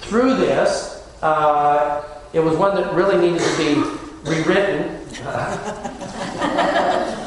through 0.00 0.34
this, 0.34 1.08
uh, 1.22 2.02
it 2.32 2.40
was 2.40 2.56
one 2.56 2.74
that 2.74 2.92
really 2.92 3.16
needed 3.18 3.40
to 3.40 3.56
be 3.56 3.74
rewritten 4.28 4.98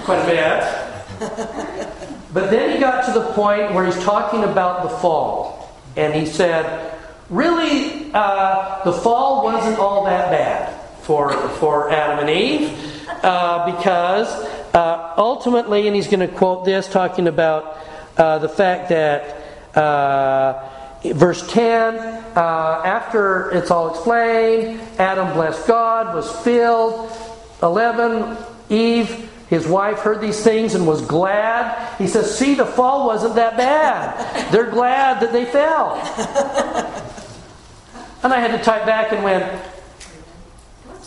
quite 0.03 0.19
a 0.19 0.25
bit. 0.27 0.85
But 2.33 2.51
then 2.51 2.71
he 2.71 2.79
got 2.79 3.05
to 3.05 3.13
the 3.17 3.31
point 3.31 3.73
where 3.73 3.85
he's 3.85 4.03
talking 4.03 4.43
about 4.43 4.83
the 4.83 4.89
fall. 4.97 5.73
And 5.95 6.13
he 6.13 6.25
said, 6.25 6.93
really, 7.29 8.04
uh, 8.15 8.83
the 8.85 8.93
fall 8.93 9.43
wasn't 9.43 9.77
all 9.77 10.05
that 10.05 10.31
bad 10.31 10.73
for, 11.01 11.33
for 11.59 11.91
Adam 11.91 12.19
and 12.19 12.29
Eve 12.29 13.05
uh, 13.23 13.75
because 13.75 14.27
uh, 14.73 15.13
ultimately, 15.17 15.87
and 15.87 15.95
he's 15.95 16.07
going 16.07 16.21
to 16.21 16.27
quote 16.27 16.63
this, 16.63 16.87
talking 16.87 17.27
about 17.27 17.77
uh, 18.17 18.39
the 18.39 18.47
fact 18.47 18.87
that 18.89 19.77
uh, 19.77 20.69
verse 21.03 21.45
10 21.51 21.95
uh, 21.95 22.81
after 22.85 23.51
it's 23.51 23.69
all 23.69 23.89
explained, 23.91 24.79
Adam 24.97 25.33
blessed 25.33 25.67
God, 25.67 26.15
was 26.15 26.31
filled. 26.41 27.11
11, 27.61 28.37
Eve, 28.69 29.29
his 29.49 29.67
wife, 29.67 29.99
heard 29.99 30.21
these 30.21 30.41
things 30.41 30.73
and 30.73 30.87
was 30.87 31.01
glad. 31.01 31.97
He 31.97 32.07
says, 32.07 32.37
See, 32.37 32.55
the 32.55 32.65
fall 32.65 33.07
wasn't 33.07 33.35
that 33.35 33.57
bad. 33.57 34.51
They're 34.53 34.71
glad 34.71 35.19
that 35.21 35.33
they 35.33 35.43
fell. 35.43 36.01
And 38.25 38.33
I 38.33 38.39
had 38.39 38.57
to 38.57 38.63
type 38.63 38.87
back 38.87 39.11
and 39.11 39.23
went, 39.23 39.45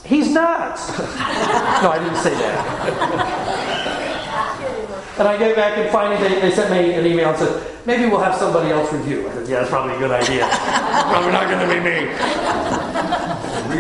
He's 0.05 0.31
nuts. 0.31 0.89
no, 0.99 1.05
I 1.05 1.99
didn't 1.99 2.23
say 2.23 2.31
that. 2.31 2.65
and 5.19 5.27
I 5.27 5.37
get 5.37 5.57
back 5.57 5.77
and 5.79 5.91
finally 5.91 6.17
they, 6.17 6.41
they 6.41 6.53
sent 6.53 6.71
me 6.71 6.95
an 6.95 7.05
email 7.05 7.31
and 7.31 7.39
said, 7.39 7.87
maybe 7.87 8.09
we'll 8.09 8.21
have 8.21 8.37
somebody 8.37 8.71
else 8.71 8.93
review. 8.93 9.29
I 9.29 9.33
said, 9.33 9.49
yeah, 9.49 9.59
that's 9.59 9.69
probably 9.69 9.97
a 9.97 9.99
good 9.99 10.13
idea. 10.13 10.49
probably 11.11 11.33
not 11.33 11.51
going 11.51 11.69
to 11.69 11.75
be 11.75 11.81
me. 11.81 12.07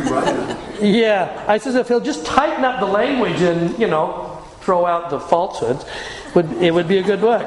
Rewrite 0.03 0.35
it. 0.81 0.93
Yeah. 0.97 1.45
I 1.47 1.59
said, 1.59 1.77
if 1.77 1.87
he'll 1.87 2.01
just 2.01 2.27
tighten 2.27 2.65
up 2.65 2.81
the 2.81 2.87
language 2.87 3.41
and, 3.41 3.79
you 3.79 3.87
know, 3.87 4.43
throw 4.63 4.85
out 4.85 5.11
the 5.11 5.21
falsehoods, 5.21 5.85
would, 6.35 6.51
it 6.55 6.75
would 6.75 6.89
be 6.89 6.99
a 6.99 7.05
good 7.05 7.21
book. 7.21 7.47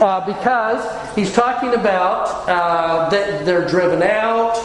Uh, 0.00 0.24
because 0.24 1.14
he's 1.14 1.32
talking 1.34 1.74
about 1.74 2.48
uh, 2.48 3.10
that 3.10 3.44
they're 3.44 3.68
driven 3.68 4.02
out, 4.02 4.56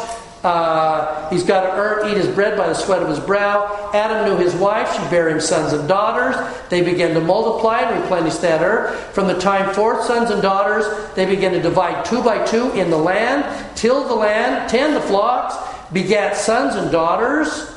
uh, 0.46 1.30
he's 1.30 1.44
got 1.44 1.64
to 1.64 1.72
earn, 1.72 2.10
eat 2.10 2.16
his 2.16 2.28
bread 2.28 2.56
by 2.56 2.68
the 2.68 2.74
sweat 2.74 3.02
of 3.02 3.10
his 3.10 3.20
brow. 3.20 3.90
Adam 3.94 4.30
knew 4.30 4.38
his 4.38 4.54
wife. 4.56 4.94
She 4.94 5.00
bare 5.10 5.28
him 5.28 5.42
sons 5.42 5.74
and 5.74 5.90
daughters. 5.90 6.36
They 6.70 6.84
began 6.84 7.14
to 7.16 7.20
multiply 7.20 7.80
and 7.80 8.02
replenish 8.02 8.36
that 8.36 8.62
earth. 8.62 9.14
From 9.14 9.28
the 9.28 9.38
time 9.38 9.74
forth, 9.74 10.06
sons 10.06 10.30
and 10.30 10.42
daughters, 10.42 10.86
they 11.16 11.26
began 11.26 11.52
to 11.52 11.62
divide 11.62 12.06
two 12.06 12.24
by 12.24 12.46
two 12.46 12.72
in 12.72 12.90
the 12.90 12.98
land, 12.98 13.44
till 13.76 14.08
the 14.08 14.16
land, 14.16 14.70
tend 14.70 14.96
the 14.96 15.02
flocks, 15.02 15.56
begat 15.92 16.38
sons 16.38 16.76
and 16.76 16.92
daughters. 16.92 17.76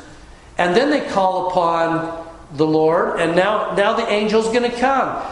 And 0.59 0.77
then 0.77 0.91
they 0.91 1.09
call 1.09 1.49
upon 1.49 2.27
the 2.53 2.67
Lord, 2.67 3.19
and 3.21 3.35
now, 3.35 3.75
now 3.75 3.95
the 3.95 4.05
angel's 4.05 4.47
going 4.53 4.71
to 4.71 4.77
come. 4.79 5.25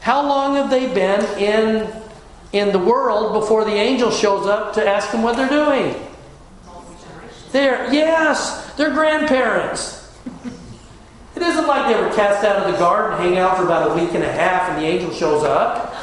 How 0.00 0.26
long 0.26 0.56
have 0.56 0.70
they 0.70 0.92
been 0.92 1.24
in, 1.38 1.92
in 2.52 2.72
the 2.72 2.78
world 2.78 3.32
before 3.32 3.64
the 3.64 3.72
angel 3.72 4.10
shows 4.10 4.46
up 4.46 4.74
to 4.74 4.86
ask 4.86 5.12
them 5.12 5.22
what 5.22 5.36
they're 5.36 5.48
doing? 5.48 5.94
They're, 7.52 7.92
yes, 7.92 8.72
they're 8.74 8.92
grandparents. 8.92 10.18
It 11.34 11.42
isn't 11.42 11.66
like 11.66 11.94
they 11.94 12.00
were 12.00 12.14
cast 12.14 12.44
out 12.44 12.56
of 12.56 12.72
the 12.72 12.78
garden, 12.78 13.18
hang 13.18 13.38
out 13.38 13.56
for 13.56 13.64
about 13.64 13.90
a 13.90 13.94
week 13.94 14.14
and 14.14 14.22
a 14.22 14.32
half, 14.32 14.68
and 14.70 14.82
the 14.82 14.86
angel 14.86 15.10
shows 15.10 15.42
up 15.42 15.94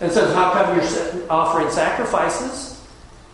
and 0.00 0.10
says, 0.10 0.34
How 0.34 0.52
come 0.52 0.76
you're 0.76 1.30
offering 1.30 1.70
sacrifices? 1.70 2.82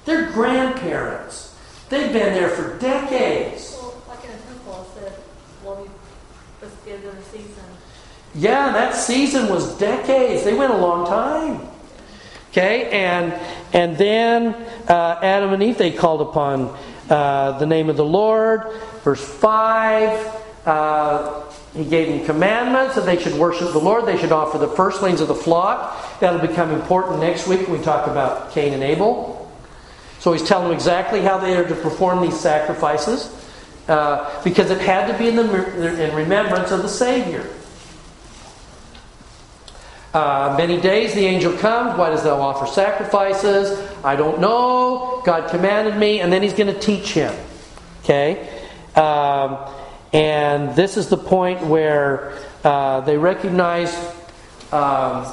They're 0.04 0.30
grandparents. 0.30 1.56
They've 1.88 2.12
been 2.12 2.34
there 2.34 2.50
for 2.50 2.78
decades. 2.78 3.76
Well, 3.80 4.02
like 4.08 4.24
in 4.24 4.30
a 4.30 4.38
temple, 4.38 4.86
it 4.96 5.00
said, 5.00 5.18
well, 5.64 5.88
let's 6.62 6.76
give 6.84 7.02
them 7.02 7.16
a 7.16 7.22
season. 7.22 7.64
Yeah, 8.34 8.72
that 8.72 8.94
season 8.94 9.48
was 9.48 9.76
decades. 9.78 10.44
They 10.44 10.54
went 10.54 10.72
a 10.72 10.76
long 10.76 11.06
time. 11.06 11.68
Okay, 12.50 12.90
and 12.90 13.32
and 13.72 13.96
then 13.96 14.54
uh, 14.88 15.20
Adam 15.22 15.52
and 15.52 15.62
Eve 15.62 15.78
they 15.78 15.92
called 15.92 16.20
upon 16.20 16.76
uh, 17.08 17.58
the 17.58 17.66
name 17.66 17.88
of 17.88 17.96
the 17.96 18.04
Lord. 18.04 18.62
Verse 19.02 19.24
five. 19.24 20.36
Uh, 20.66 21.42
he 21.74 21.84
gave 21.84 22.08
them 22.08 22.26
commandments 22.26 22.96
that 22.96 23.06
they 23.06 23.16
should 23.20 23.34
worship 23.34 23.72
the 23.72 23.78
Lord. 23.78 24.04
They 24.04 24.18
should 24.18 24.32
offer 24.32 24.58
the 24.58 24.68
firstlings 24.68 25.20
of 25.20 25.28
the 25.28 25.34
flock. 25.34 26.18
That'll 26.18 26.40
become 26.40 26.72
important 26.72 27.20
next 27.20 27.46
week 27.46 27.68
when 27.68 27.78
we 27.78 27.84
talk 27.84 28.08
about 28.08 28.50
Cain 28.50 28.72
and 28.72 28.82
Abel. 28.82 29.48
So 30.18 30.32
he's 30.32 30.42
telling 30.42 30.66
them 30.66 30.74
exactly 30.74 31.22
how 31.22 31.38
they 31.38 31.56
are 31.56 31.66
to 31.66 31.74
perform 31.76 32.20
these 32.20 32.38
sacrifices 32.38 33.32
uh, 33.88 34.42
because 34.42 34.70
it 34.70 34.80
had 34.80 35.10
to 35.10 35.16
be 35.16 35.28
in, 35.28 35.36
the, 35.36 36.08
in 36.08 36.14
remembrance 36.14 36.72
of 36.72 36.82
the 36.82 36.88
Savior. 36.88 37.48
Uh, 40.12 40.54
many 40.58 40.80
days 40.80 41.14
the 41.14 41.24
angel 41.24 41.56
comes. 41.58 41.96
Why 41.96 42.10
does 42.10 42.24
thou 42.24 42.40
offer 42.40 42.66
sacrifices? 42.66 43.78
I 44.04 44.16
don't 44.16 44.40
know. 44.40 45.22
God 45.24 45.50
commanded 45.50 45.96
me, 45.96 46.20
and 46.20 46.32
then 46.32 46.42
he's 46.42 46.54
going 46.54 46.72
to 46.72 46.80
teach 46.80 47.12
him. 47.12 47.32
Okay? 48.02 48.48
Um, 48.96 49.58
and 50.12 50.74
this 50.74 50.96
is 50.96 51.08
the 51.08 51.16
point 51.16 51.62
where 51.62 52.36
uh, 52.64 53.02
they 53.02 53.16
recognize 53.16 53.94
um, 54.72 55.32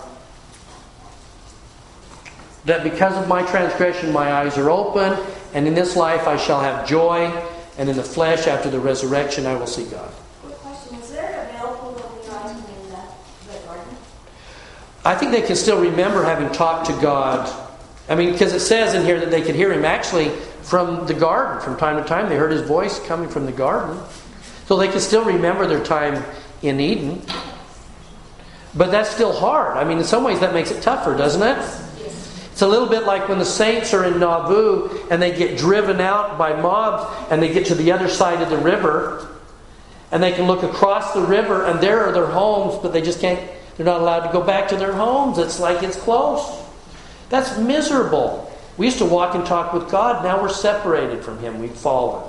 that 2.65 2.83
because 2.83 3.17
of 3.17 3.27
my 3.27 3.41
transgression, 3.43 4.11
my 4.11 4.31
eyes 4.31 4.57
are 4.59 4.69
open, 4.69 5.17
and 5.55 5.67
in 5.67 5.73
this 5.73 5.95
life 5.95 6.27
I 6.27 6.37
shall 6.37 6.61
have 6.61 6.87
joy, 6.87 7.31
and 7.79 7.89
in 7.89 7.95
the 7.95 8.03
flesh, 8.03 8.45
after 8.45 8.69
the 8.69 8.79
resurrection, 8.79 9.47
I 9.47 9.55
will 9.55 9.67
see 9.67 9.85
God. 9.85 10.13
I 15.07 15.15
think 15.15 15.31
they 15.31 15.41
can 15.41 15.55
still 15.55 15.79
remember 15.79 16.21
having 16.21 16.51
talked 16.51 16.87
to 16.87 16.93
God. 17.01 17.49
I 18.09 18.15
mean, 18.15 18.33
because 18.33 18.51
it 18.51 18.59
says 18.59 18.93
in 18.93 19.05
here 19.05 19.17
that 19.21 19.31
they 19.31 19.41
could 19.41 19.55
hear 19.55 19.71
him 19.71 19.85
actually 19.85 20.31
from 20.63 21.07
the 21.07 21.13
garden. 21.13 21.61
From 21.61 21.77
time 21.77 21.95
to 21.95 22.03
time, 22.03 22.27
they 22.27 22.35
heard 22.35 22.51
his 22.51 22.63
voice 22.63 22.99
coming 23.07 23.29
from 23.29 23.45
the 23.45 23.53
garden. 23.53 23.97
So 24.65 24.75
they 24.75 24.89
can 24.89 24.99
still 24.99 25.23
remember 25.23 25.65
their 25.65 25.81
time 25.81 26.25
in 26.61 26.81
Eden. 26.81 27.21
But 28.75 28.91
that's 28.91 29.09
still 29.09 29.31
hard. 29.31 29.77
I 29.77 29.85
mean, 29.85 29.97
in 29.97 30.03
some 30.03 30.25
ways, 30.25 30.41
that 30.41 30.53
makes 30.53 30.71
it 30.71 30.81
tougher, 30.81 31.15
doesn't 31.15 31.41
it? 31.41 31.57
It's 32.51 32.61
a 32.61 32.67
little 32.67 32.89
bit 32.89 33.05
like 33.05 33.29
when 33.29 33.39
the 33.39 33.45
saints 33.45 33.93
are 33.93 34.03
in 34.03 34.19
Nauvoo 34.19 35.07
and 35.09 35.21
they 35.21 35.33
get 35.37 35.57
driven 35.57 36.01
out 36.01 36.37
by 36.37 36.59
mobs 36.59 37.31
and 37.31 37.41
they 37.41 37.53
get 37.53 37.67
to 37.67 37.75
the 37.75 37.93
other 37.93 38.09
side 38.09 38.41
of 38.41 38.49
the 38.49 38.57
river 38.57 39.25
and 40.11 40.21
they 40.21 40.33
can 40.33 40.47
look 40.47 40.63
across 40.63 41.13
the 41.13 41.21
river 41.21 41.63
and 41.63 41.79
there 41.79 42.03
are 42.03 42.11
their 42.11 42.25
homes, 42.25 42.77
but 42.81 42.91
they 42.91 43.01
just 43.01 43.21
can't 43.21 43.39
they're 43.77 43.85
not 43.85 44.01
allowed 44.01 44.25
to 44.25 44.33
go 44.33 44.41
back 44.41 44.67
to 44.69 44.75
their 44.75 44.93
homes. 44.93 45.37
It's 45.37 45.59
like 45.59 45.83
it's 45.83 45.97
close. 45.97 46.65
That's 47.29 47.57
miserable. 47.57 48.51
We 48.75 48.87
used 48.87 48.97
to 48.97 49.05
walk 49.05 49.35
and 49.35 49.45
talk 49.45 49.73
with 49.73 49.89
God. 49.89 50.23
Now 50.23 50.41
we're 50.41 50.49
separated 50.49 51.23
from 51.23 51.39
Him. 51.39 51.59
We've 51.59 51.71
fallen. 51.71 52.27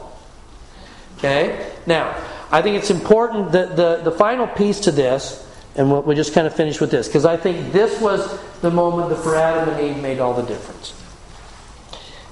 Okay? 1.16 1.72
Now, 1.86 2.16
I 2.50 2.62
think 2.62 2.76
it's 2.76 2.90
important 2.90 3.52
that 3.52 3.76
the, 3.76 4.00
the 4.04 4.12
final 4.12 4.46
piece 4.46 4.80
to 4.80 4.90
this, 4.90 5.46
and 5.74 5.90
we'll, 5.90 6.02
we'll 6.02 6.16
just 6.16 6.34
kind 6.34 6.46
of 6.46 6.54
finish 6.54 6.80
with 6.80 6.90
this, 6.90 7.08
because 7.08 7.24
I 7.24 7.36
think 7.36 7.72
this 7.72 8.00
was 8.00 8.38
the 8.60 8.70
moment 8.70 9.10
that 9.10 9.16
for 9.16 9.34
Adam 9.34 9.74
and 9.74 9.96
Eve 9.96 10.02
made 10.02 10.18
all 10.18 10.34
the 10.34 10.42
difference. 10.42 10.94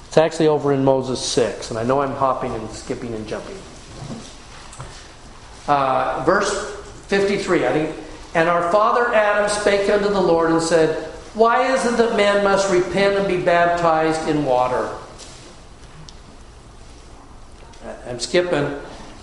It's 0.09 0.17
actually 0.19 0.49
over 0.49 0.73
in 0.73 0.85
Moses 0.85 1.21
6, 1.21 1.71
and 1.71 1.79
I 1.79 1.85
know 1.85 2.01
I'm 2.01 2.15
hopping 2.15 2.53
and 2.55 2.71
skipping 2.71 3.15
and 3.15 3.27
jumping. 3.27 3.59
Uh, 5.69 6.23
verse 6.25 6.75
53, 7.09 7.67
I 7.67 7.73
think 7.73 8.06
and 8.37 8.51
our 8.51 8.71
father 8.71 9.15
Adam 9.15 9.49
spake 9.49 9.89
unto 9.89 10.11
the 10.11 10.21
Lord 10.21 10.51
and 10.51 10.61
said, 10.63 11.07
Why 11.33 11.73
is 11.73 11.87
it 11.87 11.97
that 11.97 12.19
man 12.19 12.45
must 12.45 12.71
repent 12.71 13.17
and 13.17 13.27
be 13.27 13.43
baptized 13.43 14.29
in 14.29 14.45
water? 14.45 14.95
I'm 18.07 18.21
skipping. 18.21 18.79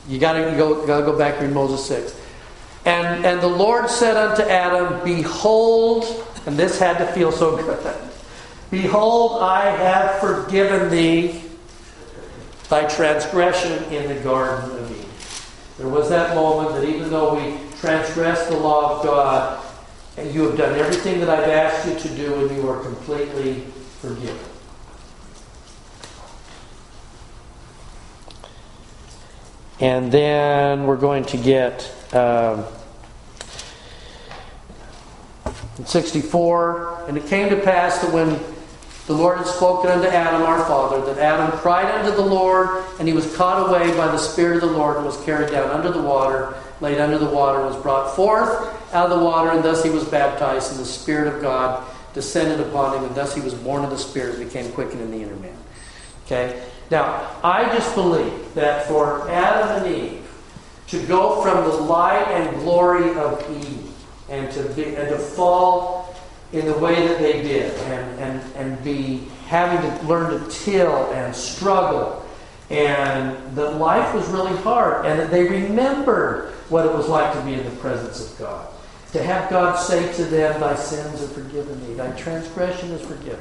You 0.09 0.17
got 0.17 0.33
to 0.33 0.41
go, 0.57 0.87
gotta 0.87 1.05
go 1.05 1.15
back 1.15 1.39
in 1.43 1.53
Moses 1.53 1.85
6. 1.85 2.19
And, 2.85 3.23
and 3.23 3.39
the 3.39 3.47
Lord 3.47 3.87
said 3.87 4.17
unto 4.17 4.41
Adam, 4.41 5.03
Behold, 5.03 6.05
and 6.47 6.57
this 6.57 6.79
had 6.79 6.97
to 6.97 7.05
feel 7.13 7.31
so 7.31 7.55
good. 7.55 7.95
Behold, 8.71 9.43
I 9.43 9.69
have 9.77 10.19
forgiven 10.21 10.89
thee 10.89 11.39
thy 12.67 12.87
transgression 12.87 13.83
in 13.93 14.07
the 14.07 14.19
Garden 14.23 14.71
of 14.71 14.91
Eden. 14.91 15.05
There 15.77 15.87
was 15.87 16.09
that 16.09 16.35
moment 16.35 16.73
that 16.73 16.83
even 16.89 17.11
though 17.11 17.35
we 17.35 17.62
transgressed 17.83 18.47
the 18.47 18.55
law 18.55 18.95
of 18.95 19.03
God, 19.03 19.61
and 20.15 20.33
you 20.33 20.43
have 20.43 20.57
done 20.57 20.79
everything 20.79 21.19
that 21.19 21.29
I've 21.29 21.49
asked 21.49 21.85
you 21.85 21.99
to 21.99 22.15
do, 22.15 22.47
and 22.47 22.55
you 22.55 22.69
are 22.69 22.81
completely 22.81 23.55
forgiven. 23.99 24.39
And 29.81 30.09
then 30.13 30.85
we're 30.85 30.95
going 30.95 31.25
to 31.25 31.35
get 31.35 31.93
um, 32.13 32.63
64. 35.83 37.07
And 37.09 37.17
it 37.17 37.27
came 37.27 37.49
to 37.49 37.57
pass 37.57 37.99
that 37.99 38.13
when 38.13 38.39
the 39.07 39.13
Lord 39.13 39.39
had 39.39 39.47
spoken 39.47 39.91
unto 39.91 40.07
Adam, 40.07 40.43
our 40.43 40.63
father, 40.67 41.13
that 41.13 41.21
Adam 41.21 41.51
cried 41.59 41.93
unto 41.93 42.15
the 42.15 42.25
Lord, 42.25 42.85
and 42.97 43.09
he 43.09 43.13
was 43.13 43.35
caught 43.35 43.67
away 43.67 43.89
by 43.97 44.07
the 44.07 44.17
Spirit 44.17 44.63
of 44.63 44.69
the 44.69 44.77
Lord, 44.77 44.95
and 44.95 45.05
was 45.05 45.21
carried 45.25 45.51
down 45.51 45.69
under 45.69 45.91
the 45.91 46.01
water 46.01 46.55
laid 46.83 46.99
under 46.99 47.17
the 47.17 47.25
water, 47.25 47.65
was 47.65 47.77
brought 47.77 48.13
forth 48.13 48.49
out 48.93 49.09
of 49.09 49.17
the 49.17 49.25
water, 49.25 49.51
and 49.51 49.63
thus 49.63 49.83
he 49.83 49.89
was 49.89 50.03
baptized, 50.03 50.71
and 50.71 50.79
the 50.79 50.85
Spirit 50.85 51.33
of 51.33 51.41
God 51.41 51.83
descended 52.13 52.59
upon 52.59 52.97
him, 52.97 53.05
and 53.05 53.15
thus 53.15 53.33
he 53.33 53.41
was 53.41 53.53
born 53.53 53.83
of 53.83 53.89
the 53.89 53.97
Spirit 53.97 54.35
and 54.35 54.45
became 54.45 54.71
quickened 54.73 55.01
in 55.01 55.09
the 55.09 55.21
inner 55.21 55.35
man. 55.37 55.55
Okay? 56.25 56.61
Now, 56.91 57.31
I 57.41 57.63
just 57.73 57.95
believe 57.95 58.53
that 58.53 58.85
for 58.87 59.27
Adam 59.29 59.83
and 59.83 59.95
Eve 59.95 60.29
to 60.87 61.03
go 61.07 61.41
from 61.41 61.63
the 61.63 61.75
light 61.77 62.27
and 62.27 62.55
glory 62.59 63.15
of 63.15 63.41
Eve 63.65 63.89
and 64.29 64.51
to, 64.51 64.63
be, 64.73 64.95
and 64.95 65.07
to 65.09 65.17
fall 65.17 66.13
in 66.51 66.65
the 66.65 66.77
way 66.77 67.07
that 67.07 67.19
they 67.19 67.41
did 67.41 67.73
and, 67.83 68.19
and, 68.19 68.55
and 68.55 68.83
be 68.83 69.23
having 69.47 69.89
to 69.89 70.05
learn 70.05 70.29
to 70.29 70.51
till 70.51 71.11
and 71.13 71.35
struggle 71.35 72.22
and 72.69 73.55
that 73.55 73.75
life 73.75 74.13
was 74.13 74.27
really 74.29 74.55
hard 74.57 75.05
and 75.05 75.19
that 75.19 75.31
they 75.31 75.43
remembered 75.43 76.53
what 76.69 76.85
it 76.85 76.93
was 76.93 77.07
like 77.07 77.33
to 77.33 77.41
be 77.41 77.53
in 77.53 77.63
the 77.63 77.75
presence 77.77 78.31
of 78.31 78.39
God. 78.39 78.67
To 79.11 79.21
have 79.21 79.49
God 79.49 79.75
say 79.75 80.11
to 80.13 80.23
them, 80.23 80.59
Thy 80.59 80.75
sins 80.75 81.21
are 81.21 81.27
forgiven 81.27 81.85
thee, 81.85 81.93
thy 81.93 82.11
transgression 82.11 82.91
is 82.91 83.05
forgiven. 83.05 83.39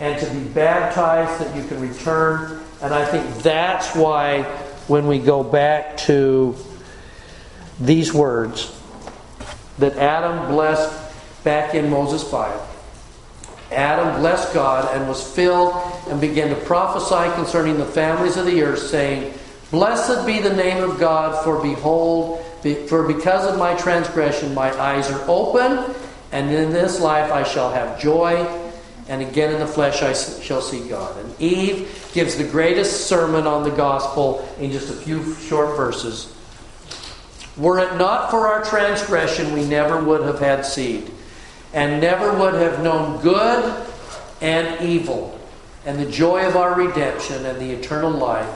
And 0.00 0.20
to 0.20 0.30
be 0.34 0.44
baptized 0.50 1.40
that 1.40 1.56
you 1.56 1.66
can 1.66 1.80
return. 1.80 2.60
And 2.82 2.92
I 2.92 3.04
think 3.06 3.42
that's 3.42 3.94
why 3.94 4.42
when 4.86 5.06
we 5.06 5.18
go 5.18 5.42
back 5.42 5.96
to 5.98 6.56
these 7.80 8.12
words 8.12 8.78
that 9.78 9.96
Adam 9.96 10.52
blessed 10.52 10.92
back 11.42 11.74
in 11.74 11.88
Moses 11.90 12.28
5. 12.28 12.73
Adam 13.72 14.20
blessed 14.20 14.52
God 14.54 14.94
and 14.94 15.08
was 15.08 15.22
filled 15.34 15.74
and 16.08 16.20
began 16.20 16.48
to 16.50 16.56
prophesy 16.64 17.32
concerning 17.34 17.78
the 17.78 17.86
families 17.86 18.36
of 18.36 18.46
the 18.46 18.62
earth, 18.62 18.80
saying, 18.80 19.34
Blessed 19.70 20.26
be 20.26 20.40
the 20.40 20.54
name 20.54 20.88
of 20.88 21.00
God, 21.00 21.42
for 21.42 21.60
behold, 21.60 22.44
for 22.88 23.06
because 23.06 23.50
of 23.50 23.58
my 23.58 23.74
transgression 23.74 24.54
my 24.54 24.70
eyes 24.80 25.10
are 25.10 25.24
open, 25.28 25.94
and 26.32 26.50
in 26.50 26.72
this 26.72 27.00
life 27.00 27.32
I 27.32 27.42
shall 27.42 27.72
have 27.72 28.00
joy, 28.00 28.46
and 29.08 29.20
again 29.20 29.52
in 29.52 29.60
the 29.60 29.66
flesh 29.66 30.02
I 30.02 30.12
shall 30.12 30.62
see 30.62 30.88
God. 30.88 31.16
And 31.18 31.40
Eve 31.40 32.10
gives 32.14 32.36
the 32.36 32.44
greatest 32.44 33.06
sermon 33.06 33.46
on 33.46 33.64
the 33.64 33.70
gospel 33.70 34.48
in 34.58 34.70
just 34.70 34.90
a 34.90 34.94
few 34.94 35.34
short 35.34 35.76
verses. 35.76 36.32
Were 37.56 37.78
it 37.78 37.96
not 37.96 38.30
for 38.30 38.46
our 38.46 38.64
transgression, 38.64 39.52
we 39.52 39.64
never 39.64 40.02
would 40.02 40.22
have 40.22 40.40
had 40.40 40.64
seed, 40.64 41.10
and 41.74 42.00
never 42.00 42.32
would 42.38 42.54
have 42.54 42.82
known 42.82 43.20
good 43.20 43.86
and 44.40 44.80
evil, 44.80 45.38
and 45.84 45.98
the 45.98 46.10
joy 46.10 46.46
of 46.46 46.56
our 46.56 46.74
redemption 46.74 47.44
and 47.44 47.60
the 47.60 47.72
eternal 47.72 48.12
life 48.12 48.48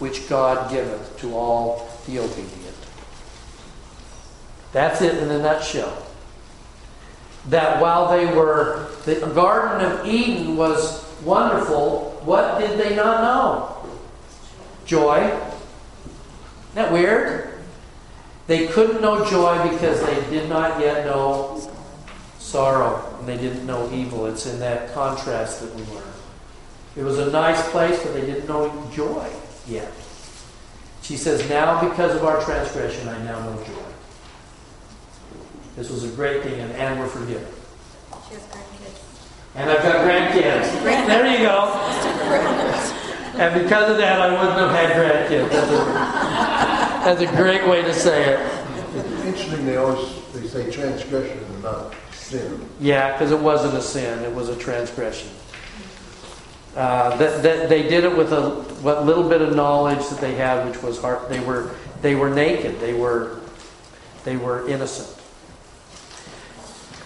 which 0.00 0.28
God 0.28 0.70
giveth 0.70 1.16
to 1.20 1.36
all 1.36 1.88
the 2.06 2.18
obedient. 2.18 2.74
That's 4.72 5.00
it 5.00 5.16
in 5.22 5.30
a 5.30 5.38
nutshell. 5.38 6.04
That 7.48 7.80
while 7.80 8.10
they 8.10 8.26
were, 8.26 8.88
the 9.04 9.14
Garden 9.34 9.86
of 9.86 10.06
Eden 10.06 10.56
was 10.56 11.04
wonderful, 11.22 12.20
what 12.24 12.58
did 12.58 12.78
they 12.78 12.96
not 12.96 13.22
know? 13.22 13.90
Joy. 14.84 15.18
Isn't 15.18 16.74
that 16.74 16.92
weird? 16.92 17.62
They 18.48 18.66
couldn't 18.66 19.00
know 19.00 19.24
joy 19.30 19.70
because 19.70 20.04
they 20.04 20.30
did 20.30 20.48
not 20.48 20.80
yet 20.80 21.06
know 21.06 21.70
sorrow 22.54 23.04
and 23.18 23.26
they 23.26 23.36
didn't 23.36 23.66
know 23.66 23.90
evil. 23.92 24.26
It's 24.26 24.46
in 24.46 24.60
that 24.60 24.94
contrast 24.94 25.60
that 25.60 25.74
we 25.74 25.82
learn. 25.92 26.14
It 26.94 27.02
was 27.02 27.18
a 27.18 27.28
nice 27.32 27.60
place, 27.70 28.00
but 28.00 28.14
they 28.14 28.20
didn't 28.20 28.46
know 28.46 28.70
joy 28.94 29.28
yet. 29.66 29.90
She 31.02 31.16
says, 31.16 31.48
Now 31.50 31.80
because 31.88 32.14
of 32.14 32.24
our 32.24 32.40
transgression, 32.44 33.08
I 33.08 33.18
now 33.24 33.40
know 33.40 33.56
joy. 33.64 33.88
This 35.74 35.90
was 35.90 36.04
a 36.04 36.08
great 36.14 36.44
thing, 36.44 36.60
and, 36.60 36.70
and 36.74 37.00
we're 37.00 37.08
forgiven. 37.08 37.44
She 38.28 38.34
has 38.34 38.44
grandkids. 38.44 39.00
And 39.56 39.70
I've 39.70 39.82
got 39.82 39.96
grandkids. 40.06 40.70
There 41.08 41.26
you 41.26 41.38
go. 41.38 41.58
And 43.34 43.64
because 43.64 43.90
of 43.90 43.96
that, 43.96 44.20
I 44.20 44.30
wouldn't 44.30 44.60
have 44.60 44.70
had 44.70 44.90
grandkids. 44.94 45.50
That's 45.50 45.72
a, 45.72 47.04
that's 47.04 47.20
a 47.20 47.36
great 47.36 47.66
way 47.68 47.82
to 47.82 47.92
say 47.92 48.34
it. 48.34 49.26
Interesting, 49.26 49.66
they 49.66 49.76
always, 49.76 50.22
they 50.32 50.46
say 50.46 50.70
transgression 50.70 51.38
and 51.38 51.62
not 51.64 51.92
sin. 52.38 52.68
Yeah, 52.80 53.12
because 53.12 53.30
it 53.30 53.38
wasn't 53.38 53.74
a 53.74 53.82
sin, 53.82 54.22
it 54.24 54.34
was 54.34 54.48
a 54.48 54.56
transgression. 54.56 55.30
Uh, 56.76 57.16
that, 57.16 57.42
that 57.42 57.68
they 57.68 57.82
did 57.84 58.02
it 58.02 58.16
with 58.16 58.32
a 58.32 58.50
what 58.82 59.06
little 59.06 59.28
bit 59.28 59.40
of 59.40 59.54
knowledge 59.54 60.04
that 60.08 60.20
they 60.20 60.34
had, 60.34 60.66
which 60.68 60.82
was 60.82 61.00
hard. 61.00 61.28
They 61.28 61.38
were 61.38 61.70
they 62.02 62.16
were 62.16 62.28
naked. 62.28 62.80
They 62.80 62.94
were 62.94 63.40
they 64.24 64.36
were 64.36 64.68
innocent. 64.68 65.08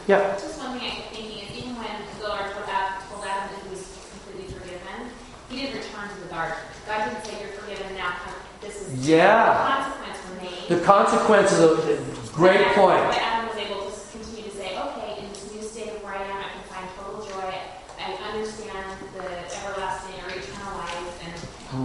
Yeah. 0.07 0.33
Just 0.33 0.59
one 0.59 0.79
thing 0.79 0.89
I 0.89 0.95
kept 0.95 1.15
thinking 1.15 1.45
is 1.45 1.53
even 1.59 1.77
when 1.77 1.93
the 2.19 2.29
Lord 2.29 2.41
told 2.49 2.65
Adam, 2.65 3.03
told 3.13 3.25
Adam 3.29 3.53
that 3.53 3.61
he 3.65 3.69
was 3.69 3.85
completely 4.25 4.49
forgiven, 4.57 5.13
he 5.51 5.57
didn't 5.61 5.85
return 5.85 6.09
to 6.09 6.21
the 6.25 6.33
garden. 6.33 6.57
God 6.89 7.05
didn't 7.05 7.25
say 7.27 7.37
you're 7.45 7.53
forgiven 7.53 7.95
now. 7.95 8.17
This 8.63 8.89
is 8.89 9.07
Yeah. 9.07 9.53
The 9.53 9.69
consequence 9.69 10.19
were 10.25 10.37
made. 10.49 10.65
The 10.81 10.81
consequences 10.81 11.61
of 11.61 12.33
great 12.33 12.57
And 12.65 12.73
point. 12.73 13.05
that's 13.05 13.21
why 13.21 13.23
Adam 13.23 13.49
was 13.53 13.59
able 13.61 13.85
to 13.85 13.93
continue 14.17 14.49
to 14.49 14.55
say, 14.57 14.81
okay, 14.81 15.21
in 15.21 15.29
this 15.29 15.45
new 15.53 15.61
state 15.61 15.93
of 15.93 16.01
where 16.01 16.17
I 16.17 16.25
am, 16.25 16.41
I 16.41 16.49
can 16.57 16.65
find 16.73 16.89
total 16.97 17.21
joy. 17.29 17.53
I 18.01 18.15
understand 18.33 18.87
the 19.13 19.27
everlasting 19.29 20.17
or 20.25 20.31
eternal 20.33 20.73
life, 20.81 21.13
and 21.27 21.35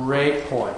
Great 0.05 0.45
point. 0.45 0.75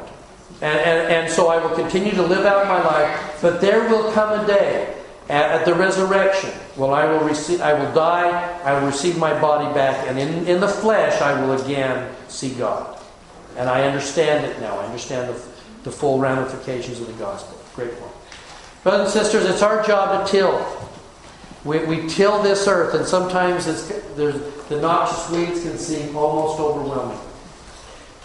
And, 0.62 0.80
and, 0.80 1.12
and 1.12 1.32
so 1.32 1.48
I 1.48 1.58
will 1.58 1.76
continue 1.76 2.12
to 2.12 2.22
live 2.22 2.46
out 2.46 2.68
my 2.68 2.84
life, 2.84 3.40
but 3.42 3.60
there 3.60 3.90
will 3.90 4.12
come 4.14 4.40
a 4.40 4.48
day 4.48 4.96
at, 5.28 5.52
at 5.52 5.66
the 5.66 5.74
resurrection 5.74 6.52
when 6.76 6.92
I 6.92 7.06
will 7.06 7.28
receive, 7.28 7.60
I 7.62 7.74
will 7.74 7.94
die, 7.94 8.62
I 8.64 8.80
will 8.80 8.88
receive 8.88 9.18
my 9.18 9.40
body 9.42 9.74
back, 9.74 10.08
and 10.08 10.18
in, 10.20 10.48
in 10.48 10.62
the 10.62 10.68
flesh 10.68 11.22
I 11.22 11.40
will 11.42 11.60
again 11.62 12.16
see 12.28 12.52
God. 12.52 13.00
And 13.58 13.70
I 13.70 13.88
understand 13.88 14.46
it 14.46 14.60
now. 14.60 14.78
I 14.78 14.86
understand 14.86 15.34
the, 15.34 15.42
the 15.84 15.92
full 15.92 16.20
ramifications 16.20 17.00
of 17.02 17.08
the 17.08 17.14
gospel. 17.14 17.60
Great 17.76 17.98
point. 18.00 18.12
Brothers 18.84 19.16
and 19.16 19.26
sisters, 19.26 19.46
it's 19.46 19.62
our 19.62 19.84
job 19.84 20.26
to 20.26 20.32
till. 20.32 20.92
We, 21.64 21.80
we 21.86 22.08
till 22.08 22.44
this 22.44 22.68
earth, 22.68 22.94
and 22.94 23.06
sometimes 23.06 23.66
it's, 23.66 23.88
the 24.16 24.80
noxious 24.80 25.30
weeds 25.32 25.64
can 25.64 25.78
seem 25.78 26.16
almost 26.16 26.60
overwhelming 26.60 27.20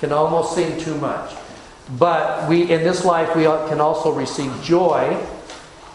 can 0.01 0.12
almost 0.12 0.55
seem 0.55 0.81
too 0.81 0.97
much. 0.97 1.35
But 1.98 2.48
we, 2.48 2.70
in 2.70 2.82
this 2.82 3.05
life, 3.05 3.36
we 3.36 3.44
can 3.44 3.81
also 3.81 4.12
receive 4.12 4.52
joy 4.62 5.16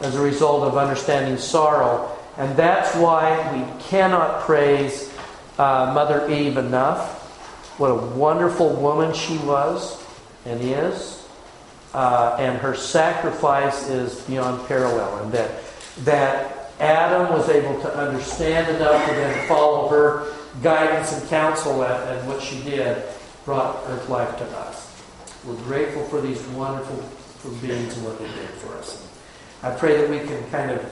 as 0.01 0.15
a 0.15 0.21
result 0.21 0.63
of 0.63 0.77
understanding 0.77 1.37
sorrow. 1.37 2.11
And 2.37 2.55
that's 2.55 2.95
why 2.95 3.51
we 3.53 3.83
cannot 3.83 4.41
praise 4.41 5.11
uh, 5.57 5.91
Mother 5.93 6.29
Eve 6.29 6.57
enough. 6.57 7.23
What 7.79 7.87
a 7.89 7.95
wonderful 7.95 8.75
woman 8.75 9.13
she 9.13 9.37
was 9.39 10.03
and 10.45 10.61
is. 10.61 11.25
Uh, 11.93 12.35
and 12.39 12.57
her 12.57 12.75
sacrifice 12.75 13.89
is 13.89 14.19
beyond 14.21 14.67
parallel. 14.67 15.23
And 15.23 15.31
that, 15.31 15.63
that 16.03 16.71
Adam 16.81 17.31
was 17.31 17.47
able 17.47 17.79
to 17.81 17.97
understand 17.97 18.75
enough 18.75 19.07
to 19.07 19.13
then 19.15 19.47
follow 19.47 19.87
her 19.87 20.33
guidance 20.61 21.13
and 21.13 21.27
counsel 21.29 21.83
and, 21.83 22.17
and 22.17 22.27
what 22.27 22.41
she 22.41 22.61
did 22.63 23.01
brought 23.45 23.83
earth 23.87 24.09
life 24.09 24.37
to 24.39 24.45
us. 24.57 24.91
We're 25.45 25.55
grateful 25.63 26.03
for 26.05 26.19
these 26.19 26.41
wonderful 26.47 26.97
beings 27.61 27.95
and 27.95 28.05
what 28.05 28.17
they 28.17 28.25
did 28.25 28.49
for 28.57 28.75
us. 28.75 29.07
I 29.61 29.71
pray 29.71 29.97
that 29.97 30.09
we 30.09 30.19
can 30.19 30.49
kind 30.49 30.71
of 30.71 30.83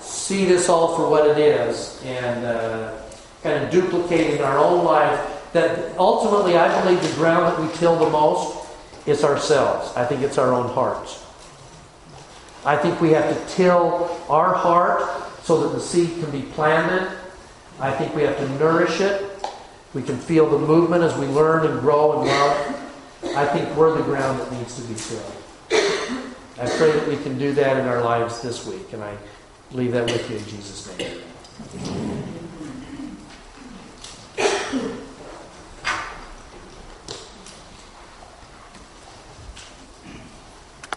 see 0.00 0.46
this 0.46 0.68
all 0.68 0.96
for 0.96 1.08
what 1.08 1.26
it 1.26 1.38
is 1.38 2.02
and 2.04 2.44
uh, 2.44 2.96
kind 3.42 3.62
of 3.62 3.70
duplicate 3.70 4.34
in 4.34 4.40
our 4.40 4.58
own 4.58 4.84
life. 4.84 5.36
That 5.52 5.96
ultimately, 5.98 6.56
I 6.56 6.82
believe 6.82 7.02
the 7.02 7.14
ground 7.16 7.46
that 7.46 7.60
we 7.60 7.68
till 7.78 7.96
the 7.96 8.08
most 8.08 8.66
is 9.06 9.24
ourselves. 9.24 9.94
I 9.96 10.04
think 10.04 10.22
it's 10.22 10.38
our 10.38 10.52
own 10.52 10.68
hearts. 10.68 11.26
I 12.64 12.76
think 12.76 13.00
we 13.00 13.10
have 13.10 13.34
to 13.34 13.54
till 13.54 14.16
our 14.28 14.54
heart 14.54 15.02
so 15.42 15.62
that 15.62 15.74
the 15.74 15.80
seed 15.80 16.22
can 16.22 16.30
be 16.30 16.42
planted. 16.42 17.10
I 17.80 17.90
think 17.90 18.14
we 18.14 18.22
have 18.22 18.36
to 18.36 18.48
nourish 18.58 19.00
it. 19.00 19.29
We 19.92 20.02
can 20.02 20.16
feel 20.16 20.48
the 20.48 20.58
movement 20.58 21.02
as 21.02 21.16
we 21.16 21.26
learn 21.26 21.66
and 21.66 21.80
grow 21.80 22.20
and 22.20 22.28
love. 22.28 23.36
I 23.36 23.46
think 23.46 23.76
we're 23.76 23.96
the 23.96 24.04
ground 24.04 24.40
that 24.40 24.52
needs 24.52 24.76
to 24.76 24.82
be 24.82 24.94
tilled. 24.94 25.34
I 26.60 26.68
pray 26.76 26.92
that 26.92 27.08
we 27.08 27.16
can 27.16 27.38
do 27.38 27.52
that 27.54 27.76
in 27.78 27.86
our 27.86 28.02
lives 28.02 28.40
this 28.40 28.66
week, 28.66 28.92
and 28.92 29.02
I 29.02 29.16
leave 29.72 29.92
that 29.92 30.04
with 30.04 30.30
you 30.30 30.36
in 30.36 30.44
Jesus' 30.44 30.96
name. 30.98 32.20